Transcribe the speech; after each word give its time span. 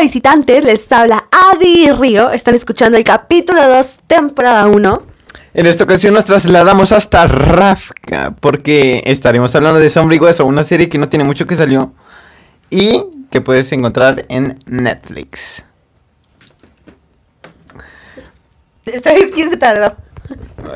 Visitantes, 0.00 0.64
les 0.64 0.90
habla 0.92 1.26
Adi 1.30 1.84
y 1.86 1.92
Río. 1.92 2.30
Están 2.30 2.54
escuchando 2.54 2.96
el 2.96 3.04
capítulo 3.04 3.68
2, 3.68 4.00
temporada 4.06 4.66
1. 4.66 5.02
En 5.52 5.66
esta 5.66 5.84
ocasión 5.84 6.14
nos 6.14 6.24
trasladamos 6.24 6.92
hasta 6.92 7.26
Rafka 7.26 8.34
porque 8.40 9.02
estaremos 9.04 9.54
hablando 9.54 9.78
de 9.78 9.90
Sombra 9.90 10.16
y 10.16 10.18
Hueso, 10.18 10.46
una 10.46 10.62
serie 10.62 10.88
que 10.88 10.96
no 10.96 11.08
tiene 11.08 11.24
mucho 11.24 11.46
que 11.46 11.54
salió 11.54 11.92
y 12.70 13.04
que 13.30 13.40
puedes 13.42 13.70
encontrar 13.72 14.24
en 14.28 14.58
Netflix. 14.66 15.64
¿Esta 18.86 19.12
vez 19.12 19.30
quién 19.34 19.50
se 19.50 19.56
tardó? 19.58 19.96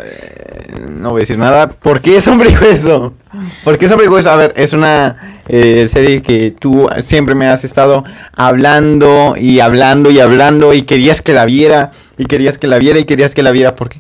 Eh, 0.03 0.75
no 0.91 1.11
voy 1.11 1.21
a 1.21 1.23
decir 1.23 1.39
nada. 1.39 1.69
¿Por 1.69 2.01
qué 2.01 2.21
Sombra 2.21 2.51
y 2.51 2.57
Hueso? 2.57 3.15
¿Por 3.65 3.79
qué 3.79 3.89
Sombra 3.89 4.07
y 4.07 4.09
Hueso? 4.09 4.31
A 4.31 4.37
ver, 4.37 4.53
es 4.57 4.73
una 4.73 5.34
eh, 5.49 5.89
serie 5.89 6.23
que 6.23 6.51
tú 6.51 6.89
siempre 7.01 7.35
me 7.35 7.47
has 7.47 7.65
estado 7.65 8.05
hablando 8.33 9.35
y 9.37 9.61
hablando 9.61 10.11
y 10.11 10.21
hablando 10.21 10.73
y 10.73 10.83
querías 10.83 11.23
que 11.23 11.33
la 11.33 11.45
viera 11.45 11.91
y 12.17 12.25
querías 12.27 12.59
que 12.59 12.67
la 12.67 12.79
viera 12.79 12.99
y 12.99 13.05
querías 13.05 13.35
que 13.35 13.43
la 13.43 13.51
viera. 13.51 13.75
¿Por 13.77 13.89
qué? 13.89 13.99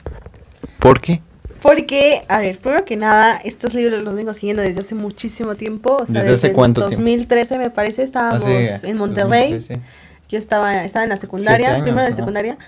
¿Por 0.79 1.01
qué? 1.01 1.21
Porque, 1.65 2.25
a 2.29 2.41
ver, 2.41 2.59
primero 2.59 2.85
que 2.85 2.95
nada, 2.95 3.41
estos 3.43 3.73
libros 3.73 4.03
los 4.03 4.15
vengo 4.15 4.35
siguiendo 4.35 4.63
desde 4.63 4.81
hace 4.81 4.95
muchísimo 4.95 5.55
tiempo. 5.55 5.97
O 5.99 6.07
sea, 6.07 6.21
¿Desde 6.21 6.35
hace 6.35 6.53
cuánto 6.53 6.83
tiempo? 6.83 6.97
2013 6.97 7.57
me 7.59 7.71
parece, 7.71 8.03
estábamos 8.03 8.45
en 8.45 8.99
Monterrey. 8.99 9.55
2013. 9.55 9.81
Yo 10.29 10.39
estaba, 10.39 10.85
estaba 10.85 11.05
en 11.05 11.09
la 11.09 11.17
secundaria, 11.17 11.71
años, 11.71 11.85
primero 11.85 12.07
de 12.07 12.15
secundaria. 12.15 12.59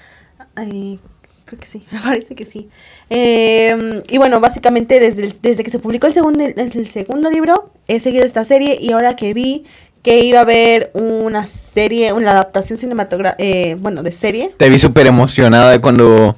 Creo 1.46 1.59
que 1.59 1.66
sí, 1.66 1.82
me 1.91 2.00
parece 2.00 2.34
que 2.34 2.45
sí. 2.45 2.68
Eh, 3.09 4.02
y 4.10 4.18
bueno, 4.18 4.41
básicamente 4.41 5.00
desde, 5.00 5.34
desde 5.41 5.64
que 5.64 5.70
se 5.70 5.78
publicó 5.78 6.06
el 6.06 6.12
segundo, 6.12 6.44
el 6.44 6.86
segundo 6.86 7.30
libro, 7.30 7.70
he 7.89 8.00
seguido 8.00 8.27
esta 8.27 8.44
serie 8.44 8.77
y 8.78 8.92
ahora 8.92 9.16
que 9.16 9.33
vi 9.33 9.64
que 10.02 10.24
iba 10.24 10.39
a 10.39 10.42
haber 10.42 10.92
una 10.94 11.48
serie, 11.48 12.12
una 12.12 12.30
adaptación 12.30 12.78
cinematográfica, 12.78 13.42
eh, 13.42 13.77
bueno, 13.80 14.05
de 14.05 14.12
serie. 14.12 14.52
Te 14.56 14.69
vi 14.69 14.78
súper 14.78 15.08
emocionada 15.08 15.80
cuando 15.80 16.36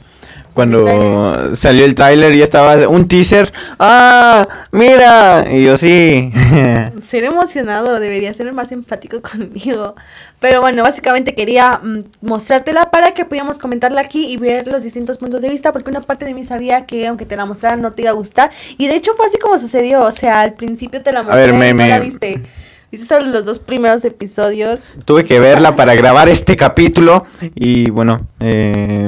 cuando 0.55 1.55
salió 1.55 1.85
el 1.85 1.95
tráiler 1.95 2.35
y 2.35 2.43
estaba 2.43 2.89
un 2.89 3.07
teaser. 3.07 3.53
¡Ah! 3.79 4.47
¡Mira! 4.73 5.45
Y 5.51 5.65
yo 5.65 5.77
sí. 5.77 6.33
Ser 7.07 7.25
emocionado 7.25 8.01
debería 8.01 8.35
ser 8.35 8.53
más 8.53 8.73
empático 8.73 9.21
conmigo. 9.23 9.95
Pero 10.41 10.61
bueno, 10.61 10.83
básicamente 10.83 11.35
quería 11.35 11.81
mm, 11.83 12.01
mostrártela 12.23 12.91
para 12.91 13.13
que 13.15 13.25
pudiéramos 13.25 13.59
comentarla 13.59 14.01
aquí 14.01 14.27
y 14.27 14.37
ver 14.37 14.67
los 14.69 14.83
distintos 14.83 15.19
puntos 15.19 15.43
de 15.43 15.49
vista, 15.49 15.73
porque 15.73 15.91
una 15.91 16.01
parte 16.03 16.25
de 16.25 16.35
mí 16.35 16.45
sabía 16.45 16.87
que 16.87 17.07
aunque 17.07 17.27
te 17.27 17.37
la 17.37 17.45
mostrara 17.47 17.77
no 17.77 17.93
te 17.93 18.03
iba 18.03 18.11
a 18.11 18.15
gustar. 18.15 18.51
Y 18.77 18.89
de 18.89 18.97
hecho 18.97 19.13
fue 19.17 19.27
así 19.27 19.39
como 19.39 19.59
sucedió. 19.59 20.03
O 20.05 20.13
sea, 20.13 20.41
al 20.41 20.55
principio 20.55 21.03
te 21.03 21.13
la 21.13 21.23
mostré 21.23 21.41
ver, 21.41 21.55
me- 21.55 21.69
y 21.71 21.73
no 21.73 21.77
me- 21.77 21.89
la 21.89 21.99
viste. 22.01 22.43
Viste 22.91 23.07
solo 23.07 23.27
los 23.27 23.45
dos 23.45 23.59
primeros 23.59 24.05
episodios. 24.05 24.81
Tuve 25.05 25.25
que 25.25 25.41
verla 25.41 25.77
para 25.77 25.95
grabar 25.95 26.29
este 26.29 26.57
capítulo 26.57 27.27
y 27.55 27.91
bueno, 27.91 28.27
eh, 28.41 29.07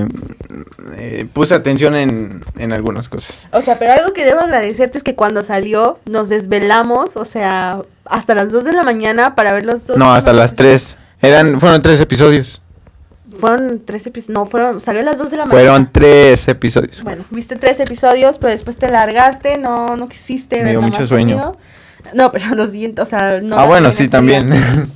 eh, 0.97 1.27
puse 1.33 1.55
atención 1.55 1.97
en, 1.97 2.42
en 2.59 2.72
algunas 2.72 3.09
cosas. 3.09 3.48
O 3.53 3.62
sea, 3.62 3.78
pero 3.78 3.92
algo 3.92 4.12
que 4.12 4.25
debo 4.25 4.41
agradecerte 4.41 4.98
es 4.98 5.05
que 5.05 5.14
cuando 5.14 5.42
salió 5.42 5.98
nos 6.05 6.28
desvelamos, 6.28 7.17
o 7.17 7.25
sea, 7.25 7.81
hasta 8.05 8.34
las 8.34 8.53
2 8.53 8.64
de 8.64 8.72
la 8.72 8.83
mañana 8.83 9.34
para 9.34 9.53
ver 9.53 9.64
los 9.64 9.87
dos. 9.87 9.97
No, 9.97 10.12
hasta 10.12 10.33
las 10.34 10.55
3. 10.55 10.98
Eran, 11.22 11.59
fueron 11.61 11.81
tres 11.81 12.00
episodios. 12.00 12.61
Fueron 13.39 13.83
tres 13.84 14.06
episodios. 14.06 14.34
No, 14.34 14.44
fueron, 14.44 14.81
salió 14.81 15.00
a 15.00 15.05
las 15.05 15.17
2 15.19 15.31
de 15.31 15.37
la 15.39 15.47
mañana. 15.47 15.61
Fueron 15.61 15.91
tres 15.92 16.48
episodios. 16.48 17.03
Bueno, 17.03 17.25
viste 17.31 17.56
tres 17.56 17.81
episodios, 17.81 18.39
pero 18.39 18.50
después 18.50 18.77
te 18.77 18.91
largaste, 18.91 19.56
no, 19.56 19.97
no 19.97 20.09
quisiste 20.09 20.62
Me 20.65 20.70
dio 20.70 20.83
mucho 20.83 21.06
sueño. 21.06 21.41
conmigo. 21.41 21.59
No, 22.15 22.33
pero 22.33 22.47
los 22.55 22.70
siguientes, 22.70 23.03
o 23.03 23.09
sea, 23.09 23.41
no. 23.41 23.59
ah, 23.59 23.67
bueno, 23.67 23.91
sí, 23.91 24.09
también. 24.09 24.50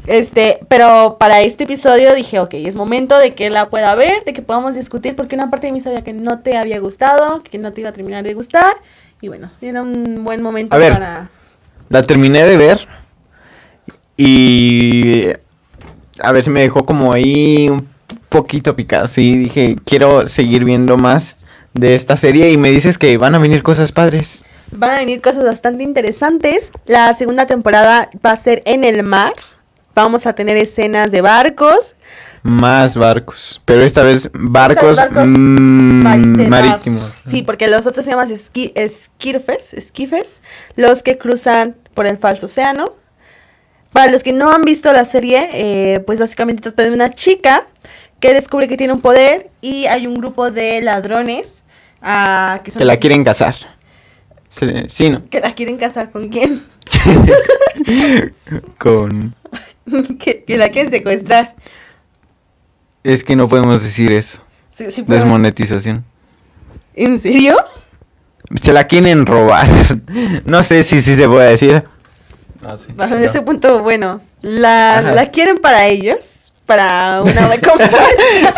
Este, 0.06 0.60
pero 0.68 1.16
para 1.18 1.40
este 1.40 1.64
episodio 1.64 2.14
dije, 2.14 2.38
ok, 2.40 2.54
es 2.54 2.76
momento 2.76 3.18
de 3.18 3.34
que 3.34 3.50
la 3.50 3.70
pueda 3.70 3.94
ver, 3.94 4.24
de 4.24 4.32
que 4.32 4.42
podamos 4.42 4.74
discutir, 4.74 5.16
porque 5.16 5.34
una 5.34 5.50
parte 5.50 5.68
de 5.68 5.72
mí 5.72 5.80
sabía 5.80 6.02
que 6.02 6.12
no 6.12 6.40
te 6.40 6.56
había 6.56 6.78
gustado, 6.80 7.42
que 7.42 7.58
no 7.58 7.72
te 7.72 7.80
iba 7.80 7.90
a 7.90 7.92
terminar 7.92 8.24
de 8.24 8.34
gustar, 8.34 8.76
y 9.20 9.28
bueno, 9.28 9.50
era 9.60 9.82
un 9.82 10.24
buen 10.24 10.42
momento 10.42 10.74
A 10.74 10.78
ver. 10.78 10.92
para... 10.92 11.28
La 11.88 12.02
terminé 12.02 12.44
de 12.44 12.56
ver 12.56 12.88
y 14.16 15.28
a 16.20 16.32
ver 16.32 16.44
si 16.44 16.50
me 16.50 16.60
dejó 16.60 16.84
como 16.84 17.12
ahí 17.12 17.68
un 17.68 17.88
poquito 18.28 18.74
picado. 18.74 19.08
Sí, 19.08 19.36
dije, 19.36 19.76
quiero 19.84 20.26
seguir 20.26 20.64
viendo 20.64 20.96
más 20.96 21.36
de 21.72 21.94
esta 21.94 22.16
serie 22.16 22.50
y 22.52 22.56
me 22.56 22.70
dices 22.70 22.98
que 22.98 23.16
van 23.18 23.34
a 23.34 23.38
venir 23.38 23.62
cosas 23.62 23.92
padres. 23.92 24.44
Van 24.76 24.90
a 24.90 24.98
venir 24.98 25.20
cosas 25.20 25.44
bastante 25.44 25.82
interesantes. 25.82 26.70
La 26.86 27.14
segunda 27.14 27.46
temporada 27.46 28.10
va 28.24 28.32
a 28.32 28.36
ser 28.36 28.62
en 28.66 28.84
el 28.84 29.02
mar. 29.02 29.32
Vamos 29.94 30.26
a 30.26 30.32
tener 30.34 30.56
escenas 30.56 31.12
de 31.12 31.20
barcos, 31.20 31.94
Más 32.42 32.96
barcos, 32.96 33.62
pero 33.64 33.82
esta 33.84 34.02
vez 34.02 34.28
barcos, 34.34 34.96
barcos 34.96 35.24
mm, 35.26 36.48
Marítimos. 36.48 37.12
Sí, 37.24 37.42
porque 37.42 37.68
los 37.68 37.86
otros 37.86 38.04
se 38.04 38.10
llaman 38.10 38.28
esqui- 38.28 38.72
esquirfes, 38.74 39.72
esquifes, 39.72 40.42
los 40.74 41.04
que 41.04 41.16
cruzan 41.16 41.76
por 41.94 42.06
el 42.06 42.18
falso 42.18 42.46
océano. 42.46 42.92
Para 43.92 44.10
los 44.10 44.24
que 44.24 44.32
no 44.32 44.50
han 44.50 44.62
visto 44.62 44.92
la 44.92 45.04
serie, 45.04 45.48
eh, 45.52 46.00
pues 46.00 46.18
básicamente 46.18 46.62
trata 46.62 46.82
de 46.82 46.90
una 46.90 47.10
chica 47.10 47.64
que 48.18 48.34
descubre 48.34 48.66
que 48.66 48.76
tiene 48.76 48.92
un 48.92 49.00
poder 49.00 49.50
y 49.60 49.86
hay 49.86 50.08
un 50.08 50.14
grupo 50.14 50.50
de 50.50 50.82
ladrones 50.82 51.62
ah, 52.02 52.60
que, 52.64 52.72
son 52.72 52.80
Que 52.80 52.84
la 52.84 52.96
quieren 52.96 53.22
casar. 53.22 53.54
Sí, 54.56 54.66
sí, 54.86 55.10
¿no? 55.10 55.28
que 55.30 55.40
la 55.40 55.52
quieren 55.52 55.78
casar 55.78 56.10
con 56.12 56.28
quién, 56.28 56.62
Con... 58.78 59.34
que, 60.18 60.44
que 60.44 60.56
la 60.56 60.68
quieren 60.70 60.90
secuestrar. 60.92 61.54
Es 63.02 63.24
que 63.24 63.36
no 63.36 63.48
podemos 63.48 63.82
decir 63.82 64.12
eso. 64.12 64.38
Sí, 64.70 64.90
sí 64.90 65.02
puedo- 65.02 65.18
Desmonetización. 65.20 66.04
¿En 66.94 67.18
serio? 67.20 67.56
Se 68.62 68.72
la 68.72 68.86
quieren 68.86 69.26
robar. 69.26 69.66
No 70.44 70.62
sé 70.62 70.84
si 70.84 71.02
sí 71.02 71.16
se 71.16 71.28
puede 71.28 71.50
decir. 71.50 71.82
No, 72.62 72.76
sí. 72.76 72.92
Bajo 72.94 73.14
ese 73.16 73.42
punto, 73.42 73.82
bueno, 73.82 74.20
la, 74.40 75.02
la 75.02 75.26
quieren 75.26 75.58
para 75.58 75.86
ellos, 75.86 76.16
para 76.66 77.22
una 77.22 77.48
recompensa. 77.54 78.54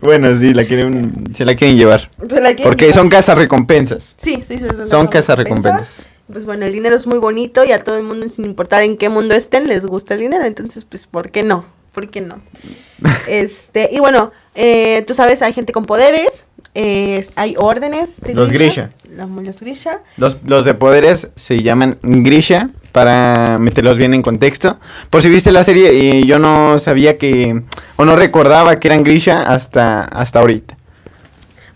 bueno, 0.00 0.34
sí, 0.34 0.52
la 0.52 0.64
quieren, 0.64 1.24
se 1.34 1.44
la 1.44 1.54
quieren 1.54 1.76
llevar. 1.76 2.08
Se 2.28 2.40
la 2.40 2.48
quieren 2.48 2.64
Porque 2.64 2.86
llevar. 2.86 2.94
son 2.94 3.08
casas 3.08 3.38
recompensas. 3.38 4.14
Sí, 4.18 4.42
sí, 4.46 4.58
sí, 4.58 4.66
Son 4.86 5.06
casas 5.08 5.38
recompensas. 5.38 6.06
Pues 6.32 6.44
bueno, 6.44 6.64
el 6.64 6.72
dinero 6.72 6.96
es 6.96 7.06
muy 7.06 7.18
bonito 7.18 7.64
y 7.64 7.72
a 7.72 7.84
todo 7.84 7.98
el 7.98 8.02
mundo, 8.02 8.28
sin 8.30 8.46
importar 8.46 8.82
en 8.82 8.96
qué 8.96 9.08
mundo 9.10 9.34
estén, 9.34 9.68
les 9.68 9.84
gusta 9.84 10.14
el 10.14 10.20
dinero. 10.20 10.44
Entonces, 10.44 10.84
pues, 10.84 11.06
¿por 11.06 11.30
qué 11.30 11.42
no? 11.42 11.66
¿Por 11.92 12.08
qué 12.08 12.20
no? 12.22 12.40
este, 13.28 13.90
y 13.92 13.98
bueno, 14.00 14.32
eh, 14.54 15.04
tú 15.06 15.14
sabes, 15.14 15.42
hay 15.42 15.52
gente 15.52 15.72
con 15.72 15.84
poderes, 15.84 16.44
eh, 16.74 17.26
hay 17.36 17.54
órdenes. 17.56 18.20
de 18.20 18.34
Los 18.34 18.50
Grisha. 18.50 18.90
Los, 19.08 19.30
los 19.30 19.60
Grisha. 19.60 20.00
Los, 20.16 20.38
los 20.44 20.64
de 20.64 20.74
poderes 20.74 21.28
se 21.36 21.62
llaman 21.62 21.98
Grisha 22.02 22.70
para 22.90 23.58
meterlos 23.58 23.96
bien 23.96 24.12
en 24.14 24.22
contexto. 24.22 24.78
Por 25.10 25.22
si 25.22 25.28
viste 25.28 25.52
la 25.52 25.62
serie 25.62 25.94
y 25.94 26.26
yo 26.26 26.38
no 26.38 26.78
sabía 26.78 27.16
que 27.16 27.62
o 27.96 28.04
no 28.04 28.16
recordaba 28.16 28.78
que 28.80 28.88
eran 28.88 29.04
Grisha 29.04 29.42
hasta 29.42 30.02
hasta 30.02 30.40
ahorita. 30.40 30.76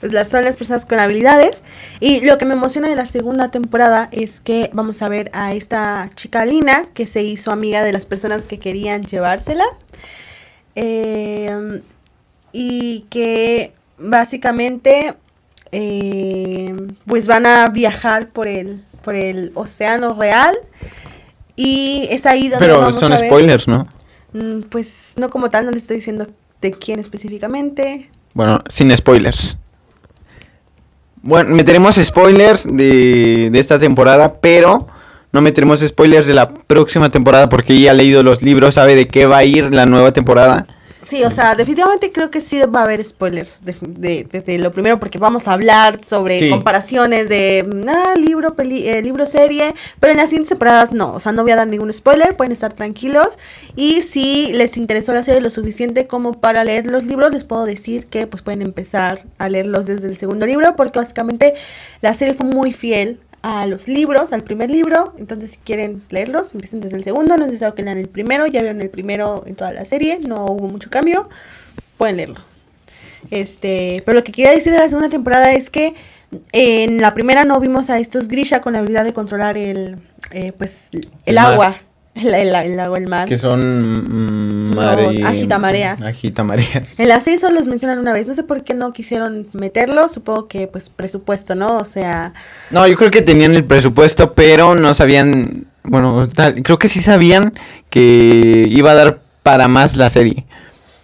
Pues 0.01 0.13
las 0.13 0.29
son 0.29 0.45
las 0.45 0.57
personas 0.57 0.87
con 0.87 1.01
habilidades. 1.01 1.63
Y 2.01 2.21
lo 2.21 2.39
que 2.39 2.45
me 2.45 2.55
emociona 2.55 2.89
de 2.89 2.95
la 2.95 3.07
segunda 3.07 3.51
temporada 3.51 4.09
es 4.13 4.41
que 4.41 4.71
vamos 4.73 5.03
a 5.03 5.09
ver 5.09 5.31
a 5.33 5.55
esta 5.55 6.09
chica 6.15 6.45
Lina 6.45 6.87
que 6.95 7.07
se 7.07 7.23
hizo 7.23 7.51
amiga 7.51 7.83
de 7.83 7.93
las 7.93 8.07
personas 8.07 8.43
que 8.43 8.59
querían 8.59 9.03
llevársela. 9.03 9.65
Eh, 10.77 11.83
y 12.53 13.07
que 13.11 13.73
básicamente 13.99 15.15
eh, 15.73 16.75
pues 17.07 17.27
van 17.27 17.47
a 17.47 17.69
viajar 17.69 18.29
por 18.31 18.47
el, 18.49 18.83
por 19.03 19.15
el 19.15 19.53
océano 19.55 20.15
real. 20.19 20.57
Y 21.57 22.07
es 22.11 22.25
ahí 22.27 22.49
donde 22.49 22.65
Pero 22.67 22.81
vamos 22.81 23.01
son 23.01 23.13
a 23.13 23.17
ver- 23.19 23.29
spoilers, 23.29 23.67
¿no? 23.69 23.87
Mm, 24.33 24.61
Pues 24.69 25.13
no 25.17 25.29
como 25.31 25.51
tal, 25.51 25.65
no 25.65 25.71
les 25.73 25.83
estoy 25.83 25.97
diciendo 25.97 26.29
de 26.61 26.71
quién 26.73 27.01
específicamente. 27.01 28.11
Bueno, 28.35 28.61
sin 28.69 28.95
spoilers. 28.97 29.57
Bueno, 31.23 31.55
meteremos 31.55 31.97
spoilers 31.97 32.65
de, 32.65 33.49
de 33.51 33.59
esta 33.59 33.79
temporada, 33.79 34.35
pero 34.41 34.87
no 35.33 35.41
meteremos 35.41 35.81
spoilers 35.81 36.27
de 36.27 36.35
la 36.35 36.55
próxima 36.55 37.11
temporada 37.11 37.49
porque 37.49 37.73
ella 37.75 37.91
ha 37.91 37.95
leído 37.95 38.23
los 38.23 38.41
libros, 38.43 38.75
sabe 38.75 38.95
de 38.95 39.09
qué 39.09 39.27
va 39.27 39.39
a 39.39 39.45
ir 39.45 39.75
la 39.75 39.85
nueva 39.87 40.13
temporada. 40.13 40.67
Sí, 41.01 41.23
o 41.23 41.31
sea, 41.31 41.55
definitivamente 41.55 42.11
creo 42.11 42.29
que 42.31 42.41
sí 42.41 42.59
va 42.59 42.81
a 42.81 42.83
haber 42.83 43.05
spoilers 43.05 43.65
de, 43.65 43.73
de- 43.83 44.25
de- 44.25 44.41
de 44.41 44.59
lo 44.59 44.73
primero 44.73 44.99
porque 44.99 45.19
vamos 45.19 45.47
a 45.47 45.53
hablar 45.53 46.05
sobre 46.05 46.41
Sí. 46.41 46.51
comparaciones 46.51 47.29
de 47.29 47.65
mm, 47.65 47.89
ah, 47.89 48.15
libro, 48.17 48.55
peli- 48.57 48.89
eh, 48.89 49.01
libro, 49.01 49.25
serie, 49.25 49.75
pero 50.01 50.11
en 50.11 50.17
las 50.17 50.29
siguientes 50.31 50.49
temporadas 50.49 50.93
no, 50.93 51.15
o 51.15 51.21
sea, 51.21 51.31
no 51.31 51.43
voy 51.45 51.53
a 51.53 51.57
dar 51.57 51.69
ningún 51.69 51.93
spoiler, 51.93 52.37
pueden 52.37 52.51
estar 52.53 52.73
tranquilos 52.73 53.39
y 53.77 54.03
si 54.03 54.53
les 54.55 54.77
interesó 54.77 55.15
la 55.15 55.23
serie 55.23 55.41
lo 55.41 55.51
suficiente 55.51 56.09
como 56.09 56.33
para 56.33 56.65
leer 56.65 56.87
los 56.89 57.05
libros, 57.05 57.33
les 57.33 57.45
puedo 57.45 57.65
decir 57.65 58.07
que 58.07 58.27
pues 58.27 58.43
pueden 58.43 58.63
empezar 58.63 59.25
a 59.39 59.49
leerlos 59.49 59.87
desde 59.87 60.09
el 60.09 60.17
segundo 60.17 60.47
libro 60.47 60.75
porque 60.75 60.99
básicamente 60.99 61.55
la 62.01 62.13
serie 62.15 62.35
fue 62.35 62.47
muy 62.47 62.73
fiel 62.73 63.21
a 63.43 63.67
los 63.67 63.89
libros, 63.89 64.33
al 64.33 64.43
primer 64.43 64.71
libro. 64.71 65.15
Entonces, 65.19 65.53
si 65.53 65.57
quieren 65.59 66.03
leerlos, 66.11 66.55
empiecen 66.55 66.81
desde 66.81 66.97
el 66.97 67.05
segundo. 67.05 67.37
No 67.37 67.45
es 67.45 67.49
necesario 67.49 67.75
que 67.75 67.83
lean 67.83 67.99
el 67.99 68.09
primero. 68.09 68.47
Ya 68.47 68.63
vieron 68.63 68.81
el 68.81 68.91
primero 68.91 69.45
en 69.47 69.55
toda 69.55 69.73
la 69.73 69.85
serie. 69.85 70.19
No 70.21 70.47
hubo 70.47 70.69
mucho 70.69 70.91
cambio. 70.91 71.29
Pueden 71.97 72.17
leerlo. 72.17 72.41
Este, 73.31 74.03
pero 74.05 74.19
lo 74.19 74.25
que 74.25 74.33
quería 74.33 74.53
decir 74.53 74.73
de 74.73 74.79
la 74.79 74.89
segunda 74.89 75.09
temporada 75.09 75.53
es 75.53 75.71
que 75.71 75.95
en 76.53 77.01
la 77.01 77.15
primera 77.15 77.45
no 77.45 77.59
vimos 77.61 77.91
a 77.91 77.99
estos 77.99 78.29
Grisha 78.29 78.61
con 78.61 78.75
la 78.75 78.81
habilidad 78.81 79.05
de 79.05 79.13
controlar 79.13 79.57
el, 79.57 79.99
eh, 80.31 80.53
pues, 80.53 80.89
el, 80.93 81.09
El 81.25 81.39
agua. 81.39 81.77
El, 82.19 82.35
el- 82.35 82.55
el 82.55 82.81
agua, 82.81 82.99
el 82.99 83.09
mar. 83.09 83.29
Que 83.29 83.39
son 83.39 84.71
mm, 84.71 84.75
mare- 84.75 85.23
agitamareas. 85.25 86.03
agitamareas. 86.03 86.85
En 86.99 87.09
la 87.09 87.21
6 87.21 87.41
solo 87.41 87.55
los 87.55 87.67
mencionan 87.67 87.99
una 87.99 88.13
vez. 88.13 88.27
No 88.27 88.35
sé 88.35 88.43
por 88.43 88.65
qué 88.65 88.75
no 88.75 88.93
quisieron 88.93 89.47
meterlo. 89.53 90.09
Supongo 90.09 90.49
que, 90.49 90.67
pues, 90.67 90.89
presupuesto, 90.91 91.55
¿no? 91.55 91.77
O 91.79 91.85
sea, 91.85 92.35
No, 92.71 92.87
yo 92.87 92.97
creo 92.97 93.11
que 93.11 93.23
tenían 93.23 93.55
el 93.55 93.65
presupuesto, 93.65 94.33
pero 94.35 94.75
no 94.75 94.95
sabían, 94.95 95.67
bueno, 95.85 96.27
creo 96.63 96.79
que 96.79 96.89
sí 96.89 97.01
sabían 97.01 97.55
que 97.91 98.67
iba 98.69 98.91
a 98.91 98.95
dar 98.95 99.21
para 99.43 99.69
más 99.69 99.97
la 99.97 100.11
serie. 100.11 100.45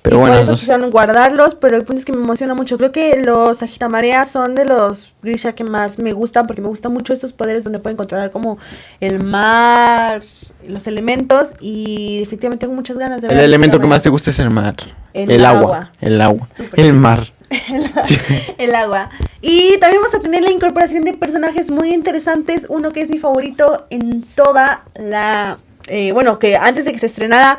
Pero 0.05 0.19
y 0.19 0.21
bueno, 0.21 0.35
por 0.35 0.43
eso 0.43 0.53
quisieron 0.53 0.91
guardarlos, 0.91 1.55
pero 1.55 1.79
el 1.79 1.85
punto 1.85 1.99
es 1.99 2.05
que 2.05 2.12
me 2.12 2.23
emociona 2.23 2.53
mucho. 2.53 2.77
Creo 2.77 2.93
que 2.93 3.23
los 3.23 3.62
Agitamareas 3.62 4.29
son 4.31 4.55
de 4.55 4.67
los 4.67 5.15
Grisha 5.23 5.55
que 5.55 5.65
más 5.65 5.99
me 5.99 6.12
gustan, 6.12 6.47
porque 6.47 6.61
me 6.61 6.69
gustan 6.69 6.93
mucho 6.93 7.15
estos 7.15 7.33
poderes 7.33 7.65
donde 7.65 7.79
pueden 7.79 7.97
controlar 7.97 8.31
como 8.31 8.59
el 9.01 9.25
mar, 9.25 10.21
los 10.69 10.87
elementos, 10.87 11.55
y 11.59 12.19
definitivamente 12.21 12.67
tengo 12.67 12.75
muchas 12.77 12.99
ganas 12.99 13.23
de 13.23 13.29
ver. 13.29 13.39
el 13.39 13.45
elemento 13.45 13.81
que 13.81 13.87
más 13.87 14.03
te 14.03 14.11
gusta 14.11 14.29
es 14.29 14.39
el 14.41 14.51
mar. 14.51 14.75
El 15.15 15.31
El, 15.31 15.45
agua. 15.47 15.61
agua. 15.61 15.93
El 16.03 16.21
agua. 16.21 16.47
El 16.77 16.93
mar. 16.93 17.27
el 18.59 18.75
agua. 18.75 19.09
Y 19.41 19.79
también 19.79 20.03
vamos 20.03 20.15
a 20.15 20.21
tener 20.21 20.43
la 20.43 20.50
incorporación 20.50 21.05
de 21.05 21.15
personajes 21.15 21.71
muy 21.71 21.95
interesantes. 21.95 22.67
Uno 22.69 22.93
que 22.93 23.00
es 23.00 23.09
mi 23.09 23.17
favorito 23.17 23.87
en 23.89 24.23
toda 24.35 24.85
la... 24.97 25.57
eh, 25.89 26.12
bueno, 26.12 26.39
que 26.39 26.57
antes 26.57 26.85
de 26.85 26.93
que 26.93 26.99
se 26.99 27.07
estrenara 27.07 27.59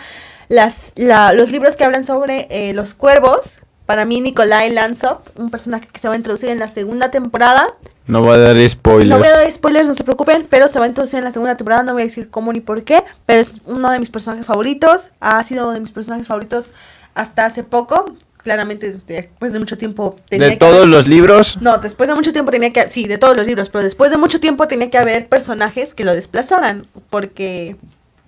las, 0.49 0.91
la- 0.95 1.33
los 1.33 1.51
libros 1.51 1.75
que 1.75 1.83
hablan 1.83 2.05
sobre 2.05 2.47
eh, 2.49 2.73
los 2.73 2.93
cuervos. 2.93 3.59
Para 3.85 4.03
mí, 4.05 4.19
Nikolai 4.19 4.71
Lansop, 4.71 5.27
un 5.39 5.51
personaje 5.51 5.85
que 5.91 5.99
se 5.99 6.07
va 6.07 6.15
a 6.15 6.17
introducir 6.17 6.49
en 6.49 6.57
la 6.57 6.67
segunda 6.67 7.11
temporada. 7.11 7.67
No 8.07 8.21
voy 8.21 8.33
a 8.33 8.37
dar 8.39 8.69
spoilers. 8.69 9.09
No 9.09 9.19
voy 9.19 9.27
a 9.27 9.31
dar 9.37 9.51
spoilers, 9.51 9.87
no 9.87 9.93
se 9.93 10.03
preocupen, 10.03 10.47
pero 10.49 10.67
se 10.67 10.79
va 10.79 10.85
a 10.85 10.87
introducir 10.87 11.19
en 11.19 11.25
la 11.25 11.31
segunda 11.31 11.55
temporada. 11.55 11.83
No 11.83 11.93
voy 11.93 12.01
a 12.01 12.05
decir 12.05 12.29
cómo 12.31 12.51
ni 12.51 12.61
por 12.61 12.83
qué, 12.83 13.03
pero 13.27 13.41
es 13.41 13.61
uno 13.65 13.91
de 13.91 13.99
mis 13.99 14.09
personajes 14.09 14.47
favoritos. 14.47 15.11
Ha 15.19 15.43
sido 15.43 15.65
uno 15.65 15.73
de 15.73 15.81
mis 15.81 15.91
personajes 15.91 16.27
favoritos 16.27 16.71
hasta 17.13 17.45
hace 17.45 17.63
poco. 17.63 18.05
Claramente, 18.37 18.95
después 19.07 19.53
de 19.53 19.59
mucho 19.59 19.77
tiempo. 19.77 20.15
tenía 20.29 20.47
De 20.47 20.53
que- 20.53 20.57
todos 20.59 20.87
los 20.87 21.07
libros, 21.07 21.59
no, 21.61 21.77
después 21.79 22.09
de 22.09 22.13
mucho 22.15 22.31
tiempo 22.33 22.51
tenía 22.51 22.71
que, 22.73 22.89
sí, 22.91 23.07
de 23.07 23.17
todos 23.19 23.35
los 23.35 23.45
libros, 23.47 23.69
pero 23.69 23.83
después 23.83 24.09
de 24.11 24.17
mucho 24.17 24.39
tiempo 24.39 24.67
tenía 24.67 24.89
que 24.91 24.97
haber 24.99 25.27
personajes 25.29 25.93
que 25.95 26.03
lo 26.03 26.13
desplazaran, 26.13 26.85
porque 27.09 27.75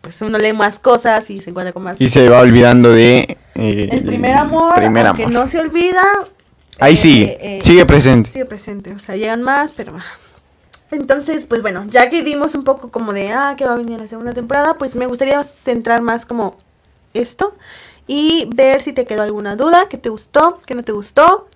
pues 0.01 0.21
uno 0.21 0.37
lee 0.37 0.53
más 0.53 0.79
cosas 0.79 1.29
y 1.29 1.37
se 1.39 1.49
encuentra 1.49 1.73
con 1.73 1.83
más. 1.83 1.99
y 1.99 2.09
se 2.09 2.27
va 2.29 2.39
olvidando 2.39 2.91
de... 2.91 3.37
eh, 3.55 3.89
El 3.91 4.03
primer 4.05 4.35
amor, 4.35 4.75
primer 4.75 5.07
amor. 5.07 5.29
no 5.29 5.47
se 5.47 5.59
olvida. 5.59 6.01
Ahí 6.79 6.93
eh, 6.93 6.97
sigue, 6.97 7.37
eh, 7.41 7.61
sigue 7.63 7.85
presente. 7.85 8.31
sigue 8.31 8.45
presente, 8.45 8.93
o 8.93 8.99
sea, 8.99 9.15
llegan 9.15 9.41
más, 9.41 9.71
pero... 9.73 9.93
Entonces, 10.89 11.45
pues 11.45 11.61
bueno, 11.61 11.85
ya 11.89 12.09
que 12.09 12.23
dimos 12.23 12.55
un 12.55 12.63
poco 12.63 12.91
como 12.91 13.11
de, 13.11 13.29
ah, 13.31 13.55
que 13.57 13.65
va 13.65 13.73
a 13.73 13.75
venir 13.77 13.95
en 13.95 14.01
la 14.03 14.07
segunda 14.07 14.33
temporada, 14.33 14.75
pues 14.77 14.95
me 14.95 15.05
gustaría 15.05 15.43
centrar 15.43 16.01
más 16.01 16.25
como 16.25 16.55
esto 17.13 17.55
y 18.07 18.47
ver 18.55 18.81
si 18.81 18.93
te 18.93 19.05
quedó 19.05 19.23
alguna 19.23 19.57
duda, 19.57 19.89
qué 19.89 19.97
te 19.97 20.07
gustó, 20.07 20.61
qué 20.65 20.75
no 20.75 20.83
te 20.83 20.93
gustó, 20.93 21.49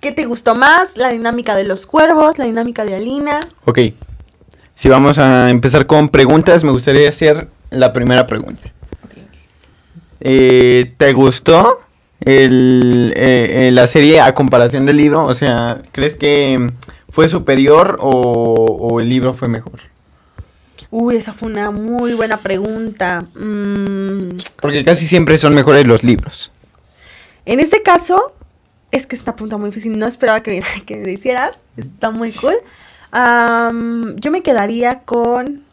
qué 0.00 0.12
te 0.12 0.24
gustó 0.26 0.54
más, 0.54 0.96
la 0.96 1.08
dinámica 1.08 1.56
de 1.56 1.64
los 1.64 1.86
cuervos, 1.86 2.38
la 2.38 2.44
dinámica 2.44 2.84
de 2.84 2.94
Alina. 2.94 3.40
Ok. 3.64 3.78
Si 4.78 4.88
vamos 4.88 5.18
a 5.18 5.50
empezar 5.50 5.86
con 5.88 6.08
preguntas, 6.08 6.62
me 6.62 6.70
gustaría 6.70 7.08
hacer 7.08 7.48
la 7.70 7.92
primera 7.92 8.28
pregunta. 8.28 8.70
Eh, 10.20 10.94
¿Te 10.96 11.12
gustó 11.12 11.80
el, 12.20 13.12
eh, 13.16 13.66
eh, 13.66 13.70
la 13.72 13.88
serie 13.88 14.20
a 14.20 14.32
comparación 14.34 14.86
del 14.86 14.98
libro? 14.98 15.24
O 15.24 15.34
sea, 15.34 15.82
¿crees 15.90 16.14
que 16.14 16.70
fue 17.08 17.28
superior 17.28 17.96
o, 18.00 18.10
o 18.12 19.00
el 19.00 19.08
libro 19.08 19.34
fue 19.34 19.48
mejor? 19.48 19.80
Uy, 20.90 21.16
esa 21.16 21.32
fue 21.32 21.50
una 21.50 21.72
muy 21.72 22.12
buena 22.14 22.36
pregunta. 22.36 23.24
Mm, 23.34 24.38
Porque 24.62 24.84
casi 24.84 25.08
siempre 25.08 25.38
son 25.38 25.54
mejores 25.56 25.88
los 25.88 26.04
libros. 26.04 26.52
en 27.46 27.58
este 27.58 27.82
caso, 27.82 28.32
es 28.92 29.08
que 29.08 29.16
esta 29.16 29.34
pregunta 29.34 29.56
muy 29.56 29.70
difícil, 29.70 29.98
no 29.98 30.06
esperaba 30.06 30.40
que, 30.40 30.52
me- 30.60 30.82
que 30.86 30.98
me 30.98 31.06
la 31.06 31.10
hicieras, 31.10 31.56
está 31.76 32.10
muy 32.12 32.30
cool. 32.30 32.54
Am, 33.12 34.16
yo 34.16 34.30
me 34.30 34.42
quedaría 34.42 35.00
con... 35.00 35.64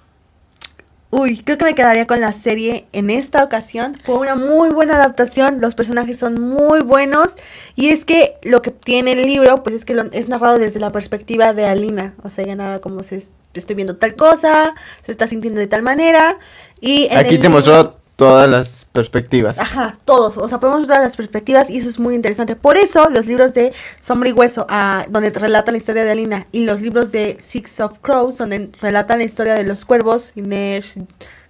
Uy, 1.12 1.38
creo 1.38 1.58
que 1.58 1.66
me 1.66 1.76
quedaría 1.76 2.08
con 2.08 2.20
la 2.20 2.34
serie 2.34 2.88
en 2.92 3.10
esta 3.10 3.44
ocasión. 3.44 3.96
Fue 4.04 4.16
una 4.16 4.36
muy 4.36 4.70
buena 4.70 4.96
adaptación, 4.96 5.62
los 5.62 5.74
personajes 5.74 6.18
son 6.20 6.42
muy 6.42 6.82
buenos 6.82 7.36
y 7.76 7.90
es 7.90 8.04
que 8.04 8.36
lo 8.44 8.62
que 8.62 8.72
tiene 8.72 9.14
el 9.14 9.22
libro 9.22 9.64
pues 9.64 9.76
es 9.78 9.86
que 9.86 9.94
lo- 9.96 10.12
es 10.12 10.28
narrado 10.28 10.58
desde 10.58 10.80
la 10.82 10.92
perspectiva 10.92 11.54
de 11.54 11.66
Alina, 11.68 12.16
o 12.24 12.28
sea, 12.30 12.44
ella 12.44 12.56
narra 12.58 12.80
como 12.82 13.02
se 13.04 13.26
estoy 13.54 13.76
viendo 13.78 13.96
tal 13.96 14.16
cosa, 14.16 14.74
se 15.06 15.14
está 15.14 15.26
sintiendo 15.28 15.62
de 15.62 15.68
tal 15.68 15.84
manera 15.84 16.38
y 16.82 17.06
en 17.06 17.18
Aquí 17.18 17.36
el 17.36 17.42
te 17.42 17.48
libro- 17.48 17.50
mostró 17.52 17.98
todas 18.16 18.50
las 18.50 18.86
perspectivas. 18.86 19.58
Ajá, 19.60 19.98
todos, 20.06 20.38
o 20.38 20.48
sea, 20.48 20.60
podemos 20.60 20.88
ver 20.88 21.02
las 21.02 21.18
perspectivas 21.18 21.70
y 21.70 21.78
eso 21.78 21.90
es 21.90 22.00
muy 22.00 22.16
interesante. 22.16 22.56
Por 22.56 22.78
eso 22.78 23.10
los 23.10 23.26
libros 23.26 23.54
de 23.54 23.74
Sombra 24.02 24.30
y 24.30 24.32
Hueso, 24.32 24.66
ah, 24.70 25.06
donde 25.10 25.32
relatan 25.32 25.74
la 25.74 25.78
historia 25.78 26.06
de 26.06 26.12
Alina, 26.12 26.48
y 26.52 26.66
los 26.66 26.82
libros 26.82 27.12
de 27.12 27.38
Six 27.44 27.80
of 27.82 28.00
Crows, 28.00 28.38
donde 28.38 28.72
relatan 28.82 29.20
la 29.20 29.26
historia 29.26 29.56
de 29.56 29.64
los 29.64 29.84
cuervos, 29.86 30.32
Inés, 30.36 30.98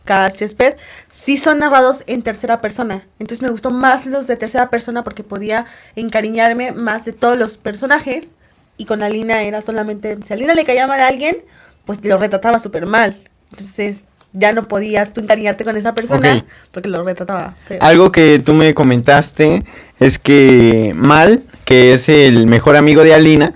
Cass, 0.06 0.38
Jesper, 0.38 0.78
sí 1.08 1.38
son 1.38 1.60
narrados 1.60 2.04
en 2.08 2.22
tercera 2.22 2.62
persona. 2.62 3.06
Entonces 3.20 3.42
me 3.42 3.50
gustó 3.50 3.72
más 3.72 4.06
los 4.06 4.28
de 4.28 4.36
tercera 4.36 4.70
persona 4.70 5.04
porque 5.04 5.24
podía 5.24 5.66
encariñarme 5.96 6.72
más 6.72 7.06
de 7.06 7.14
todos 7.14 7.38
los 7.38 7.58
personajes. 7.58 8.30
Y 8.78 8.86
con 8.86 9.02
Alina 9.04 9.42
era 9.42 9.62
solamente, 9.62 10.18
si 10.24 10.34
Alina 10.34 10.54
le 10.54 10.66
caía 10.66 10.86
mal 10.86 11.00
a 11.00 11.08
alguien, 11.08 11.38
pues 11.86 12.04
lo 12.04 12.18
retrataba 12.18 12.60
súper 12.60 12.86
mal. 12.86 13.18
Entonces 13.52 14.04
ya 14.36 14.54
no 14.54 14.68
podías 14.68 15.14
tú 15.14 15.22
encariñarte 15.22 15.64
con 15.64 15.78
esa 15.78 15.96
persona 15.96 16.46
porque 16.72 16.90
lo 16.90 17.04
retrataba. 17.04 17.56
Algo 17.80 18.12
que 18.12 18.40
tú 18.40 18.54
me 18.54 18.74
comentaste 18.74 19.64
es 20.00 20.20
que 20.20 20.94
Mal, 20.96 21.44
que 21.64 21.94
es 21.94 22.10
el 22.10 22.48
mejor 22.48 22.76
amigo 22.76 23.04
de 23.04 23.14
Alina, 23.14 23.54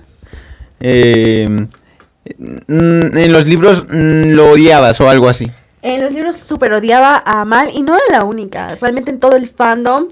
eh, 0.80 1.46
mm, 2.38 3.16
en 3.16 3.32
los 3.32 3.46
libros 3.46 3.84
mm, 3.88 4.32
lo 4.32 4.50
odiabas 4.50 5.00
o 5.00 5.10
algo 5.10 5.28
así. 5.28 5.50
En 5.82 6.02
los 6.02 6.12
libros 6.12 6.36
super 6.36 6.72
odiaba 6.72 7.22
a 7.24 7.44
Mal 7.44 7.70
y 7.72 7.82
no 7.82 7.94
era 7.94 8.18
la 8.18 8.24
única. 8.24 8.74
Realmente 8.76 9.10
en 9.10 9.20
todo 9.20 9.36
el 9.36 9.48
fandom, 9.48 10.08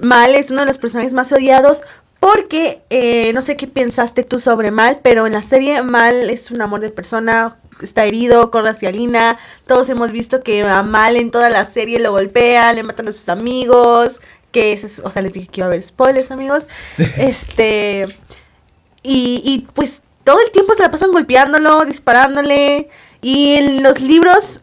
Mal 0.00 0.34
es 0.34 0.50
uno 0.50 0.60
de 0.60 0.66
los 0.66 0.78
personajes 0.78 1.12
más 1.12 1.32
odiados 1.32 1.82
porque 2.20 2.82
eh, 2.90 3.32
no 3.32 3.42
sé 3.42 3.56
qué 3.56 3.66
pensaste 3.66 4.24
tú 4.24 4.40
sobre 4.40 4.70
Mal, 4.70 5.00
pero 5.02 5.26
en 5.26 5.34
la 5.34 5.42
serie 5.42 5.82
Mal 5.82 6.30
es 6.30 6.50
un 6.50 6.60
amor 6.60 6.80
de 6.80 6.90
persona, 6.90 7.58
está 7.80 8.04
herido, 8.04 8.50
corre 8.50 8.70
hacia 8.70 8.90
Lina. 8.90 9.38
Todos 9.66 9.88
hemos 9.88 10.10
visto 10.10 10.42
que 10.42 10.62
a 10.62 10.82
Mal 10.82 11.16
en 11.16 11.30
toda 11.30 11.48
la 11.48 11.64
serie 11.64 12.00
lo 12.00 12.12
golpean, 12.12 12.76
le 12.76 12.82
matan 12.82 13.08
a 13.08 13.12
sus 13.12 13.28
amigos. 13.28 14.20
Que 14.50 14.72
es, 14.72 15.00
o 15.00 15.10
sea, 15.10 15.22
les 15.22 15.34
dije 15.34 15.48
que 15.48 15.60
iba 15.60 15.66
a 15.66 15.68
haber 15.68 15.82
spoilers, 15.82 16.30
amigos. 16.30 16.66
este. 17.18 18.06
Y, 19.02 19.42
y 19.44 19.66
pues 19.74 20.00
todo 20.24 20.40
el 20.44 20.50
tiempo 20.50 20.74
se 20.74 20.82
la 20.82 20.90
pasan 20.90 21.12
golpeándolo, 21.12 21.84
disparándole. 21.84 22.88
Y 23.20 23.54
en 23.54 23.82
los 23.82 24.00
libros, 24.00 24.60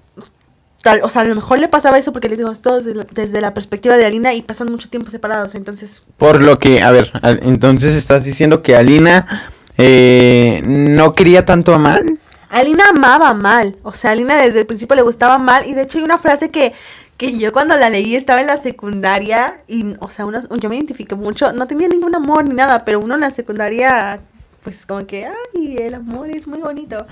tal, 0.86 1.02
o 1.04 1.10
sea, 1.10 1.24
a 1.24 1.26
lo 1.26 1.34
mejor 1.34 1.60
le 1.60 1.68
pasaba 1.68 1.98
eso 1.98 2.14
porque 2.14 2.30
les 2.30 2.38
digo, 2.38 2.52
es 2.52 2.62
todo 2.62 2.78
desde 2.78 2.94
la, 2.94 3.08
desde 3.12 3.42
la 3.42 3.56
perspectiva 3.56 3.98
de 3.98 4.06
Alina 4.06 4.36
y 4.36 4.44
pasan 4.44 4.72
mucho 4.72 4.88
tiempo 4.88 5.10
separados. 5.10 5.56
Entonces, 5.56 6.04
Por 6.18 6.44
lo 6.44 6.60
que, 6.60 6.84
a 6.84 6.92
ver, 6.92 7.12
entonces 7.42 7.96
estás 7.96 8.24
diciendo 8.24 8.62
que 8.62 8.76
Alina 8.76 9.50
eh, 9.80 10.62
no 10.64 11.16
quería 11.16 11.44
tanto 11.44 11.74
a 11.74 11.80
Mal. 11.80 12.20
Alina 12.52 12.84
amaba 12.92 13.34
mal. 13.34 13.78
O 13.82 13.94
sea, 13.94 14.12
Alina 14.12 14.38
desde 14.38 14.60
el 14.60 14.68
principio 14.68 14.96
le 14.96 15.02
gustaba 15.02 15.40
mal. 15.40 15.68
Y 15.68 15.74
de 15.74 15.82
hecho 15.82 15.98
hay 15.98 16.04
una 16.04 16.20
frase 16.20 16.52
que, 16.52 16.74
que 17.18 17.36
yo 17.36 17.52
cuando 17.52 17.76
la 17.76 17.90
leí 17.90 18.16
estaba 18.16 18.42
en 18.42 18.48
la 18.48 18.58
secundaria. 18.58 19.62
Y, 19.68 19.96
o 20.00 20.08
sea, 20.08 20.28
uno, 20.28 20.40
yo 20.62 20.70
me 20.70 20.76
identifiqué 20.76 21.16
mucho. 21.16 21.52
No 21.52 21.66
tenía 21.66 21.88
ningún 21.88 22.14
amor 22.14 22.46
ni 22.46 22.54
nada, 22.54 22.86
pero 22.86 23.00
uno 23.00 23.16
en 23.16 23.22
la 23.22 23.32
secundaria, 23.32 24.22
pues 24.66 24.88
como 24.88 25.06
que, 25.06 25.28
ay, 25.28 25.78
el 25.78 25.94
amor 25.94 26.32
es 26.32 26.48
muy 26.48 26.58
bonito. 26.58 27.06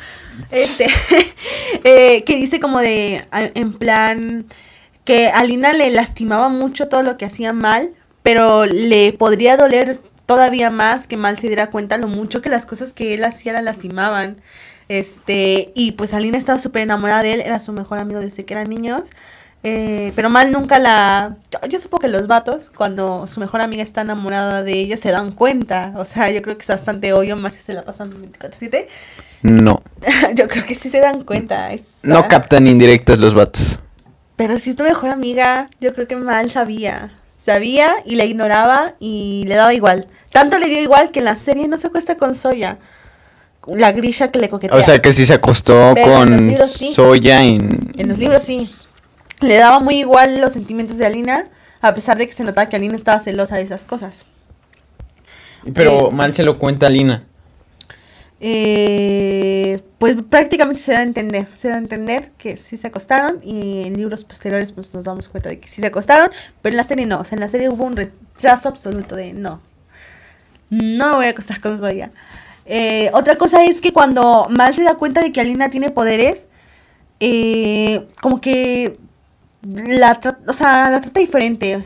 Este, 0.50 0.88
eh, 1.84 2.24
que 2.24 2.36
dice 2.36 2.60
como 2.60 2.80
de, 2.80 3.24
en 3.32 3.74
plan, 3.74 4.46
que 5.06 5.28
a 5.28 5.42
Alina 5.42 5.72
le 5.72 5.92
lastimaba 5.92 6.50
mucho 6.50 6.90
todo 6.90 7.04
lo 7.04 7.16
que 7.16 7.26
hacía 7.26 7.54
mal, 7.54 7.94
pero 8.24 8.66
le 8.66 9.14
podría 9.14 9.56
doler 9.56 10.02
todavía 10.26 10.72
más 10.72 11.06
que 11.06 11.16
mal 11.16 11.38
se 11.38 11.46
diera 11.46 11.70
cuenta 11.70 12.00
lo 12.00 12.08
mucho 12.08 12.42
que 12.42 12.50
las 12.50 12.66
cosas 12.66 12.92
que 12.92 13.14
él 13.14 13.24
hacía 13.24 13.54
la 13.54 13.62
lastimaban. 13.62 14.42
Este, 14.90 15.72
y 15.76 15.92
pues 15.92 16.16
Alina 16.16 16.40
estaba 16.40 16.58
súper 16.58 16.82
enamorada 16.82 17.22
de 17.22 17.34
él, 17.34 17.42
era 17.42 17.60
su 17.60 17.72
mejor 17.72 18.00
amigo 18.00 18.20
desde 18.20 18.46
que 18.46 18.56
eran 18.56 18.68
niños. 18.68 19.12
Eh, 19.66 20.12
pero 20.16 20.30
mal 20.30 20.52
nunca 20.52 20.78
la... 20.78 21.38
Yo, 21.50 21.60
yo 21.70 21.80
supongo 21.80 22.02
que 22.02 22.08
los 22.10 22.28
vatos, 22.28 22.70
cuando 22.70 23.28
su 23.28 23.40
mejor 23.40 23.62
amiga 23.62 23.82
está 23.82 24.02
enamorada 24.02 24.62
de 24.62 24.74
ella, 24.74 24.98
se 24.98 25.10
dan 25.12 25.32
cuenta. 25.32 25.94
O 25.96 26.04
sea, 26.06 26.30
yo 26.32 26.42
creo 26.42 26.58
que 26.58 26.64
es 26.64 26.68
bastante 26.70 27.14
obvio, 27.14 27.38
más 27.38 27.54
si 27.54 27.62
se 27.62 27.74
la 27.74 27.84
pasan 27.86 28.12
24-7. 28.12 28.88
No. 29.44 29.82
yo 30.36 30.48
creo 30.50 30.66
que 30.66 30.76
sí 30.76 30.90
se 30.90 31.00
dan 31.00 31.24
cuenta. 31.24 31.72
es- 31.72 31.84
No 32.04 32.28
captan 32.28 32.68
indirectas 32.68 33.18
los 33.20 33.34
vatos. 33.34 33.80
Pero 34.36 34.58
si 34.58 34.72
es 34.72 34.76
tu 34.76 34.84
mejor 34.84 35.12
amiga, 35.12 35.68
yo 35.80 35.94
creo 35.94 36.08
que 36.08 36.16
mal 36.18 36.50
sabía. 36.52 37.14
Sabía 37.42 37.92
y 38.06 38.16
la 38.16 38.26
ignoraba 38.26 38.94
y 39.00 39.44
le 39.48 39.56
daba 39.56 39.74
igual. 39.74 40.08
Tanto 40.32 40.58
le 40.60 40.68
dio 40.68 40.82
igual 40.82 41.12
que 41.12 41.20
en 41.20 41.26
la 41.26 41.36
serie 41.36 41.68
no 41.68 41.78
se 41.78 41.88
acuesta 41.88 42.18
con 42.18 42.36
Soya. 42.36 42.80
La 43.68 43.92
grisha 43.94 44.30
que 44.30 44.40
le 44.40 44.50
coquetea. 44.50 44.78
O 44.78 44.82
sea 44.82 45.02
que 45.02 45.14
sí 45.14 45.26
se 45.26 45.34
acostó 45.36 45.92
Pero 45.94 46.24
en 46.24 46.30
los 46.32 46.38
con 46.38 46.48
libros 46.48 46.72
sí. 46.72 46.94
Soya 46.94 47.44
en... 47.44 47.94
En 47.98 48.10
los 48.10 48.18
libros 48.18 48.44
sí. 48.44 48.70
Le 49.44 49.58
daba 49.58 49.80
muy 49.80 49.96
igual 49.96 50.40
los 50.40 50.54
sentimientos 50.54 50.98
de 50.98 51.06
Alina, 51.06 51.48
a 51.82 51.94
pesar 51.94 52.18
de 52.18 52.26
que 52.28 52.34
se 52.34 52.44
notaba 52.44 52.70
que 52.70 52.78
Alina 52.78 52.96
estaba 52.96 53.20
celosa 53.20 53.58
de 53.58 53.64
esas 53.64 53.86
cosas. 53.86 54.26
Pero 55.74 56.10
Eh, 56.10 56.14
mal 56.14 56.34
se 56.34 56.44
lo 56.44 56.58
cuenta 56.58 56.90
Lina. 56.90 57.26
Eh, 58.46 59.82
pues 60.00 60.18
prácticamente 60.30 60.82
se 60.82 60.92
da 60.92 61.00
a 61.00 61.04
entender, 61.04 61.48
se 61.56 61.70
da 61.70 61.76
a 61.76 61.78
entender 61.78 62.32
que 62.38 62.58
sí 62.58 62.76
se 62.76 62.88
acostaron 62.88 63.40
y 63.42 63.84
en 63.86 63.96
libros 63.96 64.26
posteriores 64.26 64.74
pues 64.74 64.94
nos 64.94 65.06
damos 65.06 65.30
cuenta 65.30 65.48
de 65.48 65.60
que 65.60 65.70
sí 65.70 65.80
se 65.80 65.88
acostaron, 65.88 66.30
pero 66.62 66.74
en 66.74 66.78
la 66.78 66.84
serie 66.84 67.06
no, 67.06 67.22
o 67.22 67.24
sea, 67.24 67.38
en 67.38 67.40
la 67.40 67.48
serie 67.48 67.70
hubo 67.70 67.86
un 67.86 67.96
retraso 67.96 68.68
absoluto 68.68 69.16
de 69.16 69.32
no, 69.32 69.62
no 70.70 71.10
me 71.12 71.16
voy 71.16 71.26
a 71.28 71.30
acostar 71.30 71.62
con 71.62 71.78
Zoya. 71.78 72.12
Eh, 72.66 73.12
otra 73.14 73.38
cosa 73.38 73.64
es 73.64 73.80
que 73.80 73.94
cuando 73.94 74.48
Mal 74.50 74.74
se 74.74 74.84
da 74.84 74.96
cuenta 74.96 75.22
de 75.22 75.32
que 75.32 75.40
Alina 75.40 75.70
tiene 75.70 75.90
poderes, 75.90 76.48
eh, 77.22 78.08
como 78.22 78.42
que 78.42 78.98
la, 79.64 80.20
o 80.48 80.54
sea, 80.54 80.90
la 80.90 81.02
trata 81.02 81.20
diferente. 81.20 81.84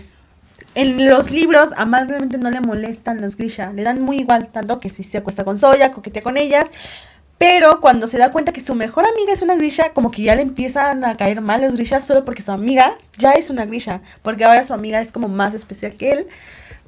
En 0.76 1.10
los 1.10 1.32
libros, 1.32 1.70
a 1.76 1.86
Mal 1.86 2.08
realmente 2.08 2.38
no 2.38 2.52
le 2.52 2.62
molestan 2.62 3.22
los 3.22 3.36
Grisha, 3.36 3.74
le 3.74 3.84
dan 3.84 4.02
muy 4.02 4.20
igual, 4.20 4.50
tanto 4.50 4.80
que 4.80 4.90
si 4.90 5.04
se 5.04 5.18
acuesta 5.18 5.44
con 5.44 5.60
Zoya, 5.60 5.92
coquetea 5.92 6.22
con 6.22 6.38
ellas. 6.38 6.70
Pero 7.40 7.82
cuando 7.82 8.08
se 8.08 8.18
da 8.18 8.32
cuenta 8.32 8.52
que 8.52 8.62
su 8.62 8.74
mejor 8.74 9.06
amiga 9.06 9.34
es 9.34 9.42
una 9.44 9.56
Grisha, 9.56 9.94
como 9.94 10.10
que 10.10 10.24
ya 10.24 10.36
le 10.36 10.42
empiezan 10.42 11.04
a 11.06 11.16
caer 11.18 11.42
mal 11.42 11.62
los 11.62 11.76
Grishas 11.76 12.06
solo 12.06 12.26
porque 12.26 12.42
su 12.42 12.52
amiga 12.52 12.96
ya 13.18 13.34
es 13.34 13.50
una 13.52 13.66
Grisha. 13.66 14.02
Porque 14.24 14.44
ahora 14.44 14.64
su 14.64 14.74
amiga 14.74 15.02
es 15.02 15.12
como 15.12 15.28
más 15.28 15.54
especial 15.54 15.96
que 15.98 16.14
él. 16.14 16.28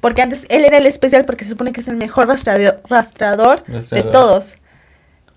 Porque 0.00 0.22
antes 0.22 0.46
él 0.48 0.64
era 0.64 0.78
el 0.78 0.86
especial 0.86 1.24
porque 1.24 1.44
se 1.44 1.50
supone 1.50 1.72
que 1.72 1.82
es 1.82 1.88
el 1.88 1.96
mejor 1.96 2.26
rastreador, 2.26 2.80
rastreador 2.88 3.64
de 3.64 3.74
Rastreador. 3.74 4.12
todos. 4.12 4.56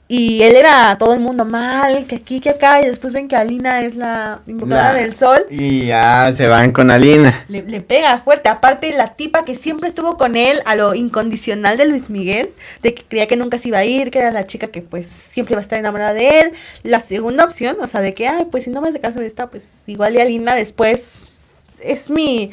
Y 0.07 0.43
él 0.43 0.55
era 0.55 0.97
todo 0.97 1.13
el 1.13 1.21
mundo 1.21 1.45
mal, 1.45 2.05
que 2.05 2.17
aquí, 2.17 2.39
que 2.39 2.51
acá. 2.51 2.81
Y 2.81 2.85
después 2.87 3.13
ven 3.13 3.27
que 3.27 3.35
Alina 3.35 3.81
es 3.81 3.95
la 3.95 4.41
invocadora 4.45 4.93
del 4.93 5.15
sol. 5.15 5.45
Y 5.49 5.87
ya 5.87 6.33
se 6.35 6.47
van 6.47 6.71
con 6.71 6.91
Alina. 6.91 7.45
Le, 7.47 7.63
le 7.63 7.81
pega 7.81 8.19
fuerte. 8.19 8.49
Aparte, 8.49 8.93
la 8.93 9.15
tipa 9.15 9.45
que 9.45 9.55
siempre 9.55 9.87
estuvo 9.87 10.17
con 10.17 10.35
él 10.35 10.61
a 10.65 10.75
lo 10.75 10.93
incondicional 10.93 11.77
de 11.77 11.87
Luis 11.87 12.09
Miguel, 12.09 12.51
de 12.81 12.93
que 12.93 13.03
creía 13.03 13.27
que 13.27 13.37
nunca 13.37 13.57
se 13.57 13.69
iba 13.69 13.79
a 13.79 13.85
ir, 13.85 14.11
que 14.11 14.19
era 14.19 14.31
la 14.31 14.45
chica 14.45 14.67
que 14.67 14.81
pues 14.81 15.07
siempre 15.07 15.53
iba 15.53 15.59
a 15.59 15.63
estar 15.63 15.79
enamorada 15.79 16.13
de 16.13 16.41
él. 16.41 16.53
La 16.83 16.99
segunda 16.99 17.45
opción, 17.45 17.77
o 17.79 17.87
sea, 17.87 18.01
de 18.01 18.13
que, 18.13 18.27
ay, 18.27 18.45
pues 18.51 18.65
si 18.65 18.69
no 18.69 18.81
me 18.81 18.89
hace 18.89 18.99
caso 18.99 19.19
de 19.19 19.27
esta, 19.27 19.49
pues 19.49 19.63
igual 19.87 20.15
y 20.15 20.19
Alina 20.19 20.53
después 20.53 21.39
es 21.81 22.09
mi, 22.09 22.51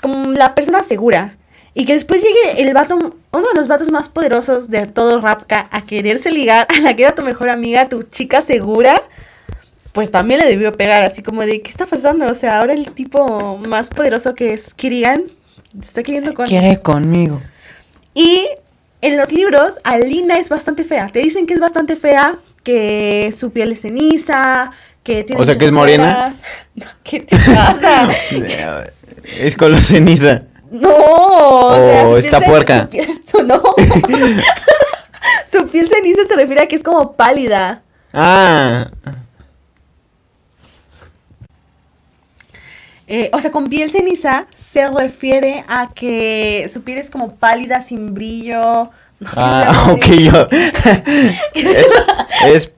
como 0.00 0.32
la 0.32 0.54
persona 0.54 0.82
segura. 0.82 1.36
Y 1.74 1.84
que 1.84 1.92
después 1.92 2.22
llegue 2.22 2.62
el 2.62 2.74
vato, 2.74 2.96
uno 2.96 3.48
de 3.48 3.54
los 3.54 3.68
vatos 3.68 3.90
más 3.90 4.08
poderosos 4.08 4.68
de 4.70 4.86
todo 4.86 5.20
Rapka, 5.20 5.68
a 5.70 5.84
quererse 5.84 6.30
ligar 6.30 6.66
a 6.76 6.80
la 6.80 6.96
que 6.96 7.04
era 7.04 7.14
tu 7.14 7.22
mejor 7.22 7.48
amiga, 7.48 7.88
tu 7.88 8.02
chica 8.02 8.42
segura 8.42 9.00
pues 9.92 10.10
también 10.10 10.40
le 10.40 10.46
debió 10.46 10.72
pegar, 10.72 11.02
así 11.02 11.22
como 11.22 11.42
de, 11.42 11.62
¿qué 11.62 11.70
está 11.70 11.86
pasando? 11.86 12.26
O 12.28 12.34
sea, 12.34 12.60
ahora 12.60 12.74
el 12.74 12.92
tipo 12.92 13.58
más 13.58 13.88
poderoso 13.88 14.34
que 14.34 14.52
es 14.52 14.72
Kirigan 14.74 15.24
se 15.80 15.86
está 15.86 16.02
queriendo 16.02 16.34
con... 16.34 16.46
Quiere 16.46 16.80
conmigo. 16.80 17.40
Y 18.14 18.46
en 19.00 19.16
los 19.16 19.32
libros, 19.32 19.72
Alina 19.84 20.38
es 20.38 20.48
bastante 20.48 20.84
fea. 20.84 21.08
Te 21.08 21.20
dicen 21.20 21.46
que 21.46 21.54
es 21.54 21.60
bastante 21.60 21.96
fea, 21.96 22.38
que 22.62 23.32
su 23.36 23.50
piel 23.50 23.72
es 23.72 23.80
ceniza, 23.80 24.70
que 25.02 25.24
tiene 25.24 25.42
O 25.42 25.44
sea, 25.44 25.56
que 25.56 25.66
es 25.66 25.72
morena. 25.72 26.34
No, 26.72 26.86
¿Qué 27.02 27.20
te 27.20 27.36
pasa? 27.36 28.08
es 29.24 29.56
color 29.56 29.82
ceniza. 29.82 30.44
No, 30.70 30.94
o 30.94 31.74
sea, 31.74 32.06
O 32.06 32.10
su 32.12 32.16
está 32.18 32.40
puerca. 32.40 32.82
su 32.82 32.88
piel- 32.90 33.20
no. 33.46 33.62
su 35.52 35.66
piel 35.68 35.88
ceniza 35.88 36.22
se 36.26 36.36
refiere 36.36 36.62
a 36.62 36.66
que 36.68 36.76
es 36.76 36.82
como 36.82 37.12
pálida. 37.12 37.82
Ah. 38.12 38.90
Eh, 43.06 43.28
o 43.32 43.40
sea, 43.40 43.50
con 43.50 43.66
piel 43.68 43.90
ceniza 43.90 44.46
se 44.56 44.86
refiere 44.86 45.64
a 45.66 45.88
que 45.92 46.70
su 46.72 46.82
piel 46.82 46.98
es 46.98 47.10
como 47.10 47.34
pálida, 47.34 47.82
sin 47.82 48.14
brillo. 48.14 48.90
No, 49.18 49.28
Ah, 49.36 49.96
¿qué 50.00 50.30
ok, 50.30 50.32
yo. 50.32 50.48
es, 51.54 51.86
es 52.46 52.72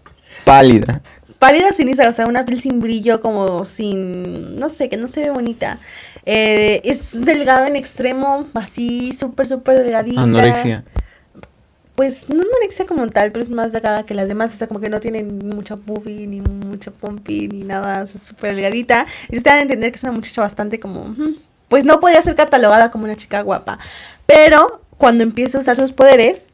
pálida. 0.44 1.02
Pálida 1.38 1.72
ceniza, 1.72 2.08
o 2.08 2.12
sea, 2.12 2.26
una 2.26 2.44
piel 2.44 2.60
sin 2.62 2.80
brillo, 2.80 3.20
como 3.20 3.64
sin, 3.64 4.56
no 4.58 4.70
sé, 4.70 4.88
que 4.88 4.96
no 4.96 5.08
se 5.08 5.20
ve 5.20 5.30
bonita. 5.30 5.78
Eh, 6.24 6.80
es 6.84 7.20
delgada 7.24 7.66
en 7.66 7.76
extremo, 7.76 8.46
así, 8.54 9.12
súper, 9.18 9.46
súper 9.46 9.78
delgadita. 9.78 10.22
Anorexia. 10.22 10.84
Pues 11.94 12.28
no 12.30 12.42
anorexia 12.42 12.86
como 12.86 13.06
tal, 13.08 13.32
pero 13.32 13.42
es 13.42 13.50
más 13.50 13.72
delgada 13.72 14.04
que 14.04 14.14
las 14.14 14.26
demás, 14.28 14.54
o 14.54 14.58
sea, 14.58 14.66
como 14.66 14.80
que 14.80 14.88
no 14.88 15.00
tienen 15.00 15.38
mucha 15.38 15.74
boobie, 15.74 16.26
ni 16.26 16.40
mucha 16.40 16.90
pompi, 16.90 17.48
ni 17.48 17.64
nada, 17.64 18.02
o 18.02 18.06
sea, 18.06 18.20
súper 18.20 18.54
delgadita. 18.54 19.06
Y 19.28 19.36
se 19.36 19.42
te 19.42 19.50
dan 19.50 19.58
a 19.58 19.62
entender 19.62 19.92
que 19.92 19.96
es 19.96 20.02
una 20.04 20.12
muchacha 20.12 20.40
bastante 20.42 20.80
como, 20.80 21.14
pues 21.68 21.84
no 21.84 22.00
podía 22.00 22.22
ser 22.22 22.34
catalogada 22.34 22.90
como 22.90 23.04
una 23.04 23.16
chica 23.16 23.42
guapa. 23.42 23.78
Pero 24.26 24.80
cuando 24.96 25.22
empieza 25.22 25.58
a 25.58 25.60
usar 25.60 25.76
sus 25.76 25.92
poderes, 25.92 26.46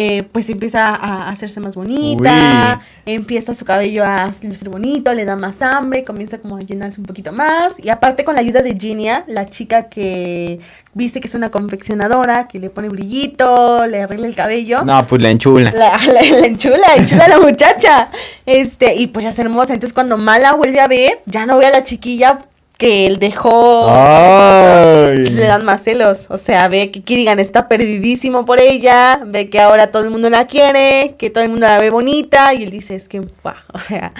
eh, 0.00 0.22
pues 0.30 0.48
empieza 0.48 0.94
a 0.94 1.28
hacerse 1.28 1.58
más 1.58 1.74
bonita, 1.74 2.80
empieza 3.04 3.52
su 3.52 3.64
cabello 3.64 4.04
a 4.04 4.30
lucir 4.42 4.68
bonito, 4.68 5.12
le 5.12 5.24
da 5.24 5.34
más 5.34 5.60
hambre, 5.60 6.04
comienza 6.04 6.38
como 6.38 6.56
a 6.56 6.60
llenarse 6.60 7.00
un 7.00 7.06
poquito 7.06 7.32
más. 7.32 7.72
Y 7.78 7.88
aparte 7.88 8.22
con 8.22 8.36
la 8.36 8.40
ayuda 8.42 8.62
de 8.62 8.76
Genia, 8.78 9.24
la 9.26 9.46
chica 9.46 9.88
que 9.88 10.60
viste 10.94 11.20
que 11.20 11.26
es 11.26 11.34
una 11.34 11.50
confeccionadora, 11.50 12.46
que 12.46 12.60
le 12.60 12.70
pone 12.70 12.88
brillito, 12.88 13.86
le 13.86 14.02
arregla 14.02 14.28
el 14.28 14.36
cabello. 14.36 14.84
No, 14.84 15.04
pues 15.04 15.20
la 15.20 15.32
enchula. 15.32 15.72
La, 15.72 15.98
la, 16.06 16.22
la 16.22 16.46
enchula, 16.46 16.94
enchula 16.96 17.24
a 17.24 17.28
la 17.30 17.40
muchacha. 17.40 18.08
Este, 18.46 18.94
y 18.94 19.08
pues 19.08 19.24
ya 19.24 19.30
es 19.30 19.38
hermosa. 19.40 19.74
Entonces 19.74 19.94
cuando 19.94 20.16
Mala 20.16 20.52
vuelve 20.52 20.78
a 20.78 20.86
ver, 20.86 21.22
ya 21.26 21.44
no 21.44 21.58
ve 21.58 21.66
a 21.66 21.70
la 21.70 21.82
chiquilla 21.82 22.38
que 22.78 23.06
él 23.06 23.18
dejó. 23.18 23.86
Ay. 23.90 25.26
Le 25.26 25.46
dan 25.46 25.64
más 25.64 25.82
celos. 25.82 26.26
O 26.30 26.38
sea, 26.38 26.68
ve 26.68 26.90
que 26.90 27.02
Kirigan 27.02 27.40
está 27.40 27.68
perdidísimo 27.68 28.46
por 28.46 28.60
ella. 28.60 29.20
Ve 29.26 29.50
que 29.50 29.60
ahora 29.60 29.90
todo 29.90 30.04
el 30.04 30.10
mundo 30.10 30.30
la 30.30 30.46
quiere. 30.46 31.16
Que 31.18 31.28
todo 31.28 31.44
el 31.44 31.50
mundo 31.50 31.66
la 31.66 31.78
ve 31.78 31.90
bonita. 31.90 32.54
Y 32.54 32.62
él 32.62 32.70
dice, 32.70 32.94
es 32.94 33.08
que, 33.08 33.20
pa, 33.20 33.64
o 33.74 33.80
sea, 33.80 34.14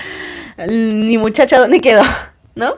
mi 0.68 1.16
muchacha, 1.16 1.58
¿dónde 1.58 1.80
quedó? 1.80 2.02
¿No? 2.56 2.76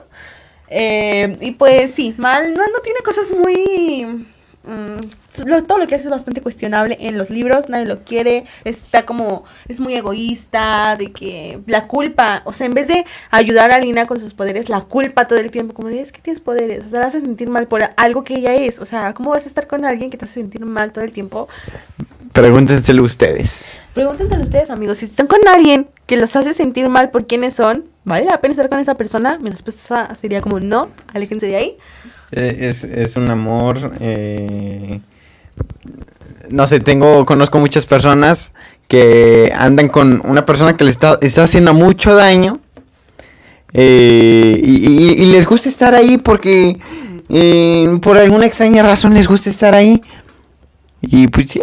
Eh, 0.69 1.35
y 1.41 1.51
pues 1.51 1.91
sí, 1.93 2.15
mal, 2.17 2.53
no, 2.53 2.61
no 2.61 2.79
tiene 2.81 3.01
cosas 3.01 3.29
muy... 3.31 4.25
mm, 4.63 5.45
lo- 5.47 5.63
todo 5.63 5.77
lo 5.79 5.87
que 5.87 5.95
hace 5.95 6.05
es 6.05 6.09
bastante 6.09 6.41
cuestionable 6.41 6.97
en 6.99 7.17
los 7.17 7.29
libros, 7.29 7.69
nadie 7.69 7.85
lo 7.85 8.03
quiere, 8.03 8.45
está 8.63 9.05
como, 9.05 9.43
es 9.67 9.79
muy 9.79 9.93
egoísta, 9.95 10.95
de 10.97 11.11
que 11.11 11.59
la 11.67 11.87
culpa, 11.87 12.41
o 12.45 12.53
sea, 12.53 12.67
en 12.67 12.73
vez 12.73 12.87
de 12.87 13.05
ayudar 13.31 13.71
a 13.71 13.79
Lina 13.79 14.05
con 14.07 14.19
sus 14.19 14.33
poderes, 14.33 14.69
la 14.69 14.81
culpa 14.81 15.27
todo 15.27 15.39
el 15.39 15.51
tiempo, 15.51 15.73
como 15.73 15.87
de, 15.89 16.01
es 16.01 16.11
que 16.11 16.21
tienes 16.21 16.41
poderes, 16.41 16.85
o 16.85 16.89
sea, 16.89 16.99
la 17.01 17.07
hace 17.07 17.21
sentir 17.21 17.49
mal 17.49 17.67
por 17.67 17.81
algo 17.97 18.23
que 18.23 18.35
ella 18.35 18.53
es, 18.55 18.79
o 18.79 18.85
sea, 18.85 19.13
¿cómo 19.13 19.31
vas 19.31 19.45
a 19.45 19.47
estar 19.47 19.67
con 19.67 19.85
alguien 19.85 20.09
que 20.09 20.17
te 20.17 20.25
hace 20.25 20.35
sentir 20.35 20.65
mal 20.65 20.91
todo 20.91 21.03
el 21.03 21.11
tiempo? 21.11 21.47
Pregúntenselo 22.33 23.03
ustedes. 23.03 23.79
Pregúntenselo 23.93 24.43
ustedes, 24.43 24.69
amigos, 24.69 24.99
si 24.99 25.05
están 25.05 25.27
con 25.27 25.39
alguien 25.47 25.87
que 26.11 26.17
los 26.17 26.35
hace 26.35 26.53
sentir 26.53 26.89
mal 26.89 27.09
por 27.09 27.25
quiénes 27.25 27.53
son, 27.53 27.85
¿vale 28.03 28.25
la 28.25 28.41
pena 28.41 28.51
estar 28.51 28.67
con 28.67 28.79
esa 28.79 28.95
persona? 28.95 29.37
Mi 29.39 29.49
respuesta 29.49 30.13
sería 30.19 30.41
como 30.41 30.59
no, 30.59 30.89
aléjense 31.13 31.45
de 31.47 31.55
ahí. 31.55 31.77
Eh, 32.33 32.57
Es, 32.69 32.83
es 32.83 33.15
un 33.15 33.29
amor. 33.29 33.93
eh, 34.01 34.99
no 36.49 36.67
sé, 36.67 36.81
tengo, 36.81 37.25
conozco 37.25 37.59
muchas 37.59 37.85
personas 37.85 38.51
que 38.89 39.53
andan 39.55 39.87
con 39.87 40.21
una 40.25 40.45
persona 40.45 40.75
que 40.75 40.83
le 40.83 40.91
está, 40.91 41.17
está 41.21 41.45
haciendo 41.45 41.73
mucho 41.73 42.13
daño. 42.13 42.59
eh, 43.73 44.59
y, 44.61 44.75
y- 44.87 45.23
y 45.23 45.25
les 45.31 45.45
gusta 45.45 45.69
estar 45.69 45.95
ahí 45.95 46.17
porque 46.17 46.77
eh, 47.29 47.97
por 48.01 48.17
alguna 48.17 48.45
extraña 48.45 48.83
razón 48.83 49.13
les 49.13 49.27
gusta 49.27 49.49
estar 49.49 49.75
ahí. 49.75 50.01
Y 51.01 51.27
pues 51.29 51.51
sí, 51.51 51.61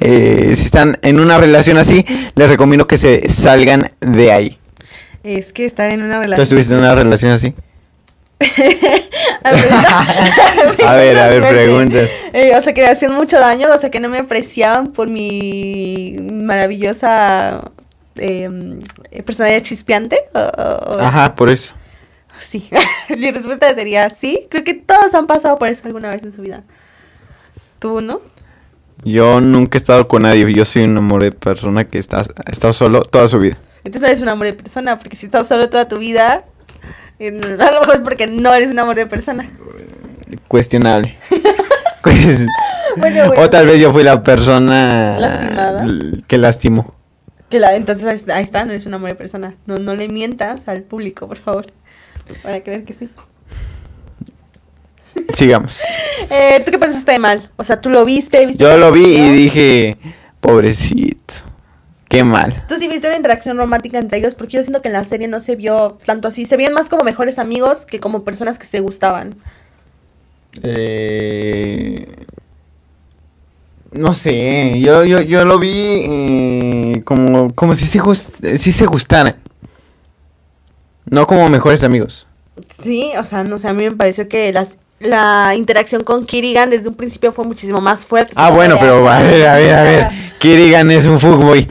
eh, 0.00 0.52
si 0.56 0.64
están 0.66 0.98
en 1.02 1.20
una 1.20 1.38
relación 1.38 1.76
así, 1.78 2.04
les 2.34 2.48
recomiendo 2.48 2.86
que 2.86 2.98
se 2.98 3.28
salgan 3.28 3.90
de 4.00 4.32
ahí. 4.32 4.58
Es 5.22 5.52
que 5.52 5.66
estar 5.66 5.90
en 5.92 6.02
una 6.02 6.16
¿Tú 6.16 6.22
relación... 6.22 6.42
estuviste 6.42 6.74
en 6.74 6.80
una 6.80 6.94
relación 6.94 7.32
así? 7.32 7.54
A 9.44 9.52
ver, 9.52 9.72
A 10.82 10.94
ver, 10.96 11.18
a 11.18 11.28
ver, 11.28 11.42
suerte. 11.42 11.48
preguntas. 11.50 12.10
Eh, 12.32 12.52
o 12.56 12.62
sea, 12.62 12.72
que 12.74 12.82
me 12.82 12.88
hacían 12.88 13.12
mucho 13.14 13.38
daño, 13.38 13.68
o 13.74 13.78
sea, 13.78 13.90
que 13.90 14.00
no 14.00 14.08
me 14.08 14.18
apreciaban 14.18 14.92
por 14.92 15.08
mi 15.08 16.16
maravillosa 16.20 17.70
eh, 18.16 18.48
personalidad 19.24 19.62
chispeante. 19.62 20.18
o- 20.34 20.98
Ajá, 21.00 21.34
por 21.34 21.48
eso. 21.50 21.74
Sí, 22.38 22.68
mi 23.16 23.30
respuesta 23.30 23.74
sería 23.74 24.08
sí. 24.10 24.46
Creo 24.50 24.64
que 24.64 24.74
todos 24.74 25.14
han 25.14 25.26
pasado 25.26 25.58
por 25.58 25.68
eso 25.68 25.82
alguna 25.86 26.10
vez 26.10 26.22
en 26.22 26.32
su 26.32 26.42
vida. 26.42 26.62
¿Tú 27.78 28.00
no? 28.00 28.20
Yo 29.04 29.40
nunca 29.40 29.78
he 29.78 29.80
estado 29.80 30.06
con 30.08 30.22
nadie. 30.22 30.52
Yo 30.52 30.64
soy 30.64 30.82
un 30.84 30.96
amor 30.98 31.22
de 31.22 31.32
persona 31.32 31.84
que 31.84 31.98
está, 31.98 32.18
ha 32.18 32.50
estado 32.50 32.72
solo 32.72 33.02
toda 33.02 33.28
su 33.28 33.38
vida. 33.38 33.56
Entonces 33.84 34.02
no 34.02 34.06
eres 34.08 34.22
un 34.22 34.28
amor 34.28 34.46
de 34.46 34.52
persona, 34.52 34.98
porque 34.98 35.16
si 35.16 35.26
estás 35.26 35.48
solo 35.48 35.70
toda 35.70 35.88
tu 35.88 35.98
vida, 35.98 36.44
a 37.18 37.24
lo 37.24 37.80
mejor 37.80 37.94
es 37.94 38.00
porque 38.02 38.26
no 38.26 38.52
eres 38.52 38.70
un 38.72 38.78
amor 38.78 38.96
de 38.96 39.06
persona. 39.06 39.50
Cuestionable. 40.48 41.16
Pues, 42.02 42.46
Bueno, 42.96 43.26
bueno. 43.26 43.42
O 43.42 43.50
tal 43.50 43.66
vez 43.66 43.78
yo 43.78 43.92
fui 43.92 44.02
la 44.02 44.22
persona 44.22 45.18
Lastimada. 45.18 45.84
que 46.26 46.38
lastimó. 46.38 46.94
Que 47.50 47.60
la, 47.60 47.74
entonces 47.76 48.06
ahí 48.06 48.14
está- 48.16 48.36
ahí 48.36 48.42
está, 48.44 48.64
no 48.64 48.70
eres 48.70 48.86
un 48.86 48.94
amor 48.94 49.10
de 49.10 49.16
persona. 49.16 49.54
No, 49.66 49.76
no 49.76 49.94
le 49.94 50.08
mientas 50.08 50.66
al 50.66 50.80
público, 50.82 51.28
por 51.28 51.36
favor. 51.36 51.66
Para 52.42 52.62
creer 52.62 52.84
que 52.86 52.94
sí. 52.94 53.10
Sigamos. 55.34 55.80
Eh, 56.32 56.62
¿Tú 56.64 56.70
qué 56.70 56.78
pensaste 56.78 57.12
de 57.12 57.18
mal? 57.18 57.50
O 57.56 57.64
sea, 57.64 57.80
tú 57.80 57.90
lo 57.90 58.04
viste, 58.04 58.46
viste 58.46 58.62
Yo 58.62 58.76
lo 58.76 58.92
vi 58.92 59.02
y 59.16 59.30
dije, 59.32 59.96
pobrecito. 60.40 61.34
Qué 62.08 62.22
mal. 62.22 62.64
Tú 62.68 62.76
sí 62.76 62.86
viste 62.86 63.08
una 63.08 63.16
interacción 63.16 63.56
romántica 63.56 63.98
entre 63.98 64.18
ellos, 64.18 64.34
porque 64.36 64.58
yo 64.58 64.62
siento 64.62 64.80
que 64.82 64.88
en 64.88 64.92
la 64.94 65.04
serie 65.04 65.26
no 65.26 65.40
se 65.40 65.56
vio 65.56 65.98
tanto 66.04 66.28
así. 66.28 66.44
Se 66.46 66.56
veían 66.56 66.74
más 66.74 66.88
como 66.88 67.02
mejores 67.02 67.38
amigos 67.40 67.84
que 67.86 67.98
como 67.98 68.22
personas 68.22 68.58
que 68.58 68.66
se 68.66 68.78
gustaban. 68.80 69.34
Eh, 70.62 72.06
no 73.92 74.12
sé, 74.12 74.78
yo, 74.80 75.04
yo, 75.04 75.20
yo 75.20 75.44
lo 75.44 75.58
vi 75.58 75.72
eh, 75.72 77.02
como, 77.04 77.52
como 77.54 77.74
si 77.74 77.86
se, 77.86 78.00
gust- 78.00 78.56
si 78.56 78.70
se 78.72 78.86
gustaran. 78.86 79.36
No 81.06 81.26
como 81.26 81.48
mejores 81.48 81.82
amigos. 81.82 82.26
Sí, 82.82 83.10
o 83.18 83.24
sea, 83.24 83.42
no 83.42 83.58
sé, 83.58 83.68
a 83.68 83.72
mí 83.72 83.84
me 83.84 83.96
pareció 83.96 84.28
que 84.28 84.52
las, 84.52 84.68
la 85.00 85.54
interacción 85.56 86.04
con 86.04 86.26
Kirigan 86.26 86.70
desde 86.70 86.88
un 86.88 86.94
principio 86.94 87.32
fue 87.32 87.44
muchísimo 87.44 87.80
más 87.80 88.04
fuerte. 88.04 88.34
Ah, 88.36 88.50
bueno, 88.50 88.76
pero 88.78 89.08
a 89.08 89.18
ver, 89.18 89.46
a 89.46 89.56
ver, 89.56 89.74
a 89.74 89.82
ver. 89.82 90.08
Kirigan 90.38 90.90
es 90.90 91.06
un 91.06 91.18
fuckboy. 91.18 91.66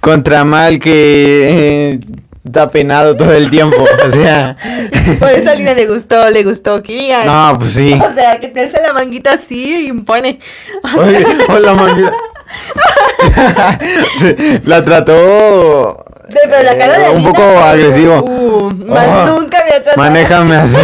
Contra 0.00 0.44
Mal 0.44 0.78
que 0.80 1.92
eh, 1.92 2.00
está 2.44 2.70
penado 2.70 3.16
todo 3.16 3.32
el 3.32 3.48
tiempo. 3.48 3.76
O 4.06 4.10
sea. 4.10 4.56
Por 5.18 5.30
eso 5.30 5.50
a 5.50 5.54
Lina 5.54 5.72
le 5.72 5.86
gustó, 5.86 6.28
le 6.30 6.42
gustó 6.42 6.82
Kirigan. 6.82 7.26
No, 7.26 7.58
pues 7.58 7.72
sí. 7.72 7.94
O 7.94 8.14
sea, 8.14 8.38
que 8.40 8.48
te 8.48 8.60
alza 8.60 8.82
la 8.82 8.92
manguita 8.92 9.32
así 9.34 9.86
impone. 9.86 10.40
Oye, 10.98 11.24
hola, 11.48 11.74
manguita. 11.74 12.12
Sí, 14.18 14.36
la 14.64 14.84
trató. 14.84 16.04
Sí, 16.28 16.38
pero 16.48 16.62
la 16.62 16.76
cara 16.76 16.98
de 16.98 17.06
eh, 17.06 17.16
un 17.16 17.24
poco 17.24 17.42
agresivo. 17.42 18.24
Uh, 18.24 18.54
Oh, 18.56 18.70
nunca 18.70 19.58
había 19.58 19.82
tratado. 19.82 19.96
Manéjame 19.96 20.56
así. 20.56 20.76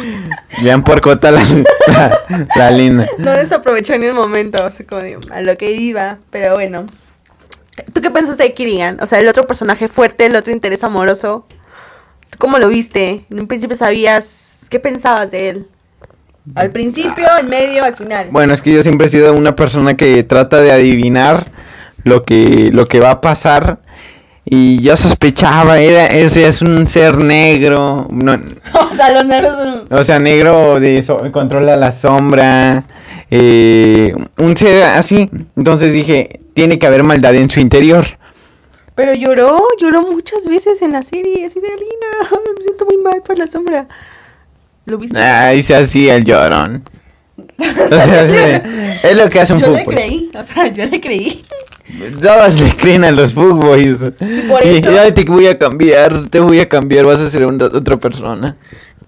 Mane- 0.00 0.30
Bien 0.62 0.82
porcota 0.82 1.30
la, 1.30 1.42
la, 1.86 2.46
la 2.56 2.70
linda. 2.70 3.06
No 3.18 3.32
desaprovechó 3.32 3.96
ni 3.98 4.06
un 4.06 4.16
momento, 4.16 4.64
o 4.64 4.70
sea, 4.70 4.86
como 4.86 5.02
digo, 5.02 5.20
a 5.32 5.40
lo 5.42 5.56
que 5.56 5.72
iba, 5.72 6.18
pero 6.30 6.54
bueno. 6.54 6.86
¿Tú 7.94 8.00
qué 8.02 8.10
pensaste 8.10 8.42
de 8.42 8.52
Kirigan? 8.54 8.98
O 9.00 9.06
sea, 9.06 9.20
el 9.20 9.28
otro 9.28 9.46
personaje 9.46 9.88
fuerte, 9.88 10.26
el 10.26 10.36
otro 10.36 10.52
interés 10.52 10.84
amoroso. 10.84 11.46
¿Tú 12.28 12.38
cómo 12.38 12.58
lo 12.58 12.68
viste? 12.68 13.24
En 13.30 13.40
un 13.40 13.46
principio 13.48 13.76
sabías, 13.76 14.58
¿qué 14.68 14.80
pensabas 14.80 15.30
de 15.30 15.48
él? 15.50 15.66
Al 16.54 16.70
principio, 16.70 17.26
en 17.38 17.48
medio, 17.48 17.84
al 17.84 17.94
final. 17.94 18.28
Bueno, 18.30 18.52
es 18.54 18.60
que 18.62 18.72
yo 18.72 18.82
siempre 18.82 19.06
he 19.06 19.10
sido 19.10 19.32
una 19.34 19.54
persona 19.56 19.96
que 19.96 20.22
trata 20.24 20.60
de 20.60 20.72
adivinar 20.72 21.50
lo 22.02 22.24
que, 22.24 22.70
lo 22.72 22.88
que 22.88 22.98
va 23.00 23.10
a 23.12 23.20
pasar. 23.20 23.80
Y 24.52 24.80
yo 24.82 24.96
sospechaba, 24.96 25.78
era, 25.78 26.06
ese 26.06 26.44
es 26.48 26.60
un 26.60 26.84
ser 26.86 27.16
negro. 27.18 28.08
no- 28.10 28.32
o 28.74 28.96
sea, 28.96 29.12
los 29.14 29.24
negros 29.24 29.52
son... 29.56 29.86
o 29.98 30.02
sea, 30.02 30.18
negro 30.18 30.80
de 30.80 31.02
so- 31.04 31.30
controla 31.30 31.76
la 31.76 31.92
sombra. 31.92 32.82
eh, 33.30 34.12
un 34.38 34.56
ser 34.56 34.82
así. 34.82 35.30
Entonces 35.56 35.92
dije, 35.92 36.40
tiene 36.54 36.80
que 36.80 36.86
haber 36.88 37.04
maldad 37.04 37.34
en 37.36 37.48
su 37.48 37.60
interior. 37.60 38.04
Pero 38.96 39.14
lloró, 39.14 39.56
lloró 39.80 40.02
muchas 40.02 40.44
veces 40.46 40.82
en 40.82 40.92
la 40.92 41.02
serie, 41.02 41.46
así 41.46 41.60
de 41.60 41.68
Alina, 41.68 42.28
me 42.58 42.64
siento 42.64 42.84
muy 42.86 42.96
mal 42.98 43.22
por 43.24 43.38
la 43.38 43.46
sombra. 43.46 43.86
¿Lo 44.86 44.98
viste? 44.98 45.16
Ah, 45.16 45.54
hice 45.54 45.76
así 45.76 46.08
el 46.10 46.24
llorón. 46.24 46.82
Es 49.02 49.16
lo 49.16 49.28
que 49.30 49.40
hace 49.40 49.52
un 49.54 49.60
yo 49.60 49.68
le 49.70 49.78
fútbol. 49.80 49.94
creí, 49.94 50.30
o 50.34 50.42
sea, 50.42 50.66
yo 50.68 50.86
le 50.86 51.00
creí. 51.00 51.44
Todas 52.20 52.60
le 52.60 52.74
creen 52.76 53.04
a 53.04 53.10
los 53.10 53.32
fuckboys. 53.34 53.98
por 54.48 54.64
Y, 54.64 54.76
eso- 54.78 54.90
"Ay, 55.00 55.12
te 55.12 55.24
voy 55.24 55.46
a 55.46 55.58
cambiar, 55.58 56.28
te 56.28 56.40
voy 56.40 56.60
a 56.60 56.68
cambiar, 56.68 57.06
vas 57.06 57.20
a 57.20 57.28
ser 57.30 57.46
una- 57.46 57.66
otra 57.66 57.96
persona. 57.96 58.56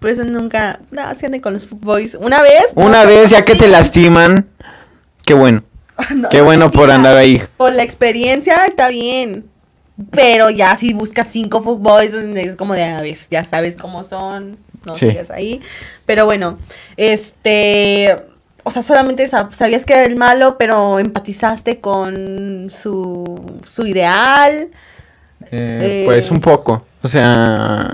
Por 0.01 0.11
eso 0.11 0.25
nunca, 0.25 0.81
no, 0.91 1.03
se 1.15 1.27
anden 1.27 1.41
con 1.41 1.53
los 1.53 1.69
boys. 1.71 2.17
Una 2.19 2.43
vez. 2.43 2.67
Una 2.75 3.03
no, 3.05 3.09
vez 3.09 3.31
ya 3.31 3.45
que 3.45 3.55
te 3.55 3.69
lastiman, 3.69 4.47
qué 5.25 5.35
bueno. 5.35 5.63
No, 6.17 6.29
Qué 6.31 6.41
bueno 6.43 6.71
por 6.71 6.91
andar 6.91 7.17
ahí. 7.17 7.41
Por 7.57 7.73
la 7.75 7.83
experiencia 7.85 8.65
está 8.67 8.89
bien. 8.89 9.45
Pero 10.11 10.51
ya 10.51 10.77
si 10.77 10.95
buscas 10.95 11.29
cinco 11.31 11.63
fuckboys, 11.63 12.13
es 12.15 12.57
como 12.57 12.75
de, 12.75 12.83
a 12.83 13.01
ver, 13.03 13.19
ya 13.31 13.45
sabes 13.45 13.77
cómo 13.77 14.03
son, 14.03 14.57
no 14.85 14.95
Sí. 14.97 15.09
sigas 15.09 15.31
ahí. 15.31 15.61
Pero 16.07 16.25
bueno, 16.27 16.59
este, 16.97 18.17
o 18.65 18.71
sea, 18.71 18.83
solamente 18.83 19.29
sab- 19.29 19.53
sabías 19.53 19.85
que 19.87 19.95
era 19.95 20.05
el 20.05 20.17
malo, 20.17 20.57
pero 20.59 20.99
empatizaste 20.99 21.81
con 21.81 22.69
su, 22.71 23.61
su 23.65 23.87
ideal. 23.87 24.69
Eh, 25.51 26.03
Pues 26.07 26.31
un 26.31 26.41
poco. 26.41 26.87
O 27.03 27.09
sea, 27.09 27.93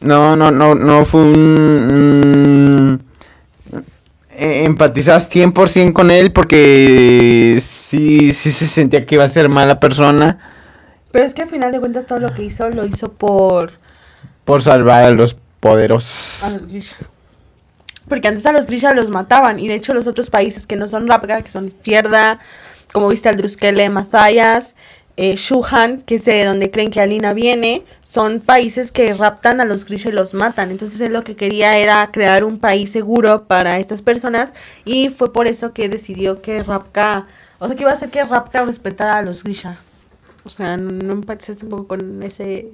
no, 0.00 0.36
no, 0.36 0.50
no, 0.50 0.74
no 0.74 1.04
fue 1.04 1.22
un... 1.22 3.02
eh, 4.30 4.64
empatizar 4.64 5.20
100% 5.20 5.92
con 5.92 6.10
él 6.10 6.32
porque 6.32 7.58
sí, 7.60 8.32
sí 8.32 8.50
se 8.50 8.66
sentía 8.66 9.06
que 9.06 9.14
iba 9.16 9.24
a 9.24 9.28
ser 9.28 9.48
mala 9.48 9.80
persona 9.80 10.38
Pero 11.10 11.24
es 11.24 11.34
que 11.34 11.42
al 11.42 11.48
final 11.48 11.72
de 11.72 11.80
cuentas 11.80 12.06
todo 12.06 12.20
lo 12.20 12.34
que 12.34 12.42
hizo, 12.42 12.68
lo 12.70 12.84
hizo 12.84 13.12
por 13.12 13.72
por 14.46 14.62
salvar 14.62 15.04
a 15.04 15.10
los 15.10 15.34
a 15.34 15.36
poderosos. 15.60 16.52
los 16.54 16.66
Grisha. 16.68 16.96
Porque 18.08 18.28
antes 18.28 18.46
a 18.46 18.52
los 18.52 18.66
Grisha 18.66 18.94
los 18.94 19.10
mataban. 19.10 19.58
Y 19.58 19.68
de 19.68 19.74
hecho 19.74 19.92
los 19.92 20.06
otros 20.06 20.30
países 20.30 20.66
que 20.66 20.76
no 20.76 20.88
son 20.88 21.08
Rapga, 21.08 21.42
que 21.42 21.50
son 21.50 21.72
Fierda, 21.82 22.38
como 22.92 23.08
viste 23.08 23.28
al 23.28 23.36
Druskele, 23.36 23.90
Mazayas, 23.90 24.76
eh, 25.16 25.34
Shuhan, 25.36 26.02
que 26.02 26.14
es 26.14 26.24
de 26.24 26.44
donde 26.44 26.70
creen 26.70 26.90
que 26.90 27.00
Alina 27.00 27.32
viene, 27.32 27.84
son 28.02 28.38
países 28.38 28.92
que 28.92 29.12
raptan 29.14 29.60
a 29.60 29.64
los 29.64 29.84
Grisha 29.84 30.10
y 30.10 30.12
los 30.12 30.32
matan. 30.32 30.70
Entonces 30.70 31.00
él 31.00 31.12
lo 31.12 31.22
que 31.22 31.34
quería 31.34 31.76
era 31.76 32.08
crear 32.12 32.44
un 32.44 32.60
país 32.60 32.92
seguro 32.92 33.48
para 33.48 33.80
estas 33.80 34.00
personas. 34.00 34.54
Y 34.84 35.08
fue 35.08 35.32
por 35.32 35.48
eso 35.48 35.72
que 35.72 35.88
decidió 35.88 36.40
que 36.40 36.62
Rapka, 36.62 37.26
o 37.58 37.66
sea 37.66 37.76
que 37.76 37.82
iba 37.82 37.90
a 37.90 37.94
hacer 37.94 38.10
que 38.10 38.22
Rapka 38.22 38.64
respetara 38.64 39.18
a 39.18 39.22
los 39.22 39.42
Grisha. 39.42 39.76
O 40.44 40.50
sea, 40.50 40.76
no 40.76 41.14
empatizaste 41.14 41.64
un 41.64 41.70
poco 41.70 41.88
con 41.88 42.22
ese 42.22 42.70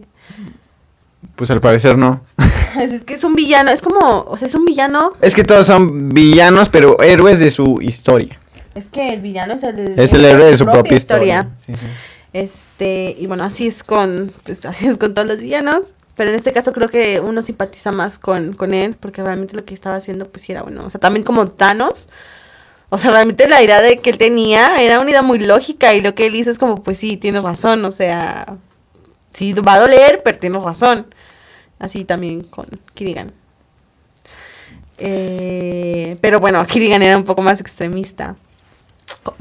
Pues 1.37 1.51
al 1.51 1.61
parecer 1.61 1.97
no. 1.99 2.23
Es, 2.81 3.05
que 3.05 3.13
es 3.13 3.23
un 3.23 3.35
villano, 3.35 3.71
es 3.71 3.83
como, 3.83 4.25
o 4.27 4.37
sea, 4.39 4.49
es 4.49 4.55
un 4.55 4.65
villano. 4.65 5.13
Es 5.21 5.35
que 5.35 5.45
todos 5.45 5.67
son 5.67 6.09
villanos, 6.09 6.71
pero 6.71 6.99
héroes 7.03 7.39
de 7.39 7.51
su 7.51 7.83
historia. 7.83 8.41
Es 8.75 8.87
que 8.87 9.11
el 9.11 9.21
villano 9.21 9.53
es 9.53 9.63
el, 9.63 9.99
Es 9.99 10.15
el 10.15 10.25
héroe 10.25 10.47
de 10.47 10.57
su 10.57 10.65
propia 10.65 10.97
historia. 10.97 11.51
Sí, 11.59 11.75
sí. 11.75 11.87
Este, 12.33 13.15
y 13.19 13.27
bueno, 13.27 13.45
así 13.45 13.67
es 13.67 13.83
con, 13.83 14.33
pues 14.43 14.65
así 14.65 14.87
es 14.87 14.97
con 14.97 15.13
todos 15.13 15.29
los 15.29 15.41
villanos. 15.41 15.93
Pero 16.15 16.31
en 16.31 16.37
este 16.37 16.53
caso 16.53 16.73
creo 16.73 16.89
que 16.89 17.21
uno 17.21 17.41
simpatiza 17.43 17.91
más 17.91 18.19
con, 18.19 18.53
con 18.55 18.75
él, 18.75 18.97
porque 18.99 19.23
realmente 19.23 19.57
lo 19.57 19.65
que 19.65 19.75
estaba 19.75 19.97
haciendo, 19.97 20.27
pues 20.29 20.43
sí 20.43 20.53
era 20.53 20.63
bueno. 20.63 20.85
O 20.85 20.91
sea, 20.91 21.01
también 21.01 21.25
como 21.25 21.47
Thanos. 21.47 22.09
O 22.91 22.99
sea, 22.99 23.11
realmente 23.11 23.49
la 23.49 23.63
idea 23.63 23.81
de 23.81 23.97
que 23.97 24.11
él 24.11 24.19
tenía 24.19 24.83
era 24.83 25.01
una 25.01 25.11
idea 25.11 25.23
muy 25.23 25.39
lógica, 25.39 25.95
y 25.95 26.03
lo 26.03 26.15
que 26.15 26.27
él 26.27 26.35
hizo 26.35 26.51
es 26.51 26.59
como, 26.59 26.83
pues 26.83 26.99
sí, 26.99 27.17
tiene 27.17 27.41
razón, 27.41 27.83
o 27.87 27.91
sea, 27.91 28.59
sí 29.33 29.53
va 29.55 29.75
a 29.75 29.81
doler, 29.81 30.21
pero 30.25 30.39
tiene 30.39 30.59
razón. 30.59 31.07
Así 31.79 32.05
también 32.05 32.45
con 32.45 32.67
Kirigan. 32.95 33.33
Eh, 34.99 36.17
pero 36.21 36.39
bueno, 36.39 36.65
Kirigan 36.67 37.03
era 37.03 37.17
un 37.17 37.25
poco 37.25 37.43
más 37.43 37.61
extremista. 37.61 38.37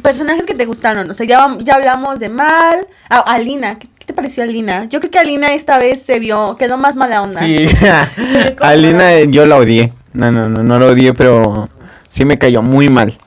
Personajes 0.01 0.45
que 0.45 0.55
te 0.55 0.65
gustaron, 0.65 1.09
o 1.09 1.13
sea, 1.13 1.25
ya, 1.25 1.57
ya 1.59 1.75
hablamos 1.75 2.19
de 2.19 2.29
Mal. 2.29 2.87
Ah, 3.09 3.23
Alina, 3.27 3.77
¿qué, 3.77 3.87
qué 3.97 4.05
te 4.05 4.13
pareció 4.13 4.43
Alina? 4.43 4.85
Yo 4.85 4.99
creo 4.99 5.11
que 5.11 5.19
Alina 5.19 5.53
esta 5.53 5.77
vez 5.77 6.01
se 6.01 6.19
vio, 6.19 6.55
quedó 6.57 6.77
más 6.77 6.95
mala 6.95 7.21
onda. 7.21 7.39
Sí, 7.39 7.67
Alina 8.59 9.21
yo 9.29 9.45
la 9.45 9.57
odié. 9.57 9.93
No, 10.13 10.31
no, 10.31 10.49
no, 10.49 10.63
no 10.63 10.79
la 10.79 10.87
odié, 10.87 11.13
pero 11.13 11.69
sí 12.09 12.25
me 12.25 12.37
cayó 12.37 12.61
muy 12.61 12.89
mal. 12.89 13.17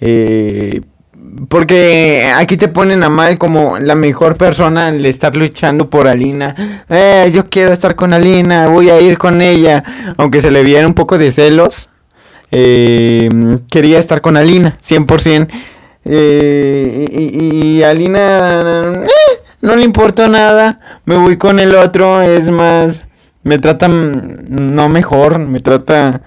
Eh, 0.00 0.80
porque 1.48 2.30
aquí 2.36 2.56
te 2.56 2.68
ponen 2.68 3.02
a 3.02 3.08
Mal 3.08 3.38
como 3.38 3.78
la 3.78 3.94
mejor 3.94 4.36
persona 4.36 4.88
al 4.88 5.04
estar 5.06 5.36
luchando 5.36 5.88
por 5.90 6.08
Alina. 6.08 6.54
Eh, 6.88 7.30
yo 7.32 7.48
quiero 7.48 7.72
estar 7.72 7.94
con 7.94 8.12
Alina, 8.12 8.68
voy 8.68 8.90
a 8.90 9.00
ir 9.00 9.18
con 9.18 9.40
ella. 9.40 9.82
Aunque 10.16 10.40
se 10.40 10.50
le 10.50 10.62
viera 10.62 10.86
un 10.86 10.94
poco 10.94 11.18
de 11.18 11.30
celos. 11.32 11.88
eh, 12.50 13.28
quería 13.70 13.98
estar 13.98 14.20
con 14.20 14.36
Alina, 14.36 14.76
100%. 14.82 15.48
Eh, 16.04 17.06
y, 17.10 17.76
y- 17.78 17.82
Alina... 17.82 18.92
eh, 19.04 19.40
no 19.60 19.74
le 19.76 19.82
importó 19.84 20.28
nada, 20.28 20.80
me 21.04 21.16
voy 21.16 21.36
con 21.36 21.58
el 21.58 21.74
otro, 21.74 22.22
es 22.22 22.48
más, 22.48 23.04
me 23.42 23.58
trata 23.58 23.88
no 23.88 24.88
mejor, 24.88 25.40
me 25.40 25.58
trata, 25.58 26.22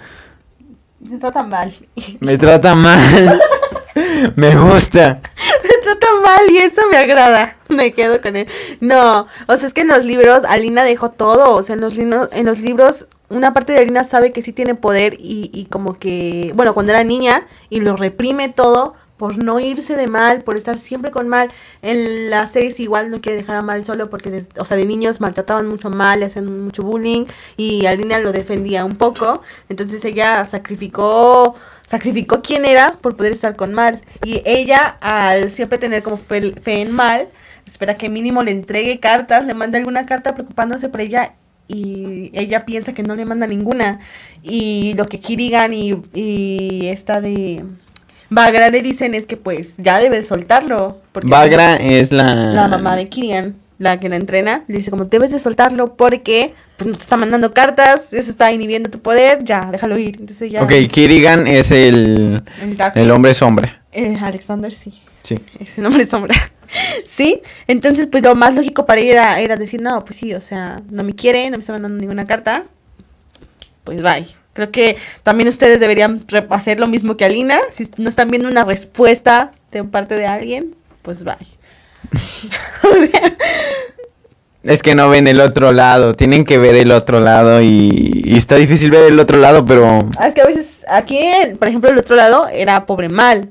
Me 1.00 1.18
trata 1.18 1.42
mal. 1.42 1.74
me 2.20 2.38
trata 2.38 2.76
mal, 2.76 3.40
me 4.36 4.56
gusta. 4.56 5.22
Me 5.64 5.82
trata 5.84 6.08
mal 6.24 6.50
y 6.50 6.58
eso 6.58 6.82
me 6.92 6.98
agrada. 6.98 7.58
Me 7.70 7.94
quedo 7.94 8.22
con 8.22 8.36
él. 8.36 8.48
No, 8.80 9.28
o 9.48 9.58
sea, 9.58 9.68
es 9.68 9.74
que 9.74 9.82
en 9.82 9.88
los 9.88 10.06
libros 10.06 10.44
Alina 10.46 10.84
dejó 10.84 11.12
todo. 11.12 11.56
O 11.56 11.64
sea, 11.64 11.76
en 11.76 11.82
los, 11.82 11.98
en 11.98 12.46
los 12.46 12.60
libros 12.60 13.08
una 13.30 13.54
parte 13.54 13.74
de 13.74 13.80
Alina 13.80 14.04
sabe 14.04 14.32
que 14.32 14.42
sí 14.42 14.54
tiene 14.54 14.76
poder 14.76 15.16
y, 15.18 15.50
y 15.54 15.66
como 15.66 15.98
que, 15.98 16.52
bueno, 16.56 16.74
cuando 16.74 16.92
era 16.92 17.04
niña 17.04 17.48
y 17.70 17.80
lo 17.80 17.96
reprime 17.96 18.50
todo 18.50 18.96
por 19.22 19.38
no 19.38 19.60
irse 19.60 19.96
de 19.96 20.08
mal, 20.08 20.42
por 20.42 20.58
estar 20.58 20.80
siempre 20.80 21.12
con 21.12 21.30
mal. 21.30 21.50
En 21.84 22.32
las 22.32 22.54
series 22.54 22.80
igual 22.80 23.12
no 23.12 23.22
quiere 23.22 23.38
dejar 23.38 23.58
a 23.58 23.62
mal 23.62 23.86
solo 23.86 24.10
porque, 24.10 24.46
o 24.58 24.66
sea, 24.66 24.78
de 24.78 24.86
niños 24.86 25.22
maltrataban 25.22 25.68
mucho 25.68 25.92
mal, 25.92 26.22
le 26.22 26.26
hacían 26.26 26.64
mucho 26.64 26.82
bullying 26.82 27.26
y 27.56 27.86
Alina 27.86 28.18
lo 28.18 28.32
defendía 28.32 28.84
un 28.84 28.96
poco. 28.96 29.44
Entonces 29.70 30.04
ella 30.06 30.48
sacrificó 30.48 31.54
sacrificó 31.92 32.42
quién 32.42 32.64
era 32.64 32.94
por 33.02 33.18
poder 33.18 33.34
estar 33.34 33.58
con 33.58 33.74
Mal. 33.74 34.02
Y 34.24 34.42
ella, 34.46 34.98
al 35.02 35.52
siempre 35.52 35.78
tener 35.78 36.04
como 36.04 36.16
fe, 36.18 36.54
fe 36.54 36.82
en 36.82 36.92
Mal, 36.92 37.28
espera 37.66 37.98
que 37.98 38.08
mínimo 38.08 38.44
le 38.44 38.52
entregue 38.52 39.02
cartas, 39.02 39.46
le 39.46 39.54
manda 39.54 39.78
alguna 39.78 40.06
carta 40.06 40.34
preocupándose 40.34 40.88
por 40.88 41.02
ella 41.02 41.36
y 41.68 42.32
ella 42.34 42.66
piensa 42.66 42.94
que 42.94 43.04
no 43.04 43.16
le 43.18 43.26
manda 43.26 43.46
ninguna. 43.46 44.00
Y 44.42 44.94
lo 44.94 45.06
que 45.08 45.20
Kirigan 45.20 45.74
y, 45.74 45.92
y 46.14 46.88
esta 46.88 47.20
de 47.20 47.66
Bagra 48.32 48.70
le 48.70 48.82
dicen 48.82 49.14
es 49.14 49.26
que 49.28 49.36
pues 49.38 49.74
ya 49.78 50.00
debe 50.00 50.18
de 50.22 50.26
soltarlo. 50.26 50.98
Porque 51.12 51.28
Bagra 51.30 51.76
es 51.76 52.12
la... 52.12 52.34
la 52.54 52.68
mamá 52.70 52.96
de 52.96 53.10
Kirian, 53.10 53.56
la 53.78 54.00
que 54.00 54.08
la 54.08 54.16
entrena, 54.16 54.64
le 54.68 54.78
dice 54.78 54.90
como 54.90 55.04
debes 55.06 55.32
de 55.32 55.40
soltarlo 55.40 55.96
porque 55.98 56.54
pues 56.78 56.90
no 56.90 56.96
te 56.96 57.04
está 57.04 57.18
mandando 57.18 57.54
cartas, 57.54 58.14
eso 58.14 58.32
está 58.32 58.52
inhibiendo 58.52 58.90
tu 58.90 59.00
poder, 59.02 59.44
ya, 59.44 59.70
déjalo 59.72 59.98
ir. 59.98 60.16
Entonces 60.20 60.50
ya 60.50 60.64
Ok, 60.64 60.72
Kirigan 60.90 61.46
es 61.46 61.72
el, 61.72 62.42
el 62.62 62.78
el 62.96 63.12
hombre 63.12 63.34
sombra. 63.34 63.82
eh, 63.92 64.18
Alexander 64.22 64.72
sí, 64.72 64.94
Sí. 65.24 65.38
ese 65.60 65.82
nombre 65.82 66.04
es 66.04 66.10
sombra. 66.10 66.34
sí, 67.06 67.42
entonces 67.68 68.08
pues 68.08 68.24
lo 68.24 68.34
más 68.34 68.56
lógico 68.56 68.86
para 68.86 69.02
ella 69.02 69.12
era, 69.12 69.40
era 69.42 69.56
decir, 69.58 69.82
no, 69.82 70.06
pues 70.06 70.16
sí, 70.18 70.34
o 70.34 70.40
sea, 70.42 70.82
no 70.90 71.04
me 71.04 71.14
quiere, 71.14 71.50
no 71.50 71.58
me 71.58 71.60
está 71.62 71.74
mandando 71.74 72.00
ninguna 72.00 72.26
carta, 72.26 72.64
pues 73.84 74.02
bye. 74.02 74.26
Creo 74.54 74.72
que 74.72 74.98
también 75.24 75.48
ustedes 75.48 75.80
deberían 75.80 76.26
hacer 76.50 76.80
lo 76.80 76.88
mismo 76.88 77.16
que 77.18 77.26
Alina, 77.26 77.60
si 77.74 77.90
no 77.98 78.10
están 78.10 78.30
viendo 78.30 78.50
una 78.50 78.66
respuesta 78.66 79.54
de 79.72 79.84
parte 79.84 80.16
de 80.16 80.28
alguien, 80.28 80.76
pues 81.02 81.24
bye. 81.24 81.38
Es 84.64 84.84
que 84.84 84.94
no 84.94 85.10
ven 85.10 85.28
el 85.28 85.42
otro 85.42 85.72
lado, 85.74 86.14
tienen 86.16 86.46
que 86.46 86.60
ver 86.60 86.76
el 86.76 86.92
otro 86.92 87.20
lado 87.20 87.62
y, 87.62 88.22
y 88.24 88.38
está 88.38 88.56
difícil 88.58 88.92
ver 88.92 89.12
el 89.12 89.20
otro 89.20 89.40
lado, 89.40 89.66
pero 89.66 90.00
Ah, 90.18 90.28
Es 90.28 90.36
que 90.36 90.42
a 90.42 90.46
veces, 90.46 90.86
aquí, 90.88 91.20
por 91.58 91.68
ejemplo, 91.68 91.90
el 91.90 91.98
otro 91.98 92.16
lado 92.16 92.48
era 92.48 92.86
pobre 92.86 93.10
mal. 93.10 93.50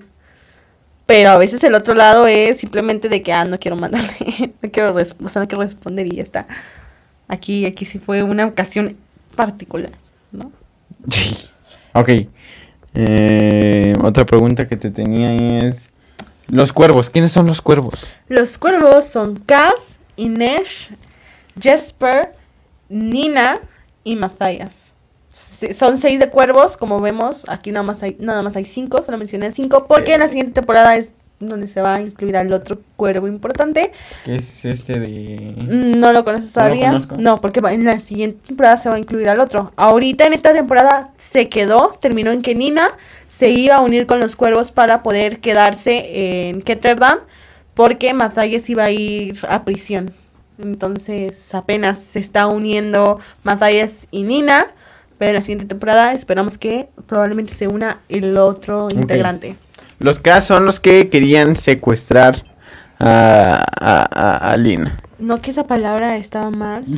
Pero 1.07 1.31
a 1.31 1.39
veces 1.39 1.65
el 1.65 1.75
otro 1.75 1.95
lado 1.95 2.27
es 2.27 2.59
simplemente 2.59 3.09
de 3.09 3.23
que, 3.23 3.33
ah, 3.33 3.45
no 3.45 3.59
quiero 3.59 3.77
mandarle, 3.77 4.55
no 4.63 4.71
quiero, 4.71 4.95
o 4.95 5.05
sea, 5.29 5.43
no 5.43 5.49
quiero 5.49 5.63
responder 5.63 6.07
y 6.07 6.17
ya 6.17 6.23
está. 6.23 6.47
Aquí, 7.29 7.67
aquí 7.67 7.85
sí 7.87 7.99
fue 7.99 8.23
una 8.23 8.47
ocasión 8.47 8.97
particular, 9.37 9.93
¿no? 10.33 10.53
Ok. 11.95 12.09
Eh, 12.95 13.93
otra 14.03 14.27
pregunta 14.27 14.67
que 14.67 14.77
te 14.77 14.91
tenía 14.91 15.67
es 15.67 15.89
los 16.49 16.73
cuervos. 16.73 17.11
¿Quiénes 17.11 17.33
son 17.33 17.47
los 17.47 17.61
cuervos? 17.61 18.11
Los 18.29 18.59
cuervos 18.59 19.05
son 19.05 19.37
Cass, 19.47 19.99
Inesh, 20.17 20.91
Jesper, 21.61 22.35
Nina 22.89 23.61
y 24.05 24.17
Matthias. 24.17 24.91
Se- 25.33 25.75
Son 25.75 25.97
seis 25.99 26.19
de 26.19 26.29
cuervos, 26.29 26.77
como 26.77 27.01
vemos, 27.01 27.45
aquí 27.49 27.71
nada 27.71 27.85
más 27.85 28.03
hay, 28.03 28.17
nada 28.19 28.43
más 28.43 28.57
hay 28.57 28.65
cinco, 28.65 29.03
solo 29.03 29.17
mencioné 29.17 29.53
cinco, 29.53 29.87
porque 29.87 30.15
en 30.15 30.21
la 30.21 30.29
siguiente 30.29 30.55
temporada 30.55 30.97
es 30.97 31.13
donde 31.41 31.67
se 31.67 31.81
va 31.81 31.95
a 31.95 32.01
incluir 32.01 32.37
al 32.37 32.53
otro 32.53 32.79
cuervo 32.97 33.27
importante. 33.27 33.91
¿Qué 34.25 34.37
es 34.37 34.65
este 34.65 35.01
de 35.01 35.55
Mm, 35.57 35.99
No 35.99 36.13
lo 36.13 36.23
conoces 36.25 36.55
No 36.55 36.63
lo 36.63 36.69
todavía. 36.69 36.93
No, 37.19 37.41
porque 37.41 37.61
va- 37.61 37.73
en 37.73 37.85
la 37.87 37.99
siguiente 37.99 38.39
temporada 38.47 38.77
se 38.77 38.89
va 38.91 38.97
a 38.97 38.99
incluir 38.99 39.29
al 39.29 39.41
otro. 39.41 39.73
Ahorita 39.77 40.27
en 40.27 40.35
esta 40.35 40.53
temporada 40.53 41.11
se 41.17 41.49
quedó, 41.49 41.99
terminó 42.01 42.31
en 42.31 42.43
que 42.43 42.55
Nina 42.55 42.89
se 43.29 43.49
iba 43.49 43.77
a 43.77 43.81
unir 43.81 44.07
con 44.07 44.21
los 44.21 44.37
cuervos 44.37 44.71
para 44.71 45.03
poder 45.03 45.41
quedarse 45.41 46.49
en 46.51 46.61
Ketterdam, 46.63 47.21
porque 47.75 48.13
Matthias 48.13 48.69
iba 48.69 48.85
a 48.85 48.91
ir 48.91 49.39
a 49.49 49.65
prisión. 49.65 50.13
Entonces 50.63 51.55
apenas 51.55 51.99
se 51.99 52.19
está 52.19 52.47
uniendo 52.47 53.19
Matthias 53.45 54.07
y 54.11 54.25
Nina, 54.25 54.67
pero 55.17 55.31
en 55.31 55.37
la 55.37 55.43
siguiente 55.43 55.65
temporada 55.65 56.13
esperamos 56.13 56.59
que 56.59 56.89
probablemente 57.07 57.55
se 57.55 57.67
una 57.67 58.01
el 58.11 58.37
otro 58.37 58.89
integrante. 58.93 59.57
Los 60.01 60.19
K 60.19 60.41
son 60.41 60.65
los 60.67 60.81
que 60.81 61.09
querían 61.09 61.55
secuestrar 61.57 62.43
a, 62.99 63.65
a, 63.81 64.09
a- 64.11 64.53
a 64.53 64.57
Lina. 64.57 64.97
No 65.19 65.41
que 65.43 65.51
esa 65.53 65.67
palabra 65.67 66.17
estaba 66.17 66.51
mal. 66.51 66.85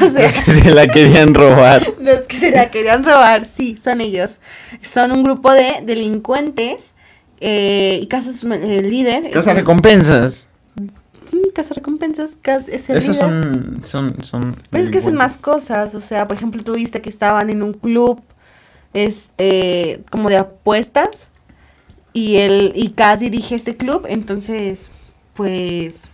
o 0.00 0.06
sea, 0.10 0.22
Los 0.22 0.32
que 0.44 0.50
se 0.62 0.70
la 0.72 0.86
querían 0.88 1.34
robar. 1.34 1.82
Los 2.00 2.24
que 2.24 2.36
se 2.36 2.50
la 2.50 2.70
querían 2.70 3.04
robar, 3.04 3.44
sí, 3.46 3.78
son 3.82 4.00
ellos. 4.00 4.38
Son 4.82 5.12
un 5.12 5.22
grupo 5.24 5.52
de 5.52 5.80
delincuentes 5.82 6.92
eh, 7.40 7.98
y 8.02 8.06
Casas 8.06 8.42
el 8.44 8.90
líder. 8.90 9.30
Casa 9.30 9.54
recompensas. 9.54 10.46
Casa 11.54 11.74
recompensas, 11.74 12.36
Cas 12.40 12.68
es 12.68 12.88
el 12.90 12.98
Esos 12.98 13.16
líder. 13.16 13.20
son, 13.20 13.80
son, 13.84 14.16
son. 14.24 14.56
Pero 14.70 14.84
es 14.84 14.90
que 14.90 14.98
hacen 14.98 15.14
más 15.14 15.36
cosas, 15.36 15.94
o 15.94 16.00
sea, 16.00 16.28
por 16.28 16.36
ejemplo, 16.36 16.62
tú 16.62 16.74
viste 16.74 17.00
que 17.00 17.10
estaban 17.10 17.50
en 17.50 17.62
un 17.62 17.72
club, 17.74 18.20
este, 18.94 20.04
como 20.10 20.28
de 20.28 20.38
apuestas, 20.38 21.28
y 22.12 22.36
él, 22.36 22.72
y 22.74 22.90
Cas 22.90 23.20
dirige 23.20 23.54
este 23.54 23.76
club, 23.76 24.06
entonces, 24.08 24.90
pues, 25.34 26.10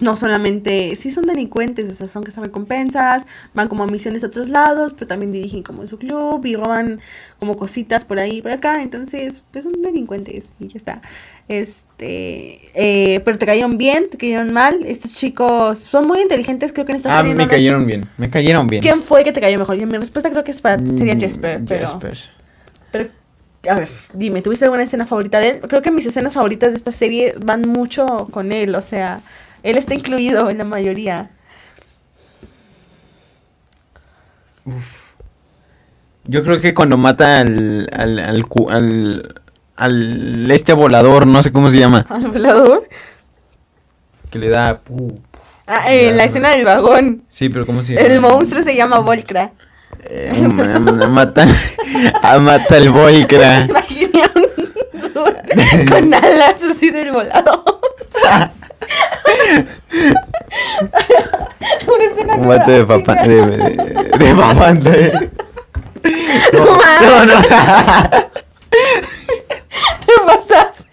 no 0.00 0.16
solamente, 0.16 0.96
sí 0.96 1.10
son 1.10 1.26
delincuentes, 1.26 1.88
o 1.88 1.94
sea, 1.94 2.08
son 2.08 2.24
recompensas, 2.24 3.24
van 3.54 3.68
como 3.68 3.84
a 3.84 3.86
misiones 3.86 4.24
a 4.24 4.26
otros 4.26 4.48
lados, 4.48 4.92
pero 4.92 5.06
también 5.06 5.32
dirigen 5.32 5.62
como 5.62 5.86
su 5.86 5.98
club 5.98 6.44
y 6.44 6.56
roban 6.56 7.00
como 7.38 7.56
cositas 7.56 8.04
por 8.04 8.18
ahí 8.18 8.38
y 8.38 8.42
por 8.42 8.50
acá, 8.50 8.82
entonces, 8.82 9.44
pues 9.52 9.64
son 9.64 9.80
delincuentes 9.82 10.46
y 10.58 10.68
ya 10.68 10.78
está. 10.78 11.02
Este, 11.48 12.70
eh, 12.74 13.20
pero 13.24 13.38
te 13.38 13.46
cayeron 13.46 13.76
bien, 13.76 14.08
te 14.10 14.16
cayeron 14.18 14.52
mal, 14.52 14.80
estos 14.86 15.14
chicos 15.14 15.78
son 15.78 16.06
muy 16.06 16.20
inteligentes, 16.20 16.72
creo 16.72 16.86
que 16.86 16.92
en 16.92 16.96
esta 16.96 17.10
Ah, 17.18 17.18
serie 17.20 17.34
me 17.34 17.44
no 17.44 17.48
cayeron 17.48 17.86
bien. 17.86 18.08
Me 18.16 18.30
cayeron 18.30 18.70
bien. 18.70 18.82
¿Quién 18.82 19.02
fue 19.02 19.24
que 19.24 19.32
te 19.32 19.40
cayó 19.40 19.58
mejor? 19.58 19.76
Mi 19.76 19.98
respuesta 19.98 20.30
creo 20.30 20.44
que 20.44 20.50
es 20.52 20.60
para 20.62 20.78
sería 20.78 21.14
Mm, 21.14 21.20
Jesper, 21.20 21.62
pero, 21.66 21.80
Jesper. 21.80 22.18
pero 22.90 23.10
a 23.68 23.74
ver, 23.76 23.88
dime, 24.12 24.42
¿tuviste 24.42 24.64
alguna 24.66 24.82
escena 24.84 25.06
favorita 25.06 25.38
de 25.40 25.48
él? 25.50 25.60
Creo 25.68 25.82
que 25.82 25.90
mis 25.90 26.06
escenas 26.06 26.34
favoritas 26.34 26.70
de 26.70 26.76
esta 26.78 26.92
serie 26.92 27.34
van 27.44 27.62
mucho 27.62 28.28
con 28.30 28.52
él, 28.52 28.74
o 28.74 28.82
sea, 28.82 29.22
él 29.62 29.76
está 29.78 29.94
incluido 29.94 30.50
en 30.50 30.58
la 30.58 30.64
mayoría. 30.64 31.30
Yo 36.24 36.42
creo 36.42 36.60
que 36.60 36.72
cuando 36.74 36.96
mata 36.96 37.38
al, 37.40 37.88
al, 37.92 38.18
al, 38.18 38.44
al, 38.70 39.34
al 39.76 40.50
este 40.50 40.72
volador, 40.72 41.26
no 41.26 41.42
sé 41.42 41.52
cómo 41.52 41.70
se 41.70 41.78
llama, 41.78 42.06
¿Al 42.08 42.28
volador? 42.28 42.88
que 44.30 44.38
le 44.38 44.48
da... 44.48 44.82
pu- 44.82 45.18
Ah, 45.66 45.86
eh, 45.88 46.12
la 46.12 46.24
escena 46.24 46.50
del 46.50 46.66
vagón. 46.66 47.22
Sí, 47.30 47.48
pero 47.48 47.64
¿cómo 47.64 47.82
se 47.82 47.94
llama? 47.94 48.06
El 48.06 48.20
monstruo 48.20 48.62
se 48.62 48.76
llama 48.76 48.98
Volcra. 48.98 49.52
Eh, 50.02 50.46
ma- 50.52 50.78
ma- 50.78 51.06
mata, 51.08 51.46
a 52.22 52.38
mata 52.38 52.76
el 52.76 52.90
Volcra. 52.90 53.64
Imaginé 53.70 54.22
un 54.34 55.86
con 55.86 56.12
alas 56.14 56.56
así 56.70 56.90
del 56.90 57.12
volador. 57.12 57.64
Una 61.86 62.04
escena 62.04 62.36
Mate 62.36 62.70
de 62.72 62.84
papá, 62.84 63.14
de, 63.22 63.40
de, 63.46 64.18
de 64.18 64.34
mamá, 64.34 64.72
de- 64.74 65.30
No, 66.52 66.64
No 66.66 67.24
no, 67.24 67.24
no. 67.24 67.40
Te 70.06 70.12
pasas. 70.26 70.86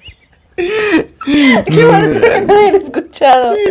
Qué 1.72 1.86
bueno 1.86 2.20
que 2.20 2.42
no 2.42 2.54
hayan 2.54 2.76
escuchado. 2.76 3.54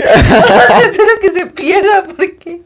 Espero 0.84 1.20
que 1.20 1.32
se 1.32 1.46
pierda 1.46 2.04
porque 2.16 2.62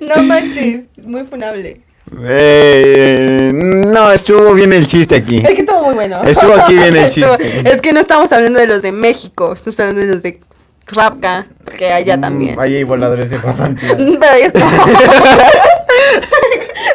no 0.00 0.22
manches, 0.22 0.82
es 0.96 1.04
muy 1.04 1.24
funable. 1.24 1.80
Eh, 2.22 3.50
no, 3.54 4.10
estuvo 4.10 4.52
bien 4.54 4.72
el 4.72 4.86
chiste 4.86 5.16
aquí. 5.16 5.38
Es 5.38 5.54
que 5.54 5.60
estuvo 5.60 5.84
muy 5.84 5.94
bueno. 5.94 6.22
Estuvo 6.24 6.54
aquí 6.54 6.74
bien 6.74 6.96
el 6.96 7.10
chiste. 7.10 7.62
Es 7.64 7.80
que 7.80 7.92
no 7.92 8.00
estamos 8.00 8.32
hablando 8.32 8.58
de 8.58 8.66
los 8.66 8.82
de 8.82 8.92
México, 8.92 9.52
estamos 9.52 9.78
hablando 9.80 10.00
de 10.00 10.06
los 10.08 10.22
de 10.22 10.40
Rapka, 10.88 11.46
porque 11.64 11.92
allá 11.92 12.20
también. 12.20 12.56
Mm, 12.56 12.60
Ahí 12.60 12.76
hay 12.76 12.84
voladores 12.84 13.30
de 13.30 13.36
está. 14.42 14.66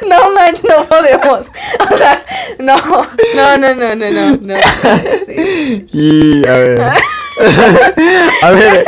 No 0.08 0.32
manches, 0.32 0.64
no 0.64 0.84
podemos. 0.86 1.48
O 1.92 1.98
sea, 1.98 2.24
no, 2.60 2.76
no, 3.36 3.58
no, 3.58 3.74
no, 3.74 3.96
no, 3.96 4.12
no. 4.12 4.38
no. 4.42 4.56
Sí. 5.26 5.88
Y 5.94 6.48
a 6.48 6.58
ver. 6.58 6.82
A 8.42 8.52
ver, 8.52 8.86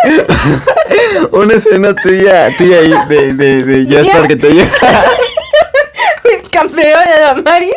una 1.31 1.53
escena 1.55 1.93
tuya, 1.95 2.49
tuya 2.57 2.79
ahí 2.79 2.93
de, 3.09 3.33
de, 3.33 3.63
de 3.63 3.95
Jasper 3.95 4.27
que 4.27 4.35
te 4.35 4.49
llega. 4.49 4.71
El 6.23 6.49
campeón 6.49 7.03
de 7.05 7.21
la 7.21 7.33
Mari. 7.35 7.71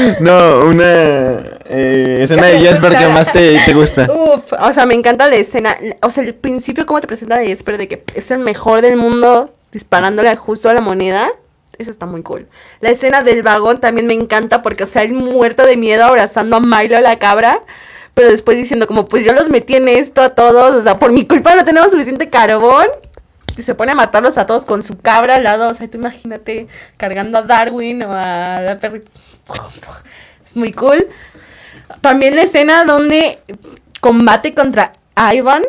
No, 0.20 0.60
una 0.66 1.42
eh, 1.68 2.18
escena 2.20 2.46
de 2.46 2.60
Jasper 2.60 2.96
que 2.96 3.06
más 3.08 3.32
te, 3.32 3.58
te 3.64 3.74
gusta. 3.74 4.06
Uf, 4.10 4.52
o 4.58 4.72
sea, 4.72 4.86
me 4.86 4.94
encanta 4.94 5.28
la 5.28 5.36
escena. 5.36 5.76
O 6.02 6.10
sea, 6.10 6.22
el 6.24 6.34
principio, 6.34 6.86
cómo 6.86 7.00
te 7.00 7.06
presenta 7.06 7.36
a 7.36 7.40
Jesper 7.40 7.76
de 7.78 7.88
que 7.88 8.04
es 8.14 8.30
el 8.30 8.38
mejor 8.38 8.82
del 8.82 8.96
mundo 8.96 9.52
disparándole 9.72 10.34
justo 10.36 10.68
a 10.68 10.74
la 10.74 10.80
moneda. 10.80 11.30
Eso 11.80 11.90
está 11.90 12.04
muy 12.04 12.22
cool. 12.22 12.46
La 12.80 12.90
escena 12.90 13.22
del 13.22 13.42
vagón 13.42 13.80
también 13.80 14.06
me 14.06 14.12
encanta 14.12 14.60
porque, 14.60 14.84
o 14.84 14.86
sea, 14.86 15.02
el 15.02 15.14
muerto 15.14 15.64
de 15.64 15.78
miedo 15.78 16.04
abrazando 16.04 16.56
a 16.56 16.60
Milo 16.60 17.00
la 17.00 17.18
cabra. 17.18 17.62
Pero 18.12 18.28
después 18.28 18.58
diciendo 18.58 18.86
como, 18.86 19.08
pues 19.08 19.24
yo 19.24 19.32
los 19.32 19.48
metí 19.48 19.76
en 19.76 19.88
esto 19.88 20.20
a 20.20 20.34
todos. 20.34 20.74
O 20.74 20.82
sea, 20.82 20.98
por 20.98 21.10
mi 21.10 21.26
culpa 21.26 21.54
no 21.54 21.64
tenemos 21.64 21.90
suficiente 21.90 22.28
carbón. 22.28 22.86
Y 23.56 23.62
se 23.62 23.74
pone 23.74 23.92
a 23.92 23.94
matarlos 23.94 24.36
a 24.36 24.44
todos 24.44 24.66
con 24.66 24.82
su 24.82 24.98
cabra 24.98 25.36
al 25.36 25.44
lado. 25.44 25.70
O 25.70 25.74
sea, 25.74 25.88
tú 25.88 25.96
imagínate 25.96 26.66
cargando 26.98 27.38
a 27.38 27.42
Darwin 27.42 28.02
o 28.04 28.12
a 28.12 28.60
la 28.60 28.78
perrita. 28.78 29.10
Es 30.44 30.56
muy 30.56 30.72
cool. 30.72 31.08
También 32.02 32.36
la 32.36 32.42
escena 32.42 32.84
donde 32.84 33.38
combate 34.00 34.52
contra 34.52 34.92
Ivan, 35.32 35.62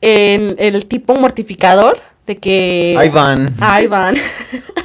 en 0.00 0.54
el 0.58 0.86
tipo 0.86 1.16
mortificador, 1.16 1.98
de 2.26 2.38
que... 2.38 2.96
Ivan. 3.04 3.54
Ivan. 3.82 4.16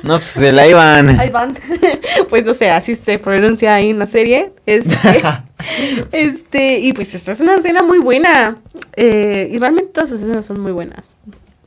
No, 0.04 0.16
pues 0.16 0.38
el 0.38 0.60
Ivan. 0.60 1.20
Ivan. 1.26 1.58
pues 2.30 2.46
no 2.46 2.54
sé, 2.54 2.70
así 2.70 2.96
se 2.96 3.20
pronuncia 3.20 3.76
ahí 3.76 3.92
en 3.92 4.00
la 4.00 4.08
serie. 4.08 4.52
Este, 4.66 5.22
este, 6.12 6.80
y 6.80 6.94
pues 6.94 7.14
esta 7.16 7.32
es 7.32 7.40
una 7.40 7.56
escena 7.56 7.84
muy 7.84 8.00
buena. 8.00 8.58
Eh, 8.96 9.50
y 9.52 9.60
realmente 9.60 9.92
todas 9.94 10.10
sus 10.10 10.22
escenas 10.22 10.46
son 10.46 10.60
muy 10.60 10.72
buenas. 10.72 11.16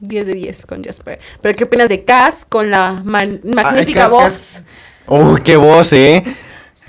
10 0.01 0.27
de 0.27 0.35
10 0.35 0.67
con 0.67 0.83
Jasper. 0.83 1.21
Pero 1.41 1.57
¿qué 1.57 1.65
opinas 1.65 1.89
de 1.89 2.05
Cass 2.05 2.45
con 2.49 2.71
la 2.71 3.01
man- 3.05 3.41
magnífica 3.45 4.03
Cass, 4.03 4.11
voz 4.11 4.23
Cass. 4.23 4.65
Oh, 5.07 5.37
qué 5.43 5.57
voz, 5.57 5.93
eh. 5.93 6.23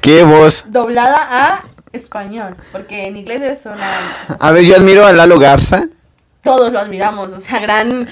Qué 0.02 0.24
voz. 0.24 0.65
doblada 0.67 1.17
a 1.30 1.63
español? 1.93 2.56
Porque 2.72 3.08
en 3.08 3.17
inglés 3.17 3.39
debe 3.39 3.56
sonar... 3.56 4.02
A 4.39 4.52
ver, 4.52 4.65
yo 4.65 4.76
admiro 4.76 5.06
a 5.06 5.13
Lalo 5.13 5.38
Garza, 5.39 5.88
Todos 6.43 6.71
lo 6.73 6.79
admiramos, 6.79 7.32
o 7.32 7.39
sea, 7.39 7.60
gran, 7.60 8.10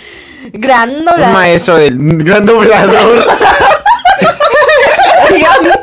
gran 0.54 0.90
un 0.90 1.06
doblador. 1.06 1.34
maestro 1.34 1.76
del 1.76 1.98
gran 2.24 2.46
doblador. 2.46 3.28
Origami. 5.30 5.68
no 5.68 5.74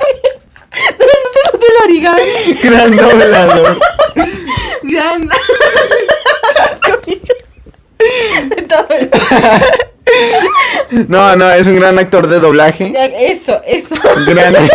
se 1.34 1.40
nota 1.52 1.66
el 1.68 1.84
origami. 1.84 2.22
gran 2.62 2.96
doblador. 2.96 3.78
Gran. 4.82 5.28
No, 11.08 11.36
no, 11.36 11.50
es 11.52 11.66
un 11.66 11.76
gran 11.76 11.98
actor 11.98 12.26
de 12.28 12.40
doblaje. 12.40 12.94
Eso, 13.30 13.60
eso. 13.66 13.94
Gran... 14.26 14.54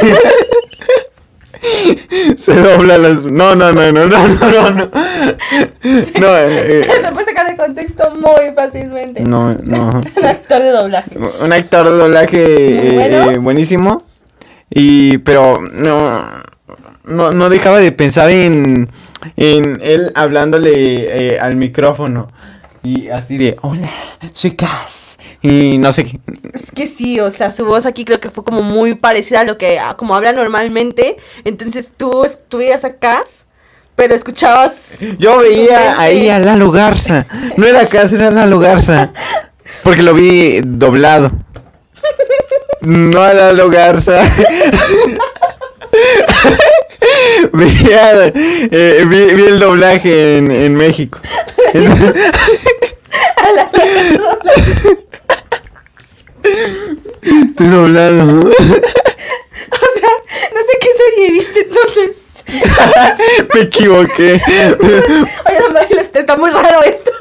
Se 2.38 2.56
dobla 2.56 2.98
las... 2.98 3.26
No, 3.26 3.56
no, 3.56 3.72
no, 3.72 3.92
no, 3.92 4.06
no, 4.08 4.28
no, 4.28 4.50
no, 4.52 4.72
no. 4.72 4.90
No, 6.20 6.38
eh, 6.38 6.88
Se 7.04 7.12
puede 7.12 7.26
sacar 7.26 7.48
de 7.50 7.58
contexto 7.58 8.12
muy 8.16 8.54
fácilmente. 8.56 9.22
no, 9.22 9.54
no. 9.54 9.90
Un 10.18 10.26
actor 10.26 10.62
de 10.62 10.70
doblaje. 10.70 11.12
Un 11.42 11.54
actor 11.54 11.90
de 11.90 11.98
doblaje 11.98 12.90
eh, 12.90 12.94
bueno. 12.94 13.32
eh, 13.32 13.38
buenísimo. 13.38 14.04
Y, 14.70 15.20
pero 15.20 15.60
no, 15.62 16.26
no, 17.06 17.32
no 17.32 17.50
dejaba 17.50 17.80
de 17.80 17.92
pensar 17.92 18.30
en, 18.32 18.90
en 19.38 19.80
él 19.84 20.12
hablándole 20.16 21.34
eh, 21.36 21.40
al 21.40 21.56
micrófono. 21.56 22.30
Y 22.82 23.08
así 23.10 23.38
de, 23.38 23.56
hola, 23.62 23.92
soy 24.34 24.52
Cass. 24.52 25.13
Y 25.42 25.78
no 25.78 25.92
sé 25.92 26.06
qué. 26.06 26.20
Es 26.54 26.72
que 26.72 26.88
sí, 26.88 27.20
o 27.20 27.30
sea, 27.30 27.52
su 27.52 27.66
voz 27.66 27.86
aquí 27.86 28.06
creo 28.06 28.20
que 28.20 28.30
fue 28.30 28.44
como 28.44 28.62
muy 28.62 28.96
parecida 28.96 29.42
a 29.42 29.44
lo 29.44 29.58
que 29.58 29.80
a 29.80 29.96
como 29.96 30.16
habla 30.16 30.32
normalmente. 30.32 31.18
Entonces 31.44 31.90
tú 31.96 32.24
estuvieras 32.24 32.86
acá, 32.86 33.24
pero 33.96 34.16
escuchabas 34.16 34.76
Yo 35.20 35.40
veía 35.40 36.00
ahí 36.00 36.30
a 36.30 36.40
Lalo 36.40 36.72
Garza. 36.72 37.26
No 37.58 37.68
era 37.68 37.88
Cass, 37.88 38.14
era 38.14 38.32
Lalo 38.32 38.60
Garza. 38.60 39.12
Porque 39.84 40.02
lo 40.02 40.14
vi 40.14 40.62
doblado. 40.64 41.32
No 42.82 43.22
a 43.22 43.34
Lalo 43.34 43.70
Garza. 43.70 44.24
Veía, 47.52 48.28
eh, 48.34 49.06
vi, 49.08 49.36
vi 49.36 49.44
el 49.44 49.60
doblaje 49.60 50.38
en, 50.38 50.52
en 50.52 50.76
México. 50.76 51.20
Estoy 57.50 57.68
doblado. 57.68 58.40
O 59.72 60.00
sea, 60.00 60.10
no 60.54 60.60
sé 60.60 60.78
qué 60.82 60.88
serie 60.98 61.32
viste 61.32 61.60
entonces. 61.62 62.12
Me 63.54 63.62
equivoqué. 63.62 64.42
Oye, 64.80 66.00
este, 66.02 66.20
está 66.20 66.36
muy 66.38 66.52
raro 66.52 66.84
esto. 66.84 67.12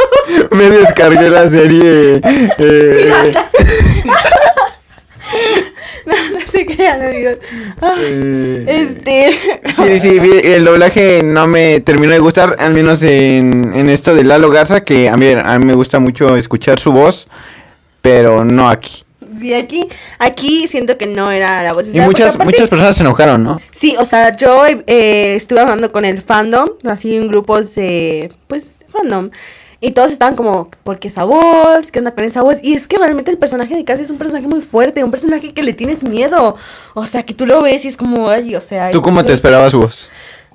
Me 0.50 0.68
descargué 0.70 1.28
la 1.30 1.48
serie. 1.48 2.20
eh, 2.58 3.32
no, 6.06 6.14
no 6.32 6.40
sé 6.46 6.66
qué 6.66 6.76
ya 6.76 6.98
digo. 6.98 7.30
eh, 7.98 8.64
Este. 8.66 9.38
Sí, 9.76 10.00
sí, 10.00 10.18
vi- 10.18 10.40
el 10.52 10.64
doblaje 10.64 11.22
no 11.22 11.46
me 11.46 11.80
terminó 11.80 12.12
de 12.12 12.18
gustar, 12.18 12.56
al 12.58 12.74
menos 12.74 13.02
en, 13.02 13.72
en 13.74 13.88
esto 13.88 14.14
de 14.14 14.24
Lalo 14.24 14.50
Garza, 14.50 14.84
que 14.84 15.08
a 15.08 15.16
mí, 15.16 15.28
a 15.30 15.58
mí 15.58 15.64
me 15.64 15.74
gusta 15.74 15.98
mucho 16.00 16.36
escuchar 16.36 16.80
su 16.80 16.92
voz, 16.92 17.28
pero 18.00 18.44
no 18.44 18.68
aquí. 18.68 19.04
Sí, 19.42 19.54
aquí, 19.54 19.88
aquí 20.18 20.68
siento 20.68 20.96
que 20.96 21.06
no 21.06 21.30
era 21.30 21.62
la 21.64 21.72
voz. 21.72 21.86
Y 21.92 22.00
muchas, 22.00 22.38
muchas 22.38 22.68
personas 22.68 22.96
se 22.96 23.02
enojaron, 23.02 23.42
¿no? 23.42 23.60
Sí, 23.72 23.96
o 23.98 24.06
sea, 24.06 24.36
yo 24.36 24.64
eh, 24.66 25.34
estuve 25.34 25.60
hablando 25.60 25.90
con 25.90 26.04
el 26.04 26.22
fandom, 26.22 26.68
así 26.84 27.16
en 27.16 27.26
grupos 27.26 27.74
de, 27.74 28.32
pues, 28.46 28.76
fandom. 28.88 29.30
Y 29.80 29.90
todos 29.90 30.12
estaban 30.12 30.36
como, 30.36 30.70
¿por 30.84 31.00
qué 31.00 31.08
esa 31.08 31.24
voz? 31.24 31.90
¿Qué 31.90 31.98
onda 31.98 32.12
con 32.12 32.22
esa 32.22 32.40
voz? 32.40 32.58
Y 32.62 32.74
es 32.74 32.86
que 32.86 32.98
realmente 32.98 33.32
el 33.32 33.38
personaje 33.38 33.74
de 33.74 33.84
Cassie 33.84 34.04
es 34.04 34.10
un 34.10 34.16
personaje 34.16 34.46
muy 34.46 34.60
fuerte, 34.60 35.02
un 35.02 35.10
personaje 35.10 35.52
que 35.52 35.62
le 35.64 35.72
tienes 35.72 36.04
miedo. 36.04 36.54
O 36.94 37.04
sea, 37.04 37.24
que 37.24 37.34
tú 37.34 37.46
lo 37.46 37.60
ves 37.60 37.84
y 37.84 37.88
es 37.88 37.96
como, 37.96 38.28
ay, 38.28 38.54
o 38.54 38.60
sea... 38.60 38.92
¿Tú 38.92 39.02
cómo 39.02 39.24
te 39.24 39.32
esperabas 39.32 39.72
su 39.72 39.80
voz? 39.80 40.08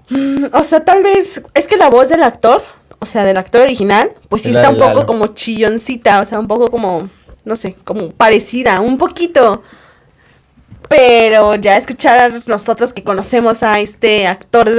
Mm, 0.10 0.46
O 0.54 0.64
sea, 0.64 0.86
tal 0.86 1.04
vez, 1.04 1.42
es 1.54 1.68
que 1.68 1.76
la 1.76 1.90
voz 1.90 2.08
del 2.08 2.24
actor, 2.24 2.64
o 3.00 3.06
sea, 3.06 3.26
del 3.26 3.36
actor 3.36 3.64
original, 3.64 4.12
pues 4.30 4.44
sí 4.44 4.54
La 4.54 4.62
está 4.62 4.72
un 4.72 4.78
poco 4.78 5.06
como 5.06 5.28
chilloncita, 5.28 6.22
o 6.22 6.26
sea, 6.26 6.40
un 6.40 6.48
poco 6.48 6.72
como, 6.72 7.10
no 7.48 7.56
sé, 7.56 7.76
como 7.84 8.12
parecida, 8.12 8.82
un 8.82 8.98
poquito. 8.98 9.64
Pero 10.90 11.56
ya 11.56 11.76
escuchar 11.76 12.18
a 12.20 12.30
nosotros 12.46 12.94
que 12.94 13.04
conocemos 13.04 13.62
a 13.62 13.80
este 13.82 14.26
actor, 14.26 14.70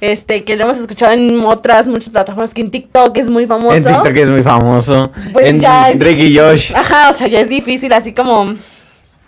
este, 0.00 0.42
que 0.44 0.56
lo 0.56 0.64
hemos 0.64 0.78
escuchado 0.78 1.12
en 1.12 1.38
otras 1.44 1.86
muchas 1.86 2.08
plataformas, 2.08 2.54
que 2.54 2.62
en 2.62 2.70
TikTok 2.70 3.16
es 3.18 3.28
muy 3.28 3.46
famoso. 3.46 3.76
En 3.76 3.84
TikTok 3.84 4.16
es 4.16 4.28
muy 4.28 4.42
famoso. 4.42 5.12
Pues 5.34 5.46
en 5.46 5.60
ya- 5.60 5.92
Drake 5.92 6.24
y 6.28 6.38
Josh. 6.38 6.72
Ajá, 6.74 7.10
o 7.10 7.12
sea, 7.12 7.26
ya 7.26 7.40
es 7.40 7.50
difícil 7.50 7.92
así 7.92 8.14
como, 8.14 8.54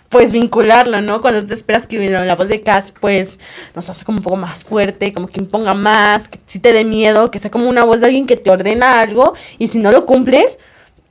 pues 0.09 0.31
vincularlo, 0.31 1.01
¿no? 1.01 1.21
Cuando 1.21 1.45
te 1.45 1.53
esperas 1.53 1.85
que 1.85 2.09
la 2.09 2.35
voz 2.35 2.47
de 2.47 2.61
Cass, 2.61 2.91
pues, 2.99 3.37
nos 3.75 3.87
hace 3.87 4.03
como 4.03 4.17
un 4.17 4.23
poco 4.23 4.37
más 4.37 4.63
fuerte, 4.63 5.13
como 5.13 5.27
que 5.27 5.39
imponga 5.39 5.75
más, 5.75 6.27
que 6.29 6.39
sí 6.47 6.57
te 6.57 6.73
dé 6.73 6.83
miedo, 6.83 7.29
que 7.29 7.37
sea 7.39 7.51
como 7.51 7.69
una 7.69 7.83
voz 7.83 7.99
de 7.99 8.07
alguien 8.07 8.25
que 8.25 8.37
te 8.37 8.49
ordena 8.49 9.01
algo 9.01 9.35
y 9.59 9.67
si 9.67 9.77
no 9.77 9.91
lo 9.91 10.07
cumples, 10.07 10.57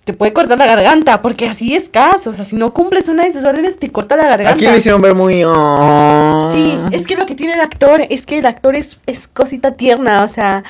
te 0.06 0.12
puede 0.12 0.32
cortar 0.32 0.56
la 0.56 0.66
garganta, 0.66 1.20
porque 1.20 1.48
así 1.48 1.74
es 1.74 1.88
Cass, 1.88 2.28
o 2.28 2.32
sea, 2.32 2.44
si 2.44 2.54
no 2.54 2.72
cumples 2.72 3.08
una 3.08 3.24
de 3.24 3.32
sus 3.32 3.44
órdenes, 3.44 3.76
te 3.76 3.90
corta 3.90 4.14
la 4.14 4.28
garganta. 4.28 4.52
Aquí 4.52 4.64
lo 4.64 4.76
hicieron 4.76 5.02
ver 5.02 5.16
muy... 5.16 5.42
oh. 5.44 6.50
Sí, 6.54 6.78
es 6.92 7.04
que 7.04 7.16
lo 7.16 7.26
que 7.26 7.34
tiene 7.34 7.54
el 7.54 7.60
actor 7.60 8.00
es 8.08 8.24
que 8.24 8.38
el 8.38 8.46
actor 8.46 8.76
es, 8.76 9.00
es 9.06 9.26
cosita 9.26 9.72
tierna, 9.72 10.22
o 10.22 10.28
sea, 10.28 10.62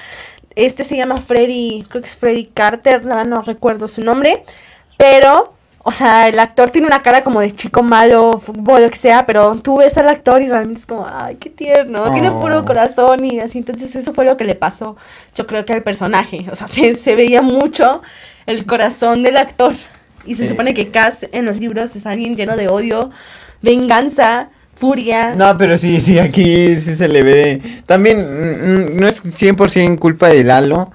este 0.54 0.84
se 0.84 0.96
llama 0.96 1.18
Freddy, 1.18 1.84
creo 1.86 2.00
que 2.00 2.08
es 2.08 2.16
Freddy 2.16 2.46
Carter, 2.46 3.00
verdad 3.02 3.26
no 3.26 3.42
recuerdo 3.42 3.88
su 3.88 4.00
nombre, 4.00 4.42
pero, 4.96 5.52
o 5.82 5.92
sea, 5.92 6.28
el 6.28 6.38
actor 6.38 6.70
tiene 6.70 6.86
una 6.86 7.02
cara 7.02 7.22
como 7.22 7.40
de 7.40 7.54
chico 7.54 7.82
malo, 7.82 8.40
fútbol, 8.42 8.84
lo 8.84 8.90
que 8.90 8.96
sea, 8.96 9.26
pero 9.26 9.54
tú 9.56 9.80
ves 9.80 9.98
al 9.98 10.08
actor 10.08 10.40
y 10.40 10.48
realmente 10.48 10.80
es 10.80 10.86
como, 10.86 11.06
ay, 11.12 11.36
qué 11.36 11.50
tierno, 11.50 12.10
tiene 12.10 12.30
Oh. 12.30 12.40
puro 12.40 12.64
corazón 12.64 13.22
y 13.22 13.40
así, 13.40 13.58
entonces 13.58 13.94
eso 13.96 14.14
fue 14.14 14.24
lo 14.24 14.38
que 14.38 14.46
le 14.46 14.54
pasó, 14.54 14.96
yo 15.34 15.46
creo 15.46 15.66
que 15.66 15.74
al 15.74 15.82
personaje, 15.82 16.46
o 16.50 16.54
sea, 16.56 16.68
se, 16.68 16.94
se 16.94 17.14
veía 17.16 17.42
mucho 17.42 18.00
el 18.46 18.66
corazón 18.66 19.22
del 19.22 19.36
actor. 19.36 19.74
Y 20.24 20.34
se 20.34 20.48
supone 20.48 20.74
que 20.74 20.88
Cass 20.88 21.26
en 21.32 21.44
los 21.44 21.58
libros 21.58 21.94
es 21.94 22.04
alguien 22.06 22.34
lleno 22.34 22.56
de 22.56 22.68
odio, 22.68 23.10
venganza, 23.62 24.50
furia. 24.74 25.34
No, 25.34 25.56
pero 25.56 25.78
sí, 25.78 26.00
sí, 26.00 26.18
aquí 26.18 26.76
sí 26.76 26.94
se 26.94 27.08
le 27.08 27.22
ve. 27.22 27.62
También 27.86 28.18
mm, 28.18 28.96
no 28.96 29.06
es 29.06 29.22
100% 29.24 29.98
culpa 29.98 30.28
de 30.28 30.42
Lalo, 30.44 30.90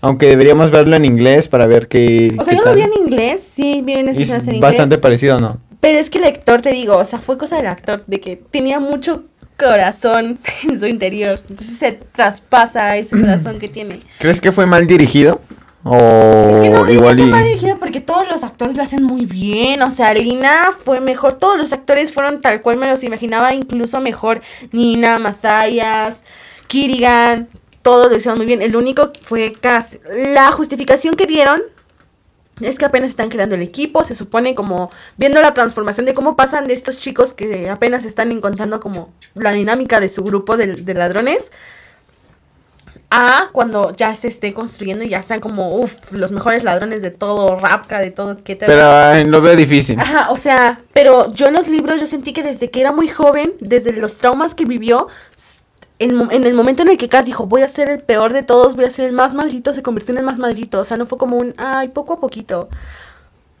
aunque 0.00 0.26
deberíamos 0.26 0.70
verlo 0.70 0.96
en 0.96 1.04
inglés 1.04 1.48
para 1.48 1.66
ver 1.66 1.88
qué. 1.88 2.34
O 2.38 2.44
sea, 2.44 2.54
qué 2.54 2.58
yo 2.58 2.64
lo 2.64 2.74
vi 2.74 2.82
en 2.82 2.94
inglés, 3.04 3.42
sí, 3.54 3.82
vi 3.84 3.94
en 3.94 4.06
Y 4.08 4.10
escenas 4.10 4.30
en 4.30 4.36
es 4.40 4.46
inglés. 4.46 4.60
bastante 4.60 4.98
parecido, 4.98 5.40
¿no? 5.40 5.58
Pero 5.80 5.98
es 5.98 6.10
que 6.10 6.18
el 6.18 6.24
actor, 6.24 6.62
te 6.62 6.70
digo, 6.70 6.96
o 6.96 7.04
sea, 7.04 7.18
fue 7.18 7.38
cosa 7.38 7.56
del 7.56 7.66
actor, 7.66 8.04
de 8.06 8.20
que 8.20 8.36
tenía 8.36 8.78
mucho 8.80 9.24
corazón 9.58 10.38
en 10.68 10.80
su 10.80 10.86
interior. 10.86 11.40
Entonces 11.48 11.78
se 11.78 11.92
traspasa 11.92 12.96
ese 12.96 13.10
corazón 13.20 13.58
que 13.58 13.68
tiene. 13.68 14.00
¿Crees 14.18 14.40
que 14.40 14.52
fue 14.52 14.66
mal 14.66 14.86
dirigido? 14.86 15.40
O 15.84 15.96
Es 15.96 16.60
que 16.60 16.70
no 16.70 16.88
igual 16.88 17.18
y... 17.18 17.24
dirigido 17.24 17.78
porque 17.78 18.00
todos 18.00 18.28
los 18.28 18.44
actores 18.44 18.76
lo 18.76 18.82
hacen 18.82 19.02
muy 19.02 19.26
bien. 19.26 19.82
O 19.82 19.90
sea, 19.90 20.14
Lina 20.14 20.70
fue 20.78 21.00
mejor. 21.00 21.34
Todos 21.34 21.58
los 21.58 21.72
actores 21.72 22.12
fueron 22.12 22.40
tal 22.40 22.62
cual 22.62 22.76
me 22.76 22.86
los 22.86 23.02
imaginaba, 23.02 23.52
incluso 23.52 24.00
mejor. 24.00 24.42
Nina, 24.70 25.18
Masayas, 25.18 26.20
Kirigan, 26.68 27.48
todos 27.82 28.10
lo 28.10 28.16
hicieron 28.16 28.38
muy 28.38 28.46
bien. 28.46 28.62
El 28.62 28.76
único 28.76 29.12
fue 29.22 29.52
Cass. 29.52 29.98
La 30.34 30.52
justificación 30.52 31.14
que 31.16 31.26
dieron 31.26 31.60
es 32.60 32.78
que 32.78 32.84
apenas 32.84 33.10
están 33.10 33.28
creando 33.28 33.56
el 33.56 33.62
equipo. 33.62 34.04
Se 34.04 34.14
supone 34.14 34.54
como 34.54 34.88
viendo 35.16 35.40
la 35.42 35.52
transformación 35.52 36.06
de 36.06 36.14
cómo 36.14 36.36
pasan 36.36 36.68
de 36.68 36.74
estos 36.74 36.98
chicos 36.98 37.32
que 37.32 37.68
apenas 37.68 38.04
están 38.04 38.30
encontrando 38.30 38.78
como 38.78 39.12
la 39.34 39.50
dinámica 39.50 39.98
de 39.98 40.08
su 40.08 40.22
grupo 40.22 40.56
de, 40.56 40.68
de 40.68 40.94
ladrones 40.94 41.50
a 43.14 43.50
cuando 43.52 43.92
ya 43.92 44.14
se 44.14 44.28
esté 44.28 44.54
construyendo 44.54 45.04
y 45.04 45.10
ya 45.10 45.22
sean 45.22 45.40
como, 45.40 45.76
uff, 45.76 46.12
los 46.12 46.32
mejores 46.32 46.64
ladrones 46.64 47.02
de 47.02 47.10
todo, 47.10 47.58
Rapka, 47.58 48.00
de 48.00 48.10
todo, 48.10 48.42
que 48.42 48.56
Pero 48.56 48.90
ay, 48.90 49.26
lo 49.26 49.42
veo 49.42 49.54
difícil. 49.54 50.00
Ajá, 50.00 50.30
o 50.30 50.36
sea, 50.36 50.80
pero 50.94 51.30
yo 51.34 51.48
en 51.48 51.54
los 51.54 51.68
libros 51.68 52.00
yo 52.00 52.06
sentí 52.06 52.32
que 52.32 52.42
desde 52.42 52.70
que 52.70 52.80
era 52.80 52.90
muy 52.90 53.08
joven, 53.08 53.52
desde 53.60 53.92
los 53.92 54.16
traumas 54.16 54.54
que 54.54 54.64
vivió, 54.64 55.08
en, 55.98 56.44
el 56.46 56.54
momento 56.54 56.82
en 56.82 56.88
el 56.88 56.96
que 56.96 57.10
Cass 57.10 57.26
dijo, 57.26 57.46
voy 57.46 57.60
a 57.60 57.68
ser 57.68 57.90
el 57.90 58.00
peor 58.00 58.32
de 58.32 58.42
todos, 58.42 58.76
voy 58.76 58.86
a 58.86 58.90
ser 58.90 59.04
el 59.04 59.12
más 59.12 59.34
maldito, 59.34 59.74
se 59.74 59.82
convirtió 59.82 60.14
en 60.14 60.18
el 60.18 60.24
más 60.24 60.38
maldito. 60.38 60.80
O 60.80 60.84
sea, 60.84 60.96
no 60.96 61.04
fue 61.04 61.18
como 61.18 61.36
un, 61.36 61.54
ay, 61.58 61.88
poco 61.88 62.14
a 62.14 62.20
poquito. 62.20 62.70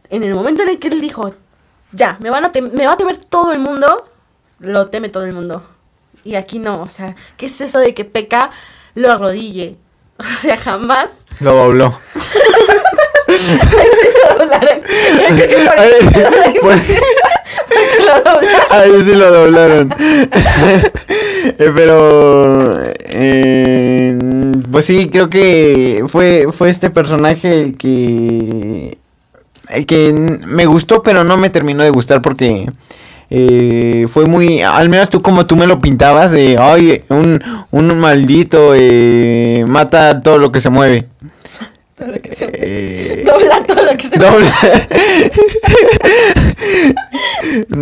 En 0.08 0.24
el 0.24 0.34
momento 0.34 0.62
en 0.62 0.70
el 0.70 0.78
que 0.78 0.88
él 0.88 1.00
dijo, 1.00 1.34
ya, 1.92 2.16
me, 2.20 2.30
van 2.30 2.46
a 2.46 2.50
me 2.50 2.86
va 2.86 2.94
a 2.94 2.96
temer 2.96 3.18
todo 3.18 3.52
el 3.52 3.58
mundo, 3.58 4.08
lo 4.58 4.88
teme 4.88 5.10
todo 5.10 5.24
el 5.24 5.34
mundo. 5.34 5.62
Y 6.24 6.36
aquí 6.36 6.58
no, 6.58 6.82
o 6.82 6.88
sea, 6.88 7.14
¿qué 7.36 7.46
es 7.46 7.60
eso 7.60 7.78
de 7.78 7.94
que 7.94 8.04
peca 8.04 8.50
lo 8.94 9.12
arrodille? 9.12 9.76
O 10.18 10.24
sea, 10.24 10.56
jamás 10.56 11.10
Lo 11.40 11.52
dobló. 11.54 11.98
A 18.70 18.84
bueno, 18.86 19.14
Lo 19.16 19.32
doblaron. 19.32 19.94
Eh, 21.44 21.72
Pero, 21.74 22.78
eh, 22.98 24.18
pues 24.70 24.84
sí, 24.86 25.08
creo 25.10 25.28
que 25.28 26.04
fue, 26.08 26.48
fue 26.52 26.70
este 26.70 26.90
personaje 26.90 27.60
el 27.62 27.76
que, 27.76 28.98
el 29.68 29.86
que 29.86 30.12
me 30.46 30.66
gustó, 30.66 31.02
pero 31.02 31.24
no 31.24 31.36
me 31.36 31.50
terminó 31.50 31.82
de 31.82 31.90
gustar 31.90 32.22
porque 32.22 32.70
eh, 33.34 34.06
fue 34.12 34.26
muy, 34.26 34.60
al 34.62 34.90
menos 34.90 35.08
tú 35.08 35.22
como 35.22 35.46
tú 35.46 35.56
me 35.56 35.66
lo 35.66 35.80
pintabas, 35.80 36.32
de, 36.32 36.56
ay, 36.60 37.02
un, 37.08 37.42
un 37.70 37.98
maldito 37.98 38.74
eh, 38.76 39.64
mata 39.66 40.20
todo 40.20 40.36
lo 40.36 40.52
que 40.52 40.60
se 40.60 40.68
mueve. 40.68 41.08
Todo 41.96 42.08
lo 42.08 42.20
que 42.20 42.34
se- 42.34 42.50
Eh, 42.52 43.24
Dobla 43.26 43.62
todo 43.66 43.82
lo 43.82 43.96
que 43.96 44.08
se 44.08 44.18
Doble. 44.18 44.50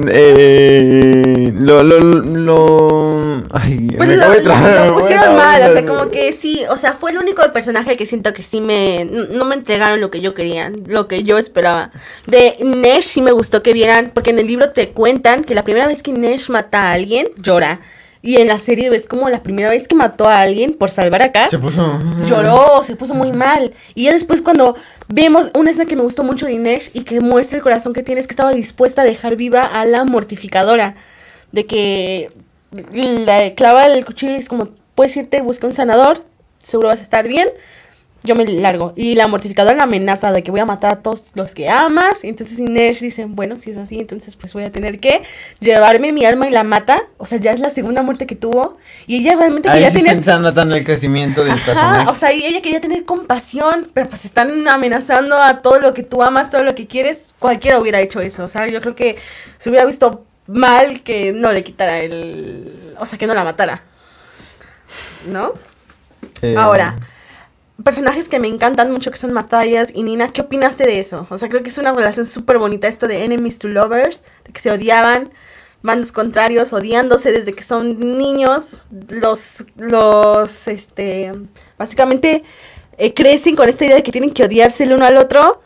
eh, 0.08 1.52
lo, 1.54 1.82
lo, 1.82 2.00
lo. 2.00 3.42
Ay, 3.52 3.88
Pues 3.96 4.08
me 4.08 4.16
lo, 4.16 4.30
de 4.30 4.44
lo 4.44 4.52
a 4.52 4.94
pusieron 4.94 5.36
mal, 5.36 5.62
o 5.62 5.72
sea, 5.72 5.86
como 5.86 6.10
que 6.10 6.32
sí, 6.32 6.64
o 6.68 6.76
sea, 6.76 6.94
fue 6.94 7.10
el 7.10 7.18
único 7.18 7.42
personaje 7.52 7.96
que 7.96 8.06
siento 8.06 8.32
que 8.32 8.42
sí 8.42 8.60
me, 8.60 9.04
no 9.04 9.44
me 9.44 9.54
entregaron 9.54 10.00
lo 10.00 10.10
que 10.10 10.20
yo 10.20 10.34
quería, 10.34 10.72
lo 10.86 11.08
que 11.08 11.22
yo 11.22 11.38
esperaba. 11.38 11.90
De 12.26 12.56
Nesh 12.60 13.04
sí 13.04 13.22
me 13.22 13.32
gustó 13.32 13.62
que 13.62 13.72
vieran, 13.72 14.12
porque 14.14 14.30
en 14.30 14.38
el 14.38 14.46
libro 14.46 14.70
te 14.70 14.90
cuentan 14.90 15.44
que 15.44 15.54
la 15.54 15.64
primera 15.64 15.86
vez 15.86 16.02
que 16.02 16.12
Nesh 16.12 16.48
mata 16.50 16.88
a 16.88 16.92
alguien, 16.92 17.26
llora. 17.36 17.80
Y 18.22 18.36
en 18.36 18.48
la 18.48 18.58
serie 18.58 18.90
ves 18.90 19.06
como 19.06 19.30
la 19.30 19.42
primera 19.42 19.70
vez 19.70 19.88
que 19.88 19.94
mató 19.94 20.28
a 20.28 20.40
alguien 20.40 20.74
por 20.74 20.90
salvar 20.90 21.22
a 21.22 21.32
Kat, 21.32 21.50
Se 21.50 21.58
puso. 21.58 21.98
lloró, 22.26 22.82
se 22.84 22.94
puso 22.94 23.14
muy 23.14 23.32
mal. 23.32 23.72
Y 23.94 24.04
ya 24.04 24.12
después 24.12 24.42
cuando 24.42 24.76
vemos 25.08 25.50
una 25.58 25.70
escena 25.70 25.88
que 25.88 25.96
me 25.96 26.02
gustó 26.02 26.22
mucho 26.22 26.44
de 26.46 26.52
Inés 26.52 26.90
y 26.92 27.02
que 27.04 27.20
muestra 27.20 27.56
el 27.56 27.62
corazón 27.62 27.94
que 27.94 28.02
tiene 28.02 28.20
es 28.20 28.26
que 28.26 28.32
estaba 28.34 28.52
dispuesta 28.52 29.02
a 29.02 29.04
dejar 29.06 29.36
viva 29.36 29.64
a 29.64 29.86
la 29.86 30.04
mortificadora. 30.04 30.96
De 31.52 31.64
que 31.64 32.30
la 32.92 33.54
clava 33.54 33.86
el 33.86 34.04
cuchillo 34.04 34.32
y 34.32 34.36
es 34.36 34.48
como, 34.48 34.68
puedes 34.94 35.16
irte, 35.16 35.40
busca 35.40 35.66
un 35.66 35.74
sanador, 35.74 36.24
seguro 36.58 36.88
vas 36.88 37.00
a 37.00 37.04
estar 37.04 37.26
bien. 37.26 37.48
Yo 38.22 38.34
me 38.34 38.44
largo. 38.46 38.92
Y 38.96 39.14
la 39.14 39.26
mortificadora 39.28 39.74
la 39.74 39.84
amenaza 39.84 40.30
de 40.32 40.42
que 40.42 40.50
voy 40.50 40.60
a 40.60 40.66
matar 40.66 40.92
a 40.92 40.96
todos 41.02 41.24
los 41.34 41.54
que 41.54 41.70
amas. 41.70 42.22
Entonces 42.22 42.58
Inés 42.58 43.00
dice, 43.00 43.24
bueno, 43.24 43.58
si 43.58 43.70
es 43.70 43.76
así, 43.78 43.98
entonces 43.98 44.36
pues 44.36 44.52
voy 44.52 44.64
a 44.64 44.72
tener 44.72 45.00
que 45.00 45.22
llevarme 45.60 46.12
mi 46.12 46.26
alma 46.26 46.46
y 46.46 46.50
la 46.50 46.62
mata. 46.62 47.02
O 47.16 47.24
sea, 47.26 47.38
ya 47.38 47.52
es 47.52 47.60
la 47.60 47.70
segunda 47.70 48.02
muerte 48.02 48.26
que 48.26 48.36
tuvo. 48.36 48.76
Y 49.06 49.16
ella 49.16 49.36
realmente 49.36 49.68
Ahí 49.70 49.82
quería 49.82 49.90
sí 49.90 50.04
tener... 50.22 50.40
notando 50.40 50.74
el 50.76 50.84
crecimiento 50.84 51.44
del 51.44 51.52
Ajá, 51.52 51.64
personaje. 51.64 52.10
o 52.10 52.14
sea, 52.14 52.32
y 52.32 52.44
ella 52.44 52.60
quería 52.60 52.80
tener 52.80 53.04
compasión, 53.06 53.90
pero 53.94 54.08
pues 54.08 54.24
están 54.26 54.68
amenazando 54.68 55.38
a 55.38 55.62
todo 55.62 55.78
lo 55.78 55.94
que 55.94 56.02
tú 56.02 56.22
amas, 56.22 56.50
todo 56.50 56.62
lo 56.62 56.74
que 56.74 56.86
quieres. 56.86 57.28
Cualquiera 57.38 57.78
hubiera 57.78 58.00
hecho 58.00 58.20
eso, 58.20 58.44
o 58.44 58.48
sea, 58.48 58.66
yo 58.66 58.82
creo 58.82 58.94
que 58.94 59.16
se 59.56 59.70
hubiera 59.70 59.86
visto 59.86 60.24
mal 60.46 61.02
que 61.02 61.32
no 61.32 61.52
le 61.52 61.62
quitara 61.64 62.00
el... 62.00 62.94
O 62.98 63.06
sea, 63.06 63.18
que 63.18 63.26
no 63.26 63.32
la 63.34 63.44
matara. 63.44 63.82
¿No? 65.28 65.52
Eh, 66.42 66.54
Ahora, 66.58 66.96
personajes 67.84 68.28
que 68.28 68.38
me 68.38 68.48
encantan 68.48 68.90
mucho 68.90 69.10
que 69.10 69.18
son 69.18 69.32
Matthias 69.32 69.92
y 69.94 70.02
Nina, 70.02 70.30
¿qué 70.30 70.42
opinaste 70.42 70.84
de 70.84 71.00
eso? 71.00 71.26
O 71.30 71.38
sea, 71.38 71.48
creo 71.48 71.62
que 71.62 71.70
es 71.70 71.78
una 71.78 71.92
relación 71.92 72.26
súper 72.26 72.58
bonita 72.58 72.88
esto 72.88 73.08
de 73.08 73.24
enemies 73.24 73.58
to 73.58 73.68
lovers, 73.68 74.22
de 74.44 74.52
que 74.52 74.60
se 74.60 74.70
odiaban, 74.70 75.30
bandos 75.82 76.12
contrarios, 76.12 76.72
odiándose 76.72 77.32
desde 77.32 77.52
que 77.52 77.62
son 77.62 77.98
niños, 77.98 78.82
los, 79.08 79.64
los, 79.76 80.68
este, 80.68 81.32
básicamente 81.78 82.44
eh, 82.98 83.14
crecen 83.14 83.56
con 83.56 83.68
esta 83.68 83.84
idea 83.84 83.96
de 83.96 84.02
que 84.02 84.12
tienen 84.12 84.30
que 84.30 84.44
odiarse 84.44 84.84
el 84.84 84.92
uno 84.92 85.06
al 85.06 85.16
otro, 85.16 85.62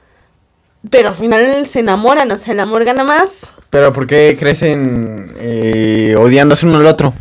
pero 0.90 1.08
al 1.08 1.16
final 1.16 1.66
se 1.66 1.80
enamoran, 1.80 2.30
o 2.30 2.38
sea, 2.38 2.52
el 2.52 2.60
amor 2.60 2.84
gana 2.84 3.02
más. 3.02 3.52
Pero 3.70 3.92
¿por 3.92 4.06
qué 4.06 4.36
crecen 4.38 5.34
eh, 5.38 6.14
odiándose 6.16 6.66
uno 6.66 6.78
al 6.78 6.86
otro? 6.86 7.12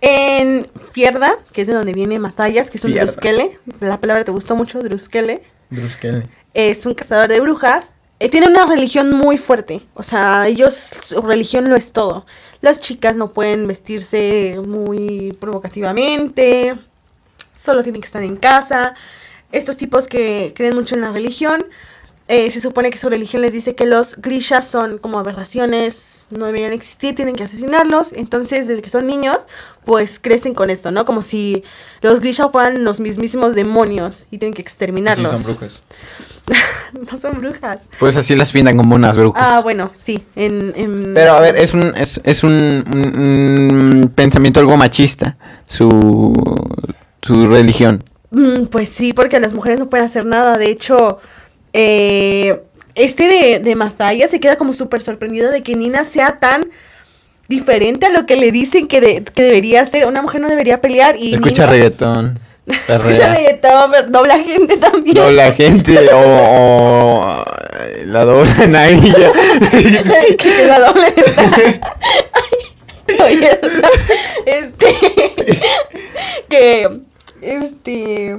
En 0.00 0.68
Fierda, 0.96 1.36
que 1.52 1.60
es 1.60 1.66
de 1.68 1.74
donde 1.74 1.92
viene 1.92 2.18
Matthias, 2.18 2.70
que 2.70 2.78
es 2.78 2.84
un. 2.84 2.94
Druskele, 2.94 3.58
la 3.80 4.00
palabra 4.00 4.24
te 4.24 4.30
gustó 4.30 4.56
mucho, 4.56 4.78
Druskele. 4.82 5.42
Bruskele. 5.68 6.22
es 6.54 6.86
un 6.86 6.94
cazador 6.94 7.28
de 7.28 7.38
brujas. 7.38 7.92
eh, 8.18 8.30
tiene 8.30 8.46
una 8.46 8.64
religión 8.64 9.12
muy 9.12 9.36
fuerte. 9.36 9.82
O 9.92 10.02
sea, 10.02 10.48
ellos, 10.48 10.72
su 11.02 11.20
religión 11.20 11.68
lo 11.68 11.76
es 11.76 11.92
todo. 11.92 12.24
Las 12.62 12.80
chicas 12.80 13.14
no 13.14 13.30
pueden 13.34 13.66
vestirse 13.66 14.58
muy 14.66 15.36
provocativamente. 15.38 16.78
Solo 17.54 17.82
tienen 17.82 18.00
que 18.00 18.06
estar 18.06 18.22
en 18.22 18.36
casa. 18.36 18.94
Estos 19.52 19.76
tipos 19.76 20.08
que 20.08 20.54
creen 20.56 20.76
mucho 20.76 20.94
en 20.94 21.02
la 21.02 21.12
religión. 21.12 21.62
Eh, 22.28 22.50
se 22.50 22.60
supone 22.60 22.90
que 22.90 22.98
su 22.98 23.08
religión 23.08 23.42
les 23.42 23.52
dice 23.52 23.74
que 23.74 23.86
los 23.86 24.16
grishas 24.16 24.66
son 24.66 24.98
como 24.98 25.18
aberraciones, 25.18 26.26
no 26.30 26.46
deberían 26.46 26.72
existir, 26.72 27.14
tienen 27.14 27.36
que 27.36 27.44
asesinarlos. 27.44 28.12
Entonces, 28.12 28.66
desde 28.66 28.82
que 28.82 28.90
son 28.90 29.06
niños, 29.06 29.38
pues 29.84 30.18
crecen 30.20 30.54
con 30.54 30.70
esto, 30.70 30.90
¿no? 30.90 31.04
Como 31.04 31.22
si 31.22 31.62
los 32.02 32.18
grishas 32.20 32.50
fueran 32.50 32.82
los 32.84 32.98
mismísimos 32.98 33.54
demonios 33.54 34.26
y 34.32 34.38
tienen 34.38 34.54
que 34.54 34.62
exterminarlos. 34.62 35.30
Sí, 35.30 35.36
son 35.36 35.44
brujas. 35.54 35.80
no 37.12 37.16
son 37.18 37.38
brujas. 37.38 37.88
Pues 38.00 38.16
así 38.16 38.34
las 38.34 38.50
pintan 38.52 38.76
como 38.76 38.96
unas 38.96 39.16
brujas. 39.16 39.42
Ah, 39.44 39.60
bueno, 39.62 39.92
sí. 39.94 40.24
En, 40.34 40.72
en- 40.76 41.14
Pero 41.14 41.32
a 41.32 41.40
ver, 41.40 41.56
es 41.56 41.74
un, 41.74 41.92
es, 41.96 42.20
es 42.24 42.42
un, 42.42 42.52
un- 42.52 44.00
un 44.02 44.12
pensamiento 44.14 44.58
algo 44.60 44.76
machista, 44.76 45.36
su, 45.68 46.32
su 47.22 47.46
religión. 47.46 48.02
Mm, 48.32 48.64
Pues 48.66 48.88
sí, 48.88 49.12
porque 49.12 49.38
las 49.40 49.54
mujeres 49.54 49.78
no 49.78 49.88
pueden 49.88 50.06
hacer 50.06 50.26
nada. 50.26 50.58
De 50.58 50.70
hecho, 50.70 51.18
eh, 51.76 52.60
este 52.94 53.24
de, 53.26 53.58
de 53.60 53.74
Mazaya 53.74 54.26
se 54.28 54.40
queda 54.40 54.56
como 54.56 54.72
súper 54.72 55.02
sorprendido 55.02 55.50
de 55.50 55.62
que 55.62 55.76
Nina 55.76 56.02
sea 56.04 56.38
tan 56.38 56.70
diferente 57.48 58.06
a 58.06 58.10
lo 58.10 58.24
que 58.26 58.36
le 58.36 58.50
dicen 58.50 58.88
que, 58.88 59.00
de- 59.00 59.22
que 59.22 59.42
debería 59.42 59.84
ser. 59.86 60.06
Una 60.06 60.22
mujer 60.22 60.40
no 60.40 60.48
debería 60.48 60.80
pelear 60.80 61.16
y 61.18 61.34
Escucha 61.34 61.62
Nina- 61.64 61.72
reggaetón. 61.72 62.38
Escucha 62.66 63.28
reggaetón, 63.34 63.90
pero 63.92 64.08
dobla 64.08 64.38
gente 64.38 64.76
también. 64.78 65.16
No, 65.16 65.30
la 65.30 65.52
gente 65.52 65.98
o, 66.12 66.18
o 67.20 67.44
la 68.06 68.24
doblan 68.24 68.74
a 68.74 68.88
ella. 68.88 69.32
que, 69.70 70.36
que 70.36 70.66
la 70.66 70.80
doble 70.80 71.14
oye, 73.24 73.60
este 74.46 74.94
que 76.48 77.00
este 77.46 78.36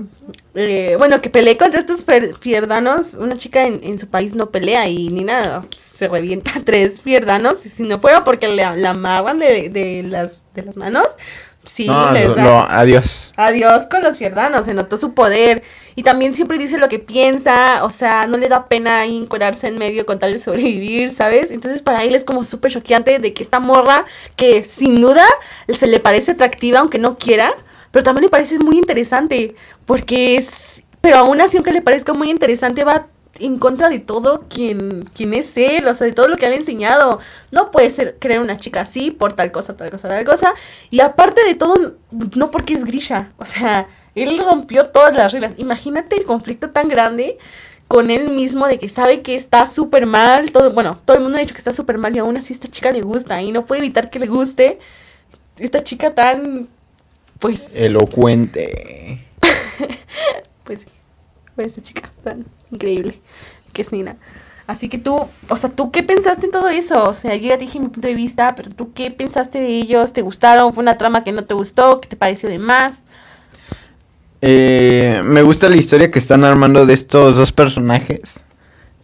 eh, 0.55 0.95
bueno 0.97 1.21
que 1.21 1.29
peleé 1.29 1.57
contra 1.57 1.79
estos 1.81 2.05
fierdanos 2.39 3.13
una 3.15 3.37
chica 3.37 3.63
en, 3.65 3.79
en 3.83 3.97
su 3.97 4.07
país 4.07 4.33
no 4.33 4.49
pelea 4.51 4.87
y 4.87 5.09
Nina 5.09 5.61
se 5.75 6.07
revienta 6.07 6.51
a 6.57 6.61
tres 6.65 7.01
fierdanos 7.01 7.57
si 7.59 7.83
no 7.83 7.99
fuera 7.99 8.23
porque 8.23 8.47
la, 8.47 8.75
la 8.75 8.91
amarran 8.91 9.39
de, 9.39 9.69
de 9.69 10.03
las 10.03 10.43
de 10.53 10.63
las 10.63 10.77
manos 10.77 11.07
Sí, 11.65 11.85
No, 11.85 12.11
les 12.13 12.33
da- 12.33 12.79
adiós. 12.79 13.33
Adiós 13.35 13.87
con 13.91 14.01
los 14.01 14.17
fierdanos, 14.17 14.63
se 14.65 14.73
notó 14.73 14.97
su 14.97 15.13
poder. 15.13 15.63
Y 15.95 16.03
también 16.03 16.33
siempre 16.33 16.57
dice 16.57 16.77
lo 16.77 16.87
que 16.87 16.99
piensa, 16.99 17.83
o 17.83 17.89
sea, 17.89 18.25
no 18.25 18.37
le 18.37 18.47
da 18.47 18.69
pena 18.69 18.99
ahí 19.01 19.17
encuadrarse 19.17 19.67
en 19.67 19.77
medio 19.77 20.05
con 20.05 20.17
tal 20.17 20.31
de 20.31 20.39
sobrevivir, 20.39 21.11
¿sabes? 21.11 21.51
Entonces 21.51 21.81
para 21.81 22.03
él 22.05 22.15
es 22.15 22.23
como 22.23 22.45
súper 22.45 22.71
choqueante 22.71 23.19
de 23.19 23.33
que 23.33 23.43
esta 23.43 23.59
morra, 23.59 24.05
que 24.37 24.63
sin 24.63 25.01
duda 25.01 25.25
se 25.67 25.87
le 25.87 25.99
parece 25.99 26.31
atractiva 26.31 26.79
aunque 26.79 26.99
no 26.99 27.17
quiera, 27.17 27.53
pero 27.97 28.03
también 28.03 28.25
le 28.25 28.29
parece 28.29 28.59
muy 28.59 28.77
interesante, 28.77 29.55
porque 29.87 30.35
es... 30.35 30.83
Pero 31.01 31.17
aún 31.17 31.41
así, 31.41 31.57
aunque 31.57 31.71
le 31.71 31.81
parezca 31.81 32.13
muy 32.13 32.29
interesante, 32.29 32.83
va 32.83 33.07
en 33.39 33.57
contra 33.57 33.89
de 33.89 33.97
todo 33.97 34.45
quien, 34.47 35.03
es 35.33 35.57
él, 35.57 35.87
o 35.87 35.95
sea, 35.95 36.05
de 36.05 36.13
todo 36.13 36.27
lo 36.27 36.37
que 36.37 36.45
han 36.45 36.53
enseñado. 36.53 37.21
No 37.49 37.71
puede 37.71 37.89
ser 37.89 38.17
creer 38.19 38.39
una 38.39 38.57
chica 38.57 38.81
así 38.81 39.09
por 39.09 39.33
tal 39.33 39.51
cosa, 39.51 39.75
tal 39.75 39.89
cosa, 39.89 40.09
tal 40.09 40.23
cosa. 40.25 40.53
Y 40.91 40.99
aparte 40.99 41.43
de 41.43 41.55
todo, 41.55 41.95
no 42.35 42.51
porque 42.51 42.75
es 42.75 42.83
Grisha. 42.85 43.31
O 43.37 43.45
sea, 43.45 43.87
él 44.13 44.37
rompió 44.37 44.89
todas 44.89 45.15
las 45.15 45.33
reglas. 45.33 45.53
Imagínate 45.57 46.17
el 46.17 46.25
conflicto 46.25 46.69
tan 46.69 46.89
grande 46.89 47.39
con 47.87 48.11
él 48.11 48.29
mismo 48.29 48.67
de 48.67 48.77
que 48.77 48.89
sabe 48.89 49.23
que 49.23 49.33
está 49.33 49.65
súper 49.65 50.05
mal. 50.05 50.51
Todo, 50.51 50.71
bueno, 50.71 50.99
todo 51.03 51.17
el 51.17 51.23
mundo 51.23 51.39
ha 51.39 51.41
dicho 51.41 51.55
que 51.55 51.61
está 51.61 51.73
súper 51.73 51.97
mal 51.97 52.15
y 52.15 52.19
aún 52.19 52.37
así 52.37 52.53
esta 52.53 52.67
chica 52.67 52.91
le 52.91 53.01
gusta 53.01 53.41
y 53.41 53.51
no 53.51 53.65
puede 53.65 53.81
evitar 53.81 54.11
que 54.11 54.19
le 54.19 54.27
guste. 54.27 54.77
Esta 55.57 55.83
chica 55.83 56.13
tan, 56.13 56.69
pues, 57.39 57.69
Elocuente. 57.73 59.25
pues 60.63 60.81
sí, 60.81 60.87
pues 61.55 61.67
esta 61.67 61.81
chica 61.81 62.11
tan 62.23 62.45
increíble 62.71 63.19
que 63.73 63.81
es 63.81 63.91
Nina. 63.91 64.17
Así 64.65 64.89
que 64.89 64.97
tú, 64.97 65.15
o 65.49 65.55
sea, 65.55 65.69
¿tú 65.69 65.91
qué 65.91 66.03
pensaste 66.03 66.45
en 66.45 66.51
todo 66.51 66.67
eso? 66.67 67.03
O 67.05 67.13
sea, 67.13 67.35
yo 67.35 67.47
ya 67.47 67.57
dije 67.57 67.79
mi 67.79 67.87
punto 67.87 68.07
de 68.07 68.15
vista, 68.15 68.53
pero 68.55 68.69
tú 68.69 68.91
qué 68.93 69.11
pensaste 69.11 69.59
de 69.59 69.69
ellos? 69.69 70.11
¿Te 70.11 70.21
gustaron? 70.21 70.73
¿Fue 70.73 70.81
una 70.81 70.97
trama 70.97 71.23
que 71.23 71.31
no 71.31 71.45
te 71.45 71.53
gustó? 71.53 72.01
¿Qué 72.01 72.09
te 72.09 72.17
pareció 72.17 72.49
de 72.49 72.59
más? 72.59 73.01
Eh, 74.41 75.21
me 75.23 75.41
gusta 75.41 75.69
la 75.69 75.77
historia 75.77 76.11
que 76.11 76.19
están 76.19 76.43
armando 76.43 76.85
de 76.85 76.93
estos 76.93 77.37
dos 77.37 77.53
personajes. 77.53 78.43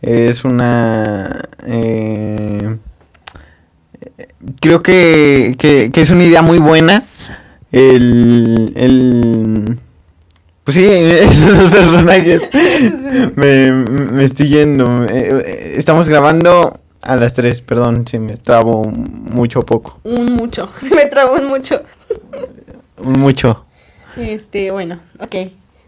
Es 0.02 0.44
una... 0.44 1.44
eh, 1.66 2.78
creo 4.60 4.84
que, 4.84 5.56
que, 5.58 5.92
que 5.92 6.02
es 6.02 6.10
una 6.10 6.26
idea 6.26 6.42
muy 6.42 6.60
buena. 6.60 7.04
El... 7.74 8.72
el 8.76 9.80
pues 10.64 10.78
sí, 10.78 10.86
esos 10.90 11.72
personajes. 11.72 12.50
me, 13.36 13.72
me 13.72 14.24
estoy 14.24 14.48
yendo. 14.48 15.04
Eh, 15.06 15.44
eh, 15.46 15.74
estamos 15.76 16.08
grabando 16.08 16.80
a 17.02 17.16
las 17.18 17.34
3, 17.34 17.62
perdón 17.62 18.08
si 18.08 18.18
me 18.18 18.38
trabo 18.38 18.84
mucho 18.84 19.60
o 19.60 19.66
poco. 19.66 20.00
Un 20.04 20.34
mucho, 20.34 20.70
se 20.80 20.96
me 20.96 21.08
trabó 21.08 21.34
un 21.34 21.48
mucho. 21.48 21.84
Un 22.98 23.20
mucho. 23.20 23.66
Este, 24.16 24.72
bueno, 24.72 25.00
ok. 25.20 25.36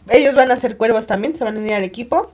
Ellos 0.09 0.36
van 0.36 0.51
a 0.51 0.57
ser 0.57 0.77
cuervos 0.77 1.07
también, 1.07 1.38
se 1.38 1.43
van 1.43 1.55
a 1.55 1.59
unir 1.59 1.73
al 1.73 1.83
equipo. 1.83 2.31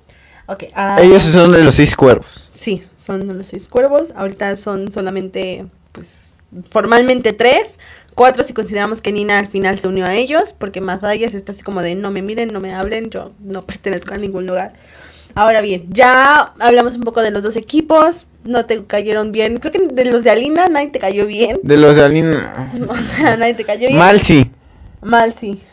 Ok. 0.48 0.64
ah, 0.74 0.98
Ellos 1.02 1.22
son 1.24 1.52
de 1.52 1.64
los 1.64 1.76
seis 1.76 1.96
cuervos. 1.96 2.50
Sí, 2.54 2.84
son 2.98 3.38
los 3.38 3.48
seis 3.48 3.68
cuervos. 3.68 4.10
Ahorita 4.16 4.56
son 4.56 4.92
solamente, 4.92 5.66
pues, 5.92 6.40
formalmente 6.70 7.34
tres. 7.34 7.78
Cuatro 8.16 8.44
si 8.44 8.54
consideramos 8.54 9.02
que 9.02 9.12
Nina 9.12 9.40
al 9.40 9.48
final 9.48 9.80
se 9.80 9.88
unió 9.88 10.06
a 10.06 10.16
ellos, 10.16 10.54
porque 10.54 10.82
Mazayas 10.82 11.34
está 11.34 11.54
así 11.54 11.64
como 11.64 11.82
de 11.82 11.96
no 11.96 12.12
me 12.12 12.22
miren, 12.22 12.50
no 12.50 12.60
me 12.60 12.74
hablen, 12.74 13.10
yo 13.10 13.32
no 13.40 13.62
pertenezco 13.66 14.14
a 14.14 14.18
ningún 14.18 14.48
lugar. 14.48 14.74
Ahora 15.34 15.62
bien, 15.62 15.86
ya 15.90 16.54
hablamos 16.60 16.96
un 16.96 17.04
poco 17.04 17.22
de 17.22 17.32
los 17.32 17.42
dos 17.42 17.56
equipos, 17.56 18.28
no 18.44 18.66
te 18.66 18.84
cayeron 18.84 19.32
bien. 19.32 19.58
Creo 19.58 19.72
que 19.72 19.88
de 19.88 20.06
los 20.06 20.24
de 20.24 20.32
Alina 20.32 20.68
nadie 20.68 20.90
te 20.90 21.00
cayó 21.00 21.26
bien. 21.26 21.60
De 21.64 21.78
los 21.78 21.96
de 21.96 22.04
Alina. 22.04 22.74
O 22.88 22.98
sea, 22.98 23.38
nadie 23.38 23.54
te 23.54 23.64
cayó 23.64 23.88
bien. 23.88 23.98
Mal 23.98 24.20
sí. 24.20 24.52
Mal, 25.02 25.34
sí. 25.34 25.64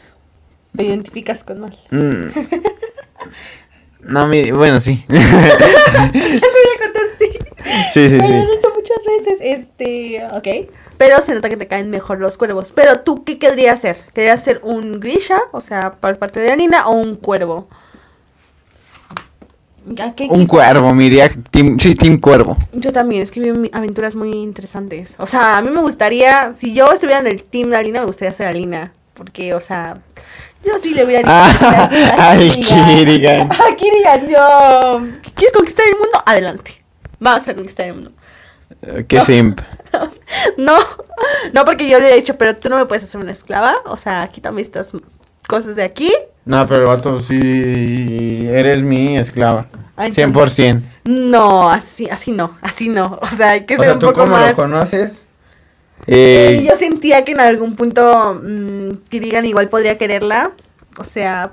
Te 0.76 0.84
identificas 0.84 1.42
con 1.42 1.60
mal. 1.60 1.76
Mm. 1.90 2.28
No, 4.00 4.26
mi, 4.26 4.52
bueno, 4.52 4.80
sí. 4.80 5.04
Te 5.08 5.18
voy 5.18 5.26
a 5.26 6.78
contar, 6.82 7.02
sí. 7.18 7.30
Sí, 7.92 8.08
sí, 8.08 8.18
muchas 8.88 8.97
veces, 9.08 9.38
este, 9.40 10.24
ok. 10.32 10.70
Pero 10.96 11.20
se 11.20 11.34
nota 11.34 11.48
que 11.48 11.56
te 11.56 11.66
caen 11.66 11.90
mejor 11.90 12.18
los 12.20 12.38
cuervos. 12.38 12.72
Pero 12.72 13.00
tú, 13.00 13.24
¿qué 13.24 13.38
querrías 13.38 13.80
ser? 13.80 14.00
¿Querrías 14.14 14.42
ser 14.44 14.60
un 14.62 15.00
Grisha, 15.00 15.38
o 15.52 15.60
sea, 15.60 15.92
por 15.94 16.18
parte 16.18 16.40
de 16.40 16.52
Anina, 16.52 16.86
o 16.88 16.92
un 16.92 17.16
cuervo? 17.16 17.68
¿A 20.02 20.12
qué 20.14 20.26
Un 20.30 20.46
cuervo, 20.46 20.92
me 20.94 21.04
iría. 21.06 21.30
Team, 21.50 21.78
sí, 21.80 21.94
Team 21.94 22.18
Cuervo. 22.20 22.56
Yo 22.72 22.92
también, 22.92 23.22
es 23.22 23.30
que 23.30 23.40
vi 23.40 23.52
mi- 23.52 23.70
aventuras 23.72 24.14
muy 24.14 24.30
interesantes. 24.32 25.14
O 25.18 25.24
sea, 25.26 25.56
a 25.56 25.62
mí 25.62 25.70
me 25.70 25.80
gustaría, 25.80 26.52
si 26.52 26.74
yo 26.74 26.92
estuviera 26.92 27.20
en 27.20 27.26
el 27.26 27.42
team 27.44 27.70
de 27.70 27.76
Alina, 27.76 28.00
me 28.00 28.06
gustaría 28.06 28.32
ser 28.34 28.48
Alina. 28.48 28.92
Porque, 29.14 29.54
o 29.54 29.60
sea, 29.60 29.98
yo 30.62 30.78
sí 30.82 30.90
le 30.90 31.04
hubiera 31.04 31.20
dicho 31.20 31.32
Ah, 31.32 31.88
a 32.18 32.30
al 32.32 32.38
Kirigan. 32.52 32.84
Kirigan. 32.96 33.52
A 33.52 33.76
Kirigan, 33.76 34.28
yo. 34.28 35.00
¿Quieres 35.34 35.52
conquistar 35.54 35.86
el 35.86 35.94
mundo? 35.98 36.22
Adelante. 36.26 36.82
Vamos 37.18 37.48
a 37.48 37.54
conquistar 37.54 37.86
el 37.86 37.94
mundo. 37.94 38.12
Que 39.08 39.16
No. 39.16 39.24
simp. 39.24 39.60
No, 40.56 40.76
no 41.52 41.64
porque 41.64 41.88
yo 41.88 41.98
le 41.98 42.12
he 42.12 42.16
dicho, 42.16 42.36
pero 42.36 42.54
tú 42.56 42.68
no 42.68 42.76
me 42.76 42.86
puedes 42.86 43.04
hacer 43.04 43.20
una 43.20 43.32
esclava. 43.32 43.76
O 43.86 43.96
sea, 43.96 44.28
quítame 44.28 44.60
estas 44.60 44.92
cosas 45.48 45.74
de 45.76 45.82
aquí. 45.84 46.12
No, 46.44 46.66
pero 46.66 46.86
vato, 46.86 47.20
sí. 47.20 48.46
Eres 48.46 48.82
mi 48.82 49.16
esclava. 49.18 49.66
Ay, 49.96 50.12
100%. 50.12 50.82
No, 51.04 51.68
así, 51.70 52.08
así 52.08 52.30
no, 52.30 52.56
así 52.62 52.88
no. 52.88 53.18
O 53.20 53.26
sea, 53.26 53.50
hay 53.52 53.64
que 53.64 53.74
O 53.74 53.78
ser 53.78 53.84
sea, 53.86 53.94
un 53.94 53.98
¿tú 54.00 54.06
poco 54.06 54.20
cómo 54.20 54.32
más. 54.32 54.50
lo 54.50 54.56
conoces? 54.56 55.26
Y 56.06 56.12
Eh, 56.14 56.66
yo 56.68 56.76
sentía 56.76 57.24
que 57.24 57.32
en 57.32 57.40
algún 57.40 57.74
punto 57.74 58.40
mm, 58.42 59.08
Kirigan 59.08 59.44
igual 59.46 59.68
podría 59.68 59.98
quererla. 59.98 60.52
O 60.98 61.04
sea, 61.04 61.52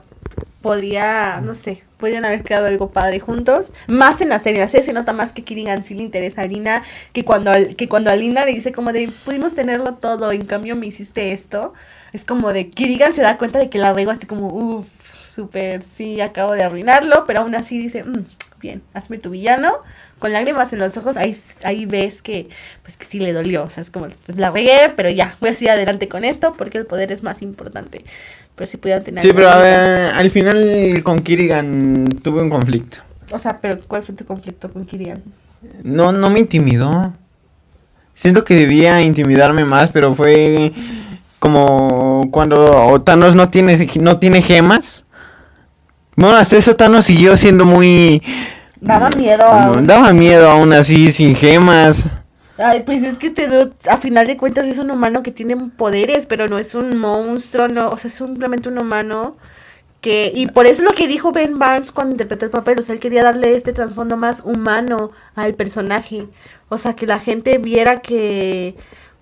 podría, 0.66 1.42
no 1.42 1.54
sé, 1.54 1.84
podrían 1.98 2.26
haber 2.26 2.42
creado 2.42 2.66
algo 2.66 2.90
padre 2.90 3.20
juntos. 3.20 3.72
Más 3.88 4.20
en 4.20 4.30
la 4.30 4.40
serie, 4.40 4.56
en 4.60 4.66
la 4.66 4.68
serie 4.68 4.84
se 4.84 4.94
nota 4.94 5.14
más 5.14 5.32
que 5.32 5.44
Kirigan 5.44 5.84
sí 5.84 5.94
le 5.94 6.02
interesa 6.02 6.42
a 6.42 6.46
Alina, 6.46 6.82
que 7.14 7.24
cuando, 7.24 7.52
que 7.78 7.88
cuando 7.88 8.10
Alina 8.10 8.46
le 8.46 8.54
dice 8.54 8.72
como 8.72 8.92
de, 8.92 9.12
pudimos 9.26 9.54
tenerlo 9.54 9.94
todo, 9.94 10.32
en 10.32 10.48
cambio 10.48 10.76
me 10.76 10.88
hiciste 10.88 11.34
esto. 11.34 11.76
Es 12.14 12.26
como 12.26 12.52
de, 12.52 12.72
Kirigan 12.72 13.14
se 13.14 13.22
da 13.22 13.38
cuenta 13.38 13.60
de 13.60 13.70
que 13.70 13.78
la 13.78 13.94
regó 13.94 14.10
así 14.10 14.26
como, 14.26 14.48
uff, 14.48 14.88
súper, 15.24 15.84
sí, 15.84 16.20
acabo 16.20 16.54
de 16.54 16.64
arruinarlo, 16.64 17.26
pero 17.28 17.42
aún 17.42 17.54
así 17.54 17.78
dice, 17.78 18.04
"Mm, 18.04 18.26
bien, 18.60 18.82
hazme 18.96 19.20
tu 19.20 19.30
villano. 19.30 19.72
Con 20.18 20.32
lágrimas 20.34 20.74
en 20.74 20.80
los 20.80 20.98
ojos, 20.98 21.18
ahí, 21.18 21.38
ahí 21.64 21.86
ves 21.86 22.22
que, 22.24 22.48
pues 22.84 22.98
que 22.98 23.06
sí 23.06 23.20
le 23.20 23.34
dolió. 23.34 23.64
O 23.66 23.70
sea, 23.70 23.82
es 23.82 23.92
como, 23.92 24.08
pues 24.26 24.38
la 24.40 24.50
regué, 24.50 24.92
pero 24.96 25.10
ya, 25.12 25.36
voy 25.42 25.50
a 25.52 25.54
seguir 25.54 25.72
adelante 25.72 26.08
con 26.08 26.24
esto 26.26 26.54
porque 26.58 26.78
el 26.80 26.86
poder 26.88 27.12
es 27.12 27.22
más 27.22 27.42
importante. 27.44 28.06
Pero 28.56 28.68
si 28.68 28.78
pudieran 28.78 29.04
tener... 29.04 29.22
sí, 29.24 29.32
pero 29.34 29.50
a 29.50 29.58
ver, 29.58 30.14
al 30.14 30.30
final 30.32 31.02
con 31.04 31.20
Kirigan 31.20 32.08
tuve 32.24 32.42
un 32.42 32.50
conflicto. 32.50 33.00
O 33.32 33.40
sea, 33.40 33.60
pero 33.60 33.80
¿cuál 33.88 34.04
fue 34.04 34.16
tu 34.16 34.26
conflicto 34.26 34.72
con 34.72 34.86
Kirian? 34.86 35.22
No, 35.84 36.12
no 36.12 36.30
me 36.30 36.40
intimidó. 36.40 37.14
Siento 38.14 38.44
que 38.44 38.56
debía 38.56 39.02
intimidarme 39.02 39.66
más, 39.66 39.90
pero 39.92 40.14
fue 40.14 40.72
como 41.40 42.30
cuando 42.32 43.02
Thanos 43.02 43.36
no 43.36 43.50
tiene, 43.50 43.90
no 44.00 44.20
tiene 44.20 44.42
gemas. 44.42 45.04
Bueno, 46.16 46.38
hasta 46.38 46.56
eso 46.58 46.76
Thanos 46.76 47.06
siguió 47.06 47.36
siendo 47.36 47.66
muy... 47.66 48.24
Daba 48.80 49.10
miedo. 49.18 49.44
Daba 49.82 50.14
miedo 50.14 50.50
aún 50.50 50.72
así, 50.72 51.12
sin 51.12 51.36
gemas. 51.36 52.08
Ay, 52.58 52.84
pues 52.84 53.04
es 53.04 53.18
que 53.18 53.28
este 53.28 53.48
a 53.90 53.98
final 53.98 54.28
de 54.28 54.38
cuentas, 54.38 54.66
es 54.66 54.78
un 54.80 54.90
humano 54.92 55.24
que 55.24 55.32
tiene 55.32 55.58
poderes, 55.72 56.26
pero 56.26 56.48
no 56.48 56.58
es 56.58 56.74
un 56.74 56.98
monstruo, 56.98 57.68
no, 57.68 57.90
o 57.90 57.98
sea, 57.98 58.08
es 58.10 58.16
simplemente 58.16 58.70
un 58.70 58.78
humano 58.80 59.38
que, 60.02 60.32
y 60.36 60.48
por 60.48 60.68
eso 60.68 60.84
es 60.84 60.90
lo 60.90 60.96
que 60.96 61.08
dijo 61.08 61.32
Ben 61.34 61.60
Barnes 61.60 61.92
cuando 61.92 62.14
interpretó 62.14 62.46
el 62.46 62.52
papel, 62.52 62.80
o 62.80 62.84
sea, 62.84 62.96
él 62.96 63.02
quería 63.02 63.24
darle 63.24 63.56
este 63.58 63.74
trasfondo 63.74 64.18
más 64.18 64.42
humano 64.46 65.12
al 65.36 65.56
personaje, 65.56 66.28
o 66.70 66.78
sea, 66.80 66.96
que 66.96 67.08
la 67.08 67.20
gente 67.20 67.58
viera 67.60 68.02
que, 68.02 68.76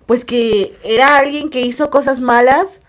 pues 0.06 0.24
que 0.24 0.76
era 0.84 1.18
alguien 1.18 1.50
que 1.50 1.62
hizo 1.62 1.90
cosas 1.90 2.20
malas 2.22 2.82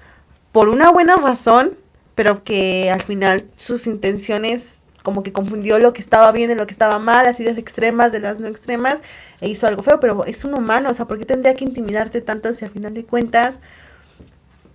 por 0.53 0.69
una 0.69 0.91
buena 0.91 1.17
razón, 1.17 1.77
pero 2.15 2.43
que 2.43 2.91
al 2.91 3.03
final 3.03 3.49
sus 3.57 3.87
intenciones 3.87 4.83
como 5.05 5.23
que 5.23 5.31
confundió 5.31 5.79
lo 5.79 5.93
que 5.93 6.01
estaba 6.01 6.33
bien 6.33 6.49
de 6.49 6.55
lo 6.55 6.65
que 6.67 6.73
estaba 6.73 6.99
mal, 6.99 7.23
las 7.25 7.39
ideas 7.39 7.57
extremas 7.57 8.11
de 8.11 8.19
las 8.19 8.37
no 8.39 8.47
extremas, 8.49 8.99
e 9.39 9.47
hizo 9.47 9.67
algo 9.67 9.81
feo, 9.83 10.01
pero 10.01 10.25
es 10.25 10.43
un 10.43 10.53
humano, 10.55 10.89
o 10.89 10.93
sea, 10.93 11.05
¿por 11.05 11.17
qué 11.17 11.23
tendría 11.25 11.53
que 11.53 11.63
intimidarte 11.63 12.19
tanto 12.19 12.51
si 12.53 12.65
al 12.65 12.71
final 12.71 12.93
de 12.93 13.05
cuentas, 13.05 13.55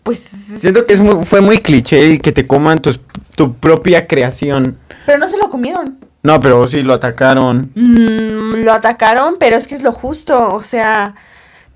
pues... 0.02 0.20
Siento 0.60 0.86
que 0.86 0.94
es 0.94 1.00
muy- 1.00 1.24
fue 1.26 1.40
muy 1.42 1.58
cliché 1.58 2.10
el 2.10 2.22
que 2.22 2.32
te 2.32 2.46
coman 2.46 2.78
tus- 2.80 3.00
tu 3.36 3.54
propia 3.56 4.06
creación. 4.06 4.78
Pero 5.04 5.18
no 5.18 5.28
se 5.28 5.36
lo 5.36 5.50
comieron. 5.50 5.98
No, 6.22 6.38
pero 6.40 6.66
sí 6.68 6.82
lo 6.82 6.94
atacaron. 6.94 7.70
Mm, 7.74 8.64
lo 8.64 8.72
atacaron, 8.72 9.36
pero 9.38 9.56
es 9.56 9.66
que 9.66 9.74
es 9.74 9.82
lo 9.82 9.92
justo, 9.92 10.54
o 10.54 10.62
sea, 10.62 11.14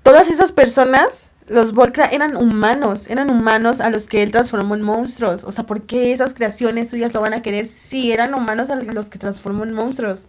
todas 0.03 0.29
esas 0.29 0.51
personas, 0.51 1.24
los 1.47 1.73
Volcra 1.73 2.07
eran 2.07 2.35
humanos, 2.35 3.07
eran 3.07 3.29
humanos 3.29 3.79
a 3.79 3.89
los 3.89 4.07
que 4.07 4.23
él 4.23 4.31
transformó 4.31 4.75
en 4.75 4.81
monstruos, 4.81 5.43
o 5.43 5.51
sea, 5.51 5.65
¿por 5.65 5.83
qué 5.83 6.11
esas 6.11 6.33
creaciones 6.33 6.89
suyas 6.89 7.13
lo 7.13 7.21
van 7.21 7.33
a 7.33 7.41
querer 7.41 7.67
si 7.67 8.11
eran 8.11 8.33
humanos 8.33 8.69
a 8.69 8.75
los 8.75 9.09
que 9.09 9.19
transformó 9.19 9.63
en 9.63 9.73
monstruos? 9.73 10.25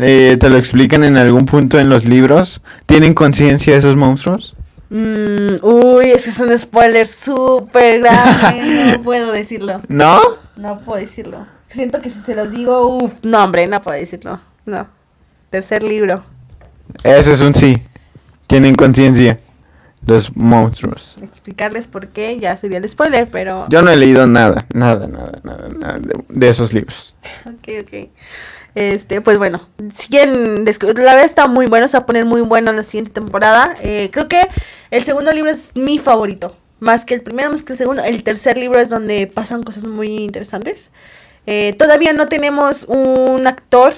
Eh, 0.00 0.36
¿Te 0.38 0.50
lo 0.50 0.58
explican 0.58 1.02
en 1.02 1.16
algún 1.16 1.46
punto 1.46 1.78
en 1.78 1.88
los 1.88 2.04
libros? 2.04 2.60
¿Tienen 2.86 3.14
conciencia 3.14 3.76
esos 3.76 3.96
monstruos? 3.96 4.54
Mm, 4.90 5.62
uy, 5.62 6.10
ese 6.10 6.30
es 6.30 6.40
un 6.40 6.56
spoiler 6.58 7.06
súper 7.06 8.00
grande. 8.00 8.92
no 8.96 9.02
puedo 9.02 9.32
decirlo. 9.32 9.82
¿No? 9.88 10.20
No 10.56 10.80
puedo 10.80 11.00
decirlo. 11.00 11.46
Siento 11.68 12.00
que 12.00 12.10
si 12.10 12.20
se 12.20 12.34
los 12.34 12.50
digo, 12.50 12.96
uff, 12.96 13.24
no, 13.24 13.44
hombre, 13.44 13.66
no 13.66 13.80
puedo 13.80 13.98
decirlo. 13.98 14.40
No. 14.64 14.86
Tercer 15.50 15.82
libro. 15.82 16.22
Eso 17.04 17.32
es 17.32 17.40
un 17.40 17.54
sí. 17.54 17.82
Tienen 18.48 18.74
conciencia. 18.74 19.38
Los 20.06 20.34
monstruos. 20.36 21.18
Explicarles 21.22 21.86
por 21.86 22.08
qué 22.08 22.38
ya 22.38 22.56
sería 22.56 22.78
el 22.78 22.88
spoiler, 22.88 23.28
pero. 23.30 23.66
Yo 23.68 23.82
no 23.82 23.90
he 23.90 23.96
leído 23.96 24.26
nada, 24.26 24.64
nada, 24.72 25.06
nada, 25.08 25.40
nada, 25.42 25.68
nada 25.68 25.98
de, 25.98 26.24
de 26.28 26.48
esos 26.48 26.72
libros. 26.72 27.14
Ok, 27.46 27.68
ok. 27.82 28.08
Este, 28.74 29.20
pues 29.20 29.38
bueno, 29.38 29.68
siguen, 29.92 30.64
la 30.64 31.14
verdad 31.14 31.24
está 31.24 31.48
muy 31.48 31.66
bueno, 31.66 31.88
se 31.88 31.96
va 31.96 32.04
a 32.04 32.06
poner 32.06 32.24
muy 32.24 32.42
bueno 32.42 32.70
en 32.70 32.76
la 32.76 32.82
siguiente 32.84 33.10
temporada. 33.10 33.76
Eh, 33.82 34.08
creo 34.12 34.28
que 34.28 34.42
el 34.90 35.02
segundo 35.02 35.32
libro 35.32 35.50
es 35.50 35.72
mi 35.74 35.98
favorito, 35.98 36.56
más 36.78 37.04
que 37.04 37.14
el 37.14 37.22
primero, 37.22 37.50
más 37.50 37.62
que 37.62 37.72
el 37.72 37.78
segundo. 37.78 38.04
El 38.04 38.22
tercer 38.22 38.56
libro 38.56 38.78
es 38.78 38.88
donde 38.88 39.26
pasan 39.26 39.62
cosas 39.64 39.84
muy 39.84 40.18
interesantes. 40.18 40.90
Eh, 41.46 41.74
todavía 41.78 42.12
no 42.12 42.28
tenemos 42.28 42.84
un 42.84 43.46
actor 43.46 43.94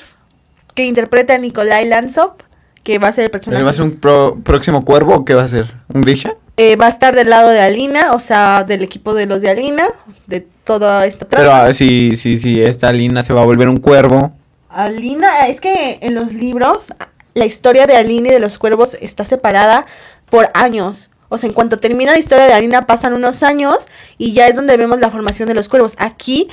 que 0.75 0.85
interprete 0.85 1.35
a 1.35 1.39
Nikolai 1.39 1.87
Lansop, 1.87 2.43
que 2.83 2.99
va 2.99 3.09
a 3.09 3.13
ser 3.13 3.25
el 3.25 3.31
personaje. 3.31 3.63
¿Va 3.63 3.71
a 3.71 3.75
ser 3.75 3.85
un 3.85 3.97
pro- 3.97 4.39
próximo 4.43 4.85
cuervo 4.85 5.15
o 5.15 5.25
qué 5.25 5.35
va 5.35 5.45
a 5.45 5.49
ser? 5.49 5.73
¿Un 5.93 6.01
Grisha? 6.01 6.35
Eh, 6.57 6.77
va 6.77 6.87
a 6.87 6.91
estar 6.91 7.15
del 7.15 7.31
lado 7.31 7.49
de 7.51 7.61
Alina, 7.61 8.13
o 8.13 8.21
sea, 8.21 8.65
del 8.65 8.83
equipo 8.83 9.15
de 9.15 9.27
los 9.27 9.41
de 9.43 9.51
Alina, 9.51 9.85
de 10.27 10.47
toda 10.65 11.07
esta 11.07 11.27
trama. 11.27 11.63
Pero 11.63 11.75
si, 11.75 12.17
si, 12.17 12.37
si 12.37 12.63
esta 12.63 12.93
Lina 12.93 13.23
se 13.23 13.33
va 13.33 13.43
a 13.43 13.47
volver 13.47 13.69
un 13.69 13.79
cuervo. 13.79 14.33
Alina, 14.69 15.49
es 15.49 15.61
que 15.61 15.99
en 16.03 16.15
los 16.15 16.33
libros 16.33 16.93
la 17.35 17.47
historia 17.47 17.87
de 17.87 17.97
Alina 17.97 18.29
y 18.29 18.33
de 18.33 18.41
los 18.41 18.59
cuervos 18.59 18.97
está 19.01 19.25
separada 19.25 19.87
por 20.29 20.51
años. 20.55 21.11
O 21.29 21.39
sea, 21.39 21.49
en 21.49 21.55
cuanto 21.55 21.77
termina 21.77 22.13
la 22.13 22.19
historia 22.19 22.47
de 22.47 22.53
Alina 22.53 22.87
pasan 22.87 23.15
unos 23.15 23.43
años 23.43 23.77
y 24.19 24.33
ya 24.33 24.47
es 24.49 24.57
donde 24.57 24.77
vemos 24.77 24.99
la 25.01 25.11
formación 25.11 25.49
de 25.49 25.55
los 25.55 25.69
cuervos. 25.69 25.95
Aquí, 25.99 26.49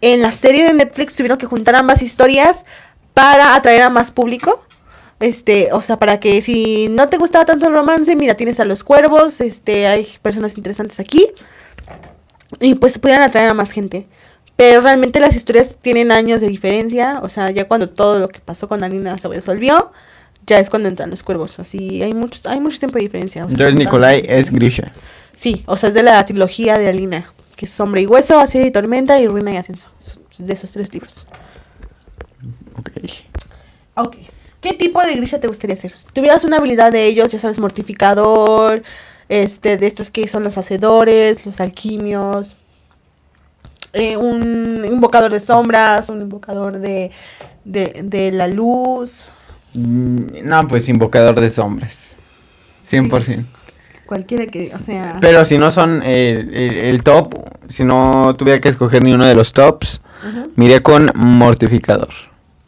en 0.00 0.22
la 0.22 0.32
serie 0.32 0.64
de 0.64 0.72
Netflix, 0.72 1.16
tuvieron 1.16 1.36
que 1.36 1.46
juntar 1.46 1.74
ambas 1.74 2.00
historias 2.02 2.64
para 3.12 3.54
atraer 3.56 3.82
a 3.82 3.90
más 3.90 4.10
público. 4.10 4.64
Este, 5.20 5.68
o 5.72 5.80
sea, 5.82 5.98
para 5.98 6.18
que 6.18 6.40
si 6.40 6.88
no 6.88 7.08
te 7.08 7.18
gustaba 7.18 7.44
tanto 7.44 7.68
el 7.68 7.74
romance, 7.74 8.16
mira, 8.16 8.34
tienes 8.34 8.58
a 8.58 8.64
los 8.64 8.82
cuervos, 8.82 9.40
este, 9.40 9.86
hay 9.86 10.08
personas 10.22 10.56
interesantes 10.56 10.98
aquí. 10.98 11.26
Y 12.58 12.74
pues 12.74 12.98
pudieran 12.98 13.22
atraer 13.22 13.50
a 13.50 13.54
más 13.54 13.70
gente. 13.70 14.06
Pero 14.56 14.80
realmente 14.80 15.20
las 15.20 15.36
historias 15.36 15.76
tienen 15.80 16.10
años 16.10 16.40
de 16.40 16.48
diferencia. 16.48 17.20
O 17.22 17.28
sea, 17.28 17.50
ya 17.50 17.68
cuando 17.68 17.88
todo 17.90 18.18
lo 18.18 18.28
que 18.28 18.40
pasó 18.40 18.68
con 18.68 18.82
Alina 18.82 19.16
se 19.18 19.28
resolvió, 19.28 19.92
ya 20.46 20.58
es 20.58 20.68
cuando 20.70 20.88
entran 20.88 21.10
los 21.10 21.22
cuervos. 21.22 21.58
Así 21.58 22.02
hay 22.02 22.12
mucho, 22.12 22.40
hay 22.48 22.60
mucho 22.60 22.78
tiempo 22.78 22.96
de 22.98 23.02
diferencia. 23.04 23.44
o 23.44 23.48
sea, 23.48 23.54
Entonces 23.54 23.74
no 23.74 23.78
Nikolai 23.78 24.20
tanto. 24.22 24.34
es 24.36 24.50
Grisha. 24.50 24.92
Sí, 25.36 25.62
o 25.66 25.76
sea, 25.76 25.88
es 25.90 25.94
de 25.94 26.02
la 26.02 26.24
trilogía 26.26 26.78
de 26.78 26.88
Alina. 26.88 27.32
Que 27.56 27.66
es 27.66 27.70
Sombra 27.72 28.00
y 28.00 28.06
Hueso, 28.06 28.38
Así 28.40 28.58
y 28.58 28.70
Tormenta 28.70 29.20
y 29.20 29.26
Ruina 29.26 29.52
y 29.52 29.56
Ascenso. 29.58 29.88
Es 30.00 30.18
De 30.38 30.52
esos 30.52 30.72
tres 30.72 30.92
libros. 30.92 31.26
Ok. 32.76 32.90
Ok. 33.96 34.16
¿Qué 34.60 34.74
tipo 34.74 35.00
de 35.02 35.14
Grisha 35.14 35.40
te 35.40 35.46
gustaría 35.48 35.76
ser? 35.76 35.90
Si 35.90 36.04
tuvieras 36.12 36.44
una 36.44 36.58
habilidad 36.58 36.92
de 36.92 37.06
ellos, 37.06 37.32
ya 37.32 37.38
sabes, 37.38 37.58
mortificador, 37.58 38.82
este, 39.28 39.76
de 39.76 39.86
estos 39.86 40.10
que 40.10 40.28
son 40.28 40.44
los 40.44 40.58
hacedores, 40.58 41.46
los 41.46 41.60
alquimios, 41.60 42.56
eh, 43.92 44.16
un 44.16 44.84
invocador 44.84 45.32
de 45.32 45.40
sombras, 45.40 46.10
un 46.10 46.20
invocador 46.20 46.78
de, 46.78 47.10
de, 47.64 48.00
de 48.04 48.32
la 48.32 48.48
luz, 48.48 49.26
Mm, 49.72 50.42
No, 50.42 50.66
pues 50.66 50.88
invocador 50.88 51.38
de 51.40 51.48
sombras. 51.48 52.16
100%. 52.84 53.44
cualquiera 54.04 54.44
que, 54.46 54.64
o 54.64 54.78
sea... 54.78 55.18
Pero 55.20 55.44
si 55.44 55.58
no 55.58 55.70
son 55.70 56.02
el, 56.02 56.52
el- 56.52 56.76
el 56.86 57.02
top, 57.04 57.34
si 57.68 57.84
no 57.84 58.34
tuviera 58.36 58.58
que 58.60 58.68
escoger 58.68 59.04
ni 59.04 59.12
uno 59.12 59.26
de 59.26 59.36
los 59.36 59.52
tops, 59.52 60.00
miré 60.56 60.82
con 60.82 61.12
mortificador. 61.14 62.08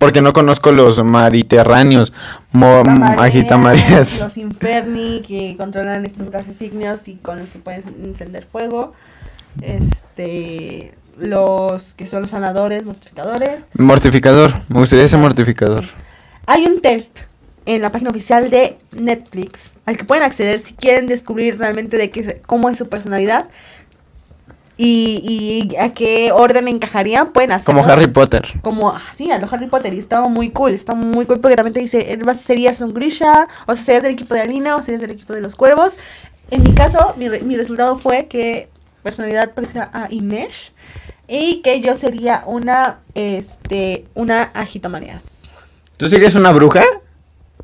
Porque 0.02 0.20
no 0.20 0.32
conozco 0.32 0.72
los 0.72 1.02
mariterráneos, 1.04 2.12
mo- 2.50 2.82
Tamareas, 2.82 3.20
agitamareas. 3.20 4.20
Los 4.20 4.36
inferni 4.36 5.22
que 5.26 5.56
controlan 5.56 6.04
estos 6.04 6.30
gases 6.30 6.60
ígneos 6.60 7.06
y 7.08 7.14
con 7.14 7.38
los 7.38 7.48
que 7.50 7.58
pueden 7.58 7.84
encender 8.04 8.44
fuego. 8.50 8.92
Este, 9.60 10.94
los 11.18 11.94
que 11.94 12.06
son 12.06 12.22
los 12.22 12.30
sanadores, 12.30 12.84
mortificadores. 12.84 13.64
Mortificador, 13.74 14.62
me 14.68 14.80
gustaría 14.80 15.06
ser 15.08 15.18
mortificador. 15.20 15.84
Hay 16.46 16.66
un 16.66 16.80
test 16.80 17.20
en 17.66 17.80
la 17.82 17.92
página 17.92 18.10
oficial 18.10 18.50
de 18.50 18.76
Netflix 18.92 19.72
al 19.86 19.96
que 19.96 20.04
pueden 20.04 20.24
acceder 20.24 20.58
si 20.58 20.74
quieren 20.74 21.06
descubrir 21.06 21.58
realmente 21.58 21.96
de 21.96 22.10
qué, 22.10 22.42
cómo 22.46 22.68
es 22.68 22.76
su 22.78 22.88
personalidad 22.88 23.48
y, 24.84 25.68
y 25.72 25.76
a 25.76 25.92
qué 25.94 26.32
orden 26.32 26.68
encajaría. 26.68 27.26
Pueden 27.26 27.52
hacerlo. 27.52 27.80
Como 27.80 27.92
Harry 27.92 28.06
Potter. 28.08 28.60
como 28.62 28.90
ah, 28.90 29.00
sí, 29.16 29.30
a 29.30 29.38
lo 29.38 29.48
Harry 29.50 29.68
Potter 29.68 29.94
y 29.94 29.98
estaba 29.98 30.28
muy 30.28 30.50
cool, 30.50 30.72
está 30.72 30.94
muy 30.94 31.26
cool 31.26 31.40
porque 31.40 31.56
realmente 31.56 31.80
dice, 31.80 32.18
serías 32.34 32.80
un 32.80 32.92
Grisha, 32.94 33.48
o 33.66 33.74
sea, 33.74 33.84
serías 33.84 34.02
del 34.02 34.12
equipo 34.12 34.34
de 34.34 34.40
Alina 34.40 34.76
o 34.76 34.82
serías 34.82 35.00
del 35.02 35.10
equipo 35.12 35.32
de 35.34 35.40
los 35.40 35.54
cuervos. 35.54 35.94
En 36.50 36.62
mi 36.62 36.74
caso, 36.74 37.14
mi, 37.16 37.28
re- 37.28 37.42
mi 37.42 37.56
resultado 37.56 37.96
fue 37.96 38.26
que 38.26 38.68
personalidad 39.02 39.52
parecía 39.54 39.90
a 39.92 40.06
Inesh 40.10 40.72
y 41.28 41.62
que 41.62 41.80
yo 41.80 41.94
sería 41.96 42.44
una, 42.46 42.98
este, 43.14 44.04
una 44.14 44.42
agitamareas. 44.54 45.22
¿Tú 45.96 46.08
serías 46.08 46.34
una 46.34 46.52
bruja? 46.52 46.82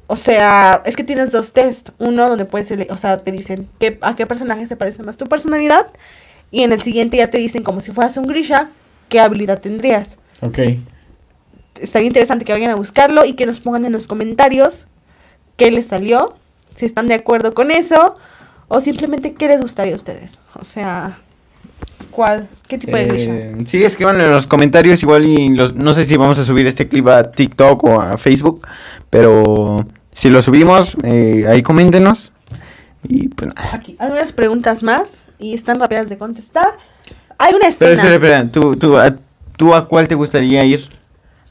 O 0.07 0.17
sea, 0.17 0.83
es 0.87 0.97
que 0.97 1.05
tienes 1.05 1.33
dos 1.33 1.53
test. 1.53 1.91
Uno 1.99 2.29
donde 2.29 2.47
puedes, 2.47 2.73
o 2.91 2.97
sea, 2.97 3.19
te 3.19 3.31
dicen 3.31 3.69
qué, 3.79 3.99
a 4.01 4.17
qué 4.17 4.27
personaje 4.27 4.65
se 4.67 4.77
parece 4.77 5.03
más 5.03 5.19
tu 5.19 5.27
personalidad. 5.27 5.89
Y 6.51 6.63
en 6.63 6.73
el 6.73 6.81
siguiente 6.81 7.17
ya 7.17 7.31
te 7.31 7.39
dicen, 7.39 7.63
como 7.63 7.81
si 7.81 7.93
fueras 7.93 8.17
un 8.17 8.27
Grisha, 8.27 8.71
qué 9.09 9.21
habilidad 9.21 9.61
tendrías. 9.61 10.19
Ok. 10.41 10.59
estaría 11.81 12.07
interesante 12.07 12.45
que 12.45 12.53
vayan 12.53 12.71
a 12.71 12.77
buscarlo 12.77 13.25
y 13.25 13.35
que 13.35 13.47
nos 13.47 13.61
pongan 13.61 13.85
en 13.85 13.93
los 13.93 14.07
comentarios 14.07 14.87
qué 15.57 15.71
les 15.71 15.87
salió, 15.87 16.37
si 16.77 16.87
están 16.87 17.07
de 17.07 17.15
acuerdo 17.15 17.55
con 17.55 17.71
eso 17.71 18.17
o 18.69 18.81
simplemente 18.81 19.35
qué 19.35 19.49
les 19.49 19.61
gustaría 19.61 19.95
a 19.95 19.97
ustedes. 19.97 20.41
O 20.55 20.65
sea, 20.65 21.19
¿cuál? 22.11 22.49
¿Qué 22.69 22.79
tipo 22.79 22.97
de 22.97 23.07
Grisha? 23.07 23.35
Eh, 23.35 23.57
sí, 23.67 23.85
escriban 23.85 24.21
en 24.21 24.31
los 24.31 24.47
comentarios 24.47 25.03
igual 25.03 25.27
y 25.27 25.51
los, 25.51 25.75
no 25.75 25.95
sé 25.95 26.05
si 26.05 26.17
vamos 26.17 26.39
a 26.39 26.45
subir 26.45 26.67
este 26.67 26.89
clip 26.89 27.09
a 27.09 27.31
TikTok 27.33 27.85
o 27.85 28.01
a 28.01 28.17
Facebook, 28.17 28.67
pero 29.11 29.87
si 30.15 30.31
lo 30.31 30.41
subimos, 30.43 30.97
eh, 31.03 31.47
ahí 31.49 31.63
coméntenos. 31.63 32.33
Y 33.05 33.29
pues 33.29 33.55
nada. 33.55 33.71
Aquí, 33.75 33.97
algunas 33.99 34.33
preguntas 34.33 34.83
más 34.83 35.18
y 35.39 35.55
están 35.55 35.81
rápidas 35.81 36.09
de 36.09 36.19
contestar. 36.19 36.77
Hay 37.39 37.55
una 37.55 37.67
Pero 37.79 37.93
escena. 37.93 37.93
espera, 37.93 38.15
espera, 38.15 38.53
¿tú, 38.53 38.77
tú, 38.77 38.97
a, 38.97 39.17
¿tú 39.57 39.75
a 39.75 39.87
cuál 39.89 40.09
te 40.09 40.15
gustaría 40.15 40.65
ir? 40.65 40.89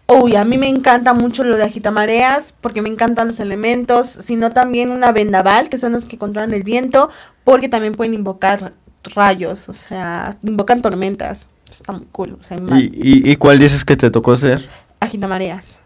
Uy, 0.08 0.36
a 0.36 0.46
mí 0.46 0.58
me 0.58 0.70
encanta 0.70 1.14
mucho 1.14 1.44
lo 1.44 1.58
de 1.58 1.64
agitamareas 1.64 2.54
porque 2.62 2.82
me 2.82 2.90
encantan 2.90 3.28
los 3.28 3.40
elementos, 3.42 4.08
sino 4.08 4.52
también 4.52 4.90
una 4.92 5.12
vendaval, 5.12 5.68
que 5.70 5.78
son 5.78 5.92
los 5.92 6.06
que 6.06 6.18
controlan 6.18 6.54
el 6.54 6.64
viento, 6.64 7.10
porque 7.44 7.68
también 7.68 7.94
pueden 7.94 8.14
invocar 8.14 8.74
rayos, 9.04 9.68
o 9.68 9.74
sea, 9.74 10.38
invocan 10.44 10.82
tormentas. 10.82 11.50
Está 11.70 11.92
muy 11.92 12.08
cool, 12.14 12.38
o 12.40 12.44
sea, 12.44 12.58
¿Y, 12.78 12.86
y, 12.94 13.32
y 13.32 13.36
cuál 13.36 13.60
dices 13.60 13.84
que 13.84 13.98
te 13.98 14.10
tocó 14.10 14.36
ser? 14.38 14.66
agitamareas. 15.02 15.80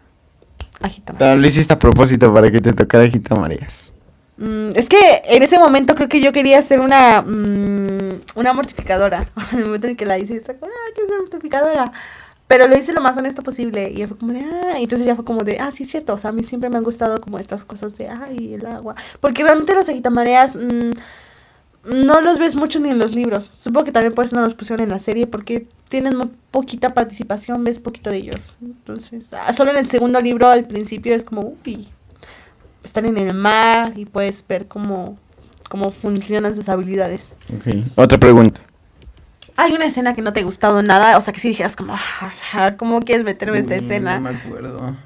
Agitamareas. 0.80 1.28
Pero 1.30 1.40
lo 1.40 1.46
hiciste 1.46 1.74
a 1.74 1.78
propósito 1.78 2.32
para 2.32 2.50
que 2.50 2.60
te 2.60 2.72
tocara 2.72 3.08
Marías. 3.36 3.92
Mm, 4.36 4.70
es 4.74 4.88
que 4.88 5.22
en 5.26 5.42
ese 5.42 5.58
momento 5.58 5.94
creo 5.94 6.08
que 6.08 6.20
yo 6.20 6.32
quería 6.32 6.62
ser 6.62 6.80
una 6.80 7.22
mm, 7.22 7.91
una 8.34 8.52
mortificadora. 8.52 9.26
O 9.36 9.40
sea, 9.40 9.58
en 9.58 9.60
el 9.60 9.66
momento 9.66 9.86
en 9.88 9.96
que 9.96 10.06
la 10.06 10.18
hice, 10.18 10.36
está 10.36 10.54
como, 10.54 10.72
ah, 10.72 10.92
quiero 10.94 11.08
ser 11.08 11.20
mortificadora. 11.20 11.92
Pero 12.46 12.68
lo 12.68 12.76
hice 12.76 12.92
lo 12.92 13.00
más 13.00 13.16
honesto 13.16 13.42
posible. 13.42 13.90
Y 13.90 14.06
fue 14.06 14.18
como 14.18 14.32
de, 14.32 14.40
ah, 14.40 14.74
entonces 14.76 15.06
ya 15.06 15.16
fue 15.16 15.24
como 15.24 15.42
de, 15.42 15.58
ah, 15.58 15.70
sí, 15.72 15.84
es 15.84 15.90
cierto. 15.90 16.14
O 16.14 16.18
sea, 16.18 16.30
a 16.30 16.32
mí 16.32 16.42
siempre 16.42 16.68
me 16.70 16.76
han 16.76 16.84
gustado 16.84 17.20
como 17.20 17.38
estas 17.38 17.64
cosas 17.64 17.96
de, 17.96 18.08
ay, 18.08 18.54
el 18.54 18.66
agua. 18.66 18.94
Porque 19.20 19.42
realmente 19.42 19.74
los 19.74 19.88
agitamareas 19.88 20.54
mm, 20.56 20.90
no 21.84 22.20
los 22.20 22.38
ves 22.38 22.54
mucho 22.54 22.78
ni 22.80 22.90
en 22.90 22.98
los 22.98 23.14
libros. 23.14 23.50
Supongo 23.54 23.86
que 23.86 23.92
también 23.92 24.14
por 24.14 24.26
eso 24.26 24.36
no 24.36 24.42
los 24.42 24.54
pusieron 24.54 24.82
en 24.84 24.90
la 24.90 24.98
serie. 24.98 25.26
Porque 25.26 25.66
tienen 25.88 26.16
muy 26.16 26.30
poquita 26.50 26.94
participación, 26.94 27.64
ves 27.64 27.78
poquito 27.78 28.10
de 28.10 28.18
ellos. 28.18 28.54
Entonces, 28.60 29.28
ah, 29.32 29.52
solo 29.52 29.70
en 29.70 29.78
el 29.78 29.90
segundo 29.90 30.20
libro 30.20 30.48
al 30.48 30.66
principio 30.66 31.14
es 31.14 31.24
como, 31.24 31.54
uy, 31.64 31.88
están 32.82 33.06
en 33.06 33.16
el 33.16 33.34
mar 33.34 33.92
y 33.96 34.04
puedes 34.04 34.46
ver 34.46 34.68
cómo, 34.68 35.18
cómo 35.72 35.90
funcionan 35.90 36.54
sus 36.54 36.68
habilidades. 36.68 37.32
Ok. 37.56 37.74
Otra 37.96 38.18
pregunta. 38.18 38.60
Hay 39.56 39.72
una 39.72 39.86
escena 39.86 40.14
que 40.14 40.20
no 40.20 40.34
te 40.34 40.40
ha 40.40 40.44
gustado 40.44 40.82
nada, 40.82 41.16
o 41.16 41.20
sea, 41.22 41.32
que 41.32 41.40
si 41.40 41.48
dijeras 41.48 41.76
como, 41.76 41.94
"Ah, 41.94 42.26
o 42.26 42.30
sea, 42.30 42.76
¿cómo 42.76 43.00
quieres 43.00 43.24
meterme 43.24 43.58
esta 43.58 43.74
Mm, 43.74 43.78
escena? 43.78 44.14
No 44.20 44.30
me 44.30 44.36
acuerdo. 44.38 44.96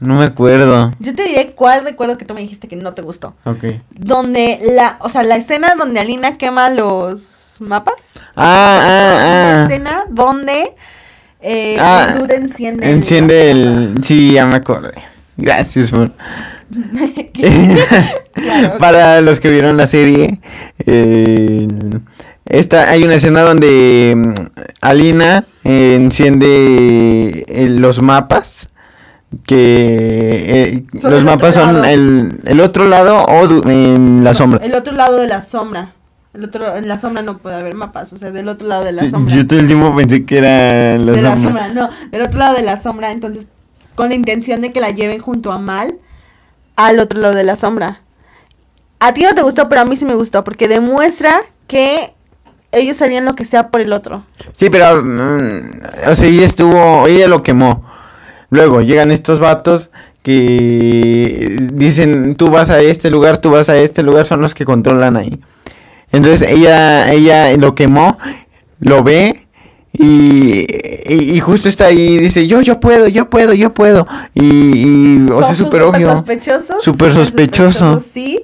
No 0.00 0.14
me 0.18 0.24
acuerdo. 0.24 0.90
Yo 0.98 1.14
te 1.14 1.22
diré 1.22 1.52
cuál 1.52 1.84
recuerdo 1.84 2.18
que 2.18 2.24
tú 2.24 2.34
me 2.34 2.40
dijiste 2.40 2.66
que 2.66 2.74
no 2.74 2.92
te 2.92 3.02
gustó. 3.02 3.34
Ok. 3.44 3.64
Donde 3.92 4.58
la, 4.74 4.96
o 5.00 5.08
sea, 5.08 5.22
la 5.22 5.36
escena 5.36 5.74
donde 5.78 6.00
Alina 6.00 6.36
quema 6.36 6.68
los 6.70 7.56
mapas. 7.60 7.94
Ah, 8.34 8.80
La 8.82 8.88
ah, 8.88 9.60
ah. 9.60 9.62
escena 9.62 10.04
donde 10.10 10.74
eh, 11.40 11.76
Ah, 11.78 12.18
enciende. 12.30 12.90
Enciende 12.90 13.50
el... 13.52 13.94
Sí, 14.04 14.32
ya 14.32 14.44
me 14.46 14.56
acordé. 14.56 14.92
Gracias 15.36 15.90
por... 15.92 16.10
Claro. 17.32 18.78
Para 18.78 19.20
los 19.20 19.40
que 19.40 19.50
vieron 19.50 19.76
la 19.76 19.86
serie, 19.86 20.40
eh, 20.86 21.66
esta, 22.46 22.90
hay 22.90 23.02
una 23.04 23.14
escena 23.14 23.42
donde 23.42 24.14
mm, 24.16 24.32
Alina 24.82 25.46
eh, 25.64 25.94
enciende 25.96 27.44
eh, 27.48 27.68
los 27.68 28.00
mapas. 28.02 28.68
Que 29.44 30.44
eh, 30.72 30.84
los 31.02 31.24
mapas 31.24 31.54
son 31.56 31.84
el, 31.84 32.40
el 32.44 32.60
otro 32.60 32.86
lado 32.86 33.24
o 33.26 33.46
du- 33.48 33.68
en 33.68 34.22
la 34.22 34.30
No, 34.30 34.34
sombra. 34.34 34.60
El 34.64 34.74
otro 34.74 34.92
lado 34.94 35.18
de 35.20 35.26
la 35.26 35.42
sombra. 35.42 35.92
El 36.32 36.44
otro, 36.44 36.76
en 36.76 36.86
la 36.86 36.98
sombra 36.98 37.22
no 37.22 37.38
puede 37.38 37.56
haber 37.56 37.74
mapas, 37.74 38.12
o 38.12 38.18
sea, 38.18 38.30
del 38.30 38.48
otro 38.48 38.68
lado 38.68 38.84
de 38.84 38.92
la 38.92 39.10
sombra. 39.10 39.34
Yo 39.34 39.46
todo 39.46 39.58
el 39.58 39.66
tiempo 39.66 39.94
pensé 39.96 40.24
que 40.24 40.38
era 40.38 40.96
la 40.96 41.12
de 41.12 41.22
la 41.22 41.36
sombra. 41.36 41.66
sombra, 41.66 41.68
no, 41.68 41.90
del 42.10 42.22
otro 42.22 42.38
lado 42.38 42.56
de 42.56 42.62
la 42.62 42.76
sombra, 42.76 43.10
entonces 43.10 43.48
con 43.94 44.10
la 44.10 44.14
intención 44.14 44.60
de 44.60 44.70
que 44.70 44.80
la 44.80 44.90
lleven 44.90 45.18
junto 45.18 45.50
a 45.52 45.58
Mal 45.58 45.94
al 46.76 47.00
otro 47.00 47.20
lado 47.20 47.34
de 47.34 47.44
la 47.44 47.56
sombra. 47.56 48.02
A 49.00 49.12
ti 49.12 49.22
no 49.22 49.34
te 49.34 49.42
gustó, 49.42 49.68
pero 49.68 49.82
a 49.82 49.84
mí 49.84 49.96
sí 49.96 50.04
me 50.04 50.14
gustó, 50.14 50.44
porque 50.44 50.68
demuestra 50.68 51.40
que 51.66 52.14
ellos 52.72 53.00
harían 53.02 53.24
lo 53.24 53.34
que 53.34 53.44
sea 53.44 53.70
por 53.70 53.80
el 53.80 53.92
otro. 53.92 54.24
Sí, 54.56 54.70
pero, 54.70 55.02
mm, 55.02 55.80
o 56.10 56.14
sea, 56.14 56.28
ella 56.28 56.46
estuvo, 56.46 57.06
ella 57.06 57.28
lo 57.28 57.42
quemó. 57.42 57.84
Luego 58.50 58.80
llegan 58.80 59.10
estos 59.10 59.40
vatos 59.40 59.90
que 60.22 61.56
dicen, 61.72 62.36
tú 62.36 62.48
vas 62.48 62.70
a 62.70 62.80
este 62.80 63.10
lugar, 63.10 63.38
tú 63.38 63.50
vas 63.50 63.68
a 63.68 63.76
este 63.76 64.02
lugar, 64.02 64.26
son 64.26 64.40
los 64.40 64.54
que 64.54 64.64
controlan 64.64 65.16
ahí. 65.16 65.40
Entonces 66.12 66.48
ella, 66.48 67.10
ella 67.12 67.56
lo 67.56 67.74
quemó, 67.74 68.18
lo 68.80 69.02
ve 69.02 69.45
y, 69.98 70.66
y, 71.14 71.36
y 71.36 71.40
justo 71.40 71.68
está 71.68 71.86
ahí 71.86 72.14
y 72.14 72.18
dice, 72.18 72.46
yo, 72.46 72.60
yo 72.60 72.80
puedo, 72.80 73.08
yo 73.08 73.30
puedo, 73.30 73.52
yo 73.54 73.72
puedo. 73.74 74.06
Y, 74.34 74.44
y 75.24 75.26
o 75.30 75.42
sea, 75.42 75.54
súper 75.54 75.82
obvio. 75.82 76.12
sospechosos. 76.12 76.82
Súper 76.84 77.12
sospechoso. 77.12 78.02
Sí. 78.12 78.40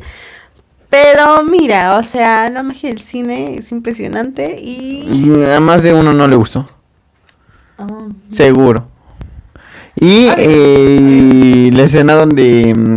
Pero 0.91 1.43
mira, 1.45 1.97
o 1.97 2.03
sea, 2.03 2.51
la 2.51 2.63
magia 2.63 2.91
del 2.91 2.99
cine 3.01 3.57
es 3.57 3.73
impresionante 3.73 4.61
y... 4.61 5.33
A 5.55 5.59
más 5.59 5.83
de 5.83 5.95
uno 5.95 6.13
no 6.13 6.29
le 6.29 6.37
gustó. 6.37 6.69
Ah, 7.79 7.87
Seguro. 8.29 8.87
Y 9.97 10.29
eh, 10.37 11.71
la 11.73 11.83
escena 11.85 12.15
donde 12.15 12.75
mm, 12.75 12.97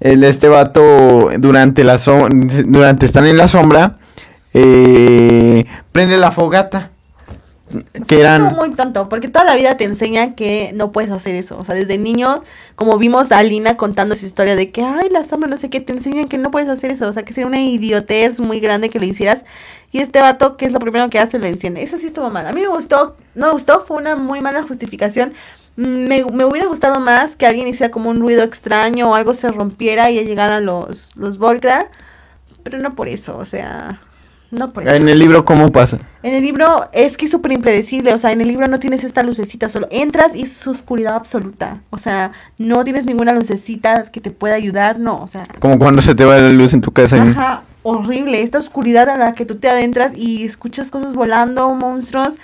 el 0.00 0.24
este 0.24 0.48
vato 0.48 1.28
durante 1.38 1.84
la 1.84 1.98
so- 1.98 2.28
durante 2.30 3.04
están 3.06 3.26
en 3.26 3.36
la 3.36 3.46
sombra 3.48 3.98
eh, 4.54 5.64
prende 5.92 6.16
la 6.18 6.30
fogata 6.32 6.90
que 8.06 8.20
eran 8.20 8.54
muy 8.54 8.70
tonto, 8.74 9.08
porque 9.08 9.28
toda 9.28 9.44
la 9.44 9.54
vida 9.54 9.76
te 9.76 9.84
enseñan 9.84 10.34
que 10.34 10.72
no 10.74 10.92
puedes 10.92 11.10
hacer 11.10 11.34
eso. 11.34 11.58
O 11.58 11.64
sea, 11.64 11.74
desde 11.74 11.98
niño, 11.98 12.42
como 12.76 12.98
vimos 12.98 13.30
a 13.32 13.42
Lina 13.42 13.76
contando 13.76 14.16
su 14.16 14.26
historia 14.26 14.56
de 14.56 14.70
que, 14.70 14.82
ay, 14.82 15.08
la 15.10 15.24
sombra, 15.24 15.48
no 15.48 15.58
sé 15.58 15.70
qué, 15.70 15.80
te 15.80 15.92
enseñan 15.92 16.28
que 16.28 16.38
no 16.38 16.50
puedes 16.50 16.68
hacer 16.68 16.90
eso. 16.90 17.08
O 17.08 17.12
sea, 17.12 17.24
que 17.24 17.32
sería 17.32 17.46
una 17.46 17.60
idiotez 17.60 18.40
muy 18.40 18.60
grande 18.60 18.90
que 18.90 18.98
lo 18.98 19.04
hicieras. 19.04 19.44
Y 19.92 20.00
este 20.00 20.20
vato, 20.20 20.56
que 20.56 20.66
es 20.66 20.72
lo 20.72 20.80
primero 20.80 21.08
que 21.10 21.18
hace, 21.18 21.38
lo 21.38 21.46
enciende. 21.46 21.82
Eso 21.82 21.98
sí 21.98 22.06
estuvo 22.08 22.30
mal. 22.30 22.46
A 22.46 22.52
mí 22.52 22.60
me 22.60 22.68
gustó, 22.68 23.16
no 23.34 23.46
me 23.46 23.52
gustó, 23.52 23.84
fue 23.84 23.96
una 23.98 24.16
muy 24.16 24.40
mala 24.40 24.62
justificación. 24.62 25.34
Me, 25.76 26.24
me 26.24 26.44
hubiera 26.44 26.66
gustado 26.66 27.00
más 27.00 27.36
que 27.36 27.46
alguien 27.46 27.68
hiciera 27.68 27.90
como 27.90 28.10
un 28.10 28.20
ruido 28.20 28.42
extraño 28.42 29.10
o 29.10 29.14
algo 29.14 29.34
se 29.34 29.48
rompiera 29.48 30.10
y 30.10 30.16
ya 30.16 30.22
llegaran 30.22 30.66
los, 30.66 31.16
los 31.16 31.38
Volcra. 31.38 31.90
Pero 32.62 32.78
no 32.78 32.94
por 32.94 33.08
eso, 33.08 33.38
o 33.38 33.44
sea, 33.44 34.00
no 34.50 34.72
por 34.72 34.82
eso. 34.86 34.94
en 34.94 35.08
el 35.08 35.18
libro 35.18 35.44
cómo 35.44 35.70
pasa. 35.70 35.98
En 36.22 36.34
el 36.34 36.42
libro 36.42 36.88
es 36.92 37.16
que 37.16 37.26
es 37.26 37.30
súper 37.30 37.52
impredecible, 37.52 38.12
o 38.14 38.18
sea, 38.18 38.32
en 38.32 38.40
el 38.40 38.48
libro 38.48 38.66
no 38.66 38.78
tienes 38.78 39.04
esta 39.04 39.22
lucecita, 39.22 39.68
solo 39.68 39.88
entras 39.90 40.34
y 40.34 40.42
es 40.42 40.66
oscuridad 40.66 41.14
absoluta, 41.14 41.82
o 41.90 41.98
sea, 41.98 42.32
no 42.58 42.82
tienes 42.84 43.04
ninguna 43.04 43.32
lucecita 43.34 44.04
que 44.10 44.20
te 44.20 44.30
pueda 44.30 44.54
ayudar, 44.54 44.98
no, 44.98 45.22
o 45.22 45.26
sea, 45.28 45.46
Como 45.60 45.78
cuando 45.78 46.02
se 46.02 46.14
te 46.14 46.24
va 46.24 46.38
la 46.38 46.48
luz 46.50 46.72
en 46.74 46.80
tu 46.80 46.90
casa. 46.92 47.16
y- 47.16 47.20
ajá, 47.20 47.62
horrible, 47.82 48.42
esta 48.42 48.58
oscuridad 48.58 49.08
a 49.08 49.16
la 49.16 49.34
que 49.34 49.44
tú 49.46 49.56
te 49.56 49.68
adentras 49.68 50.12
y 50.16 50.44
escuchas 50.44 50.90
cosas 50.90 51.12
volando, 51.14 51.72
monstruos, 51.74 52.34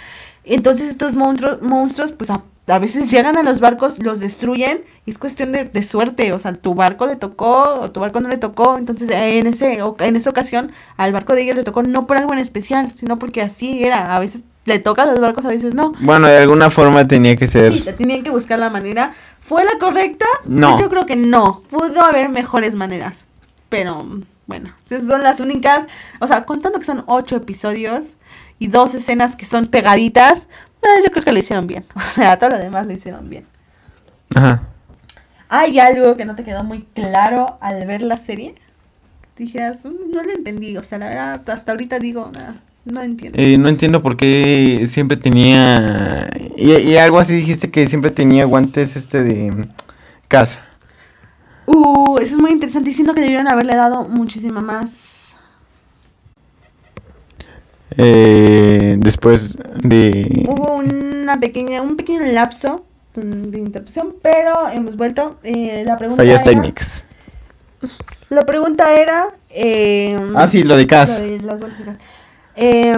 entonces 0.45 0.89
estos 0.91 1.15
monstruos, 1.15 1.63
monstruos 1.63 2.13
pues 2.13 2.31
a, 2.67 2.79
veces 2.79 3.11
llegan 3.11 3.37
a 3.37 3.43
los 3.43 3.61
barcos, 3.61 4.03
los 4.03 4.21
destruyen 4.21 4.83
y 5.07 5.11
es 5.11 5.19
cuestión 5.19 5.53
de, 5.53 5.65
de 5.65 5.83
suerte, 5.83 6.33
o 6.33 6.39
sea, 6.39 6.53
tu 6.55 6.75
barco 6.75 7.07
le 7.07 7.17
tocó 7.17 7.81
o 7.81 7.91
tu 7.91 8.01
barco 8.01 8.21
no 8.21 8.29
le 8.29 8.39
tocó, 8.39 8.79
entonces 8.79 9.11
en 9.11 9.47
ese 9.47 9.79
en 10.01 10.17
esa 10.17 10.31
ocasión 10.31 10.73
al 10.97 11.13
barco 11.13 11.35
de 11.35 11.43
ellos 11.43 11.57
le 11.57 11.65
tocó 11.65 11.83
no 11.83 12.07
por 12.07 12.17
algo 12.17 12.33
en 12.33 12.39
especial, 12.39 12.93
sino 12.95 13.19
porque 13.19 13.43
así 13.43 13.85
era, 13.85 14.15
a 14.15 14.19
veces 14.19 14.43
le 14.65 14.79
toca 14.79 15.03
a 15.03 15.07
los 15.07 15.21
barcos, 15.21 15.45
a 15.45 15.49
veces 15.49 15.75
no. 15.75 15.93
Bueno, 16.01 16.27
de 16.27 16.39
alguna 16.39 16.71
forma 16.71 17.07
tenía 17.07 17.37
que 17.37 17.47
ser. 17.47 17.73
Sí, 17.73 17.85
tenían 17.97 18.23
que 18.23 18.31
buscar 18.31 18.59
la 18.59 18.71
manera. 18.71 19.13
¿Fue 19.41 19.63
la 19.65 19.79
correcta? 19.79 20.27
No. 20.47 20.71
Pues 20.71 20.83
yo 20.83 20.91
creo 20.91 21.07
que 21.07 21.17
no. 21.17 21.61
Pudo 21.69 22.03
haber 22.03 22.31
mejores 22.31 22.75
maneras. 22.75 23.27
Pero 23.69 24.07
bueno, 24.47 24.73
esas 24.87 25.07
son 25.07 25.23
las 25.23 25.41
únicas. 25.41 25.87
O 26.21 26.27
sea, 26.27 26.45
contando 26.45 26.79
que 26.79 26.87
son 26.87 27.05
ocho 27.07 27.37
episodios 27.37 28.17
y 28.59 28.69
dos 28.69 28.95
escenas 28.95 29.37
que 29.37 29.45
son 29.45 29.67
pegaditas, 29.67 30.47
eh, 30.85 31.03
yo 31.05 31.11
creo 31.11 31.25
que 31.25 31.33
lo 31.33 31.39
hicieron 31.39 31.67
bien. 31.67 31.85
O 31.97 32.01
sea, 32.01 32.39
todo 32.39 32.51
lo 32.51 32.59
demás 32.59 32.87
lo 32.87 32.93
hicieron 32.93 33.29
bien. 33.29 33.45
Ajá. 34.35 34.63
¿Hay 35.49 35.79
algo 35.79 36.17
que 36.17 36.25
no 36.25 36.35
te 36.35 36.45
quedó 36.45 36.65
muy 36.65 36.83
claro 36.95 37.59
al 37.61 37.87
ver 37.87 38.03
la 38.03 38.17
serie? 38.17 38.55
Dijeras, 39.37 39.85
"Mm, 39.85 40.11
no 40.13 40.23
lo 40.23 40.33
entendí. 40.33 40.77
O 40.77 40.83
sea, 40.83 40.99
la 40.99 41.07
verdad, 41.07 41.51
hasta 41.51 41.73
ahorita 41.73 41.99
digo, 41.99 42.31
"Ah, 42.37 42.55
no 42.85 43.03
entiendo. 43.03 43.39
Eh, 43.41 43.57
no 43.59 43.69
entiendo 43.69 44.03
por 44.03 44.17
qué 44.17 44.85
siempre 44.87 45.17
tenía. 45.17 46.29
Y, 46.57 46.73
y 46.73 46.97
algo 46.97 47.19
así 47.19 47.35
dijiste 47.35 47.71
que 47.71 47.87
siempre 47.87 48.11
tenía 48.11 48.45
guantes 48.45 48.97
este 48.97 49.23
de 49.23 49.67
casa. 50.29 50.63
Uh, 51.67 52.19
eso 52.21 52.35
es 52.37 52.41
muy 52.41 52.51
interesante. 52.53 52.91
Y 52.91 52.95
siento 52.95 53.15
que 53.15 53.23
debieron 53.23 53.49
haberle 53.49 53.75
dado 53.75 54.05
muchísima 54.09 54.61
más 54.61 54.91
Eh, 57.97 58.97
después 58.99 59.57
de. 59.83 60.45
Hubo 60.49 60.75
una 60.77 61.39
pequeña, 61.39 61.83
un 61.83 61.97
pequeño 61.97 62.21
lapso 62.33 62.85
de 63.15 63.59
interrupción, 63.59 64.15
pero 64.23 64.69
hemos 64.73 64.97
vuelto. 64.97 65.39
Eh, 65.45 65.85
la 65.87 65.97
pregunta 65.97 66.23
Fallas 66.23 66.43
era, 66.43 66.51
técnicas. 66.51 67.05
La 68.31 68.45
pregunta 68.45 68.93
era. 68.95 69.29
eh, 69.51 70.19
Ah, 70.35 70.49
sí, 70.49 70.63
lo 70.65 70.77
de 70.77 70.87
bolsitas. 70.87 71.97
Eh, 72.57 72.97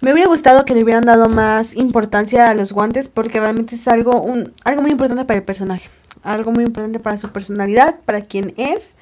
me 0.00 0.12
hubiera 0.12 0.28
gustado 0.28 0.64
que 0.64 0.74
le 0.74 0.84
hubieran 0.84 1.04
dado 1.04 1.28
más 1.28 1.74
importancia 1.74 2.46
a 2.48 2.54
los 2.54 2.72
guantes 2.72 3.08
porque 3.08 3.40
realmente 3.40 3.74
es 3.74 3.88
algo, 3.88 4.20
un, 4.20 4.52
algo 4.64 4.82
muy 4.82 4.90
importante 4.90 5.24
para 5.24 5.38
el 5.38 5.44
personaje, 5.44 5.88
algo 6.22 6.52
muy 6.52 6.64
importante 6.64 6.98
para 6.98 7.16
su 7.16 7.30
personalidad, 7.30 7.96
para 8.04 8.20
quien 8.22 8.52
es. 8.58 8.94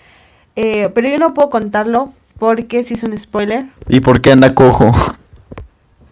Eh, 0.55 0.91
pero 0.95 1.09
yo 1.09 1.19
no 1.19 1.35
puedo 1.35 1.51
contarlo 1.51 2.13
porque 2.39 2.85
si 2.85 2.95
es 2.95 3.03
un 3.03 3.17
spoiler. 3.19 3.67
¿Y 3.89 4.01
por 4.01 4.21
qué 4.21 4.33
anda 4.33 4.55
cojo? 4.55 4.93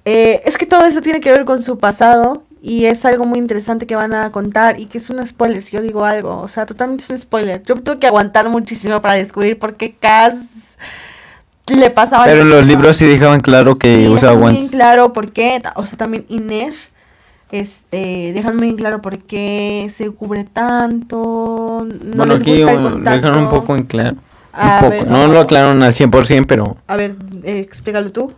Eh, 0.05 0.42
es 0.44 0.59
que 0.59 0.66
todo 0.66 0.84
eso 0.84 1.00
tiene 1.00 1.20
que 1.20 1.32
ver 1.32 1.44
con 1.44 1.62
su 1.62 1.78
pasado 1.78 2.42
y 2.62 2.86
es 2.86 3.05
algo 3.05 3.24
muy 3.24 3.38
interesante 3.38 3.86
que 3.86 3.96
van 3.96 4.14
a 4.14 4.30
contar 4.32 4.78
y 4.80 4.86
que 4.86 4.98
es 4.98 5.11
un 5.11 5.24
spoiler 5.26 5.62
si 5.62 5.76
yo 5.76 5.82
digo 5.82 6.05
algo, 6.05 6.40
o 6.40 6.48
sea, 6.48 6.66
totalmente 6.66 7.05
es 7.05 7.11
un 7.11 7.18
spoiler. 7.18 7.62
Yo 7.64 7.74
tuve 7.76 7.98
que 7.98 8.07
aguantar 8.07 8.48
muchísimo 8.48 9.00
para 9.02 9.16
descubrir 9.16 9.59
por 9.59 9.76
qué 9.76 9.94
Cass 9.94 10.34
le 11.68 11.90
pasaba 11.90 12.24
Pero 12.24 12.44
los 12.44 12.64
libros 12.66 12.96
sí 12.96 13.07
dejaban 13.07 13.40
claro 13.40 13.76
que 13.76 14.07
Sí, 14.07 14.09
usa 14.09 14.30
dejan 14.30 14.38
muy 14.38 14.50
bien 14.50 14.66
guantes. 14.66 14.70
claro 14.70 15.12
por 15.12 15.32
qué, 15.32 15.62
o 15.76 15.86
sea, 15.86 15.96
también 15.98 16.26
Inés 16.28 16.90
este, 17.50 18.32
dejan 18.34 18.57
muy 18.57 18.74
claro 18.76 19.00
por 19.00 19.18
qué 19.18 19.90
se 19.94 20.11
cubre 20.11 20.44
tanto, 20.44 21.86
no 21.86 22.16
bueno, 22.16 22.34
les 22.34 22.42
aquí 22.42 22.62
gusta 22.62 22.72
el 22.72 23.05
dejaron 23.05 23.44
un 23.44 23.48
poco 23.48 23.76
en 23.76 23.84
claro. 23.84 24.16
A 24.52 24.66
un 24.66 24.76
poco. 24.78 24.90
ver, 24.90 25.07
no 25.07 25.26
lo 25.28 25.40
aclararon 25.40 25.82
al 25.82 25.92
100%, 25.92 26.46
pero. 26.46 26.76
A 26.86 26.96
ver, 26.96 27.16
eh, 27.42 27.61
explícalo 27.61 28.12
tú. 28.12 28.32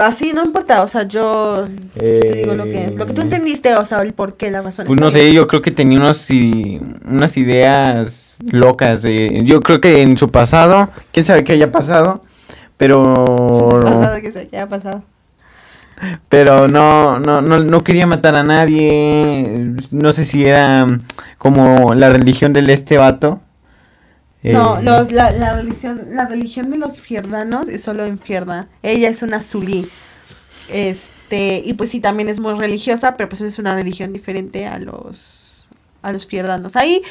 Así 0.00 0.32
no 0.32 0.42
importa, 0.44 0.82
o 0.82 0.88
sea, 0.88 1.02
yo, 1.02 1.66
yo 1.66 2.00
te 2.20 2.36
digo 2.36 2.54
lo 2.54 2.64
que, 2.64 2.90
lo 2.96 3.06
que 3.06 3.12
tú 3.12 3.20
Eh, 3.20 3.24
entendiste, 3.24 3.74
o 3.76 3.84
sea, 3.84 4.00
el 4.00 4.14
por 4.14 4.36
qué, 4.36 4.50
la 4.50 4.62
razón. 4.62 4.86
Pues 4.86 4.98
no 4.98 5.10
sé, 5.10 5.32
yo 5.34 5.46
creo 5.46 5.60
que 5.60 5.70
tenía 5.70 5.98
unos, 5.98 6.30
i- 6.30 6.80
unas 7.06 7.36
ideas 7.36 8.38
locas. 8.50 9.02
de- 9.02 9.42
yo 9.44 9.60
creo 9.60 9.80
que 9.80 10.00
en 10.02 10.16
su 10.16 10.30
pasado, 10.30 10.88
quién 11.12 11.26
sabe 11.26 11.44
qué 11.44 11.52
haya 11.52 11.70
pasado, 11.70 12.22
pero 12.78 13.02
Pasado 13.82 14.20
que 14.22 14.32
se, 14.32 14.48
ya 14.50 14.62
ha 14.62 14.68
pasado. 14.68 15.02
pero 16.28 16.68
no, 16.68 17.18
no, 17.18 17.40
no, 17.42 17.58
no 17.62 17.84
quería 17.84 18.06
matar 18.06 18.36
a 18.36 18.42
nadie. 18.44 19.74
No 19.90 20.12
sé 20.12 20.24
si 20.24 20.44
era 20.44 20.86
como 21.38 21.94
la 21.94 22.10
religión 22.10 22.52
del 22.52 22.70
este 22.70 22.96
vato. 22.98 23.40
No, 24.42 24.78
Eh, 24.78 24.82
los, 24.82 25.10
la, 25.12 25.30
la 25.32 25.52
religión, 25.54 26.08
la 26.10 26.26
religión 26.26 26.70
de 26.70 26.78
los 26.78 27.00
fierdanos 27.00 27.68
es 27.68 27.82
solo 27.82 28.04
en 28.04 28.18
Fierda. 28.18 28.68
Ella 28.82 29.08
es 29.08 29.22
una 29.22 29.42
zulí. 29.42 29.86
Este, 30.68 31.58
y 31.64 31.74
pues 31.74 31.90
sí, 31.90 32.00
también 32.00 32.28
es 32.28 32.40
muy 32.40 32.54
religiosa, 32.58 33.16
pero 33.16 33.28
pues 33.28 33.40
es 33.42 33.58
una 33.58 33.74
religión 33.74 34.12
diferente 34.12 34.66
a 34.66 34.78
los, 34.78 35.68
a 36.02 36.12
los 36.12 36.26
fierdanos. 36.26 36.76
Ahí, 36.76 37.02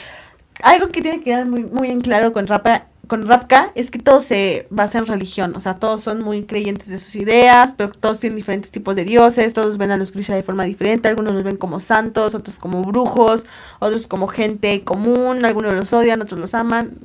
algo 0.63 0.89
que 0.89 1.01
tiene 1.01 1.19
que 1.19 1.25
quedar 1.25 1.47
muy, 1.47 1.65
muy 1.65 1.91
en 1.91 2.01
claro 2.01 2.33
con 2.33 2.47
Rapa, 2.47 2.87
con 3.07 3.27
Rapka 3.27 3.71
es 3.75 3.91
que 3.91 3.99
todo 3.99 4.21
se 4.21 4.67
basa 4.69 4.99
en 4.99 5.05
religión, 5.05 5.53
o 5.55 5.61
sea, 5.61 5.75
todos 5.79 6.01
son 6.01 6.23
muy 6.23 6.43
creyentes 6.43 6.87
de 6.87 6.99
sus 6.99 7.15
ideas, 7.15 7.73
pero 7.77 7.91
todos 7.91 8.19
tienen 8.19 8.37
diferentes 8.37 8.71
tipos 8.71 8.95
de 8.95 9.05
dioses, 9.05 9.53
todos 9.53 9.77
ven 9.77 9.91
a 9.91 9.97
los 9.97 10.11
Krishna 10.11 10.35
de 10.35 10.43
forma 10.43 10.65
diferente, 10.65 11.07
algunos 11.07 11.33
los 11.33 11.43
ven 11.43 11.57
como 11.57 11.79
santos, 11.79 12.35
otros 12.35 12.57
como 12.57 12.81
brujos, 12.83 13.45
otros 13.79 14.07
como 14.07 14.27
gente 14.27 14.83
común, 14.83 15.45
algunos 15.45 15.73
los 15.73 15.93
odian, 15.93 16.21
otros 16.21 16.39
los 16.39 16.53
aman, 16.53 16.97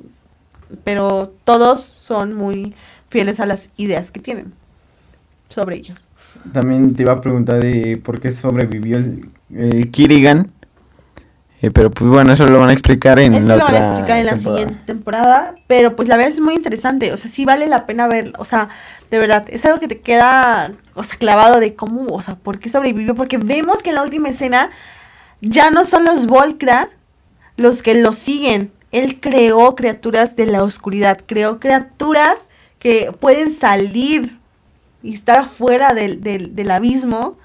pero 0.83 1.33
todos 1.43 1.81
son 1.81 2.33
muy 2.33 2.75
fieles 3.09 3.39
a 3.39 3.45
las 3.45 3.69
ideas 3.77 4.11
que 4.11 4.19
tienen 4.19 4.53
sobre 5.49 5.77
ellos. 5.77 6.03
También 6.51 6.95
te 6.95 7.03
iba 7.03 7.13
a 7.13 7.21
preguntar 7.21 7.61
de 7.61 8.01
por 8.03 8.19
qué 8.19 8.31
sobrevivió 8.31 8.97
el, 8.97 9.29
el 9.55 9.91
Kirigan. 9.91 10.51
Eh, 11.63 11.71
pero 11.71 11.89
pues 11.89 12.09
bueno, 12.11 12.33
eso 12.33 12.45
lo 12.45 12.59
van 12.59 12.71
a 12.71 12.73
explicar 12.73 13.19
en 13.19 13.35
Eso 13.35 13.47
la 13.47 13.55
lo 13.55 13.63
van 13.63 13.75
a 13.75 13.79
explicar 13.79 14.17
en 14.17 14.25
la 14.25 14.33
temporada. 14.33 14.57
siguiente 14.57 14.83
temporada, 14.85 15.55
pero 15.65 15.95
pues 15.95 16.09
la 16.09 16.17
verdad 16.17 16.33
es 16.33 16.41
muy 16.41 16.55
interesante, 16.55 17.13
o 17.13 17.17
sea, 17.17 17.31
sí 17.31 17.45
vale 17.45 17.67
la 17.67 17.85
pena 17.85 18.05
ver, 18.07 18.33
o 18.37 18.43
sea, 18.43 18.67
de 19.09 19.17
verdad, 19.17 19.45
es 19.47 19.63
algo 19.65 19.79
que 19.79 19.87
te 19.87 20.01
queda, 20.01 20.73
o 20.93 21.05
sea, 21.05 21.17
clavado 21.17 21.61
de 21.61 21.73
cómo, 21.73 22.13
o 22.13 22.21
sea, 22.21 22.35
por 22.35 22.59
qué 22.59 22.69
sobrevivió, 22.69 23.15
porque 23.15 23.37
vemos 23.37 23.81
que 23.81 23.91
en 23.91 23.95
la 23.95 24.03
última 24.03 24.27
escena 24.27 24.71
ya 25.39 25.71
no 25.71 25.85
son 25.85 26.03
los 26.03 26.25
Volcra 26.27 26.89
los 27.55 27.81
que 27.81 27.93
lo 27.95 28.11
siguen, 28.11 28.73
él 28.91 29.21
creó 29.21 29.73
criaturas 29.75 30.35
de 30.35 30.47
la 30.47 30.63
oscuridad, 30.63 31.21
creó 31.25 31.61
criaturas 31.61 32.49
que 32.77 33.13
pueden 33.17 33.55
salir 33.55 34.37
y 35.01 35.13
estar 35.13 35.39
afuera 35.39 35.93
del, 35.93 36.21
del, 36.21 36.55
del 36.55 36.71
abismo, 36.71 37.37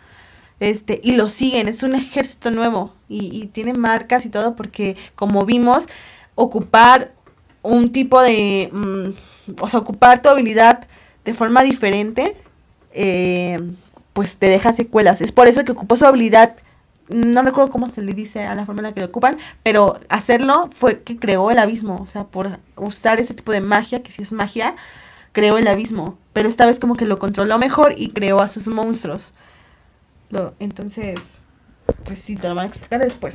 este, 0.61 1.01
y 1.03 1.13
lo 1.13 1.29
siguen, 1.29 1.69
es 1.69 1.83
un 1.83 1.95
ejército 1.95 2.51
nuevo 2.51 2.93
y, 3.09 3.43
y 3.43 3.47
tiene 3.47 3.75
marcas 3.75 4.27
y 4.27 4.31
todo 4.31 4.57
porque 4.57 4.97
como 5.15 5.45
vimos, 5.45 5.87
ocupar 6.35 7.13
un 7.63 7.93
tipo 7.93 8.21
de, 8.23 8.71
mm, 8.73 9.61
o 9.61 9.69
sea, 9.69 9.81
ocupar 9.81 10.23
tu 10.23 10.29
habilidad 10.29 10.87
de 11.25 11.35
forma 11.35 11.63
diferente, 11.63 12.37
eh, 12.93 13.59
pues 14.13 14.37
te 14.37 14.49
deja 14.49 14.73
secuelas. 14.73 15.21
Es 15.21 15.33
por 15.33 15.49
eso 15.49 15.65
que 15.65 15.73
ocupó 15.73 15.97
su 15.97 16.07
habilidad, 16.07 16.57
no 17.09 17.43
recuerdo 17.43 17.71
cómo 17.71 17.89
se 17.89 18.03
le 18.03 18.13
dice 18.13 18.45
a 18.45 18.55
la 18.55 18.67
forma 18.67 18.81
en 18.81 18.85
la 18.85 18.93
que 18.93 19.01
lo 19.01 19.07
ocupan, 19.07 19.39
pero 19.63 20.01
hacerlo 20.09 20.69
fue 20.73 21.03
que 21.03 21.19
creó 21.19 21.51
el 21.51 21.59
abismo, 21.59 21.97
o 22.03 22.07
sea, 22.07 22.25
por 22.25 22.59
usar 22.77 23.21
ese 23.21 23.35
tipo 23.35 23.53
de 23.53 23.61
magia, 23.61 24.03
que 24.03 24.13
si 24.13 24.23
es 24.23 24.33
magia, 24.33 24.77
creó 25.33 25.59
el 25.59 25.69
abismo, 25.69 26.19
pero 26.33 26.49
esta 26.49 26.67
vez 26.67 26.81
como 26.81 26.97
que 26.97 27.05
lo 27.07 27.19
controló 27.19 27.59
mejor 27.59 27.95
y 27.97 28.11
creó 28.11 28.41
a 28.41 28.49
sus 28.49 28.69
monstruos. 28.69 29.33
Lo, 30.31 30.55
entonces, 30.61 31.19
pues 32.05 32.19
sí, 32.19 32.37
te 32.37 32.49
lo 32.49 32.55
van 32.55 32.67
a 32.67 32.69
explicar 32.69 33.01
después. 33.01 33.35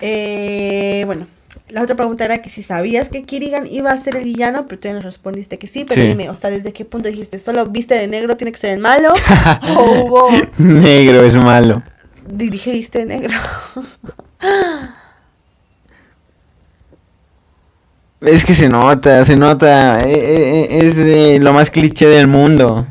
Eh, 0.00 1.02
bueno, 1.06 1.26
la 1.70 1.82
otra 1.82 1.96
pregunta 1.96 2.24
era 2.24 2.42
que 2.42 2.50
si 2.50 2.62
sabías 2.62 3.08
que 3.08 3.24
Kirigan 3.24 3.66
iba 3.66 3.90
a 3.90 3.96
ser 3.96 4.16
el 4.16 4.24
villano, 4.24 4.66
pero 4.66 4.78
tú 4.78 4.88
ya 4.88 4.94
nos 4.94 5.04
respondiste 5.04 5.58
que 5.58 5.66
sí, 5.66 5.84
pero 5.88 6.02
Sí. 6.02 6.08
dime, 6.08 6.30
o 6.30 6.36
sea, 6.36 6.50
¿desde 6.50 6.72
qué 6.72 6.84
punto 6.84 7.08
dijiste? 7.08 7.38
¿Solo 7.38 7.66
viste 7.66 7.94
de 7.94 8.06
negro 8.06 8.36
tiene 8.36 8.52
que 8.52 8.58
ser 8.58 8.70
el 8.72 8.80
malo? 8.80 9.12
¿O 9.76 10.04
hubo... 10.04 10.30
Negro 10.58 11.24
es 11.24 11.34
malo. 11.36 11.82
Dije 12.28 12.72
viste 12.72 13.00
de 13.00 13.06
negro. 13.06 13.34
Es 18.20 18.44
que 18.44 18.54
se 18.54 18.68
nota, 18.68 19.24
se 19.24 19.36
nota. 19.36 20.00
eh, 20.00 20.12
eh, 20.12 20.68
eh, 20.70 20.78
Es 20.78 20.96
de 20.96 21.38
lo 21.38 21.52
más 21.52 21.70
cliché 21.70 22.06
del 22.06 22.26
mundo. 22.26 22.86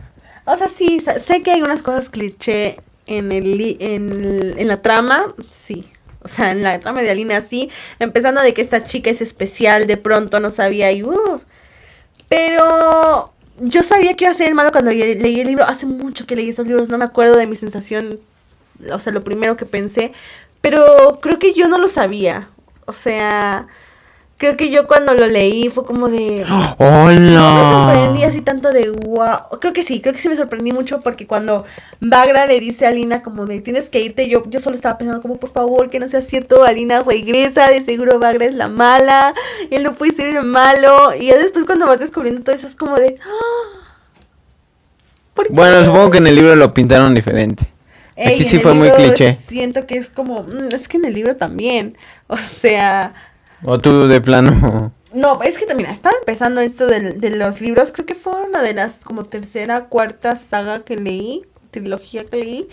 O 0.45 0.55
sea, 0.57 0.69
sí, 0.69 0.99
sé 0.99 1.41
que 1.43 1.51
hay 1.51 1.61
unas 1.61 1.81
cosas 1.81 2.09
cliché 2.09 2.79
en, 3.07 3.31
el, 3.31 3.77
en, 3.79 4.57
en 4.57 4.67
la 4.67 4.81
trama, 4.81 5.33
sí. 5.49 5.85
O 6.21 6.27
sea, 6.27 6.51
en 6.51 6.63
la 6.63 6.79
trama 6.79 7.01
de 7.01 7.11
Alina 7.11 7.41
sí. 7.41 7.69
Empezando 7.99 8.41
de 8.41 8.53
que 8.53 8.61
esta 8.61 8.83
chica 8.83 9.09
es 9.11 9.21
especial, 9.21 9.87
de 9.87 9.97
pronto 9.97 10.39
no 10.39 10.51
sabía 10.51 10.91
y... 10.91 11.03
uh, 11.03 11.41
pero 12.29 13.33
yo 13.59 13.83
sabía 13.83 14.15
que 14.15 14.25
iba 14.25 14.31
a 14.31 14.35
ser 14.35 14.47
el 14.49 14.55
malo 14.55 14.71
cuando 14.71 14.91
le- 14.91 15.15
leí 15.15 15.39
el 15.39 15.47
libro. 15.47 15.65
Hace 15.65 15.85
mucho 15.85 16.25
que 16.25 16.35
leí 16.35 16.49
esos 16.49 16.67
libros, 16.67 16.89
no 16.89 16.97
me 16.97 17.05
acuerdo 17.05 17.37
de 17.37 17.47
mi 17.47 17.55
sensación, 17.55 18.19
o 18.91 18.99
sea, 18.99 19.13
lo 19.13 19.23
primero 19.23 19.57
que 19.57 19.65
pensé. 19.65 20.11
Pero 20.61 21.19
creo 21.21 21.39
que 21.39 21.53
yo 21.53 21.67
no 21.67 21.77
lo 21.77 21.89
sabía. 21.89 22.49
O 22.85 22.93
sea, 22.93 23.67
creo 24.37 24.57
que 24.57 24.69
yo 24.69 24.85
cuando 24.85 25.13
lo 25.13 25.27
leí 25.27 25.69
fue 25.69 25.85
como 25.85 26.09
de... 26.09 26.45
No 26.47 26.59
me 26.59 26.75
sorprendí 26.75 28.19
¡Hola! 28.19 28.27
así 28.27 28.41
tanto 28.41 28.71
de 28.71 28.89
wow. 28.89 29.59
Creo 29.61 29.71
que 29.73 29.81
sí, 29.83 30.01
creo 30.01 30.13
que 30.13 30.19
sí 30.21 30.27
me 30.27 30.35
sorprendí 30.35 30.71
mucho 30.71 30.99
porque 30.99 31.25
cuando 31.25 31.63
Bagra 32.01 32.45
le 32.45 32.59
dice 32.59 32.85
a 32.85 32.89
Alina 32.89 33.23
como 33.23 33.45
de 33.45 33.61
tienes 33.61 33.87
que 33.89 34.01
irte, 34.01 34.27
yo, 34.27 34.43
yo 34.49 34.59
solo 34.59 34.75
estaba 34.75 34.97
pensando 34.97 35.21
como 35.21 35.37
por 35.37 35.51
favor 35.51 35.89
que 35.89 35.99
no 35.99 36.09
sea 36.09 36.21
cierto, 36.21 36.63
Alina 36.63 37.01
regresa, 37.03 37.69
de 37.69 37.83
seguro 37.83 38.19
Bagra 38.19 38.45
es 38.45 38.53
la 38.55 38.67
mala, 38.67 39.33
él 39.71 39.83
no 39.83 39.93
puede 39.93 40.11
ser 40.11 40.27
el 40.27 40.43
malo. 40.43 41.15
Y 41.17 41.27
ya 41.27 41.37
después 41.37 41.65
cuando 41.65 41.87
vas 41.87 41.99
descubriendo 41.99 42.41
todo 42.43 42.55
eso 42.55 42.67
es 42.67 42.75
como 42.75 42.97
de... 42.97 43.15
"Ah, 43.23 43.85
¿por 45.33 45.47
qué?". 45.47 45.53
Bueno, 45.53 45.83
supongo 45.85 46.11
que 46.11 46.17
en 46.17 46.27
el 46.27 46.35
libro 46.35 46.55
lo 46.55 46.73
pintaron 46.73 47.13
diferente. 47.15 47.69
Ey, 48.17 48.33
aquí 48.33 48.43
sí 48.43 48.59
fue 48.59 48.73
muy 48.73 48.89
cliché. 48.91 49.37
Siento 49.47 49.85
que 49.87 49.97
es 49.97 50.09
como, 50.09 50.41
mm, 50.43 50.73
es 50.73 50.87
que 50.87 50.97
en 50.97 51.05
el 51.05 51.13
libro 51.13 51.35
también, 51.37 51.95
o 52.27 52.35
sea... 52.37 53.13
O 53.65 53.79
tú 53.79 54.07
de 54.07 54.21
plano. 54.21 54.91
No, 55.15 55.41
es 55.43 55.57
que 55.57 55.65
también 55.65 55.89
estaba 55.89 56.15
empezando 56.19 56.59
esto 56.59 56.87
de, 56.87 57.13
de 57.13 57.29
los 57.29 57.61
libros. 57.61 57.93
Creo 57.93 58.05
que 58.05 58.15
fue 58.15 58.33
una 58.43 58.61
de 58.61 58.73
las 58.73 59.05
como 59.05 59.23
tercera, 59.23 59.85
cuarta 59.85 60.35
saga 60.35 60.83
que 60.83 60.97
leí, 60.97 61.45
trilogía 61.71 62.25
que 62.25 62.37
leí. 62.37 62.67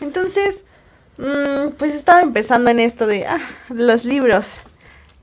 Entonces, 0.00 0.64
mm, 1.18 1.72
pues 1.76 1.94
estaba 1.94 2.20
empezando 2.20 2.70
en 2.70 2.78
esto 2.78 3.06
de 3.08 3.26
ah, 3.26 3.40
los 3.68 4.04
libros. 4.04 4.60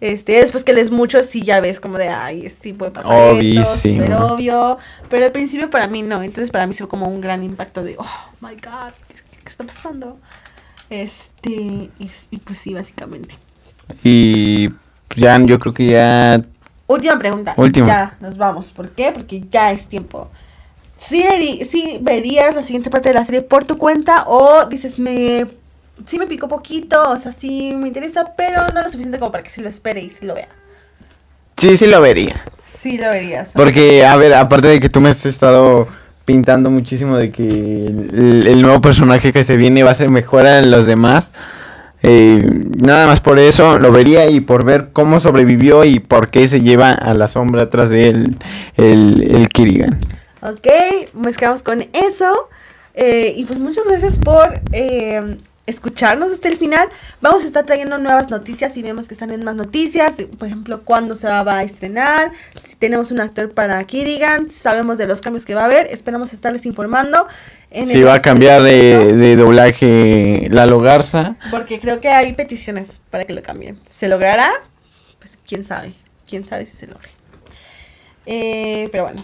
Este, 0.01 0.33
después 0.33 0.65
que 0.65 0.73
lees 0.73 0.91
mucho, 0.91 1.23
sí 1.23 1.41
ya 1.43 1.61
ves 1.61 1.79
como 1.79 1.97
de, 1.97 2.09
ay, 2.09 2.49
sí 2.49 2.73
puede 2.73 2.91
pasar 2.91 3.35
esto, 3.41 3.75
súper 3.77 4.13
obvio. 4.13 4.77
Pero 5.09 5.25
al 5.25 5.31
principio 5.31 5.69
para 5.69 5.87
mí 5.87 6.01
no. 6.01 6.21
Entonces 6.21 6.51
para 6.51 6.67
mí 6.67 6.73
fue 6.73 6.89
como 6.89 7.07
un 7.07 7.21
gran 7.21 7.41
impacto 7.41 7.83
de, 7.83 7.95
oh 7.97 8.29
my 8.41 8.55
god, 8.55 8.91
¿qué, 9.07 9.15
qué 9.15 9.49
está 9.49 9.63
pasando? 9.63 10.19
Este, 10.89 11.49
y, 11.49 12.11
y 12.31 12.37
pues 12.37 12.59
sí, 12.59 12.73
básicamente. 12.73 13.35
Y 14.03 14.69
ya, 15.15 15.37
yo 15.39 15.59
creo 15.59 15.73
que 15.73 15.87
ya. 15.87 16.41
Última 16.87 17.17
pregunta. 17.17 17.53
Última. 17.57 17.87
Ya, 17.87 18.17
nos 18.19 18.37
vamos. 18.37 18.71
¿Por 18.71 18.89
qué? 18.89 19.11
Porque 19.11 19.43
ya 19.49 19.71
es 19.71 19.87
tiempo. 19.87 20.29
¿Sí, 20.97 21.23
veri- 21.23 21.65
sí 21.65 21.97
verías 22.01 22.55
la 22.55 22.61
siguiente 22.61 22.89
parte 22.89 23.09
de 23.09 23.15
la 23.15 23.25
serie 23.25 23.41
por 23.41 23.65
tu 23.65 23.77
cuenta 23.77 24.23
o 24.27 24.65
dices, 24.67 24.99
me... 24.99 25.45
Sí 26.05 26.19
me 26.19 26.27
picó 26.27 26.49
poquito, 26.49 27.09
o 27.09 27.17
sea, 27.17 27.31
sí 27.31 27.73
me 27.73 27.87
interesa, 27.87 28.33
pero 28.35 28.67
no 28.73 28.81
lo 28.81 28.89
suficiente 28.89 29.17
como 29.17 29.31
para 29.31 29.43
que 29.45 29.49
sí 29.49 29.61
lo 29.61 29.69
espere 29.69 30.01
y 30.01 30.09
sí 30.09 30.25
lo 30.25 30.35
vea. 30.35 30.49
Sí, 31.57 31.77
sí 31.77 31.87
lo 31.87 32.01
vería. 32.01 32.43
Sí 32.61 32.97
lo 32.97 33.09
verías. 33.09 33.49
Porque, 33.53 34.05
a 34.05 34.17
ver, 34.17 34.33
aparte 34.33 34.67
de 34.67 34.79
que 34.81 34.89
tú 34.89 34.99
me 34.99 35.09
has 35.09 35.25
estado 35.25 35.87
pintando 36.25 36.69
muchísimo 36.69 37.15
de 37.15 37.31
que 37.31 37.43
el, 37.43 38.45
el 38.45 38.61
nuevo 38.61 38.81
personaje 38.81 39.31
que 39.31 39.45
se 39.45 39.55
viene 39.55 39.83
va 39.83 39.91
a 39.91 39.95
ser 39.95 40.09
mejor 40.09 40.45
a 40.45 40.61
los 40.61 40.85
demás. 40.85 41.31
Eh, 42.03 42.39
nada 42.77 43.07
más 43.07 43.21
por 43.21 43.39
eso 43.39 43.79
lo 43.79 43.91
vería 43.91 44.29
y 44.29 44.39
por 44.41 44.65
ver 44.65 44.89
cómo 44.93 45.19
sobrevivió 45.19 45.83
y 45.85 45.99
por 45.99 46.29
qué 46.29 46.47
se 46.47 46.61
lleva 46.61 46.91
a 46.91 47.13
la 47.13 47.27
sombra 47.27 47.63
atrás 47.63 47.89
de 47.89 48.09
él 48.09 48.37
el, 48.75 49.35
el 49.35 49.49
Kirigan. 49.49 49.99
Ok, 50.41 50.67
nos 51.13 51.37
quedamos 51.37 51.63
con 51.63 51.81
eso. 51.93 52.49
Eh, 52.93 53.33
y 53.35 53.43
pues 53.43 53.59
muchas 53.59 53.85
gracias 53.87 54.17
por 54.17 54.61
eh, 54.71 55.37
escucharnos 55.67 56.31
hasta 56.31 56.47
el 56.47 56.57
final. 56.57 56.89
Vamos 57.21 57.43
a 57.43 57.47
estar 57.47 57.65
trayendo 57.65 57.97
nuevas 57.97 58.29
noticias 58.29 58.75
y 58.77 58.81
vemos 58.81 59.07
que 59.07 59.15
salen 59.15 59.43
más 59.43 59.55
noticias. 59.55 60.13
Por 60.37 60.47
ejemplo, 60.47 60.83
cuándo 60.83 61.15
se 61.15 61.27
va 61.27 61.57
a 61.57 61.63
estrenar. 61.63 62.31
Si 62.53 62.75
tenemos 62.75 63.11
un 63.11 63.19
actor 63.19 63.51
para 63.51 63.83
Kirigan. 63.83 64.49
Sabemos 64.49 64.97
de 64.97 65.07
los 65.07 65.21
cambios 65.21 65.45
que 65.45 65.55
va 65.55 65.61
a 65.61 65.65
haber. 65.65 65.87
Esperamos 65.87 66.33
estarles 66.33 66.65
informando. 66.65 67.27
en 67.71 67.87
Si 67.87 67.97
el 67.97 68.07
va 68.07 68.15
a 68.15 68.21
cambiar 68.21 68.61
de, 68.61 69.35
doblaje 69.35 70.47
Lalo 70.49 70.79
Garza. 70.79 71.35
Porque 71.51 71.79
creo 71.79 71.99
que 71.99 72.09
hay 72.09 72.33
peticiones 72.33 73.01
para 73.09 73.23
que 73.23 73.33
lo 73.33 73.41
cambien. 73.41 73.79
¿Se 73.89 74.07
logrará? 74.07 74.49
Pues 75.19 75.37
quién 75.47 75.63
sabe. 75.63 75.93
Quién 76.27 76.47
sabe 76.47 76.65
si 76.65 76.77
se 76.77 76.87
logre. 76.87 77.09
Eh, 78.25 78.89
pero 78.91 79.05
bueno. 79.05 79.23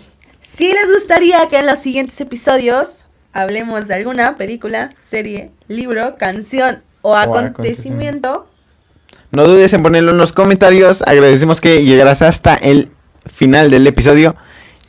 Si 0.58 0.72
les 0.72 0.88
gustaría 1.00 1.48
que 1.48 1.58
en 1.58 1.66
los 1.66 1.80
siguientes 1.80 2.20
episodios 2.20 3.01
hablemos 3.34 3.88
de 3.88 3.96
alguna 3.96 4.36
película, 4.36 4.90
serie, 5.10 5.52
libro, 5.68 6.16
canción 6.18 6.82
o, 7.02 7.16
acontecimiento, 7.16 8.48
No 9.32 9.46
dudes 9.46 9.74
en 9.74 9.82
ponerlo 9.84 10.12
en 10.12 10.18
los 10.18 10.34
comentarios. 10.34 11.02
Agradecemos 11.04 11.62
que 11.62 11.84
llegarás 11.84 12.22
hasta 12.22 12.56
el 12.56 12.92
final 13.26 13.72
del 13.72 13.88
episodio. 13.88 14.36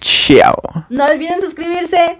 Chao. 0.00 0.56
no 0.90 1.04
olviden 1.04 1.40
suscribirse. 1.40 2.18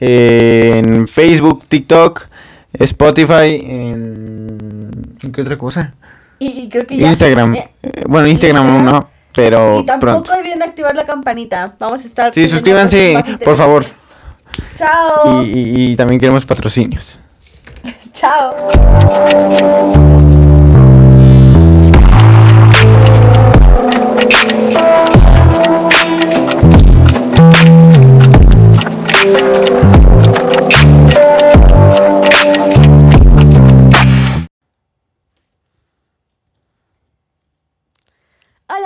En 0.00 1.08
Facebook, 1.08 1.64
TikTok, 1.66 2.26
Spotify, 2.74 3.60
en... 3.64 4.90
¿en 5.22 5.32
qué 5.32 5.40
otra 5.40 5.56
cosa? 5.56 5.94
Y, 6.38 6.64
y 6.64 6.68
creo 6.68 6.86
que 6.86 6.96
ya. 6.98 7.08
Instagram. 7.08 7.54
eh, 7.54 7.68
Bueno, 8.06 8.28
Instagram 8.28 8.84
no, 8.84 9.08
pero 9.32 9.80
y 9.80 9.86
tampoco 9.86 10.24
pronto. 10.24 10.32
olviden 10.34 10.62
activar 10.62 10.94
la 10.94 11.04
campanita. 11.04 11.74
Vamos 11.78 12.02
a 12.04 12.06
estar. 12.06 12.34
Sí, 12.34 12.46
suscríbanse, 12.48 13.38
por 13.44 13.56
favor. 13.56 13.86
Chao. 14.76 15.42
Y, 15.42 15.50
y- 15.50 15.92
y 15.92 15.96
también 15.96 16.20
queremos 16.20 16.44
patrocinios. 16.44 17.20
Chao. 18.12 18.54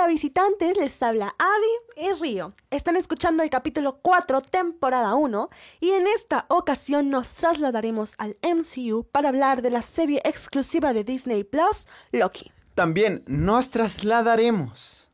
Oyentes, 0.09 0.75
les 0.77 1.03
habla 1.03 1.35
Adi 1.37 2.07
y 2.07 2.13
Río. 2.13 2.53
Están 2.71 2.95
escuchando 2.95 3.43
el 3.43 3.49
capítulo 3.51 3.99
4, 4.01 4.41
temporada 4.41 5.13
1, 5.13 5.49
y 5.79 5.91
en 5.91 6.07
esta 6.07 6.45
ocasión 6.49 7.11
nos 7.11 7.33
trasladaremos 7.35 8.15
al 8.17 8.35
MCU 8.41 9.03
para 9.11 9.29
hablar 9.29 9.61
de 9.61 9.69
la 9.69 9.83
serie 9.83 10.19
exclusiva 10.25 10.93
de 10.93 11.03
Disney 11.03 11.43
Plus, 11.43 11.87
Loki. 12.11 12.51
También 12.73 13.23
nos 13.27 13.69
trasladaremos 13.69 15.11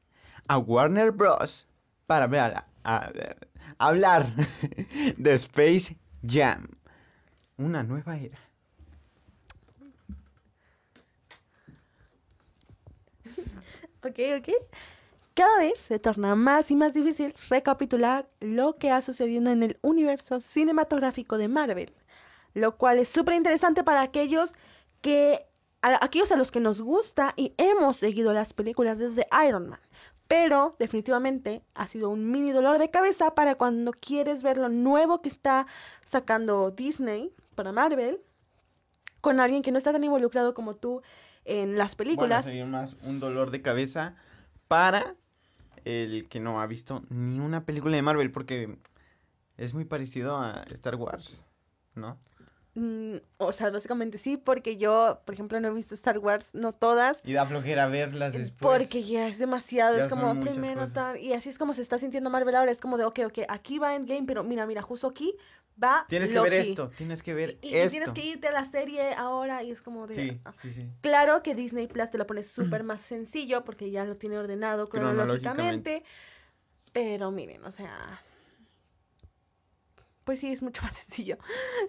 a 0.48 0.60
Warner 0.60 1.12
Bros. 1.12 1.68
para 2.06 2.66
hablar 3.78 4.26
de 5.18 5.34
Space 5.34 5.98
Jam. 6.26 6.70
Una 7.58 7.84
nueva 7.84 8.18
era. 8.18 8.45
Ok, 14.06 14.20
ok. 14.38 14.50
Cada 15.34 15.58
vez 15.58 15.80
se 15.80 15.98
torna 15.98 16.36
más 16.36 16.70
y 16.70 16.76
más 16.76 16.94
difícil 16.94 17.34
recapitular 17.50 18.30
lo 18.40 18.76
que 18.78 18.92
ha 18.92 19.02
sucedido 19.02 19.50
en 19.50 19.64
el 19.64 19.80
universo 19.82 20.40
cinematográfico 20.40 21.40
de 21.40 21.48
Marvel, 21.48 21.92
lo 22.54 22.78
cual 22.78 23.00
es 23.00 23.10
súper 23.10 23.34
interesante 23.34 23.84
para 23.84 24.02
aquellos 24.02 24.54
que 25.02 25.48
a 25.82 26.06
aquellos 26.06 26.32
a 26.32 26.36
los 26.36 26.52
que 26.52 26.60
nos 26.60 26.82
gusta 26.82 27.34
y 27.36 27.54
hemos 27.58 27.98
seguido 27.98 28.32
las 28.32 28.54
películas 28.54 29.00
desde 29.00 29.28
Iron 29.48 29.70
Man. 29.70 29.80
Pero 30.28 30.76
definitivamente 30.78 31.64
ha 31.74 31.88
sido 31.88 32.10
un 32.10 32.30
mini 32.30 32.52
dolor 32.52 32.78
de 32.78 32.92
cabeza 32.92 33.34
para 33.34 33.56
cuando 33.56 33.92
quieres 33.92 34.44
ver 34.44 34.60
lo 34.60 34.70
nuevo 34.70 35.24
que 35.24 35.30
está 35.30 35.66
sacando 36.04 36.70
Disney 36.70 37.32
para 37.56 37.72
Marvel 37.72 38.22
con 39.22 39.40
alguien 39.40 39.64
que 39.64 39.72
no 39.72 39.80
está 39.80 39.92
tan 39.92 40.04
involucrado 40.04 40.54
como 40.54 40.76
tú 40.76 41.02
en 41.46 41.78
las 41.78 41.96
películas. 41.96 42.44
Bueno, 42.46 42.52
sería 42.52 42.66
más 42.66 42.96
un 43.04 43.20
dolor 43.20 43.52
de 43.52 43.62
cabeza 43.62 44.16
para 44.68 45.16
el 45.86 46.28
que 46.28 46.40
no 46.40 46.60
ha 46.60 46.68
visto 46.68 47.04
ni 47.10 47.40
una 47.40 47.66
película 47.66 47.96
de 47.96 48.02
Marvel 48.02 48.32
porque 48.32 48.78
es 49.58 49.74
muy 49.74 49.86
parecido 49.86 50.38
a 50.38 50.66
Star 50.72 50.96
Wars, 50.96 51.46
¿no? 51.94 52.18
Mm, 52.78 53.16
o 53.38 53.54
sea, 53.54 53.72
básicamente 53.72 54.18
sí, 54.18 54.36
porque 54.36 54.76
yo, 54.76 55.22
por 55.24 55.34
ejemplo, 55.34 55.58
no 55.62 55.70
he 55.70 55.74
visto 55.74 55.96
Star 55.96 56.20
Wars, 56.20 56.54
no 56.54 56.74
todas. 56.74 57.22
Y 57.24 57.32
da 57.32 57.46
flojera 57.46 57.88
verlas 57.88 58.34
después. 58.34 58.60
Porque 58.60 59.02
ya 59.02 59.30
es 59.30 59.40
demasiado, 59.40 59.96
Ya 59.96 60.04
es 60.04 60.10
como 60.10 60.38
primero 60.42 60.86
tal, 60.88 61.18
y 61.18 61.32
así 61.32 61.48
es 61.48 61.58
como 61.58 61.74
se 61.74 61.82
está 61.82 61.98
sintiendo 61.98 62.30
Marvel 62.30 62.54
ahora, 62.54 62.72
es 62.72 62.82
como 62.82 62.98
de, 62.98 63.06
ok, 63.06 63.20
ok, 63.28 63.40
aquí 63.48 63.80
va 63.80 63.96
Endgame, 63.96 64.26
pero 64.28 64.44
mira, 64.44 64.66
mira, 64.66 64.82
justo 64.82 65.08
aquí 65.08 65.38
va 65.82 66.06
Tienes 66.08 66.32
que 66.32 66.40
ver 66.40 66.54
esto, 66.54 66.90
tienes 66.90 67.22
que 67.24 67.34
ver 67.34 67.58
Y, 67.62 67.70
y 67.70 67.76
esto. 67.76 67.92
tienes 67.92 68.10
que 68.14 68.26
irte 68.26 68.48
a 68.48 68.52
la 68.52 68.66
serie 68.66 69.14
ahora, 69.16 69.62
y 69.64 69.72
es 69.72 69.82
como 69.82 70.08
de... 70.08 70.16
Sí, 70.16 70.42
ah. 70.46 70.54
sí, 70.54 70.72
sí. 70.72 70.90
Claro 71.02 71.44
que 71.44 71.54
Disney 71.56 71.88
Plus 71.88 72.10
te 72.12 72.18
lo 72.18 72.26
pone 72.28 72.44
súper 72.44 72.84
más 72.84 73.02
sencillo, 73.02 73.64
porque 73.66 73.92
ya 73.92 74.06
lo 74.06 74.16
tiene 74.18 74.38
ordenado 74.38 74.88
cronológicamente, 74.90 75.42
Cronológicamente. 75.42 76.04
pero 76.94 77.32
miren, 77.32 77.64
o 77.66 77.72
sea... 77.72 78.22
Pues 80.24 80.40
sí, 80.40 80.52
es 80.52 80.62
mucho 80.64 80.82
más 80.84 80.96
sencillo. 80.96 81.38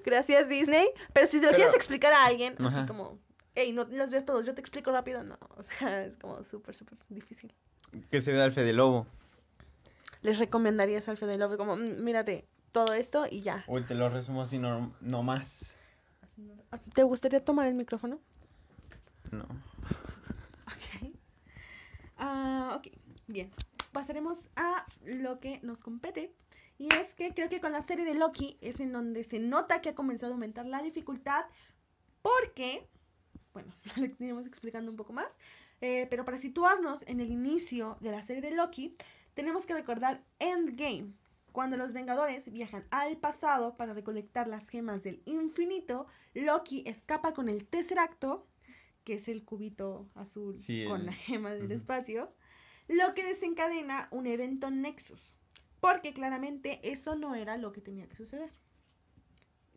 Gracias, 0.05 0.49
Disney. 0.49 0.87
Pero 1.13 1.27
si 1.27 1.39
se 1.39 1.47
lo 1.47 1.53
Pero- 1.53 1.57
quieres 1.57 1.75
explicar 1.75 2.13
a 2.13 2.27
alguien, 2.27 2.55
Ajá. 2.59 2.79
así 2.81 2.87
como, 2.87 3.19
hey, 3.55 3.73
no 3.73 3.85
las 3.85 4.11
ves 4.11 4.25
todos, 4.27 4.45
yo 4.45 4.55
te 4.55 4.61
explico 4.61 4.93
rápido, 4.93 5.23
no. 5.25 5.39
O 5.57 5.63
sea, 5.63 6.05
es 6.05 6.17
como 6.19 6.43
súper, 6.45 6.75
súper 6.75 6.99
difícil. 7.09 7.55
Que 8.11 8.21
se 8.21 8.33
vea 8.33 8.45
el 8.45 8.53
Fede 8.53 8.73
Lobo. 8.73 9.07
Les 10.23 10.39
recomendaría 10.39 10.99
ese 10.99 11.11
Alfredo 11.11 11.37
Love 11.39 11.57
como, 11.57 11.77
"Mm, 11.77 12.03
mírate 12.03 12.47
todo 12.77 12.93
esto 12.93 13.25
y 13.31 13.41
ya. 13.41 13.65
Uy, 13.69 13.85
te 13.85 13.95
lo 13.95 14.11
resumo 14.11 14.43
así 14.43 14.59
no, 14.59 14.93
no 15.01 15.23
más. 15.23 15.75
¿Te 16.93 17.05
gustaría 17.05 17.43
tomar 17.43 17.67
el 17.69 17.75
micrófono? 17.75 18.21
No. 19.33 19.45
Ok. 20.67 21.11
Ah, 22.19 22.75
ok, 22.77 22.89
bien. 23.29 23.51
Pasaremos 23.93 24.45
a 24.57 24.85
lo 25.07 25.41
que 25.41 25.59
nos 25.63 25.83
compete. 25.83 26.35
Y 26.77 26.93
es 26.93 27.15
que 27.15 27.33
creo 27.33 27.49
que 27.49 27.63
con 27.63 27.73
la 27.73 27.81
serie 27.81 28.05
de 28.05 28.13
Loki 28.13 28.59
es 28.61 28.79
en 28.81 28.93
donde 28.93 29.25
se 29.25 29.39
nota 29.39 29.81
que 29.81 29.89
ha 29.89 29.95
comenzado 29.95 30.33
a 30.33 30.35
aumentar 30.35 30.67
la 30.67 30.83
dificultad. 30.83 31.47
Porque, 32.21 32.87
bueno, 33.55 33.73
lo 33.97 34.05
iremos 34.05 34.47
explicando 34.47 34.91
un 34.91 34.99
poco 34.99 35.15
más. 35.15 35.29
eh, 35.81 36.07
pero 36.11 36.27
para 36.27 36.37
situarnos 36.37 37.05
en 37.07 37.21
el 37.21 37.31
inicio 37.31 37.97
de 38.01 38.11
la 38.11 38.23
serie 38.23 38.43
de 38.43 38.55
Loki, 38.55 38.95
tenemos 39.33 39.65
que 39.65 39.73
recordar 39.73 40.23
Endgame. 40.39 41.15
Cuando 41.57 41.79
los 41.79 41.95
Vengadores 41.95 42.53
viajan 42.53 42.85
al 42.91 43.17
pasado 43.17 43.79
para 43.79 43.95
recolectar 43.95 44.47
las 44.47 44.69
gemas 44.69 45.03
del 45.03 45.23
infinito, 45.25 46.07
Loki 46.35 46.83
escapa 46.87 47.33
con 47.33 47.49
el 47.49 47.67
Tesseracto, 47.67 48.47
que 49.05 49.15
es 49.15 49.27
el 49.27 49.43
cubito 49.43 50.07
azul 50.15 50.59
Sí, 50.59 50.85
con 50.87 51.01
el- 51.01 51.07
la 51.07 51.13
gema 51.15 51.55
del 51.55 51.73
espacio, 51.73 52.31
lo 52.89 53.15
que 53.15 53.25
desencadena 53.25 54.09
un 54.11 54.27
evento 54.27 54.71
Nexus. 54.71 55.35
Porque 55.81 56.13
claramente 56.13 56.79
eso 56.83 57.17
no 57.17 57.35
era 57.35 57.57
lo 57.57 57.73
que 57.73 57.81
tenía 57.81 58.07
que 58.07 58.17
suceder. 58.17 58.51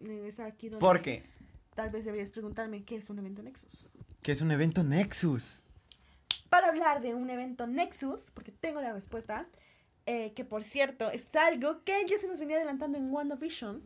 Eh, 0.04 0.26
Es 0.28 0.38
aquí 0.42 0.68
donde 0.68 0.82
¿Por 0.86 1.02
qué? 1.02 1.24
tal 1.76 1.92
vez 1.92 2.04
deberías 2.04 2.32
preguntarme 2.32 2.84
qué 2.84 2.98
es 2.98 3.10
un 3.10 3.20
evento 3.20 3.42
Nexus. 3.42 3.88
Que 4.22 4.34
es 4.34 4.42
un 4.42 4.52
evento 4.52 4.84
Nexus. 4.84 5.64
Para 6.50 6.68
hablar 6.68 7.00
de 7.02 7.16
un 7.16 7.30
evento 7.30 7.68
Nexus, 7.68 8.32
porque 8.32 8.52
tengo 8.52 8.82
la 8.82 8.92
respuesta, 8.92 9.48
eh, 10.12 10.34
que 10.34 10.44
por 10.44 10.64
cierto 10.64 11.12
es 11.12 11.36
algo 11.36 11.84
que 11.84 11.94
ya 12.08 12.18
se 12.18 12.28
nos 12.28 12.40
venía 12.40 12.56
adelantando 12.56 12.98
en 12.98 13.14
WandaVision, 13.14 13.80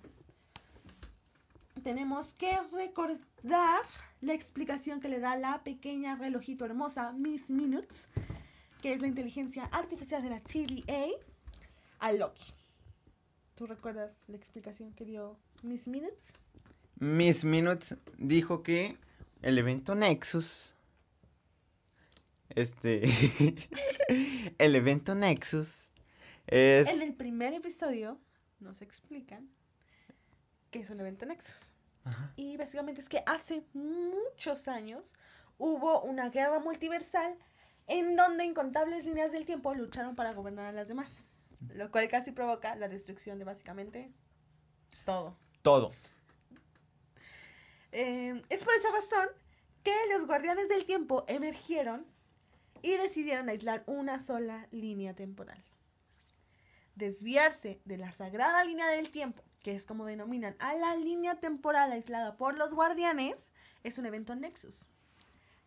tenemos 1.84 2.34
que 2.36 2.58
recordar 2.72 3.82
la 4.22 4.34
explicación 4.34 5.02
que 5.02 5.10
le 5.10 5.20
da 5.20 5.36
la 5.36 5.62
pequeña 5.66 6.16
relojito 6.16 6.64
hermosa 6.64 7.12
Miss 7.12 7.50
Minutes, 7.50 8.08
que 8.82 8.94
es 8.94 9.02
la 9.02 9.08
inteligencia 9.08 9.66
artificial 9.66 10.24
de 10.24 10.30
la 10.30 10.40
TVA, 10.40 11.08
a 12.00 12.14
Loki. 12.14 12.54
¿Tú 13.56 13.68
recuerdas 13.68 14.16
la 14.30 14.38
explicación 14.38 14.94
que 14.94 15.04
dio 15.04 15.38
Miss 15.62 15.90
Minutes? 15.90 16.32
Miss 17.00 17.44
Minutes 17.44 17.98
dijo 18.18 18.64
que 18.64 18.98
el 19.42 19.58
evento 19.58 19.94
Nexus. 19.94 20.74
Este. 22.48 23.04
el 24.58 24.76
evento 24.78 25.16
Nexus 25.16 25.90
es. 26.48 26.88
En 26.88 27.02
el 27.02 27.14
primer 27.16 27.54
episodio 27.54 28.20
nos 28.60 28.82
explican 28.82 29.50
qué 30.72 30.80
es 30.80 30.90
un 30.90 31.00
evento 31.00 31.26
Nexus. 31.26 31.74
Ajá. 32.06 32.34
Y 32.36 32.58
básicamente 32.58 33.02
es 33.02 33.10
que 33.10 33.24
hace 33.26 33.64
muchos 33.74 34.68
años 34.68 35.14
hubo 35.58 36.02
una 36.02 36.30
guerra 36.30 36.60
multiversal 36.60 37.38
en 37.88 38.16
donde 38.16 38.46
incontables 38.46 39.06
líneas 39.06 39.32
del 39.32 39.46
tiempo 39.46 39.74
lucharon 39.74 40.16
para 40.16 40.34
gobernar 40.34 40.68
a 40.68 40.72
las 40.72 40.88
demás. 40.88 41.24
Lo 41.70 41.92
cual 41.92 42.10
casi 42.10 42.32
provoca 42.32 42.76
la 42.76 42.90
destrucción 42.90 43.40
de 43.40 43.46
básicamente 43.46 44.12
todo. 45.06 45.38
Todo. 45.62 45.92
Eh, 47.92 48.42
es 48.50 48.64
por 48.64 48.74
esa 48.74 48.92
razón 48.92 49.28
que 49.84 49.96
los 50.14 50.26
guardianes 50.26 50.68
del 50.68 50.86
tiempo 50.86 51.26
emergieron 51.28 52.06
y 52.82 52.98
decidieron 52.98 53.50
aislar 53.50 53.84
una 53.86 54.20
sola 54.20 54.68
línea 54.72 55.14
temporal. 55.14 55.64
Desviarse 56.96 57.82
de 57.86 57.98
la 57.98 58.12
sagrada 58.12 58.64
línea 58.64 58.88
del 58.88 59.10
tiempo, 59.10 59.44
que 59.64 59.76
es 59.76 59.84
como 59.84 60.06
denominan 60.06 60.56
a 60.60 60.74
la 60.74 60.96
línea 60.96 61.40
temporal 61.40 61.92
aislada 61.92 62.38
por 62.38 62.58
los 62.58 62.74
guardianes, 62.74 63.52
es 63.84 63.98
un 63.98 64.06
evento 64.06 64.36
Nexus. 64.36 64.88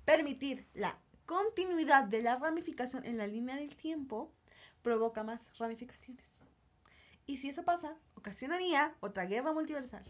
Permitir 0.05 0.68
la 0.74 0.99
continuidad 1.27 2.05
de 2.05 2.22
la 2.22 2.37
ramificación 2.37 3.05
en 3.05 3.18
la 3.18 3.27
línea 3.27 3.57
del 3.57 3.74
tiempo 3.74 4.33
provoca 4.83 5.24
más 5.24 5.59
ramificaciones. 5.59 6.24
Y 7.27 7.39
si 7.39 7.49
eso 7.49 7.64
pasa, 7.64 7.97
ocasionaría 8.14 8.95
otra 9.01 9.27
guerra 9.27 9.53
multiversal. 9.53 10.05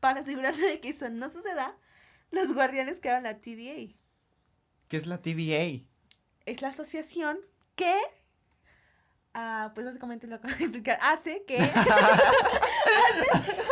Para 0.00 0.20
asegurarse 0.20 0.64
de 0.66 0.80
que 0.80 0.88
eso 0.88 1.10
no 1.10 1.28
suceda, 1.28 1.76
los 2.30 2.54
guardianes 2.54 3.00
crearon 3.00 3.24
la 3.24 3.40
TVA. 3.40 3.94
¿Qué 4.88 4.96
es 4.96 5.06
la 5.06 5.20
TVA? 5.20 5.86
Es 6.46 6.62
la 6.62 6.68
asociación 6.68 7.38
que, 7.74 7.94
ah, 9.34 9.72
pues 9.74 9.86
básicamente 9.86 10.26
lo 10.26 10.36
acabo 10.36 10.54
de 10.54 10.64
explicar, 10.64 10.98
hace 11.02 11.44
que, 11.46 11.56
hace- 11.58 11.90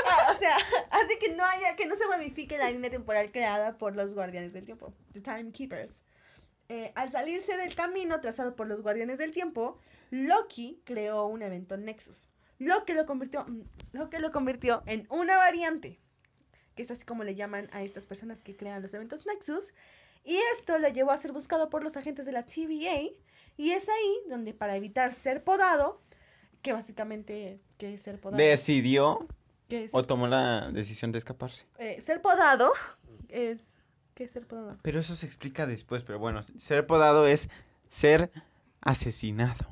ah, 0.06 0.32
o 0.34 0.38
sea, 0.38 0.56
hace 0.90 1.18
que 1.18 1.34
no 1.34 1.44
haya, 1.44 1.76
que 1.76 1.86
no 1.86 1.94
se 1.96 2.04
ramifique 2.06 2.58
la 2.58 2.70
línea 2.70 2.90
temporal 2.90 3.30
creada 3.32 3.78
por 3.78 3.96
los 3.96 4.14
guardianes 4.14 4.52
del 4.52 4.64
tiempo, 4.64 4.92
the 5.12 5.20
Timekeepers. 5.20 6.02
Eh, 6.68 6.92
al 6.94 7.10
salirse 7.12 7.56
del 7.56 7.74
camino 7.74 8.20
trazado 8.20 8.56
por 8.56 8.66
los 8.66 8.82
guardianes 8.82 9.18
del 9.18 9.30
tiempo, 9.32 9.78
Loki 10.10 10.80
creó 10.84 11.26
un 11.26 11.42
evento 11.42 11.76
Nexus, 11.76 12.28
lo 12.58 12.84
que 12.84 12.94
lo 12.94 13.04
convirtió, 13.06 13.44
mm, 13.46 13.62
lo 13.92 14.08
que 14.10 14.20
lo 14.20 14.32
convirtió 14.32 14.82
en 14.86 15.06
una 15.10 15.36
variante, 15.36 15.98
que 16.74 16.82
es 16.82 16.90
así 16.90 17.04
como 17.04 17.24
le 17.24 17.34
llaman 17.34 17.68
a 17.72 17.82
estas 17.82 18.06
personas 18.06 18.42
que 18.42 18.56
crean 18.56 18.80
los 18.80 18.94
eventos 18.94 19.26
Nexus, 19.26 19.74
y 20.24 20.36
esto 20.54 20.78
lo 20.78 20.88
llevó 20.88 21.10
a 21.10 21.18
ser 21.18 21.32
buscado 21.32 21.68
por 21.68 21.82
los 21.82 21.96
agentes 21.96 22.24
de 22.24 22.32
la 22.32 22.44
TVA, 22.44 23.10
y 23.56 23.70
es 23.70 23.88
ahí 23.88 24.20
donde 24.28 24.54
para 24.54 24.76
evitar 24.76 25.12
ser 25.12 25.44
podado, 25.44 26.00
que 26.62 26.72
básicamente, 26.72 27.60
¿qué 27.78 27.94
es 27.94 28.02
ser 28.02 28.20
podado? 28.20 28.42
Decidió 28.42 29.26
o 29.90 30.02
tomó 30.02 30.26
la 30.26 30.70
decisión 30.70 31.12
de 31.12 31.18
escaparse. 31.18 31.64
Eh, 31.78 32.00
ser 32.02 32.20
podado 32.20 32.72
es, 33.28 33.60
¿qué 34.14 34.24
es 34.24 34.30
ser 34.30 34.46
podado? 34.46 34.78
Pero 34.82 35.00
eso 35.00 35.16
se 35.16 35.26
explica 35.26 35.66
después, 35.66 36.02
pero 36.02 36.18
bueno, 36.18 36.42
ser 36.56 36.86
podado 36.86 37.26
es 37.26 37.48
ser 37.88 38.30
asesinado. 38.80 39.66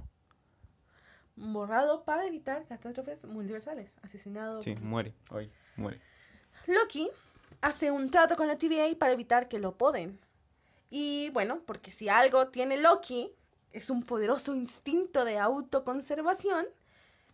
Borrado 1.37 2.05
para 2.05 2.27
evitar 2.27 2.67
catástrofes 2.67 3.25
multiversales. 3.25 3.91
Asesinado. 4.03 4.63
Sí, 4.63 4.75
muere, 4.77 5.15
hoy, 5.31 5.51
muere. 5.77 6.01
Loki 6.67 7.09
hace 7.63 7.91
un 7.91 8.11
trato 8.11 8.37
con 8.37 8.47
la 8.47 8.59
TVA 8.59 8.95
para 8.99 9.13
evitar 9.13 9.49
que 9.49 9.59
lo 9.59 9.77
poden. 9.77 10.19
Y 10.91 11.31
bueno, 11.31 11.63
porque 11.67 11.91
si 11.91 12.09
algo 12.09 12.49
tiene 12.49 12.77
Loki, 12.77 13.33
es 13.73 13.91
un 13.91 14.03
poderoso 14.03 14.55
instinto 14.55 15.25
de 15.25 15.39
autoconservación. 15.39 16.67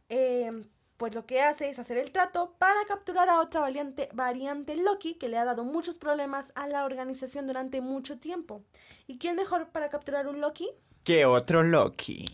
eh, 0.08 0.50
pues 0.96 1.14
lo 1.14 1.26
que 1.26 1.42
hace 1.42 1.68
es 1.68 1.78
hacer 1.78 1.98
el 1.98 2.10
trato 2.10 2.54
para 2.58 2.84
capturar 2.88 3.28
a 3.28 3.40
otra 3.40 3.60
variante, 3.60 4.08
variante 4.14 4.76
Loki 4.76 5.14
que 5.14 5.28
le 5.28 5.36
ha 5.36 5.44
dado 5.44 5.62
muchos 5.62 5.96
problemas 5.96 6.46
a 6.54 6.66
la 6.68 6.84
organización 6.84 7.46
durante 7.46 7.80
mucho 7.80 8.18
tiempo. 8.18 8.62
¿Y 9.06 9.18
quién 9.18 9.36
mejor 9.36 9.68
para 9.68 9.90
capturar 9.90 10.26
un 10.26 10.40
Loki? 10.40 10.70
¿Qué 11.04 11.26
otro 11.26 11.62
Loki? 11.62 12.24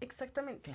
Exactamente. 0.00 0.74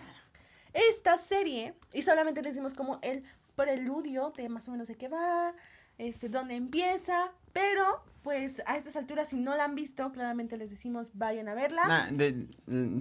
Esta 0.73 1.17
serie, 1.17 1.73
y 1.93 2.03
solamente 2.03 2.43
les 2.43 2.53
dimos 2.53 2.73
como 2.73 2.99
el 3.01 3.23
preludio 3.55 4.31
de 4.35 4.47
más 4.49 4.67
o 4.67 4.71
menos 4.71 4.87
de 4.87 4.95
qué 4.95 5.07
va, 5.07 5.53
este, 5.97 6.29
dónde 6.29 6.55
empieza, 6.55 7.31
pero 7.55 8.03
pues 8.21 8.61
a 8.65 8.75
estas 8.75 8.97
alturas 8.97 9.29
si 9.29 9.37
no 9.37 9.55
la 9.55 9.63
han 9.63 9.75
visto, 9.75 10.11
claramente 10.11 10.57
les 10.57 10.69
decimos 10.69 11.11
vayan 11.13 11.47
a 11.47 11.53
verla. 11.53 11.87
Nah, 11.87 12.11
de- 12.11 12.47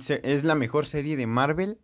se- 0.01 0.21
es 0.23 0.45
la 0.45 0.55
mejor 0.55 0.87
serie 0.87 1.17
de 1.17 1.27
Marvel 1.27 1.81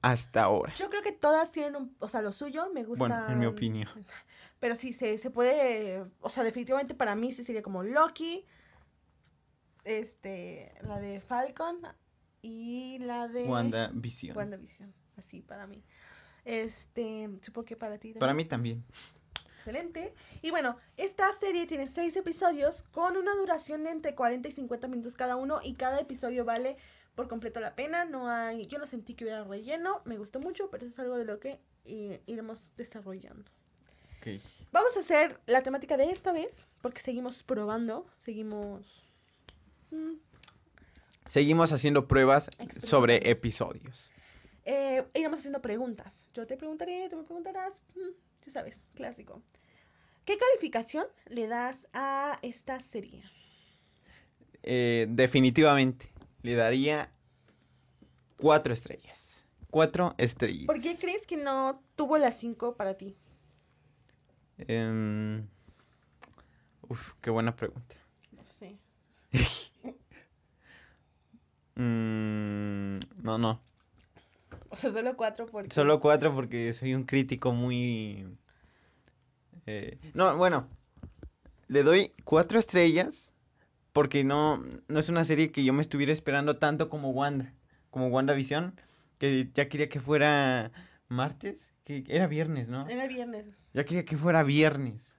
hasta 0.00 0.44
ahora. 0.44 0.72
Yo 0.76 0.88
creo 0.88 1.02
que 1.02 1.12
todas 1.12 1.52
tienen 1.52 1.76
un, 1.76 1.94
o 1.98 2.08
sea, 2.08 2.22
lo 2.22 2.32
suyo, 2.32 2.70
me 2.72 2.84
gusta. 2.84 3.00
Bueno, 3.06 3.28
en 3.32 3.38
mi 3.38 3.44
opinión. 3.46 3.88
Pero 4.60 4.76
sí, 4.76 4.94
se, 4.94 5.18
se 5.18 5.30
puede, 5.30 6.02
o 6.20 6.30
sea, 6.30 6.42
definitivamente 6.42 6.94
para 6.94 7.14
mí 7.14 7.34
sí 7.34 7.44
sería 7.44 7.60
como 7.60 7.82
Loki, 7.82 8.46
este, 9.84 10.72
la 10.82 10.98
de 11.00 11.20
Falcon 11.20 11.80
y 12.40 12.98
la 13.00 13.28
de 13.28 13.46
WandaVision. 13.48 14.36
WandaVision, 14.38 14.94
así 15.18 15.42
para 15.42 15.66
mí. 15.66 15.82
Este, 16.46 17.28
supongo 17.42 17.66
que 17.66 17.76
para 17.76 17.98
ti 17.98 18.08
también. 18.08 18.20
Para 18.20 18.34
mí 18.34 18.44
también. 18.46 18.84
Excelente. 19.64 20.12
Y 20.42 20.50
bueno, 20.50 20.76
esta 20.98 21.32
serie 21.32 21.66
tiene 21.66 21.86
seis 21.86 22.14
episodios 22.16 22.82
con 22.92 23.16
una 23.16 23.34
duración 23.34 23.82
de 23.82 23.92
entre 23.92 24.14
40 24.14 24.46
y 24.46 24.52
50 24.52 24.88
minutos 24.88 25.14
cada 25.14 25.36
uno 25.36 25.60
y 25.62 25.72
cada 25.72 25.98
episodio 26.00 26.44
vale 26.44 26.76
por 27.14 27.28
completo 27.28 27.60
la 27.60 27.74
pena. 27.74 28.04
No 28.04 28.28
hay, 28.28 28.66
yo 28.66 28.78
no 28.78 28.86
sentí 28.86 29.14
que 29.14 29.24
hubiera 29.24 29.42
relleno, 29.42 30.02
me 30.04 30.18
gustó 30.18 30.38
mucho, 30.38 30.68
pero 30.68 30.84
eso 30.84 30.92
es 30.92 30.98
algo 30.98 31.16
de 31.16 31.24
lo 31.24 31.40
que 31.40 31.60
eh, 31.86 32.20
iremos 32.26 32.62
desarrollando. 32.76 33.50
Vamos 34.70 34.96
a 34.98 35.00
hacer 35.00 35.40
la 35.46 35.62
temática 35.62 35.96
de 35.96 36.10
esta 36.10 36.32
vez 36.32 36.68
porque 36.82 37.00
seguimos 37.00 37.42
probando, 37.42 38.06
seguimos 38.18 39.02
mm, 39.90 40.16
Seguimos 41.26 41.72
haciendo 41.72 42.06
pruebas 42.06 42.50
sobre 42.82 43.30
episodios. 43.30 44.10
eh, 44.66 45.06
iremos 45.14 45.38
haciendo 45.38 45.62
preguntas. 45.62 46.28
Yo 46.34 46.46
te 46.46 46.58
preguntaré, 46.58 47.08
tú 47.08 47.16
me 47.16 47.24
preguntarás, 47.24 47.80
mm, 47.94 48.10
tú 48.44 48.50
sabes, 48.50 48.78
clásico. 48.94 49.42
¿Qué 50.24 50.36
calificación 50.38 51.06
le 51.26 51.46
das 51.48 51.88
a 51.92 52.38
esta 52.42 52.78
serie? 52.80 53.22
Eh, 54.62 55.06
definitivamente 55.10 56.10
le 56.42 56.54
daría 56.54 57.10
cuatro 58.36 58.72
estrellas. 58.72 59.44
Cuatro 59.70 60.14
estrellas. 60.18 60.66
¿Por 60.66 60.80
qué 60.80 60.96
crees 60.96 61.26
que 61.26 61.36
no 61.36 61.82
tuvo 61.96 62.16
las 62.18 62.38
5 62.38 62.76
para 62.76 62.94
ti? 62.94 63.16
Em, 64.58 65.46
uf, 66.88 67.14
qué 67.20 67.30
buena 67.30 67.56
pregunta. 67.56 67.96
No 68.32 68.44
sé. 68.44 68.78
Mm, 71.76 73.00
no, 73.24 73.36
no. 73.36 73.60
O 74.74 74.76
sea, 74.76 74.90
solo 74.90 75.16
4 75.16 75.46
porque... 75.46 75.72
Solo 75.72 76.00
cuatro 76.00 76.34
porque 76.34 76.72
soy 76.72 76.94
un 76.94 77.04
crítico 77.04 77.52
muy... 77.52 78.26
eh, 79.66 79.98
no, 80.14 80.36
bueno. 80.36 80.66
Le 81.68 81.84
doy 81.84 82.12
cuatro 82.24 82.58
estrellas 82.58 83.32
porque 83.92 84.24
no, 84.24 84.64
no 84.88 84.98
es 84.98 85.08
una 85.08 85.24
serie 85.24 85.52
que 85.52 85.62
yo 85.62 85.72
me 85.72 85.80
estuviera 85.80 86.12
esperando 86.12 86.56
tanto 86.56 86.88
como 86.88 87.10
Wanda. 87.10 87.54
Como 87.90 88.08
WandaVision. 88.08 88.74
Que 89.18 89.48
ya 89.54 89.68
quería 89.68 89.88
que 89.88 90.00
fuera 90.00 90.72
martes. 91.06 91.72
Que 91.84 92.02
era 92.08 92.26
viernes, 92.26 92.68
¿no? 92.68 92.88
Era 92.88 93.06
viernes. 93.06 93.46
Ya 93.74 93.84
quería 93.84 94.04
que 94.04 94.16
fuera 94.16 94.42
viernes. 94.42 95.14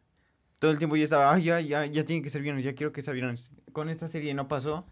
Todo 0.60 0.72
el 0.72 0.80
tiempo 0.80 0.98
yo 0.98 1.06
estaba, 1.06 1.34
ay, 1.34 1.44
ya, 1.44 1.62
ya, 1.62 1.86
ya 1.86 2.04
tiene 2.04 2.22
que 2.22 2.30
ser 2.30 2.42
viernes, 2.42 2.66
ya 2.66 2.76
quiero 2.76 2.92
que 2.92 3.02
sea 3.02 3.14
viernes. 3.14 3.52
Con 3.72 3.88
esta 3.88 4.10
serie 4.10 4.34
no 4.34 4.50
pasó 4.50 4.86